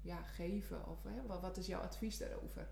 ja, 0.00 0.22
geven? 0.22 0.88
Of 0.88 1.02
hè, 1.02 1.40
wat, 1.40 1.56
is 1.56 1.66
jouw 1.66 1.80
advies 1.80 2.18
daarover? 2.18 2.68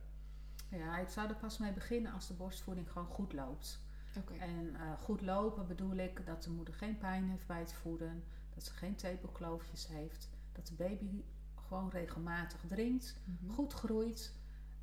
ja, 0.71 0.99
ik 0.99 1.09
zou 1.09 1.29
er 1.29 1.37
pas 1.37 1.59
mee 1.59 1.73
beginnen 1.73 2.12
als 2.12 2.27
de 2.27 2.35
borstvoeding 2.35 2.91
gewoon 2.91 3.09
goed 3.09 3.33
loopt. 3.33 3.81
Oké. 4.17 4.35
En 4.35 4.75
eh, 4.75 4.93
goed 5.01 5.21
lopen 5.21 5.67
bedoel 5.67 5.97
ik 5.97 6.27
dat 6.27 6.43
de 6.43 6.51
moeder 6.51 6.75
geen 6.75 6.99
pijn 6.99 7.25
heeft 7.25 7.47
bij 7.47 7.59
het 7.59 7.73
voeden. 7.73 8.25
Dat 8.57 8.65
ze 8.65 8.73
geen 8.73 8.95
tepelkloofjes 8.97 9.87
heeft, 9.89 10.29
dat 10.53 10.67
de 10.67 10.75
baby 10.75 11.23
gewoon 11.67 11.91
regelmatig 11.91 12.61
drinkt, 12.69 13.17
Mhm. 13.25 13.53
goed 13.53 13.73
groeit 13.73 14.33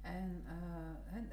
en 0.02 0.44
eh, 0.46 1.16
en 1.18 1.30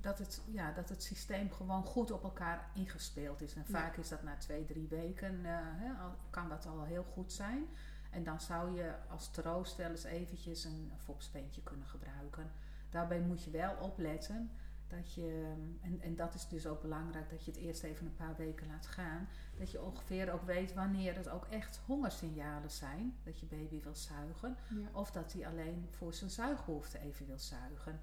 dat, 0.00 0.18
het, 0.18 0.42
ja, 0.50 0.72
dat 0.72 0.88
het 0.88 1.02
systeem 1.02 1.50
gewoon 1.50 1.84
goed 1.84 2.10
op 2.10 2.22
elkaar 2.22 2.70
ingespeeld 2.74 3.40
is. 3.42 3.54
En 3.54 3.64
Ja. 3.66 3.78
vaak 3.78 3.96
is 3.96 4.08
dat 4.08 4.22
na 4.22 4.36
twee, 4.36 4.64
drie 4.64 4.88
weken, 4.88 5.44
eh, 5.44 6.00
al- 6.00 6.16
kan 6.30 6.48
dat 6.48 6.66
al 6.66 6.84
heel 6.84 7.04
goed 7.04 7.32
zijn. 7.32 7.64
En 8.10 8.24
dan 8.24 8.40
zou 8.40 8.74
je 8.76 8.94
als 9.10 9.30
troost 9.30 9.76
wel 9.76 9.90
eens 9.90 10.04
eventjes 10.04 10.64
een 10.64 10.92
fopspeentje 10.98 11.62
kunnen 11.62 11.86
gebruiken. 11.86 12.50
Daarbij 12.90 13.20
moet 13.20 13.42
je 13.44 13.50
wel 13.50 13.74
opletten 13.76 14.50
dat 14.96 15.14
je, 15.14 15.54
en, 15.80 16.00
en 16.00 16.16
dat 16.16 16.34
is 16.34 16.48
dus 16.48 16.66
ook 16.66 16.82
belangrijk, 16.82 17.30
dat 17.30 17.44
je 17.44 17.50
het 17.50 17.60
eerst 17.60 17.82
even 17.82 18.06
een 18.06 18.16
paar 18.16 18.36
weken 18.36 18.66
laat 18.66 18.86
gaan. 18.86 19.28
Dat 19.58 19.70
je 19.70 19.82
ongeveer 19.82 20.32
ook 20.32 20.42
weet 20.42 20.74
wanneer 20.74 21.16
het 21.16 21.28
ook 21.28 21.46
echt 21.46 21.80
hongersignalen 21.86 22.70
zijn, 22.70 23.16
dat 23.24 23.40
je 23.40 23.46
baby 23.46 23.80
wil 23.80 23.94
zuigen. 23.94 24.56
Ja. 24.68 24.88
Of 24.92 25.10
dat 25.10 25.32
hij 25.32 25.46
alleen 25.46 25.86
voor 25.90 26.14
zijn 26.14 26.30
zuigbehoefte 26.30 26.98
even 26.98 27.26
wil 27.26 27.38
zuigen. 27.38 28.00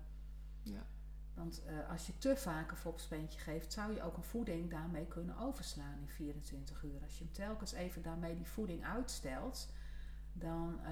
Ja. 0.62 0.86
Want 1.34 1.64
eh, 1.66 1.90
als 1.90 2.08
je 2.08 2.18
te 2.18 2.36
vaak 2.38 2.72
een 2.72 2.78
fopspeentje 2.78 3.40
geeft, 3.40 3.74
zou 3.74 3.94
je 3.94 4.04
ook 4.04 4.18
een 4.18 4.24
voeding 4.24 4.70
daarmee 4.70 5.06
kunnen 5.06 5.38
overslaan 5.38 6.00
in 6.00 6.10
24 6.10 6.84
uur. 6.84 7.04
Als 7.04 7.18
je 7.18 7.24
hem 7.24 7.34
telkens 7.34 7.72
even 7.72 8.02
daarmee 8.02 8.36
die 8.36 8.48
voeding 8.48 8.86
uitstelt, 8.86 9.70
dan 10.34 10.80
eh, 10.84 10.92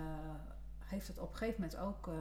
heeft 0.80 1.08
het 1.08 1.18
op 1.18 1.32
een 1.32 1.38
gegeven 1.38 1.62
moment 1.62 1.80
ook 1.80 2.08
eh, 2.08 2.14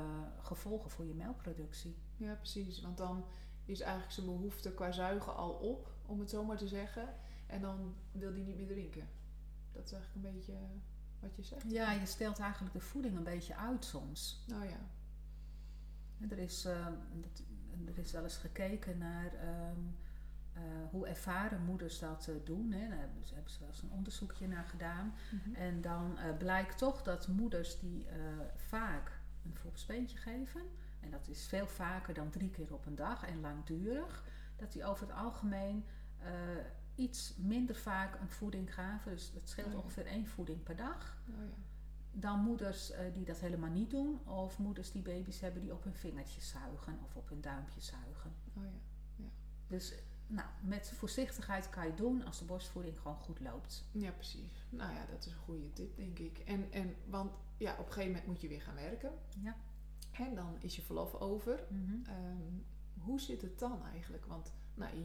gevolgen 0.43 0.91
voor 0.91 1.05
je 1.05 1.15
melkproductie. 1.15 1.97
Ja, 2.17 2.35
precies. 2.35 2.81
Want 2.81 2.97
dan 2.97 3.25
is 3.67 3.81
eigenlijk 3.81 4.13
zijn 4.13 4.27
behoefte 4.27 4.73
qua 4.73 4.93
zuigen 4.93 5.37
al 5.37 5.51
op, 5.51 5.93
om 6.07 6.21
het 6.21 6.31
zo 6.31 6.45
maar 6.45 6.57
te 6.57 6.69
zeggen. 6.69 7.15
En 7.47 7.61
dan 7.61 7.95
wil 8.13 8.33
hij 8.33 8.43
niet 8.43 8.57
meer 8.57 8.67
drinken. 8.67 9.09
Dat 9.73 9.85
is 9.85 9.93
eigenlijk 9.93 10.27
een 10.27 10.33
beetje 10.33 10.59
wat 11.21 11.37
je 11.37 11.43
zegt. 11.43 11.71
Ja, 11.71 11.93
je 11.93 12.07
stelt 12.07 12.39
eigenlijk 12.39 12.75
de 12.75 12.81
voeding 12.81 13.17
een 13.17 13.25
beetje 13.25 13.57
uit 13.57 13.85
soms. 13.85 14.45
Nou 14.47 14.65
ja. 14.65 14.81
En 16.21 16.31
er, 16.31 16.39
is, 16.39 16.65
eh, 16.65 16.87
dat, 17.13 17.43
er 17.87 17.99
is 17.99 18.13
wel 18.13 18.23
eens 18.23 18.37
gekeken 18.37 18.99
naar 18.99 19.35
ehm, 19.35 19.81
eh, 20.57 20.63
hoe 20.91 21.07
ervaren 21.07 21.63
moeders 21.65 21.99
dat 21.99 22.29
eh, 22.29 22.35
doen. 22.45 22.73
Hè. 22.73 22.89
Daar 22.89 22.99
hebben 22.99 23.25
ze, 23.25 23.35
hebben 23.35 23.53
ze 23.53 23.59
wel 23.59 23.69
eens 23.69 23.83
een 23.83 23.91
onderzoekje 23.91 24.49
naar 24.49 24.65
gedaan. 24.65 25.15
En 25.55 25.81
dan 25.81 26.19
eh, 26.19 26.37
blijkt 26.37 26.79
toch 26.79 27.03
dat 27.03 27.29
moeders 27.29 27.79
die 27.79 28.07
eh, 28.07 28.17
vaak 28.57 29.21
een 29.45 29.57
fopspeentje 29.57 30.19
geven, 30.19 30.63
en 31.07 31.13
dat 31.13 31.29
is 31.29 31.47
veel 31.47 31.67
vaker 31.67 32.15
dan 32.15 32.31
drie 32.31 32.51
keer 32.51 32.75
op 32.75 32.87
een 32.87 32.95
dag 32.95 33.27
en 33.27 33.41
langdurig, 33.41 34.25
dat 34.57 34.73
die 34.73 34.85
over 34.85 35.07
het 35.07 35.17
algemeen 35.17 35.85
eh, 36.19 36.31
iets 36.95 37.35
minder 37.37 37.77
vaak 37.77 38.21
een 38.21 38.29
voeding 38.29 38.75
gaven. 38.75 39.13
Dus 39.13 39.33
het 39.35 39.49
scheelt 39.49 39.67
Oh 39.67 39.73
ja. 39.73 39.79
ongeveer 39.79 40.07
één 40.07 40.27
voeding 40.27 40.63
per 40.63 40.77
dag. 40.77 41.17
Nou 41.25 41.43
ja. 41.43 41.55
Dan 42.13 42.41
moeders 42.41 42.91
eh, 42.91 43.13
die 43.13 43.25
dat 43.25 43.39
helemaal 43.41 43.71
niet 43.71 43.91
doen, 43.91 44.27
of 44.27 44.59
moeders 44.59 44.91
die 44.91 45.03
baby's 45.03 45.41
hebben 45.41 45.63
die 45.63 45.73
op 45.73 45.85
hun 45.85 45.95
vingertjes 45.95 46.49
zuigen 46.49 46.99
of 47.05 47.17
op 47.17 47.29
hun 47.29 47.41
duimpjes 47.41 47.87
zuigen. 47.87 48.35
Oh 48.57 48.65
ja. 48.65 49.25
Dus 49.67 49.95
nou, 50.27 50.49
met 50.61 50.93
voorzichtigheid 50.95 51.71
kan 51.71 51.87
je 51.87 51.95
doen 51.95 52.25
als 52.25 52.39
de 52.39 52.45
borstvoeding 52.45 52.99
gewoon 52.99 53.17
goed 53.17 53.41
loopt. 53.41 53.85
Ja, 53.93 54.11
precies. 54.11 54.67
Nou 54.69 54.93
ja, 54.93 55.07
dat 55.11 55.27
is 55.27 55.33
een 55.33 55.39
goede 55.39 55.73
tip, 55.73 55.97
denk 55.97 56.19
ik. 56.19 56.39
En, 56.39 56.73
en 56.73 56.95
want 57.07 57.33
ja, 57.57 57.73
op 57.73 57.87
een 57.87 57.93
gegeven 57.93 58.11
moment 58.11 58.27
moet 58.27 58.41
je 58.41 58.49
weer 58.49 58.63
gaan 58.63 58.75
werken. 58.75 59.13
Ja. 59.43 59.57
En 60.19 60.35
dan 60.35 60.57
is 60.61 60.77
je 60.77 60.83
verlof 60.83 61.15
over. 61.15 61.65
Mhm. 61.69 61.95
Ehm, 62.05 62.53
hoe 63.01 63.21
zit 63.21 63.43
het 63.43 63.59
dan 63.59 63.85
eigenlijk? 63.93 64.27
Want 64.27 64.53
nou, 64.75 64.97
je, 64.97 65.05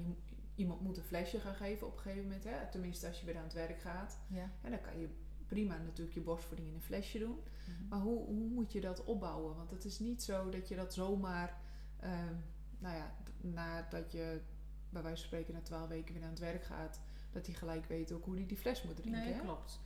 iemand 0.55 0.82
moet 0.82 0.97
een 0.97 1.03
flesje 1.03 1.39
gaan 1.39 1.55
geven 1.55 1.88
op 1.88 1.93
een 1.95 1.99
gegeven 2.01 2.24
moment. 2.24 2.43
Hè? 2.43 2.70
Tenminste, 2.72 3.07
als 3.07 3.20
je 3.20 3.26
weer 3.26 3.38
aan 3.38 3.43
het 3.43 3.53
werk 3.53 3.80
gaat. 3.80 4.20
Ja. 4.28 4.49
En 4.62 4.72
dan 4.72 4.82
kan 4.82 4.99
je 4.99 5.09
prima 5.47 5.78
natuurlijk 5.78 6.14
je 6.16 6.22
borstvoeding 6.22 6.70
in 6.70 6.76
een 6.76 6.82
flesje 6.82 7.20
doen. 7.20 7.39
Mhm. 7.39 7.88
Maar 7.89 7.99
hoe, 7.99 8.26
hoe 8.26 8.49
moet 8.49 8.72
je 8.72 8.82
dat 8.82 9.03
opbouwen? 9.03 9.55
Want 9.55 9.72
het 9.72 9.86
is 9.86 9.99
niet 9.99 10.24
zo 10.24 10.49
dat 10.49 10.68
je 10.68 10.76
dat 10.76 10.93
zomaar, 10.93 11.62
ehm, 11.99 12.34
nou 12.80 12.95
ja, 12.95 13.16
nadat 13.41 14.12
je 14.12 14.41
bij 14.89 15.01
wijze 15.01 15.18
van 15.18 15.28
spreken 15.28 15.53
na 15.53 15.62
twaalf 15.62 15.88
weken 15.89 16.14
weer 16.14 16.24
aan 16.24 16.30
het 16.30 16.39
werk 16.39 16.64
gaat, 16.64 16.99
dat 17.32 17.45
hij 17.45 17.55
gelijk 17.55 17.86
weet 17.86 18.12
ook 18.12 18.26
hoe 18.26 18.36
hij 18.36 18.45
die 18.45 18.57
fles 18.57 18.84
moet 18.84 18.95
drinken. 18.95 19.22
Nee, 19.22 19.34
hè? 19.34 19.39
klopt. 19.39 19.80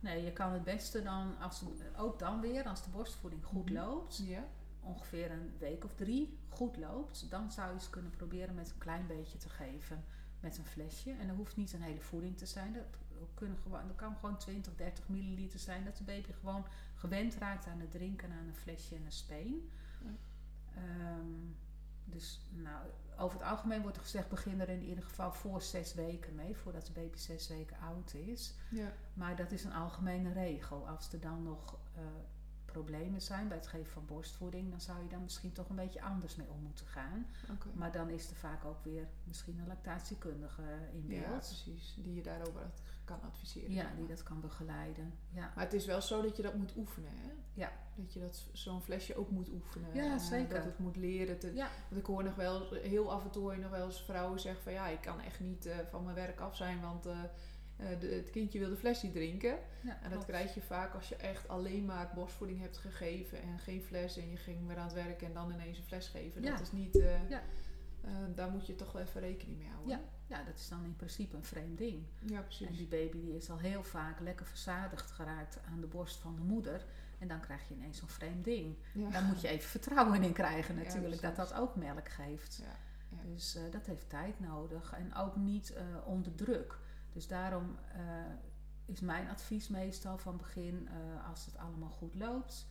Nee, 0.00 0.24
je 0.24 0.32
kan 0.32 0.52
het 0.52 0.64
beste 0.64 1.02
dan, 1.02 1.38
als, 1.38 1.62
ook 1.96 2.18
dan 2.18 2.40
weer, 2.40 2.64
als 2.64 2.82
de 2.84 2.90
borstvoeding 2.90 3.44
goed 3.44 3.64
Mhm. 3.70 3.74
loopt, 3.74 4.16
Ja, 4.26 4.48
ongeveer 4.84 5.30
een 5.30 5.52
week 5.58 5.84
of 5.84 5.94
drie 5.94 6.38
goed 6.48 6.76
loopt, 6.76 7.30
dan 7.30 7.52
zou 7.52 7.68
je 7.68 7.74
eens 7.74 7.90
kunnen 7.90 8.10
proberen 8.10 8.54
met 8.54 8.70
een 8.70 8.78
klein 8.78 9.06
beetje 9.06 9.38
te 9.38 9.48
geven 9.48 10.04
met 10.40 10.58
een 10.58 10.66
flesje. 10.66 11.10
En 11.10 11.26
dat 11.26 11.36
hoeft 11.36 11.56
niet 11.56 11.72
een 11.72 11.82
hele 11.82 12.00
voeding 12.00 12.38
te 12.38 12.46
zijn. 12.46 12.72
Dat, 12.72 12.84
kunnen 13.34 13.58
gewoon, 13.58 13.86
dat 13.86 13.96
kan 13.96 14.14
gewoon 14.14 14.38
20, 14.38 14.76
30 14.76 15.08
milliliter 15.08 15.58
zijn. 15.58 15.84
Dat 15.84 15.96
de 15.96 16.04
baby 16.04 16.32
gewoon 16.32 16.66
gewend 16.94 17.34
raakt 17.34 17.66
aan 17.66 17.80
het 17.80 17.90
drinken 17.90 18.32
aan 18.32 18.46
een 18.46 18.54
flesje 18.54 18.94
en 18.94 19.04
een 19.04 19.12
speen. 19.12 19.70
Ja. 20.04 20.10
Ehm, 20.74 21.52
dus 22.04 22.40
nou, 22.50 22.86
over 23.18 23.38
het 23.38 23.48
algemeen 23.48 23.82
wordt 23.82 23.96
er 23.96 24.02
gezegd, 24.02 24.28
begin 24.28 24.60
er 24.60 24.68
in 24.68 24.82
ieder 24.82 25.04
geval 25.04 25.32
voor 25.32 25.62
zes 25.62 25.94
weken 25.94 26.34
mee, 26.34 26.56
voordat 26.56 26.86
de 26.86 26.92
baby 26.92 27.18
zes 27.18 27.48
weken 27.48 27.78
oud 27.78 28.14
is. 28.14 28.54
ja, 28.70 28.92
Maar 29.14 29.36
dat 29.36 29.52
is 29.52 29.64
een 29.64 29.72
algemene 29.72 30.32
regel. 30.32 30.88
Als 30.88 31.12
er 31.12 31.20
dan 31.20 31.42
nog 31.42 31.78
eh, 31.94 32.02
problemen 32.78 33.20
zijn 33.22 33.48
bij 33.48 33.56
het 33.56 33.66
geven 33.66 33.92
van 33.92 34.06
borstvoeding, 34.06 34.70
dan 34.70 34.80
zou 34.80 35.02
je 35.02 35.08
dan 35.08 35.22
misschien 35.22 35.52
toch 35.52 35.68
een 35.68 35.76
beetje 35.76 36.02
anders 36.02 36.36
mee 36.36 36.46
om 36.50 36.60
moeten 36.62 36.86
gaan. 36.86 37.26
Maar 37.74 37.92
dan 37.92 38.10
is 38.10 38.30
er 38.30 38.36
vaak 38.36 38.64
ook 38.64 38.84
weer 38.84 39.08
misschien 39.24 39.58
een 39.58 39.66
lactatiekundige 39.66 40.62
in 40.92 41.04
Ja, 41.08 41.20
beeld. 41.28 41.36
precies. 41.38 41.94
Die 42.02 42.14
je 42.14 42.22
daarover 42.22 42.70
kan 43.04 43.22
adviseren. 43.22 43.70
Ja, 43.72 43.90
die 43.96 44.06
dat 44.06 44.22
kan 44.22 44.40
begeleiden. 44.40 45.12
Ja, 45.30 45.52
Maar 45.54 45.64
het 45.64 45.72
is 45.72 45.86
wel 45.86 46.00
zo 46.02 46.22
dat 46.22 46.36
je 46.36 46.42
dat 46.42 46.54
moet 46.54 46.76
oefenen, 46.76 47.10
hè? 47.14 47.30
Ja. 47.52 47.72
Dat 47.96 48.12
je 48.12 48.20
dat 48.20 48.44
zo'n 48.52 48.80
flesje 48.82 49.16
ook 49.16 49.30
moet 49.30 49.48
oefenen. 49.48 49.94
Ja, 49.94 50.12
Eh, 50.14 50.18
zeker. 50.18 50.54
Dat 50.54 50.64
het 50.64 50.78
moet 50.78 50.96
leren. 50.96 51.38
Te, 51.38 51.54
ja. 51.54 51.68
Want 51.88 52.00
ik 52.00 52.06
hoor 52.06 52.24
nog 52.24 52.34
wel, 52.34 52.72
heel 52.72 53.12
af 53.12 53.24
en 53.24 53.30
toe 53.30 53.56
nog 53.56 53.70
wel 53.70 53.86
eens 53.86 54.02
vrouwen 54.02 54.40
zeggen 54.40 54.62
van 54.62 54.72
ja, 54.72 54.86
ik 54.88 55.00
kan 55.00 55.20
echt 55.20 55.40
niet 55.40 55.66
eh, 55.66 55.76
van 55.90 56.02
mijn 56.04 56.14
werk 56.14 56.40
af 56.40 56.56
zijn, 56.56 56.80
want 56.80 57.06
eh, 57.06 57.18
eh, 57.76 57.86
de, 58.00 58.06
het 58.06 58.30
kindje 58.30 58.58
wil 58.58 58.68
de 58.68 58.76
fles 58.76 59.02
niet 59.02 59.12
drinken. 59.12 59.58
ja 59.82 60.02
En 60.02 60.10
dat 60.10 60.24
krijg 60.24 60.54
je 60.54 60.62
vaak 60.62 60.94
als 60.94 61.08
je 61.08 61.16
echt 61.16 61.48
alleen 61.48 61.84
maar 61.84 62.10
borstvoeding 62.14 62.60
hebt 62.60 62.76
gegeven 62.76 63.42
en 63.42 63.58
geen 63.58 63.82
fles 63.82 64.16
en 64.16 64.30
je 64.30 64.36
ging 64.36 64.66
weer 64.66 64.76
aan 64.76 64.84
het 64.84 64.94
werk 64.94 65.22
en 65.22 65.32
dan 65.32 65.52
ineens 65.52 65.78
een 65.78 65.84
fles 65.84 66.08
geven. 66.08 66.42
Ja. 66.42 66.50
Dat 66.50 66.60
is 66.60 66.72
niet, 66.72 66.98
eh, 66.98 67.30
Ja. 67.30 67.42
eh, 68.00 68.10
daar 68.34 68.50
moet 68.50 68.66
je 68.66 68.74
toch 68.74 68.92
wel 68.92 69.02
even 69.02 69.20
rekening 69.20 69.58
mee 69.58 69.68
houden. 69.68 70.00
Ja. 70.26 70.42
Dat 70.44 70.54
is 70.58 70.68
dan 70.68 70.84
in 70.84 70.96
principe 70.96 71.36
een 71.36 71.44
vreemd 71.44 71.78
ding. 71.78 72.02
ja 72.26 72.40
precies. 72.40 72.66
En 72.66 72.74
die 72.74 72.86
baby 72.86 73.20
die 73.20 73.36
is 73.36 73.50
al 73.50 73.58
heel 73.58 73.82
vaak 73.82 74.20
lekker 74.20 74.46
verzadigd 74.46 75.10
geraakt 75.10 75.60
aan 75.72 75.80
de 75.80 75.86
borst 75.86 76.16
van 76.16 76.34
de 76.36 76.42
moeder. 76.42 76.84
En 77.18 77.28
dan 77.28 77.40
krijg 77.40 77.68
je 77.68 77.74
ineens 77.74 77.98
zo'n 77.98 78.08
vreemd 78.08 78.44
ding. 78.44 78.76
Daar 79.10 79.22
moet 79.22 79.40
je 79.40 79.48
even 79.48 79.68
vertrouwen 79.68 80.22
in 80.22 80.32
krijgen 80.32 80.74
natuurlijk, 80.74 81.20
dat 81.22 81.36
dat 81.36 81.54
ook 81.54 81.76
melk 81.76 82.08
geeft. 82.08 82.56
Ja, 82.62 82.76
ja. 83.16 83.22
Dus 83.32 83.58
dat 83.70 83.86
heeft 83.86 84.08
tijd 84.08 84.40
nodig 84.40 84.92
en 84.92 85.14
ook 85.14 85.36
niet 85.36 85.74
onder 86.04 86.34
druk. 86.34 86.78
Dus 87.14 87.26
daarom 87.26 87.78
eh, 87.92 88.00
is 88.84 89.00
mijn 89.00 89.28
advies 89.28 89.68
meestal 89.68 90.18
van 90.18 90.36
begin, 90.36 90.88
eh, 90.88 91.28
als 91.28 91.46
het 91.46 91.56
allemaal 91.56 91.90
goed 91.90 92.14
loopt, 92.14 92.66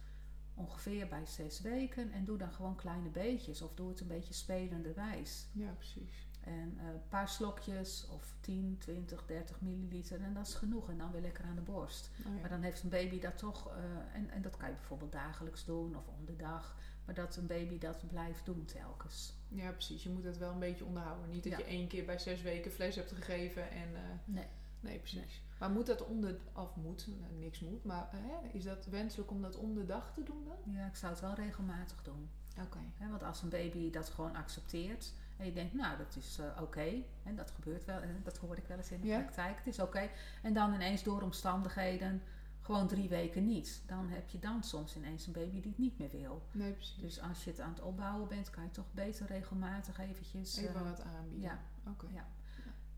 ongeveer 0.53 1.07
bij 1.07 1.25
zes 1.25 1.61
weken. 1.61 2.11
En 2.11 2.25
doe 2.25 2.37
dan 2.37 2.51
gewoon 2.51 2.75
kleine 2.75 3.09
beetjes 3.09 3.61
of 3.61 3.73
doe 3.73 3.89
het 3.89 3.99
een 3.99 4.07
beetje 4.07 4.33
spelenderwijs. 4.33 5.47
ja, 5.51 5.71
precies. 5.71 6.27
En 6.41 6.77
eh, 6.79 6.87
een 6.87 7.07
paar 7.09 7.29
slokjes 7.29 8.07
of 8.07 8.35
10, 8.39 8.77
20, 8.79 9.25
30 9.25 9.61
milliliter 9.61 10.21
en 10.21 10.33
dat 10.33 10.47
is 10.47 10.53
genoeg. 10.53 10.89
En 10.89 10.97
dan 10.97 11.11
weer 11.11 11.21
lekker 11.21 11.45
aan 11.45 11.55
de 11.55 11.61
borst. 11.61 12.09
Oh, 12.19 12.35
ja. 12.35 12.39
Maar 12.39 12.49
dan 12.49 12.61
heeft 12.61 12.83
een 12.83 12.89
baby 12.89 13.19
dat 13.19 13.37
toch, 13.37 13.71
en, 14.13 14.29
en 14.29 14.41
dat 14.41 14.57
kan 14.57 14.69
je 14.69 14.75
bijvoorbeeld 14.75 15.11
dagelijks 15.11 15.65
doen 15.65 15.95
of 15.95 16.07
om 16.07 16.25
de 16.25 16.35
dag. 16.35 16.77
Maar 17.05 17.15
dat 17.15 17.35
een 17.35 17.47
baby 17.47 17.77
dat 17.77 18.07
blijft 18.07 18.45
doen 18.45 18.65
telkens. 18.65 19.33
ja, 19.47 19.71
precies. 19.71 20.03
Je 20.03 20.09
moet 20.09 20.23
het 20.23 20.37
wel 20.37 20.51
een 20.51 20.59
beetje 20.59 20.85
onderhouden. 20.85 21.29
Niet 21.29 21.43
dat 21.43 21.51
Ja. 21.51 21.57
je 21.57 21.63
één 21.63 21.87
keer 21.87 22.05
bij 22.05 22.17
zes 22.19 22.41
weken 22.41 22.71
fles 22.71 22.95
hebt 22.95 23.11
gegeven 23.11 23.71
en... 23.71 23.95
eh, 23.95 24.01
Nee. 24.25 24.45
Nee, 24.79 24.99
precies. 24.99 25.41
Maar 25.59 25.69
moet 25.71 25.85
dat 25.85 26.05
om 26.05 26.21
de... 26.21 26.39
Of 26.53 26.75
moet, 26.75 27.07
nou, 27.19 27.33
niks 27.33 27.59
moet. 27.59 27.83
Maar 27.83 28.09
hè, 28.11 28.47
is 28.57 28.63
dat 28.63 28.85
wenselijk 28.85 29.31
om 29.31 29.41
dat 29.41 29.55
om 29.55 29.73
de 29.75 29.85
dag 29.85 30.13
te 30.13 30.23
doen 30.23 30.43
dan? 30.45 30.73
Ja, 30.73 30.85
ik 30.87 30.95
zou 30.95 31.11
het 31.11 31.21
wel 31.21 31.33
regelmatig 31.33 32.03
doen. 32.03 32.29
Oké. 32.61 32.79
Want 33.09 33.23
als 33.23 33.41
een 33.41 33.49
baby 33.49 33.89
dat 33.91 34.09
gewoon 34.09 34.35
accepteert 34.35 35.13
en 35.37 35.45
je 35.45 35.53
denkt, 35.53 35.73
nou, 35.73 35.97
dat 35.97 36.15
is 36.15 36.37
eh, 36.39 36.61
oké. 36.61 36.93
En 37.23 37.35
dat 37.35 37.51
gebeurt 37.51 37.85
wel, 37.85 38.01
en 38.01 38.21
dat 38.23 38.37
hoor 38.37 38.57
ik 38.57 38.67
wel 38.67 38.77
eens 38.77 38.91
in 38.91 39.01
de 39.01 39.07
Ja. 39.07 39.19
praktijk. 39.19 39.57
Het 39.57 39.67
is 39.67 39.79
oké. 39.79 40.09
En 40.41 40.53
dan 40.53 40.73
ineens 40.73 41.03
door 41.03 41.21
omstandigheden 41.21 42.21
gewoon 42.63 42.87
drie 42.87 43.09
weken 43.09 43.45
niet. 43.45 43.81
Dan 43.85 44.09
heb 44.09 44.29
je 44.29 44.39
dan 44.39 44.63
soms 44.63 44.95
ineens 44.95 45.27
een 45.27 45.33
baby 45.33 45.61
die 45.61 45.71
het 45.71 45.77
niet 45.77 45.97
meer 45.99 46.09
wil. 46.09 46.41
Nee, 46.51 46.71
precies. 46.71 47.01
Dus 47.01 47.21
als 47.21 47.43
je 47.43 47.49
het 47.49 47.59
aan 47.59 47.73
het 47.73 47.81
opbouwen 47.81 48.27
bent, 48.27 48.49
kan 48.49 48.63
je 48.63 48.71
toch 48.71 48.91
beter 48.91 49.25
regelmatig 49.25 49.99
eventjes... 49.99 50.57
Even 50.57 50.75
eh, 50.75 50.89
wat 50.89 51.01
aanbieden. 51.01 51.41
ja. 51.41 51.59
Oké. 51.91 52.07
Ja. 52.13 52.27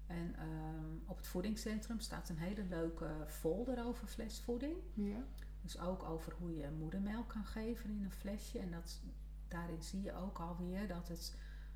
En 0.07 0.35
ehm, 0.35 0.95
op 1.05 1.17
het 1.17 1.27
voedingscentrum 1.27 1.99
staat 1.99 2.29
een 2.29 2.37
hele 2.37 2.63
leuke 2.63 3.25
folder 3.27 3.85
over 3.85 4.07
flesvoeding. 4.07 4.75
Ja. 4.93 5.23
Dus 5.61 5.79
ook 5.79 6.03
over 6.03 6.33
hoe 6.39 6.55
je 6.55 6.69
moedermelk 6.77 7.29
kan 7.29 7.45
geven 7.45 7.89
in 7.89 8.03
een 8.03 8.11
flesje. 8.11 8.59
En 8.59 8.71
dat, 8.71 9.01
daarin 9.47 9.83
zie 9.83 10.01
je 10.01 10.15
ook 10.15 10.39
alweer 10.39 10.87
dat 10.87 11.07
het, 11.07 11.35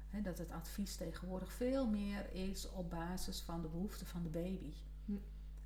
hè, 0.10 0.22
dat 0.22 0.38
het 0.38 0.52
advies 0.52 0.96
tegenwoordig 0.96 1.52
veel 1.54 1.88
meer 1.88 2.34
is 2.34 2.70
op 2.70 2.90
basis 2.90 3.42
van 3.42 3.62
de 3.62 3.68
behoeften 3.68 4.08
van 4.08 4.24
de 4.24 4.30
baby. 4.30 4.74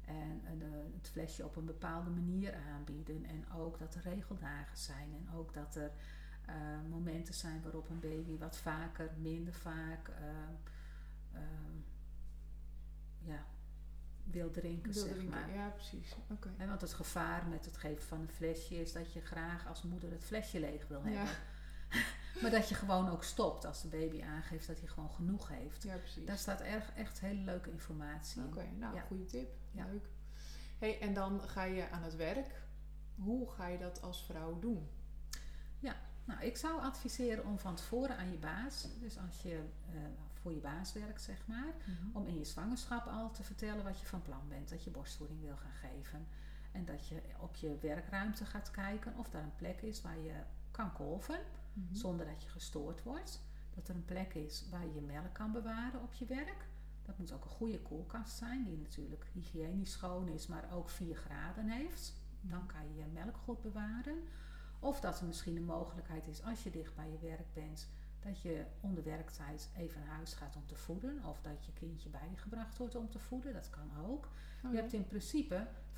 En 0.06 0.42
eh, 0.46 0.60
de- 0.60 0.92
het 0.98 1.10
flesje 1.10 1.46
op 1.46 1.56
een 1.56 1.66
bepaalde 1.66 2.10
manier 2.10 2.56
aanbieden. 2.74 3.26
En 3.26 3.52
ook 3.52 3.80
dat 3.80 3.96
er 3.96 4.02
regeldagen 4.02 4.78
zijn. 4.78 5.14
En 5.14 5.36
ook 5.36 5.54
dat 5.54 5.76
er 5.76 5.92
eh, 6.46 6.56
momenten 6.90 7.34
zijn 7.34 7.62
waarop 7.62 7.90
een 7.90 8.00
baby 8.00 8.38
wat 8.38 8.58
vaker, 8.58 9.10
minder 9.18 9.54
vaak 9.54 10.08
eh, 10.08 10.24
eh, 11.32 11.42
ja, 13.20 13.46
wil 14.24 14.52
drinken, 14.52 14.92
Wil 14.94 15.04
zeg 15.04 15.14
drinken. 15.14 15.40
maar. 15.40 15.54
Ja, 15.54 15.68
precies. 15.70 16.16
Oké. 16.30 16.50
Hè, 16.58 16.68
want 16.68 16.82
het 16.82 16.94
gevaar 16.94 17.48
met 17.48 17.66
het 17.66 17.78
geven 17.78 18.04
van 18.04 18.20
een 18.22 18.30
flesje 18.30 18.82
is 18.82 18.94
dat 18.94 19.14
je 19.14 19.22
graag 19.22 19.68
als 19.68 19.84
moeder 19.84 20.12
het 20.12 20.24
flesje 20.24 20.60
leeg 20.60 20.88
wil 20.88 21.04
hebben. 21.04 21.22
Ja. 21.22 21.28
maar 22.42 22.52
dat 22.52 22.70
je 22.70 22.76
gewoon 22.76 23.10
ook 23.10 23.24
stopt 23.24 23.66
als 23.66 23.82
de 23.82 23.88
baby 23.88 24.24
aangeeft 24.24 24.68
dat 24.68 24.80
hij 24.80 24.88
gewoon 24.88 25.10
genoeg 25.10 25.48
heeft. 25.50 25.84
Ja, 25.84 25.98
precies. 25.98 26.26
Daar 26.26 26.38
staat 26.38 26.62
erg, 26.62 26.92
echt 26.96 27.20
hele 27.20 27.42
leuke 27.42 27.72
informatie 27.72 28.42
in. 28.42 28.48
Oké, 28.48 28.66
nou, 28.80 28.96
Ja. 28.96 29.02
goede 29.02 29.26
tip. 29.26 29.50
Ja. 29.74 29.86
Leuk. 29.86 30.10
Hey, 30.80 31.00
en 31.02 31.14
dan 31.14 31.42
ga 31.42 31.64
je 31.64 31.90
aan 31.90 32.04
het 32.04 32.16
werk. 32.16 32.62
Hoe 33.16 33.50
ga 33.52 33.68
je 33.68 33.78
dat 33.78 34.02
als 34.02 34.26
vrouw 34.26 34.60
doen? 34.60 34.88
Nou, 36.26 36.42
ik 36.42 36.58
zou 36.58 36.82
adviseren 36.82 37.46
om 37.46 37.60
van 37.60 37.76
tevoren 37.76 38.18
aan 38.18 38.32
je 38.32 38.38
baas, 38.38 38.88
dus 39.00 39.18
als 39.18 39.42
je 39.42 39.64
eh, 39.90 39.96
voor 40.34 40.54
je 40.54 40.60
baas 40.60 40.94
werkt, 40.94 41.22
zeg 41.22 41.48
maar, 41.48 41.74
om 42.14 42.28
in 42.28 42.38
je 42.38 42.44
zwangerschap 42.46 43.08
al 43.08 43.32
te 43.32 43.44
vertellen 43.44 43.84
wat 43.84 44.00
je 44.00 44.06
van 44.06 44.22
plan 44.22 44.48
bent. 44.48 44.70
Dat 44.70 44.84
je 44.84 44.90
borstvoeding 44.90 45.42
wil 45.42 45.56
gaan 45.58 45.90
geven. 45.92 46.28
En 46.72 46.86
dat 46.86 47.08
je 47.08 47.22
op 47.40 47.56
je 47.56 47.78
werkruimte 47.82 48.46
gaat 48.46 48.72
kijken 48.72 49.18
of 49.18 49.30
daar 49.30 49.44
een 49.44 49.56
plek 49.56 49.82
is 49.82 50.02
waar 50.02 50.20
je 50.20 50.34
kan 50.72 50.94
kolven 50.94 51.40
Mhm. 51.74 51.96
zonder 51.96 52.26
dat 52.26 52.44
je 52.44 52.50
gestoord 52.50 53.04
wordt. 53.04 53.42
Dat 53.76 53.88
er 53.88 53.96
een 53.96 54.06
plek 54.06 54.34
is 54.34 54.66
waar 54.70 54.86
je 54.94 55.02
melk 55.02 55.34
kan 55.34 55.52
bewaren 55.52 56.02
op 56.02 56.14
je 56.14 56.26
werk. 56.26 56.68
Dat 57.06 57.18
moet 57.18 57.32
ook 57.32 57.44
een 57.44 57.50
goede 57.50 57.80
koelkast 57.82 58.38
zijn, 58.38 58.64
die 58.64 58.78
natuurlijk 58.78 59.26
hygiënisch 59.34 59.92
schoon 59.92 60.28
is, 60.28 60.48
maar 60.48 60.72
ook 60.72 60.90
4 60.90 61.16
graden 61.16 61.70
heeft. 61.70 62.14
Dan 62.42 62.66
kan 62.68 62.88
je 62.88 62.96
je 62.96 63.06
melk 63.14 63.38
goed 63.38 63.62
bewaren. 63.62 64.24
Of 64.80 65.00
dat 65.00 65.20
er 65.20 65.26
misschien 65.26 65.56
een 65.56 65.66
mogelijkheid 65.66 66.28
is 66.28 66.44
als 66.44 66.64
je 66.64 66.70
dicht 66.70 66.96
bij 66.96 67.12
je 67.12 67.18
werk 67.20 67.54
bent, 67.54 67.90
dat 68.20 68.42
je 68.42 68.66
onder 68.82 69.04
werktijd 69.04 69.70
even 69.78 70.00
naar 70.00 70.16
huis 70.16 70.34
gaat 70.34 70.56
om 70.56 70.66
te 70.66 70.76
voeden. 70.76 71.24
Of 71.26 71.42
dat 71.42 71.66
je 71.66 71.74
kindje 71.74 72.10
bij 72.10 72.30
je 72.32 72.38
gebracht 72.38 72.78
wordt 72.78 72.96
om 72.96 73.10
te 73.10 73.20
voeden. 73.20 73.54
Dat 73.54 73.70
kan 73.70 73.92
ook. 74.06 74.28
Oh, 74.66 74.72
Je 74.72 74.78
hebt 74.78 74.94
in 74.94 75.08
principe 75.08 75.68
25% 75.94 75.98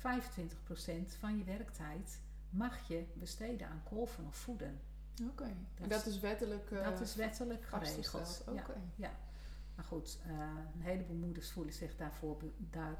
van 1.18 1.38
je 1.38 1.44
werktijd 1.44 2.20
mag 2.50 2.88
je 2.88 3.04
besteden 3.14 3.68
aan 3.68 3.82
kolven 3.84 4.26
of 4.26 4.36
voeden. 4.36 4.80
Oké. 5.30 5.44
En 5.74 5.88
Dat 5.88 6.06
is 6.06 6.20
wettelijk 6.20 6.70
eh, 6.70 6.84
dat 6.84 7.00
is 7.00 7.14
wettelijk 7.14 7.64
geregeld. 7.64 8.06
vastgesteld. 8.08 8.58
Oké. 8.58 8.80
Ja. 8.96 9.10
Maar 9.76 9.84
goed, 9.84 10.18
eh, 10.26 10.30
een 10.74 10.80
heleboel 10.80 11.16
moeders 11.16 11.50
voelen 11.50 11.74
zich 11.74 11.96
daarvoor 11.96 12.36
daar, 12.70 12.98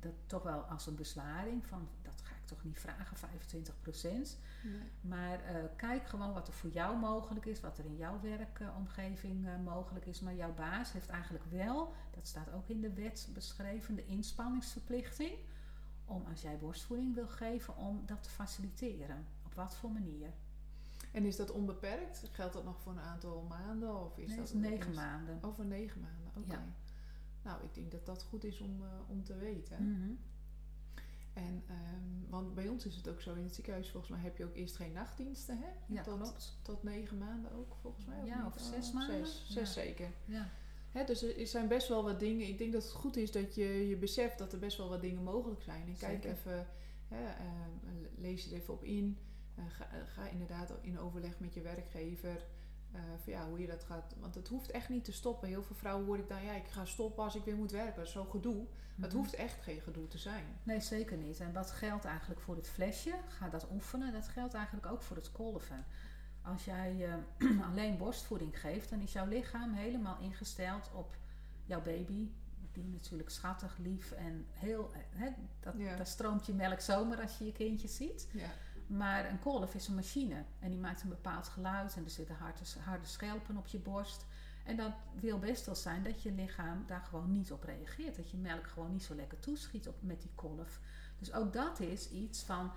dat 0.00 0.12
toch 0.26 0.42
wel 0.42 0.60
als 0.60 0.86
een 0.86 0.94
bezwaring 0.94 1.66
van 1.66 1.88
dat 2.02 2.20
ga 2.22 2.34
ik 2.34 2.46
toch 2.46 2.64
niet 2.64 2.80
vragen, 2.80 3.16
25%. 3.16 4.38
Nee. 4.62 4.80
Maar 5.00 5.44
eh, 5.44 5.64
kijk 5.76 6.06
gewoon 6.06 6.32
wat 6.32 6.48
er 6.48 6.54
voor 6.54 6.70
jou 6.70 6.98
mogelijk 6.98 7.46
is, 7.46 7.60
wat 7.60 7.78
er 7.78 7.84
in 7.84 7.96
jouw 7.96 8.20
werkomgeving 8.20 9.46
eh, 9.46 9.52
mogelijk 9.64 10.06
is. 10.06 10.20
Maar 10.20 10.34
jouw 10.34 10.54
baas 10.54 10.92
heeft 10.92 11.08
eigenlijk 11.08 11.44
wel, 11.44 11.94
dat 12.10 12.26
staat 12.26 12.52
ook 12.52 12.68
in 12.68 12.80
de 12.80 12.92
wet 12.92 13.28
beschreven, 13.34 13.94
de 13.94 14.06
inspanningsverplichting. 14.06 15.32
Om 16.04 16.24
als 16.30 16.42
jij 16.42 16.58
borstvoeding 16.58 17.14
wil 17.14 17.28
geven, 17.28 17.76
om 17.76 18.02
dat 18.06 18.22
te 18.22 18.30
faciliteren. 18.30 19.26
Op 19.44 19.54
wat 19.54 19.76
voor 19.76 19.90
manier? 19.90 20.32
En 21.18 21.24
is 21.24 21.36
dat 21.36 21.50
onbeperkt? 21.50 22.22
Geldt 22.32 22.52
dat 22.54 22.64
nog 22.64 22.80
voor 22.80 22.92
een 22.92 23.00
aantal 23.00 23.46
maanden? 23.48 24.04
Of 24.04 24.18
is 24.18 24.28
Nee, 24.28 24.36
dat 24.36 24.46
is 24.46 24.52
negen 24.52 24.94
maanden. 24.94 25.38
Over 25.42 25.64
negen 25.64 26.00
maanden, 26.00 26.32
oké. 26.36 26.52
Ja. 26.52 26.64
Nou, 27.42 27.62
ik 27.64 27.74
denk 27.74 27.90
dat 27.90 28.06
dat 28.06 28.22
goed 28.22 28.44
is 28.44 28.60
om, 28.60 28.82
eh, 28.82 28.88
om 29.10 29.24
te 29.24 29.36
weten. 29.36 29.92
Mhm. 29.92 30.10
En, 31.32 31.62
ehm, 31.66 32.30
want 32.30 32.54
bij 32.54 32.68
ons 32.68 32.86
is 32.86 32.96
het 32.96 33.08
ook 33.08 33.20
zo, 33.20 33.34
in 33.34 33.42
het 33.42 33.54
ziekenhuis 33.54 33.90
volgens 33.90 34.12
mij 34.12 34.20
heb 34.20 34.36
je 34.36 34.44
ook 34.44 34.54
eerst 34.54 34.76
geen 34.76 34.92
nachtdiensten, 34.92 35.58
hè? 35.58 35.68
Ja, 35.86 36.02
tot. 36.02 36.58
Tot 36.62 36.82
negen 36.82 37.18
maanden 37.18 37.52
ook, 37.52 37.76
volgens 37.80 38.04
mij. 38.06 38.24
Ja, 38.24 38.36
niet? 38.36 38.46
of 38.54 38.60
zes 38.60 38.88
Oh, 38.88 38.94
maanden. 38.94 39.26
Zes, 39.26 39.44
Ja. 39.46 39.52
zes 39.54 39.72
zeker. 39.72 40.10
Ja. 40.24 40.48
Hè, 40.90 41.04
dus 41.04 41.22
er 41.22 41.46
zijn 41.46 41.68
best 41.68 41.88
wel 41.88 42.04
wat 42.04 42.20
dingen. 42.20 42.48
Ik 42.48 42.58
denk 42.58 42.72
dat 42.72 42.82
het 42.82 42.92
goed 42.92 43.16
is 43.16 43.32
dat 43.32 43.54
je, 43.54 43.88
je 43.88 43.96
beseft 43.96 44.38
dat 44.38 44.52
er 44.52 44.58
best 44.58 44.76
wel 44.76 44.88
wat 44.88 45.00
dingen 45.00 45.22
mogelijk 45.22 45.62
zijn. 45.62 45.86
En 45.86 45.96
kijk 45.96 46.22
Zeker. 46.22 46.30
even, 46.30 46.66
hè, 47.08 47.24
ehm, 47.28 48.20
lees 48.20 48.46
er 48.46 48.52
even 48.52 48.74
op 48.74 48.84
in. 48.84 49.18
Eh, 49.58 49.64
ga, 49.68 49.84
eh, 49.84 49.98
ga 50.14 50.28
inderdaad 50.28 50.72
in 50.80 50.98
overleg 50.98 51.38
met 51.40 51.54
je 51.54 51.60
werkgever. 51.60 52.44
eh, 52.92 53.00
van 53.22 53.32
ja, 53.32 53.48
hoe 53.48 53.60
je 53.60 53.66
dat 53.66 53.84
gaat. 53.84 54.14
Want 54.20 54.34
het 54.34 54.48
hoeft 54.48 54.70
echt 54.70 54.88
niet 54.88 55.04
te 55.04 55.12
stoppen. 55.12 55.48
Heel 55.48 55.62
veel 55.62 55.76
vrouwen 55.76 56.06
hoor 56.06 56.18
ik 56.18 56.28
dan, 56.28 56.44
ja, 56.44 56.52
ik 56.52 56.66
ga 56.68 56.84
stoppen 56.84 57.24
als 57.24 57.34
ik 57.34 57.44
weer 57.44 57.56
moet 57.56 57.70
werken. 57.70 57.94
Dat 57.96 58.06
is 58.06 58.12
zo 58.12 58.24
gedoe. 58.24 58.56
Maar 58.56 59.06
het 59.08 59.12
Mhm. 59.12 59.16
hoeft 59.16 59.34
echt 59.34 59.60
geen 59.62 59.80
gedoe 59.80 60.08
te 60.08 60.18
zijn. 60.18 60.44
Nee, 60.62 60.80
zeker 60.80 61.16
niet. 61.16 61.40
En 61.40 61.52
wat 61.52 61.70
geldt 61.70 62.04
eigenlijk 62.04 62.40
voor 62.40 62.56
het 62.56 62.68
flesje? 62.68 63.14
Ga 63.28 63.48
dat 63.48 63.66
oefenen. 63.72 64.12
Dat 64.12 64.28
geldt 64.28 64.54
eigenlijk 64.54 64.86
ook 64.86 65.02
voor 65.02 65.16
het 65.16 65.32
kolven. 65.32 65.84
Als 66.42 66.64
jij 66.64 67.08
alleen 67.70 67.96
borstvoeding 67.96 68.60
geeft, 68.60 68.90
dan 68.90 69.00
is 69.00 69.12
jouw 69.12 69.26
lichaam 69.26 69.72
helemaal 69.72 70.18
ingesteld 70.20 70.90
op 70.94 71.16
jouw 71.64 71.82
baby. 71.82 72.30
Die 72.72 72.88
natuurlijk 72.88 73.30
schattig, 73.30 73.76
lief 73.78 74.10
en 74.12 74.46
heel... 74.50 74.90
Hè, 75.10 75.28
dat, 75.60 75.74
Ja. 75.76 75.96
Daar 75.96 76.06
stroomt 76.06 76.46
je 76.46 76.52
melk 76.54 76.80
zomaar 76.80 77.20
als 77.20 77.38
je 77.38 77.44
je 77.44 77.52
kindje 77.52 77.88
ziet. 77.88 78.28
Ja. 78.32 78.48
Maar 78.88 79.30
een 79.30 79.38
kolf 79.38 79.74
is 79.74 79.88
een 79.88 79.94
machine. 79.94 80.44
En 80.58 80.70
die 80.70 80.78
maakt 80.78 81.02
een 81.02 81.08
bepaald 81.08 81.48
geluid. 81.48 81.96
En 81.96 82.04
er 82.04 82.10
zitten 82.10 82.34
harde, 82.34 82.64
harde 82.80 83.06
schelpen 83.06 83.56
op 83.56 83.66
je 83.66 83.78
borst. 83.78 84.26
En 84.64 84.76
dat 84.76 84.92
wil 85.20 85.38
best 85.38 85.66
wel 85.66 85.74
zijn 85.74 86.02
dat 86.02 86.22
je 86.22 86.32
lichaam 86.32 86.84
daar 86.86 87.00
gewoon 87.02 87.32
niet 87.32 87.52
op 87.52 87.64
reageert. 87.64 88.16
Dat 88.16 88.30
je 88.30 88.36
melk 88.36 88.66
gewoon 88.66 88.92
niet 88.92 89.02
zo 89.02 89.14
lekker 89.14 89.40
toeschiet 89.40 89.88
op, 89.88 89.94
met 90.00 90.20
die 90.20 90.30
kolf. 90.34 90.80
Dus 91.18 91.32
ook 91.32 91.52
dat 91.52 91.80
is 91.80 92.10
iets 92.10 92.42
van 92.42 92.70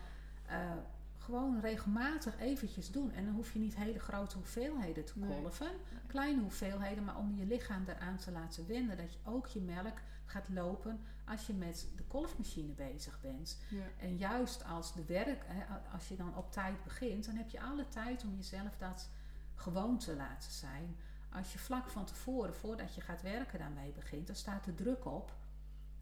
eh, 0.46 0.72
gewoon 1.18 1.60
regelmatig 1.60 2.40
eventjes 2.40 2.92
doen. 2.92 3.12
En 3.12 3.26
dan 3.26 3.34
hoef 3.34 3.54
je 3.54 3.60
niet 3.60 3.76
hele 3.76 4.00
grote 4.00 4.36
hoeveelheden 4.38 5.06
te 5.06 5.20
Nee. 5.20 5.42
kolven. 5.42 5.72
Kleine 6.08 6.42
hoeveelheden, 6.42 7.04
maar 7.04 7.18
om 7.18 7.36
je 7.36 7.46
lichaam 7.46 7.84
eraan 7.88 8.18
te 8.18 8.32
laten 8.32 8.68
wennen. 8.68 8.98
Dat 8.98 9.14
je 9.14 9.20
ook 9.24 9.48
je 9.48 9.62
melk 9.62 9.98
gaat 10.26 10.50
lopen 10.50 11.00
als 11.32 11.48
je 11.48 11.54
met 11.54 11.88
de 11.96 12.04
kolfmachine 12.04 12.74
bezig 12.74 13.22
bent. 13.22 13.58
Ja. 13.70 13.84
En 14.00 14.18
juist 14.18 14.64
als 14.66 14.94
de 14.94 15.06
werk, 15.06 15.44
hè, 15.48 15.64
als 15.94 16.08
je 16.08 16.16
dan 16.16 16.36
op 16.36 16.52
tijd 16.52 16.84
begint, 16.84 17.26
dan 17.26 17.36
heb 17.36 17.50
je 17.50 17.62
alle 17.62 17.88
tijd 17.88 18.24
om 18.24 18.36
jezelf 18.36 18.78
dat 18.78 19.10
gewoon 19.56 19.98
te 19.98 20.16
laten 20.16 20.52
zijn. 20.52 20.96
Als 21.30 21.54
je 21.54 21.60
vlak 21.60 21.90
van 21.90 22.06
tevoren, 22.06 22.56
voordat 22.56 22.96
je 22.96 23.02
gaat 23.02 23.22
werken, 23.22 23.60
daarmee 23.60 23.92
begint, 23.92 24.28
dan 24.28 24.36
staat 24.36 24.64
de 24.64 24.76
druk 24.76 25.06
op 25.06 25.36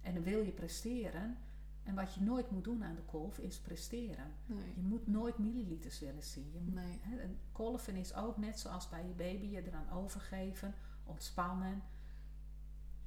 en 0.01 0.14
dan 0.14 0.23
wil 0.23 0.41
je 0.41 0.51
presteren. 0.51 1.38
En 1.84 1.95
wat 1.95 2.14
je 2.14 2.22
nooit 2.22 2.51
moet 2.51 2.64
doen 2.64 2.84
aan 2.84 2.95
de 2.95 3.01
kolf 3.01 3.38
is 3.38 3.57
presteren. 3.60 4.34
Nee. 4.45 4.73
Je 4.76 4.81
moet 4.81 5.07
nooit 5.07 5.38
milliliters 5.38 5.99
willen 5.99 6.23
zien. 6.23 6.51
Je 6.53 6.60
moet, 6.60 6.73
Nee. 6.73 6.99
hè, 7.01 7.18
en 7.19 7.38
kolven 7.51 7.95
is 7.95 8.14
ook 8.14 8.38
net 8.38 8.60
zoals 8.60 8.89
bij 8.89 9.07
je 9.07 9.14
baby 9.14 9.45
je 9.45 9.68
eraan 9.68 9.89
overgeven, 9.91 10.76
ontspannen. 11.03 11.81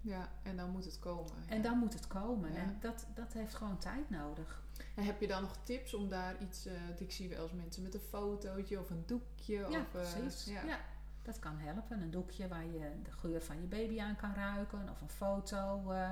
Ja, 0.02 0.28
en 0.42 0.56
dan 0.56 0.70
moet 0.70 0.84
het 0.84 0.98
komen. 0.98 1.32
En 1.48 1.62
dan 1.62 1.78
moet 1.78 1.92
het 1.92 2.06
komen. 2.06 2.52
Ja. 2.52 2.58
En 2.58 2.76
dat, 2.80 3.06
dat 3.14 3.32
heeft 3.32 3.54
gewoon 3.54 3.78
tijd 3.78 4.10
nodig. 4.10 4.62
En 4.94 5.04
heb 5.04 5.20
je 5.20 5.26
dan 5.26 5.42
nog 5.42 5.56
tips 5.62 5.94
om 5.94 6.08
daar 6.08 6.42
iets... 6.42 6.66
want 6.86 7.00
ik 7.00 7.12
zie 7.12 7.28
wel 7.28 7.42
eens 7.42 7.52
mensen 7.52 7.82
met 7.82 7.94
een 7.94 8.00
fotootje 8.00 8.78
of 8.78 8.90
een 8.90 9.02
doekje. 9.06 9.54
Ja, 9.54 9.66
of, 9.66 9.94
eh, 9.94 10.12
precies. 10.12 10.44
ja. 10.44 10.62
Ja. 10.64 10.78
dat 11.22 11.38
kan 11.38 11.58
helpen. 11.58 12.00
Een 12.00 12.10
doekje 12.10 12.48
waar 12.48 12.64
je 12.66 12.92
de 13.02 13.12
geur 13.12 13.42
van 13.42 13.60
je 13.60 13.66
baby 13.66 14.00
aan 14.00 14.16
kan 14.16 14.34
ruiken. 14.34 14.88
Of 14.90 15.00
een 15.00 15.08
foto. 15.10 15.90
eh, 15.90 16.10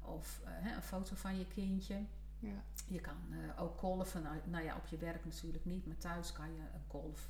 of 0.00 0.40
een 0.76 0.82
foto 0.82 1.14
van 1.16 1.38
je 1.38 1.46
kindje. 1.46 2.04
Ja. 2.38 2.62
Je 2.86 3.00
kan 3.00 3.16
ook 3.58 3.76
kolven. 3.76 4.22
Nou, 4.22 4.36
nou 4.44 4.64
ja, 4.64 4.76
op 4.76 4.86
je 4.86 4.96
werk 4.96 5.24
natuurlijk 5.24 5.64
niet. 5.64 5.86
Maar 5.86 5.98
thuis 5.98 6.32
kan 6.32 6.54
je 6.54 6.60
een 6.74 6.86
kolf, 6.86 7.28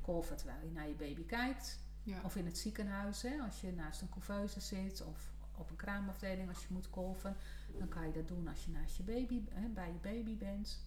kolven 0.00 0.36
terwijl 0.36 0.64
je 0.64 0.70
naar 0.72 0.88
je 0.88 0.94
baby 0.94 1.26
kijkt. 1.26 1.78
Ja. 2.02 2.20
Of 2.24 2.36
in 2.36 2.46
het 2.46 2.58
ziekenhuis. 2.58 3.22
Hè, 3.22 3.38
als 3.40 3.60
je 3.60 3.72
naast 3.72 4.00
een 4.00 4.08
couveuse 4.08 4.60
zit. 4.60 5.02
Of 5.02 5.31
op 5.56 5.70
een 5.70 5.76
kraamafdeling 5.76 6.48
als 6.48 6.60
je 6.60 6.74
moet 6.74 6.90
kolven. 6.90 7.36
Dan 7.78 7.88
kan 7.88 8.06
je 8.06 8.12
dat 8.12 8.28
doen 8.28 8.48
als 8.48 8.64
je 8.64 8.70
naast 8.70 8.96
je 8.96 9.02
baby, 9.02 9.42
hè, 9.50 9.68
bij 9.68 9.86
je 9.86 9.98
baby 10.12 10.36
bent. 10.36 10.80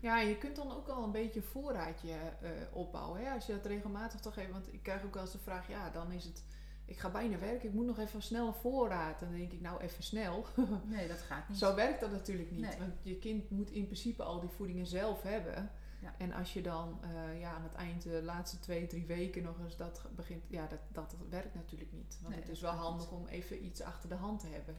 Ja, 0.00 0.20
je 0.20 0.38
kunt 0.38 0.56
dan 0.56 0.72
ook 0.72 0.88
al 0.88 1.04
een 1.04 1.12
beetje 1.12 1.42
voorraadje 1.42 2.12
eh, 2.12 2.50
opbouwen. 2.72 3.24
Hè? 3.24 3.30
Als 3.32 3.46
je 3.46 3.52
dat 3.52 3.66
regelmatig 3.66 4.20
toch 4.20 4.36
even... 4.36 4.52
Want 4.52 4.72
ik 4.72 4.82
krijg 4.82 5.04
ook 5.04 5.14
wel 5.14 5.22
eens 5.22 5.32
de 5.32 5.38
vraag... 5.38 5.68
Ja, 5.68 5.90
dan 5.90 6.12
is 6.12 6.24
het... 6.24 6.44
Ik 6.84 6.98
ga 6.98 7.10
bijna 7.10 7.38
werken. 7.38 7.68
Ik 7.68 7.74
moet 7.74 7.86
nog 7.86 7.98
even 7.98 8.22
snel 8.22 8.46
een 8.46 8.54
voorraad. 8.54 9.20
En 9.20 9.28
dan 9.28 9.38
denk 9.38 9.52
ik, 9.52 9.60
nou 9.60 9.80
even 9.80 10.02
snel. 10.02 10.46
Nee, 10.84 11.08
dat 11.08 11.20
gaat 11.20 11.48
niet. 11.48 11.58
Zo 11.58 11.74
werkt 11.74 12.00
dat 12.00 12.10
natuurlijk 12.10 12.50
niet. 12.50 12.60
Nee. 12.60 12.78
Want 12.78 12.92
je 13.02 13.18
kind 13.18 13.50
moet 13.50 13.70
in 13.70 13.84
principe 13.84 14.22
al 14.22 14.40
die 14.40 14.48
voedingen 14.48 14.86
zelf 14.86 15.22
hebben. 15.22 15.70
Ja. 16.00 16.14
En 16.18 16.32
als 16.32 16.52
je 16.52 16.62
dan 16.62 16.98
eh, 17.02 17.40
ja, 17.40 17.52
aan 17.52 17.62
het 17.62 17.74
eind 17.74 18.02
de 18.02 18.22
laatste 18.22 18.58
twee, 18.58 18.86
drie 18.86 19.06
weken 19.06 19.42
nog 19.42 19.58
eens 19.58 19.76
dat 19.76 20.02
begint... 20.16 20.44
Ja, 20.48 20.66
dat, 20.66 20.80
dat 20.92 21.16
werkt 21.30 21.54
natuurlijk 21.54 21.92
niet. 21.92 22.18
Want 22.20 22.34
Nee, 22.34 22.42
het 22.42 22.52
is 22.52 22.60
wel 22.60 22.72
handig 22.72 23.10
om 23.10 23.26
even 23.26 23.64
iets 23.64 23.80
achter 23.80 24.08
de 24.08 24.14
hand 24.14 24.40
te 24.40 24.48
hebben. 24.48 24.76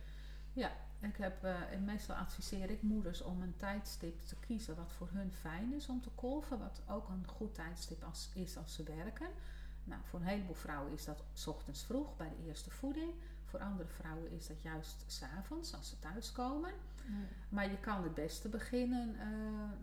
Ik 1.02 1.18
heb, 1.18 1.44
eh, 1.44 1.72
en 1.72 1.84
meestal 1.84 2.16
adviseer 2.16 2.70
ik 2.70 2.82
moeders 2.82 3.22
om 3.22 3.42
een 3.42 3.56
tijdstip 3.58 4.20
te 4.22 4.36
kiezen 4.36 4.76
wat 4.76 4.92
voor 4.92 5.10
hun 5.12 5.34
fijn 5.34 5.74
is 5.74 5.88
om 5.88 6.02
te 6.02 6.10
kolven. 6.10 6.60
Wat 6.60 6.82
ook 6.88 7.10
een 7.10 7.28
goed 7.28 7.56
tijdstip 7.56 8.04
als, 8.04 8.32
is 8.34 8.58
als 8.58 8.74
ze 8.74 8.84
werken. 8.84 9.28
Nou, 9.84 10.02
voor 10.04 10.20
een 10.20 10.26
heleboel 10.26 10.56
vrouwen 10.56 10.94
is 10.94 11.06
dat 11.06 11.24
's 11.34 11.48
ochtends 11.48 11.84
vroeg 11.84 12.18
bij 12.18 12.30
de 12.30 12.48
eerste 12.48 12.70
voeding. 12.70 13.14
Voor 13.46 13.60
andere 13.60 13.90
vrouwen 13.90 14.32
is 14.32 14.48
dat 14.48 14.62
juist 14.62 15.04
s'avonds 15.08 15.74
als 15.74 15.90
ze 15.90 16.00
thuiskomen. 16.00 16.74
Nee. 17.10 17.28
Maar 17.50 17.70
je 17.72 17.78
kan 17.80 18.04
het 18.04 18.14
beste 18.14 18.50
beginnen, 18.50 19.16
eh, 19.20 19.28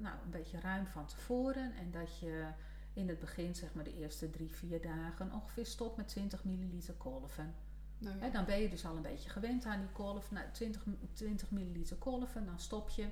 nou, 0.02 0.14
een 0.24 0.30
beetje 0.30 0.60
ruim 0.60 0.86
van 0.86 1.06
tevoren. 1.06 1.74
En 1.76 1.90
dat 1.90 2.18
je 2.18 2.46
in 2.92 3.08
het 3.08 3.18
begin, 3.18 3.54
zeg 3.54 3.74
maar 3.74 3.84
de 3.84 3.96
eerste 3.96 4.30
drie, 4.30 4.50
vier 4.50 4.82
dagen, 4.82 5.32
ongeveer 5.32 5.66
stopt 5.66 5.96
met 5.96 6.08
20 6.08 6.44
milliliter 6.44 6.94
kolven. 6.94 7.54
Nou 7.98 8.18
ja. 8.20 8.28
Dan 8.28 8.44
ben 8.44 8.60
je 8.60 8.68
dus 8.68 8.86
al 8.86 8.96
een 8.96 9.02
beetje 9.02 9.30
gewend 9.30 9.64
aan 9.64 9.80
die 9.80 9.88
kolf. 9.92 10.30
Nou, 10.30 10.46
20, 10.52 10.86
m- 10.86 10.98
20 11.12 11.50
milliliter 11.50 11.96
kolven, 11.96 12.46
dan 12.46 12.58
stop 12.58 12.88
je. 12.90 13.08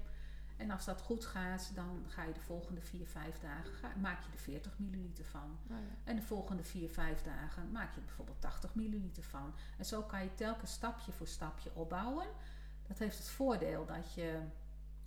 En 0.56 0.70
als 0.70 0.84
dat 0.84 1.00
goed 1.00 1.24
gaat, 1.24 1.70
dan 1.74 2.04
ga 2.08 2.22
je 2.24 2.32
de 2.32 2.40
volgende 2.40 2.80
4, 2.80 3.06
5 3.06 3.38
dagen, 3.40 3.74
ga, 3.74 3.92
maak 4.00 4.22
je 4.24 4.32
er 4.32 4.38
40 4.38 4.78
milliliter 4.78 5.24
van. 5.24 5.58
Ja. 5.68 5.74
En 6.04 6.16
de 6.16 6.22
volgende 6.22 6.62
4, 6.64 6.88
5 6.88 7.22
dagen 7.22 7.70
maak 7.72 7.90
je 7.94 7.96
er 8.00 8.06
bijvoorbeeld 8.06 8.40
80 8.40 8.74
milliliter 8.74 9.22
van. 9.22 9.54
En 9.78 9.84
zo 9.84 10.02
kan 10.02 10.22
je 10.22 10.34
telkens 10.34 10.72
stapje 10.72 11.12
voor 11.12 11.26
stapje 11.26 11.70
opbouwen. 11.74 12.26
Dat 12.86 12.98
heeft 12.98 13.18
het 13.18 13.28
voordeel 13.28 13.86
dat 13.86 14.14
je 14.14 14.40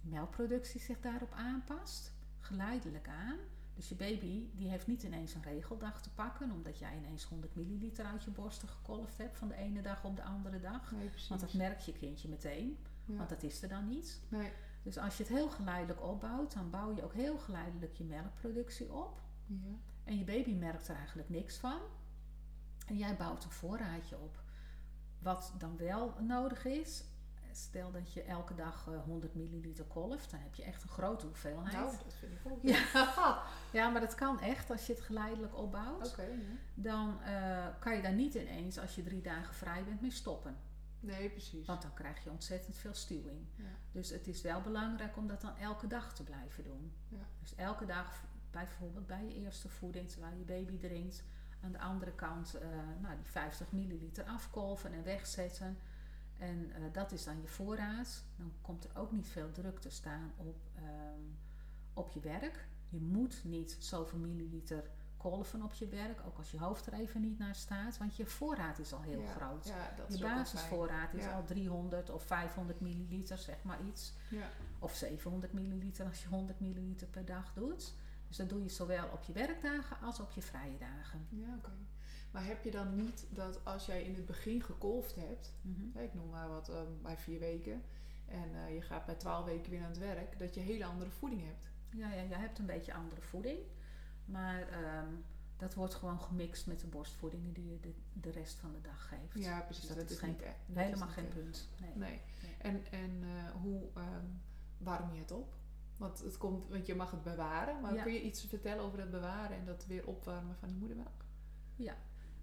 melkproductie 0.01 0.79
zich 0.81 0.99
daarop 0.99 1.31
aanpast, 1.31 2.13
geleidelijk 2.39 3.07
aan. 3.07 3.37
Dus 3.73 3.89
je 3.89 3.95
baby 3.95 4.49
die 4.53 4.69
heeft 4.69 4.87
niet 4.87 5.03
ineens 5.03 5.33
een 5.33 5.43
regeldag 5.43 6.01
te 6.01 6.13
pakken, 6.13 6.51
omdat 6.51 6.79
jij 6.79 6.97
ineens 6.97 7.23
100 7.23 7.55
milliliter 7.55 8.05
uit 8.05 8.23
je 8.23 8.31
borsten 8.31 8.67
gekolfd 8.67 9.17
hebt 9.17 9.37
van 9.37 9.47
de 9.47 9.55
ene 9.55 9.81
dag 9.81 10.03
op 10.03 10.15
de 10.15 10.23
andere 10.23 10.59
dag. 10.59 10.91
Nee. 10.91 11.09
Want 11.29 11.41
dat 11.41 11.53
merkt 11.53 11.85
je 11.85 11.91
kindje 11.91 12.29
meteen, 12.29 12.77
Ja. 13.05 13.15
want 13.17 13.29
dat 13.29 13.43
is 13.43 13.61
er 13.61 13.69
dan 13.69 13.87
niet. 13.87 14.21
Nee. 14.29 14.51
Dus 14.83 14.97
als 14.97 15.17
je 15.17 15.23
het 15.23 15.31
heel 15.31 15.49
geleidelijk 15.49 16.01
opbouwt, 16.03 16.53
dan 16.53 16.69
bouw 16.69 16.95
je 16.95 17.03
ook 17.03 17.13
heel 17.13 17.37
geleidelijk 17.37 17.93
je 17.93 18.03
melkproductie 18.03 18.93
op. 18.93 19.21
Ja. 19.45 19.55
En 20.03 20.17
je 20.17 20.23
baby 20.23 20.53
merkt 20.53 20.87
er 20.87 20.95
eigenlijk 20.95 21.29
niks 21.29 21.57
van. 21.57 21.79
En 22.87 22.97
jij 22.97 23.15
bouwt 23.15 23.43
een 23.43 23.51
voorraadje 23.51 24.17
op. 24.17 24.41
Wat 25.19 25.53
dan 25.57 25.77
wel 25.77 26.13
nodig 26.21 26.65
is, 26.65 27.03
stel 27.57 27.91
dat 27.91 28.13
je 28.13 28.21
elke 28.21 28.55
dag 28.55 28.87
eh, 28.87 29.03
100 29.03 29.35
milliliter 29.35 29.85
kolft, 29.85 30.31
dan 30.31 30.39
heb 30.39 30.55
je 30.55 30.63
echt 30.63 30.83
een 30.83 30.89
grote 30.89 31.25
hoeveelheid. 31.25 31.73
Nou, 31.73 31.91
dat 32.03 32.13
vind 32.13 32.31
ik 32.31 32.51
ook. 32.51 32.61
Ja. 32.73 33.43
ja, 33.71 33.89
maar 33.89 34.01
dat 34.01 34.15
kan 34.15 34.39
echt 34.39 34.69
als 34.69 34.87
je 34.87 34.93
het 34.93 35.01
geleidelijk 35.01 35.57
opbouwt. 35.57 36.11
Oké, 36.11 36.21
ja. 36.21 36.37
Dan 36.73 37.21
eh, 37.21 37.67
kan 37.79 37.95
je 37.95 38.01
daar 38.01 38.13
niet 38.13 38.33
ineens, 38.33 38.79
als 38.79 38.95
je 38.95 39.03
drie 39.03 39.21
dagen 39.21 39.53
vrij 39.53 39.83
bent, 39.83 40.01
mee 40.01 40.11
stoppen. 40.11 40.57
Nee, 40.99 41.29
precies. 41.29 41.65
Want 41.65 41.81
dan 41.81 41.93
krijg 41.93 42.23
je 42.23 42.29
ontzettend 42.29 42.75
veel 42.75 42.93
stuwing. 42.93 43.45
Ja. 43.55 43.63
Dus 43.91 44.09
het 44.09 44.27
is 44.27 44.41
wel 44.41 44.61
belangrijk 44.61 45.17
om 45.17 45.27
dat 45.27 45.41
dan 45.41 45.57
elke 45.57 45.87
dag 45.87 46.13
te 46.13 46.23
blijven 46.23 46.63
doen. 46.63 46.93
Ja. 47.07 47.25
Dus 47.39 47.55
elke 47.55 47.85
dag, 47.85 48.23
bijvoorbeeld 48.51 49.07
bij 49.07 49.25
je 49.25 49.33
eerste 49.33 49.69
voeding, 49.69 50.09
terwijl 50.09 50.35
je 50.37 50.43
baby 50.43 50.77
drinkt, 50.77 51.23
aan 51.61 51.71
de 51.71 51.79
andere 51.79 52.11
kant 52.11 52.53
eh, 52.53 52.67
nou, 53.01 53.15
die 53.15 53.25
50 53.25 53.71
milliliter 53.71 54.23
afkolven 54.23 54.93
en 54.93 55.03
wegzetten. 55.03 55.77
En 56.37 56.71
eh, 56.73 56.81
dat 56.91 57.11
is 57.11 57.23
dan 57.23 57.41
je 57.41 57.47
voorraad. 57.47 58.23
Dan 58.35 58.51
komt 58.61 58.83
er 58.83 58.89
ook 58.99 59.11
niet 59.11 59.27
veel 59.27 59.51
druk 59.51 59.79
te 59.79 59.89
staan 59.89 60.31
op, 60.37 60.55
ehm, 60.75 61.21
op 61.93 62.09
je 62.09 62.19
werk. 62.19 62.67
Je 62.89 62.99
moet 63.01 63.41
niet 63.43 63.75
zoveel 63.79 64.19
milliliter 64.19 64.83
kolven 65.17 65.61
op 65.63 65.73
je 65.73 65.87
werk, 65.87 66.19
ook 66.25 66.37
als 66.37 66.51
je 66.51 66.59
hoofd 66.59 66.85
er 66.85 66.93
even 66.93 67.21
niet 67.21 67.37
naar 67.37 67.55
staat, 67.55 67.97
want 67.97 68.15
je 68.15 68.25
voorraad 68.25 68.79
is 68.79 68.93
al 68.93 69.01
heel 69.01 69.21
Ja, 69.21 69.27
groot. 69.31 69.67
Ja, 69.67 69.93
Je 70.09 70.17
basisvoorraad 70.19 71.13
is 71.13 71.23
Ja. 71.23 71.31
al 71.33 71.43
300 71.43 72.09
of 72.09 72.23
500 72.23 72.79
milliliter, 72.79 73.37
zeg 73.37 73.63
maar 73.63 73.81
iets. 73.83 74.13
Of 74.79 74.95
700 74.95 75.53
milliliter 75.53 76.05
als 76.05 76.21
je 76.23 76.27
100 76.27 76.59
milliliter 76.59 77.07
per 77.07 77.25
dag 77.25 77.53
doet. 77.53 77.93
Dus 78.27 78.37
dat 78.37 78.49
doe 78.49 78.63
je 78.63 78.69
zowel 78.69 79.07
op 79.07 79.23
je 79.23 79.33
werkdagen 79.33 79.97
als 80.01 80.19
op 80.19 80.31
je 80.31 80.41
vrije 80.41 80.77
dagen. 80.77 81.27
Ja, 81.29 81.55
oké. 81.57 81.71
Maar 82.31 82.45
heb 82.45 82.63
je 82.63 82.71
dan 82.71 82.95
niet 82.95 83.25
dat 83.29 83.65
als 83.65 83.85
jij 83.85 84.03
in 84.03 84.15
het 84.15 84.25
begin 84.25 84.63
gekolfd 84.63 85.15
hebt, 85.15 85.53
Mhm. 85.61 85.97
ik 85.99 86.13
noem 86.13 86.29
maar 86.29 86.47
wat, 86.49 86.69
ehm, 86.69 86.91
bij 87.01 87.17
vier 87.17 87.39
weken, 87.39 87.81
en 88.25 88.55
eh, 88.55 88.73
je 88.73 88.81
gaat 88.81 89.05
bij 89.05 89.15
twaalf 89.15 89.45
weken 89.45 89.71
weer 89.71 89.81
aan 89.81 89.89
het 89.89 89.97
werk, 89.97 90.39
dat 90.39 90.53
je 90.53 90.59
hele 90.59 90.85
andere 90.85 91.09
voeding 91.09 91.41
hebt? 91.45 91.69
Ja, 91.89 92.13
ja, 92.13 92.21
je 92.21 92.35
hebt 92.35 92.59
een 92.59 92.65
beetje 92.65 92.93
andere 92.93 93.21
voeding. 93.21 93.59
Maar 94.25 94.67
ehm, 94.69 95.09
dat 95.57 95.73
wordt 95.73 95.93
gewoon 95.95 96.21
gemixt 96.21 96.67
met 96.67 96.79
de 96.79 96.87
borstvoedingen 96.87 97.53
die 97.53 97.69
je 97.69 97.79
de, 97.79 97.93
de 98.13 98.29
rest 98.31 98.59
van 98.59 98.71
de 98.71 98.81
dag 98.81 99.07
geeft. 99.07 99.43
Ja, 99.45 99.61
precies. 99.61 99.85
Dus 99.87 99.95
dat 99.95 99.97
dat 99.99 100.09
is 100.09 100.19
geen- 100.19 100.29
niet, 100.29 100.41
e- 100.41 100.79
Helemaal 100.79 101.07
geen 101.07 101.27
punt. 101.27 101.69
Nee. 101.81 101.91
Nee. 101.95 102.09
Nee. 102.41 102.55
En, 102.57 102.85
en 102.91 103.23
eh, 103.23 103.51
hoe 103.61 103.81
warm 104.77 105.13
je 105.13 105.19
het 105.19 105.31
op? 105.31 105.55
Want, 105.97 106.19
het 106.19 106.37
komt, 106.37 106.67
want 106.67 106.85
je 106.85 106.95
mag 106.95 107.11
het 107.11 107.23
bewaren, 107.23 107.81
maar 107.81 107.93
Ja. 107.93 108.03
kun 108.03 108.13
je 108.13 108.21
iets 108.21 108.45
vertellen 108.45 108.83
over 108.83 108.99
het 108.99 109.11
bewaren 109.11 109.57
en 109.57 109.65
dat 109.65 109.85
weer 109.85 110.07
opwarmen 110.07 110.55
van 110.55 110.67
die 110.67 110.77
moedermelk? 110.77 111.25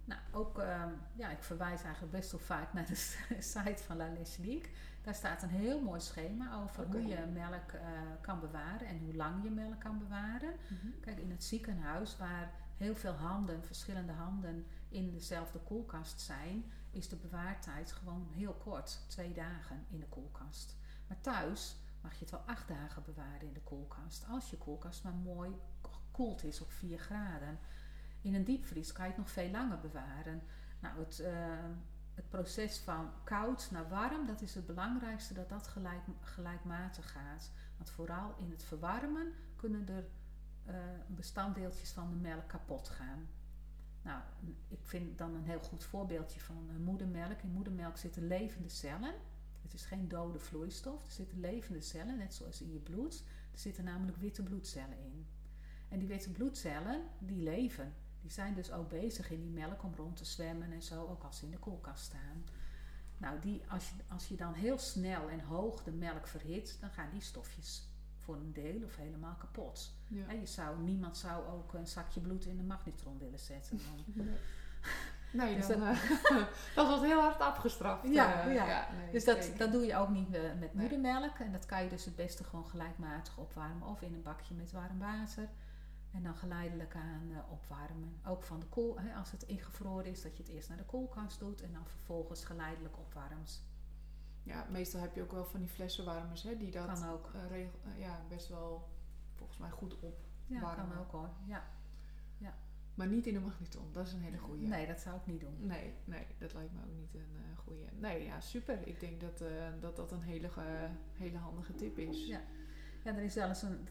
Nou, 0.05 0.21
ook, 0.31 0.59
ehm, 0.59 0.89
ja, 1.13 1.29
ik 1.29 1.43
verwijs 1.43 1.81
eigenlijk 1.83 2.13
best 2.13 2.31
wel 2.31 2.39
vaak 2.39 2.73
naar 2.73 2.85
de 2.85 2.95
site 3.53 3.83
van 3.83 3.97
La 3.97 4.09
Leslique. 4.09 4.69
Daar 5.01 5.15
staat 5.15 5.43
een 5.43 5.49
heel 5.49 5.81
mooi 5.81 5.99
schema 5.99 6.61
over 6.63 6.85
hoe 6.85 7.07
je 7.07 7.25
melk 7.33 7.71
eh, 7.71 7.81
kan 8.21 8.39
bewaren 8.39 8.87
en 8.87 8.99
hoe 8.99 9.15
lang 9.15 9.43
je 9.43 9.49
melk 9.49 9.79
kan 9.79 9.99
bewaren. 9.99 10.53
Kijk, 11.01 11.19
in 11.19 11.31
het 11.31 11.43
ziekenhuis 11.43 12.17
waar 12.17 12.51
heel 12.77 12.95
veel 12.95 13.11
handen, 13.13 13.65
verschillende 13.65 14.11
handen 14.11 14.65
in 14.89 15.11
dezelfde 15.11 15.59
koelkast 15.59 16.21
zijn, 16.21 16.71
is 16.91 17.09
de 17.09 17.15
bewaartijd 17.15 17.91
gewoon 17.91 18.27
heel 18.31 18.53
kort. 18.53 18.99
Twee 19.07 19.33
dagen 19.33 19.85
in 19.89 19.99
de 19.99 20.05
koelkast. 20.05 20.75
Maar 21.07 21.21
thuis 21.21 21.75
mag 22.01 22.13
je 22.13 22.19
het 22.19 22.31
wel 22.31 22.43
acht 22.45 22.67
dagen 22.67 23.03
bewaren 23.03 23.47
in 23.47 23.53
de 23.53 23.61
koelkast. 23.61 24.25
Als 24.29 24.49
je 24.49 24.57
koelkast 24.57 25.03
maar 25.03 25.13
mooi 25.13 25.51
gekoeld 25.81 26.43
is 26.43 26.61
op 26.61 26.71
4 26.71 26.97
graden. 26.99 27.59
In 28.25 28.35
een 28.35 28.43
diepvries 28.43 28.91
kan 28.91 29.05
je 29.05 29.11
het 29.11 29.19
nog 29.19 29.29
veel 29.29 29.49
langer 29.49 29.79
bewaren. 29.79 30.41
Nou, 30.79 30.99
het, 30.99 31.19
eh, 31.19 31.33
het 32.13 32.29
proces 32.29 32.77
van 32.77 33.09
koud 33.23 33.71
naar 33.71 33.89
warm, 33.89 34.25
dat 34.25 34.41
is 34.41 34.55
het 34.55 34.65
belangrijkste 34.65 35.33
dat 35.33 35.49
dat 35.49 35.67
gelijk, 35.67 36.01
gelijkmatig 36.21 37.11
gaat. 37.11 37.51
Want 37.77 37.89
vooral 37.89 38.35
in 38.39 38.51
het 38.51 38.63
verwarmen 38.63 39.33
kunnen 39.55 39.87
er 39.87 40.05
eh, 40.65 40.75
bestanddeeltjes 41.07 41.91
van 41.91 42.09
de 42.09 42.15
melk 42.15 42.47
kapot 42.47 42.89
gaan. 42.89 43.27
Nou, 44.01 44.21
ik 44.67 44.85
vind 44.85 45.17
dan 45.17 45.35
een 45.35 45.43
heel 45.43 45.59
goed 45.59 45.83
voorbeeldje 45.83 46.39
van 46.39 46.69
eh, 46.69 46.75
moedermelk. 46.75 47.41
In 47.41 47.51
moedermelk 47.51 47.97
zitten 47.97 48.27
levende 48.27 48.69
cellen. 48.69 49.13
Het 49.61 49.73
is 49.73 49.85
geen 49.85 50.07
dode 50.07 50.39
vloeistof. 50.39 51.05
Er 51.05 51.11
zitten 51.11 51.39
levende 51.39 51.81
cellen, 51.81 52.17
net 52.17 52.33
zoals 52.33 52.61
in 52.61 52.73
je 52.73 52.79
bloed. 52.79 53.23
Er 53.51 53.59
zitten 53.59 53.83
namelijk 53.83 54.17
witte 54.17 54.43
bloedcellen 54.43 54.97
in. 54.97 55.25
En 55.89 55.99
die 55.99 56.07
witte 56.07 56.31
bloedcellen, 56.31 57.01
die 57.19 57.43
leven. 57.43 57.93
Die 58.25 58.33
zijn 58.33 58.53
dus 58.53 58.71
ook 58.71 58.89
bezig 58.89 59.31
in 59.31 59.41
die 59.41 59.49
melk 59.51 59.83
om 59.83 59.93
rond 59.95 60.17
te 60.17 60.25
zwemmen 60.25 60.71
en 60.71 60.81
zo, 60.81 61.01
ook 61.07 61.23
als 61.23 61.37
ze 61.37 61.45
in 61.45 61.51
de 61.51 61.57
koelkast 61.57 62.03
staan. 62.03 62.45
Nou, 63.17 63.39
die, 63.39 63.61
als, 63.69 63.89
je, 63.89 63.95
als 64.13 64.27
je 64.27 64.35
dan 64.35 64.53
heel 64.53 64.77
snel 64.77 65.29
en 65.29 65.39
hoog 65.39 65.83
de 65.83 65.91
melk 65.91 66.27
verhit, 66.27 66.77
dan 66.81 66.89
gaan 66.89 67.09
die 67.11 67.21
stofjes 67.21 67.89
voor 68.19 68.35
een 68.35 68.53
deel 68.53 68.83
of 68.83 68.95
helemaal 68.95 69.35
kapot. 69.35 69.93
Ja. 70.07 70.25
Hè, 70.25 70.33
je 70.33 70.45
zou, 70.45 70.79
niemand 70.81 71.17
zou 71.17 71.47
ook 71.47 71.73
een 71.73 71.87
zakje 71.87 72.19
bloed 72.19 72.45
in 72.45 72.57
de 72.57 72.63
magnetron 72.63 73.17
willen 73.17 73.39
zetten. 73.39 73.79
Dan. 74.15 74.25
Nee, 75.31 75.55
Dus 75.55 75.67
dan, 75.67 75.79
dat- 75.79 75.95
eh, 75.95 76.45
dat 76.75 76.87
wordt 76.87 77.03
heel 77.03 77.19
hard 77.21 77.39
afgestraft. 77.39 78.07
Ja, 78.07 78.41
eh, 78.47 78.53
ja. 78.53 78.87
nee, 79.01 79.11
Dus 79.11 79.25
dat, 79.25 79.51
dat 79.57 79.71
doe 79.71 79.85
je 79.85 79.95
ook 79.95 80.09
niet 80.09 80.33
eh, 80.33 80.41
met 80.59 80.73
moedermelk. 80.73 81.39
En 81.39 81.51
dat 81.51 81.65
kan 81.65 81.83
je 81.83 81.89
dus 81.89 82.05
het 82.05 82.15
beste 82.15 82.43
gewoon 82.43 82.65
gelijkmatig 82.67 83.37
opwarmen. 83.37 83.87
Of 83.87 84.01
in 84.01 84.13
een 84.13 84.21
bakje 84.21 84.53
met 84.53 84.71
warm 84.71 84.99
water. 84.99 85.49
En 86.15 86.23
dan 86.23 86.35
geleidelijk 86.35 86.95
aan 86.95 87.31
eh, 87.31 87.51
opwarmen. 87.51 88.19
Ook 88.25 88.43
van 88.43 88.59
de 88.59 88.65
koel, 88.65 88.99
hè, 88.99 89.13
als 89.15 89.31
het 89.31 89.43
ingevroren 89.43 90.05
is, 90.05 90.21
dat 90.21 90.37
je 90.37 90.43
het 90.43 90.51
eerst 90.51 90.67
naar 90.69 90.77
de 90.77 90.83
koelkast 90.85 91.39
doet. 91.39 91.61
En 91.61 91.73
dan 91.73 91.85
vervolgens 91.87 92.45
geleidelijk 92.45 92.97
opwarmt. 92.97 93.63
Ja, 94.43 94.67
meestal 94.69 95.01
heb 95.01 95.15
je 95.15 95.21
ook 95.21 95.31
wel 95.31 95.45
van 95.45 95.59
die 95.59 95.69
flessenwarmers 95.69 96.43
hè, 96.43 96.57
die 96.57 96.71
dat 96.71 96.85
Kan 96.99 97.09
ook. 97.09 97.31
eh, 97.33 97.47
regel- 97.49 97.79
eh, 97.85 97.99
ja, 97.99 98.21
best 98.29 98.47
wel 98.47 98.89
volgens 99.33 99.57
mij 99.57 99.69
goed 99.69 99.99
op. 99.99 100.19
Ja, 100.45 100.59
kan 100.75 100.97
ook 100.97 101.11
hoor. 101.11 101.29
Ja. 101.45 101.63
Maar 102.95 103.07
niet 103.07 103.27
in 103.27 103.33
de 103.33 103.39
magnetron, 103.39 103.91
dat 103.91 104.07
is 104.07 104.13
een 104.13 104.21
hele 104.21 104.37
goede. 104.37 104.65
Nee, 104.65 104.87
dat 104.87 104.99
zou 105.01 105.15
ik 105.15 105.25
niet 105.25 105.39
doen. 105.39 105.55
Nee, 105.59 105.93
nee, 106.05 106.25
dat 106.37 106.53
lijkt 106.53 106.73
me 106.73 106.79
ook 106.79 106.95
niet 106.97 107.13
een 107.13 107.35
eh 107.35 107.57
goede. 107.57 107.85
Nee, 107.95 108.23
ja, 108.23 108.39
super. 108.39 108.87
Ik 108.87 108.99
denk 108.99 109.21
dat 109.21 109.43
dat, 109.79 109.95
dat 109.95 110.11
een 110.11 110.21
hele, 110.21 110.49
hele 111.13 111.37
handige 111.37 111.75
tip 111.75 111.97
is. 111.97 112.27
Ja. 112.27 112.41
Ja, 113.03 113.15
er 113.15 113.23
is 113.23 113.35
wel 113.35 113.47
eens 113.47 113.61
een, 113.61 113.87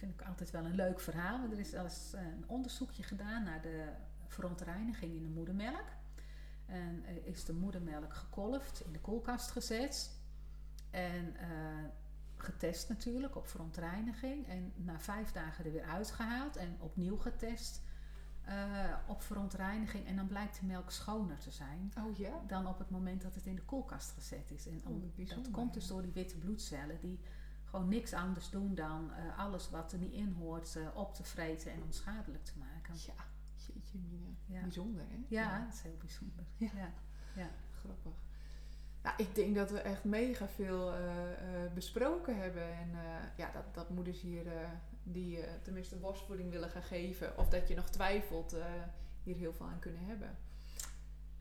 vind 0.00 0.20
ik 0.20 0.26
altijd 0.26 0.50
wel 0.50 0.64
een 0.64 0.74
leuk 0.74 1.00
verhaal, 1.00 1.50
er 1.50 1.58
is 1.58 1.72
eens 1.72 2.12
eh, 2.14 2.22
een 2.22 2.44
onderzoekje 2.48 3.02
gedaan 3.02 3.42
naar 3.44 3.60
de 3.62 3.88
verontreiniging 4.26 5.14
in 5.14 5.22
de 5.22 5.28
moedermelk. 5.28 5.84
En 6.66 7.04
eh, 7.04 7.26
is 7.26 7.44
de 7.44 7.52
moedermelk 7.52 8.14
gekolfd, 8.14 8.80
in 8.86 8.92
de 8.92 9.00
koelkast 9.00 9.50
gezet 9.50 10.18
en 10.90 11.36
eh, 11.36 11.48
getest 12.36 12.88
natuurlijk 12.88 13.36
op 13.36 13.48
verontreiniging. 13.48 14.48
En 14.48 14.72
na 14.76 14.98
vijf 15.00 15.32
dagen 15.32 15.64
er 15.64 15.72
weer 15.72 15.84
uitgehaald 15.84 16.56
en 16.56 16.76
opnieuw 16.80 17.16
getest 17.16 17.82
op 19.06 19.22
verontreiniging. 19.22 20.06
En 20.06 20.16
dan 20.16 20.26
blijkt 20.26 20.60
de 20.60 20.66
melk 20.66 20.90
schoner 20.90 21.38
te 21.38 21.50
zijn 21.50 21.92
Oh 21.98 22.16
ja? 22.18 22.42
dan 22.46 22.66
op 22.66 22.78
het 22.78 22.90
moment 22.90 23.22
dat 23.22 23.34
het 23.34 23.46
in 23.46 23.54
de 23.54 23.62
koelkast 23.62 24.10
gezet 24.12 24.50
is. 24.50 24.66
En 24.66 24.80
om- 24.86 25.00
dat 25.28 25.50
komt 25.50 25.74
dus 25.74 25.86
door 25.86 26.02
die 26.02 26.12
witte 26.12 26.36
bloedcellen 26.38 27.00
die 27.00 27.20
gewoon 27.70 27.88
niks 27.88 28.12
anders 28.12 28.50
doen 28.50 28.74
dan 28.74 29.10
eh, 29.12 29.38
alles 29.38 29.70
wat 29.70 29.92
er 29.92 29.98
niet 29.98 30.12
in 30.12 30.32
hoort 30.38 30.76
eh, 30.76 30.96
op 30.96 31.14
te 31.14 31.24
vreten 31.24 31.72
en 31.72 31.82
onschadelijk 31.82 32.44
te 32.44 32.52
maken. 32.58 32.94
Ja, 33.06 33.24
jeetje 33.56 33.98
mina. 33.98 34.28
Ja. 34.46 34.60
Bijzonder 34.60 35.04
hè? 35.08 35.24
Ja, 35.28 35.64
dat 35.64 35.74
is 35.74 35.80
heel 35.82 35.96
bijzonder. 36.00 36.44
Ja. 36.56 36.92
Ja. 37.34 37.48
Grappig. 37.80 38.12
Ja, 39.02 39.16
ik 39.16 39.34
denk 39.34 39.54
dat 39.54 39.70
we 39.70 39.80
echt 39.80 40.04
mega 40.04 40.48
veel 40.48 40.94
eh, 40.94 41.02
besproken 41.74 42.36
hebben. 42.40 42.72
En 42.72 42.90
ja, 43.36 43.50
dat, 43.52 43.74
dat 43.74 43.90
moeders 43.90 44.20
hier, 44.20 44.44
die 45.02 45.44
tenminste 45.62 45.96
borstvoeding 45.96 46.50
willen 46.50 46.70
gaan 46.70 46.82
geven, 46.82 47.38
of 47.38 47.48
dat 47.48 47.68
je 47.68 47.74
nog 47.74 47.90
twijfelt, 47.90 48.56
hier 49.22 49.36
heel 49.36 49.52
veel 49.52 49.66
aan 49.66 49.78
kunnen 49.78 50.04
hebben. 50.04 50.36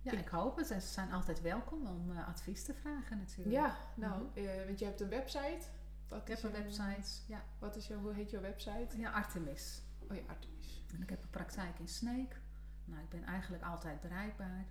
Ja, 0.02 0.12
Ik- 0.12 0.20
ik 0.20 0.28
hoop 0.28 0.58
het. 0.58 0.72
En 0.72 0.82
ze 0.82 0.88
zijn 0.88 1.12
altijd 1.12 1.42
welkom 1.42 1.88
om 1.88 2.12
advies 2.18 2.64
te 2.64 2.74
vragen 2.74 3.18
natuurlijk. 3.18 3.56
Ja, 3.56 3.78
nou, 3.96 4.24
Mhm. 4.36 4.66
want 4.66 4.80
je 4.80 4.86
hebt 4.86 5.02
een 5.02 5.10
website. 5.10 5.62
Wat 6.10 6.22
Ik 6.22 6.28
heb 6.28 6.44
een 6.44 6.64
website. 6.64 7.22
Ja, 7.28 7.44
Wat 7.60 7.76
is 7.76 7.88
jouw, 7.88 8.00
hoe 8.00 8.14
heet 8.14 8.30
jouw 8.30 8.42
website? 8.42 8.98
ja 8.98 9.12
Artemis. 9.12 9.82
Oh 10.10 10.16
ja, 10.16 10.22
Artemis. 10.28 10.84
En 10.94 11.02
ik 11.02 11.10
heb 11.10 11.24
een 11.24 11.30
praktijk 11.30 11.80
in 11.80 11.88
Sneek. 11.88 12.42
Nou, 12.86 13.02
ik 13.04 13.10
ben 13.10 13.24
eigenlijk 13.24 13.64
altijd 13.64 14.02
bereikbaar. 14.02 14.66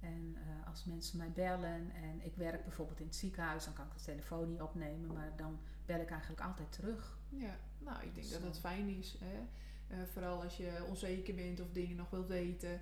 En 0.00 0.36
eh, 0.36 0.68
als 0.68 0.84
mensen 0.84 1.18
mij 1.18 1.32
bellen 1.32 1.90
en 1.94 2.24
ik 2.24 2.36
werk 2.36 2.62
bijvoorbeeld 2.64 3.00
in 3.00 3.06
het 3.06 3.16
ziekenhuis, 3.16 3.64
dan 3.64 3.72
kan 3.74 3.86
ik 3.86 3.94
de 3.94 4.02
telefoon 4.02 4.48
niet 4.48 4.60
opnemen, 4.60 5.12
maar 5.12 5.32
dan 5.36 5.58
bel 5.86 6.00
ik 6.00 6.10
eigenlijk 6.10 6.40
altijd 6.40 6.72
terug. 6.72 7.18
Ja, 7.28 7.56
nou, 7.78 8.02
ik 8.02 8.14
denk 8.14 8.30
dat 8.30 8.42
dat 8.42 8.60
fijn 8.60 8.88
is. 8.88 9.18
Hè? 9.20 9.46
Eh, 9.86 10.06
vooral 10.12 10.42
als 10.42 10.56
je 10.56 10.84
onzeker 10.88 11.34
bent 11.34 11.60
of 11.60 11.70
dingen 11.72 11.96
nog 11.96 12.10
wilt 12.10 12.28
weten, 12.28 12.80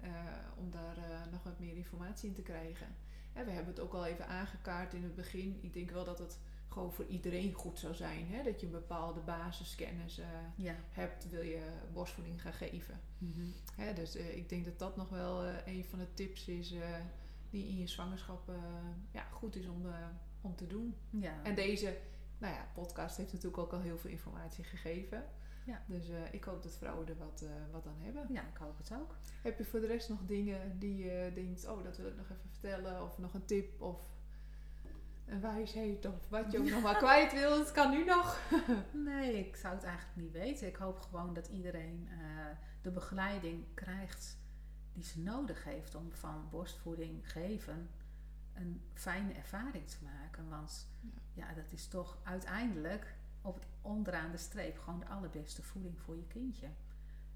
eh, 0.00 0.10
om 0.56 0.70
daar 0.70 0.96
nog 1.30 1.42
wat 1.42 1.58
meer 1.58 1.76
informatie 1.76 2.28
in 2.28 2.34
te 2.34 2.42
krijgen. 2.42 2.86
Hè, 3.32 3.44
we 3.44 3.50
hebben 3.50 3.74
het 3.74 3.82
ook 3.82 3.92
al 3.92 4.06
even 4.06 4.26
aangekaart 4.26 4.94
in 4.94 5.02
het 5.02 5.14
begin. 5.14 5.58
Ik 5.62 5.72
denk 5.72 5.90
wel 5.90 6.04
dat 6.04 6.18
het 6.18 6.38
gewoon 6.74 6.92
voor 6.92 7.06
iedereen 7.06 7.52
goed 7.52 7.78
zou 7.78 7.94
zijn. 7.94 8.26
Hè? 8.28 8.42
Dat 8.42 8.60
je 8.60 8.66
een 8.66 8.72
bepaalde 8.72 9.20
basiskennis 9.20 10.18
eh, 10.18 10.26
Ja. 10.56 10.74
hebt, 10.90 11.30
wil 11.30 11.42
je 11.42 11.62
borstvoeding 11.92 12.42
gaan 12.42 12.52
geven. 12.52 13.00
Hè, 13.74 13.92
dus 13.94 14.16
eh, 14.16 14.36
ik 14.36 14.48
denk 14.48 14.64
dat 14.64 14.78
dat 14.78 14.96
nog 14.96 15.08
wel 15.08 15.44
eh, 15.44 15.54
een 15.76 15.84
van 15.84 15.98
de 15.98 16.14
tips 16.14 16.48
is 16.48 16.74
die 17.50 17.68
in 17.68 17.78
je 17.78 17.86
zwangerschap 17.86 18.50
ja, 19.10 19.22
goed 19.30 19.56
is 19.56 19.68
om, 19.68 19.86
om 20.40 20.56
te 20.56 20.66
doen. 20.66 20.94
ja. 21.10 21.42
En 21.42 21.54
deze 21.54 21.96
nou 22.38 22.54
ja, 22.54 22.68
podcast 22.74 23.16
heeft 23.16 23.32
natuurlijk 23.32 23.62
ook 23.62 23.72
al 23.72 23.80
heel 23.80 23.98
veel 23.98 24.10
informatie 24.10 24.64
gegeven. 24.64 25.24
Ja. 25.66 25.82
Dus 25.86 26.04
ik 26.32 26.44
hoop 26.44 26.62
dat 26.62 26.76
vrouwen 26.76 27.08
er 27.08 27.16
wat, 27.18 27.44
wat 27.72 27.86
aan 27.86 27.98
hebben. 28.00 28.26
ja, 28.32 28.40
ik 28.42 28.56
hoop 28.56 28.78
het 28.78 28.92
ook. 28.92 29.16
Heb 29.42 29.58
je 29.58 29.64
voor 29.64 29.80
de 29.80 29.86
rest 29.86 30.08
nog 30.08 30.18
dingen 30.26 30.78
die 30.78 30.96
je 30.96 31.30
denkt, 31.34 31.66
oh 31.68 31.84
dat 31.84 31.96
wil 31.96 32.06
ik 32.06 32.16
nog 32.16 32.30
even 32.30 32.50
vertellen, 32.50 33.02
of 33.02 33.18
nog 33.18 33.34
een 33.34 33.44
tip, 33.44 33.80
of 33.82 34.13
een 35.26 35.40
wijsheid, 35.40 36.06
of 36.06 36.28
wat 36.28 36.52
je 36.52 36.58
ook 36.58 36.68
nog 36.70 36.82
maar 36.82 36.96
kwijt 36.96 37.32
wilt, 37.32 37.58
het 37.58 37.72
kan 37.72 37.90
nu 37.90 38.04
nog. 38.04 38.40
Nee, 38.92 39.46
ik 39.46 39.56
zou 39.56 39.74
het 39.74 39.84
eigenlijk 39.84 40.16
niet 40.16 40.32
weten. 40.32 40.66
Ik 40.66 40.76
hoop 40.76 41.00
gewoon 41.00 41.34
dat 41.34 41.46
iedereen 41.46 42.08
eh, 42.10 42.18
de 42.82 42.90
begeleiding 42.90 43.64
krijgt 43.74 44.38
die 44.92 45.04
ze 45.04 45.20
nodig 45.20 45.64
heeft 45.64 45.94
om 45.94 46.12
van 46.12 46.48
borstvoeding 46.50 47.30
geven 47.32 47.88
een 48.52 48.80
fijne 48.92 49.32
ervaring 49.32 49.88
te 49.88 49.96
maken. 50.02 50.48
Want 50.48 50.88
Ja. 51.00 51.10
ja, 51.32 51.54
dat 51.54 51.72
is 51.72 51.86
toch 51.88 52.18
uiteindelijk 52.22 53.14
op 53.42 53.54
het 53.54 53.66
onderaan 53.82 54.30
de 54.30 54.36
streep 54.36 54.78
gewoon 54.78 55.00
de 55.00 55.06
allerbeste 55.06 55.62
voeding 55.62 56.00
voor 56.00 56.16
je 56.16 56.26
kindje. 56.26 56.68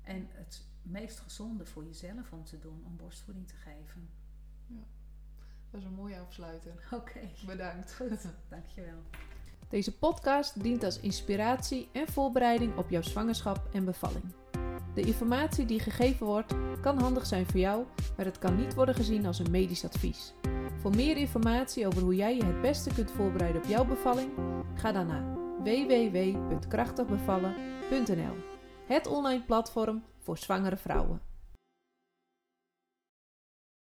En 0.02 0.28
het 0.30 0.66
meest 0.82 1.18
gezonde 1.18 1.66
voor 1.66 1.84
jezelf 1.84 2.32
om 2.32 2.44
te 2.44 2.58
doen 2.58 2.82
om 2.86 2.96
borstvoeding 2.96 3.48
te 3.48 3.56
geven. 3.56 4.08
Dat 5.70 5.80
is 5.80 5.86
een 5.86 5.94
mooie 5.94 6.18
afsluiter. 6.18 6.72
Oké, 7.00 7.20
Bedankt. 7.46 7.94
goed. 7.94 8.26
Dankjewel. 8.48 8.98
Deze 9.68 9.98
podcast 9.98 10.62
dient 10.62 10.84
als 10.84 11.00
inspiratie 11.00 11.88
en 11.92 12.08
voorbereiding 12.08 12.76
op 12.76 12.90
jouw 12.90 13.02
zwangerschap 13.02 13.68
en 13.72 13.84
bevalling. 13.84 14.24
De 14.94 15.00
informatie 15.00 15.66
die 15.66 15.80
gegeven 15.80 16.26
wordt 16.26 16.54
kan 16.80 17.00
handig 17.00 17.26
zijn 17.26 17.46
voor 17.46 17.60
jou, 17.60 17.84
maar 18.16 18.26
het 18.26 18.38
kan 18.38 18.56
niet 18.56 18.74
worden 18.74 18.94
gezien 18.94 19.26
als 19.26 19.38
een 19.38 19.50
medisch 19.50 19.84
advies. 19.84 20.34
Voor 20.80 20.94
meer 20.94 21.16
informatie 21.16 21.86
over 21.86 22.02
hoe 22.02 22.14
jij 22.14 22.36
je 22.36 22.44
het 22.44 22.60
beste 22.60 22.94
kunt 22.94 23.10
voorbereiden 23.10 23.62
op 23.62 23.68
jouw 23.68 23.84
bevalling, 23.84 24.30
ga 24.74 24.92
dan 24.92 25.06
naar 25.06 25.24
www.krachtigbevallen.nl. 25.62 28.36
Het 28.86 29.06
online 29.06 29.44
platform 29.44 30.04
voor 30.18 30.38
zwangere 30.38 30.76
vrouwen. 30.76 31.27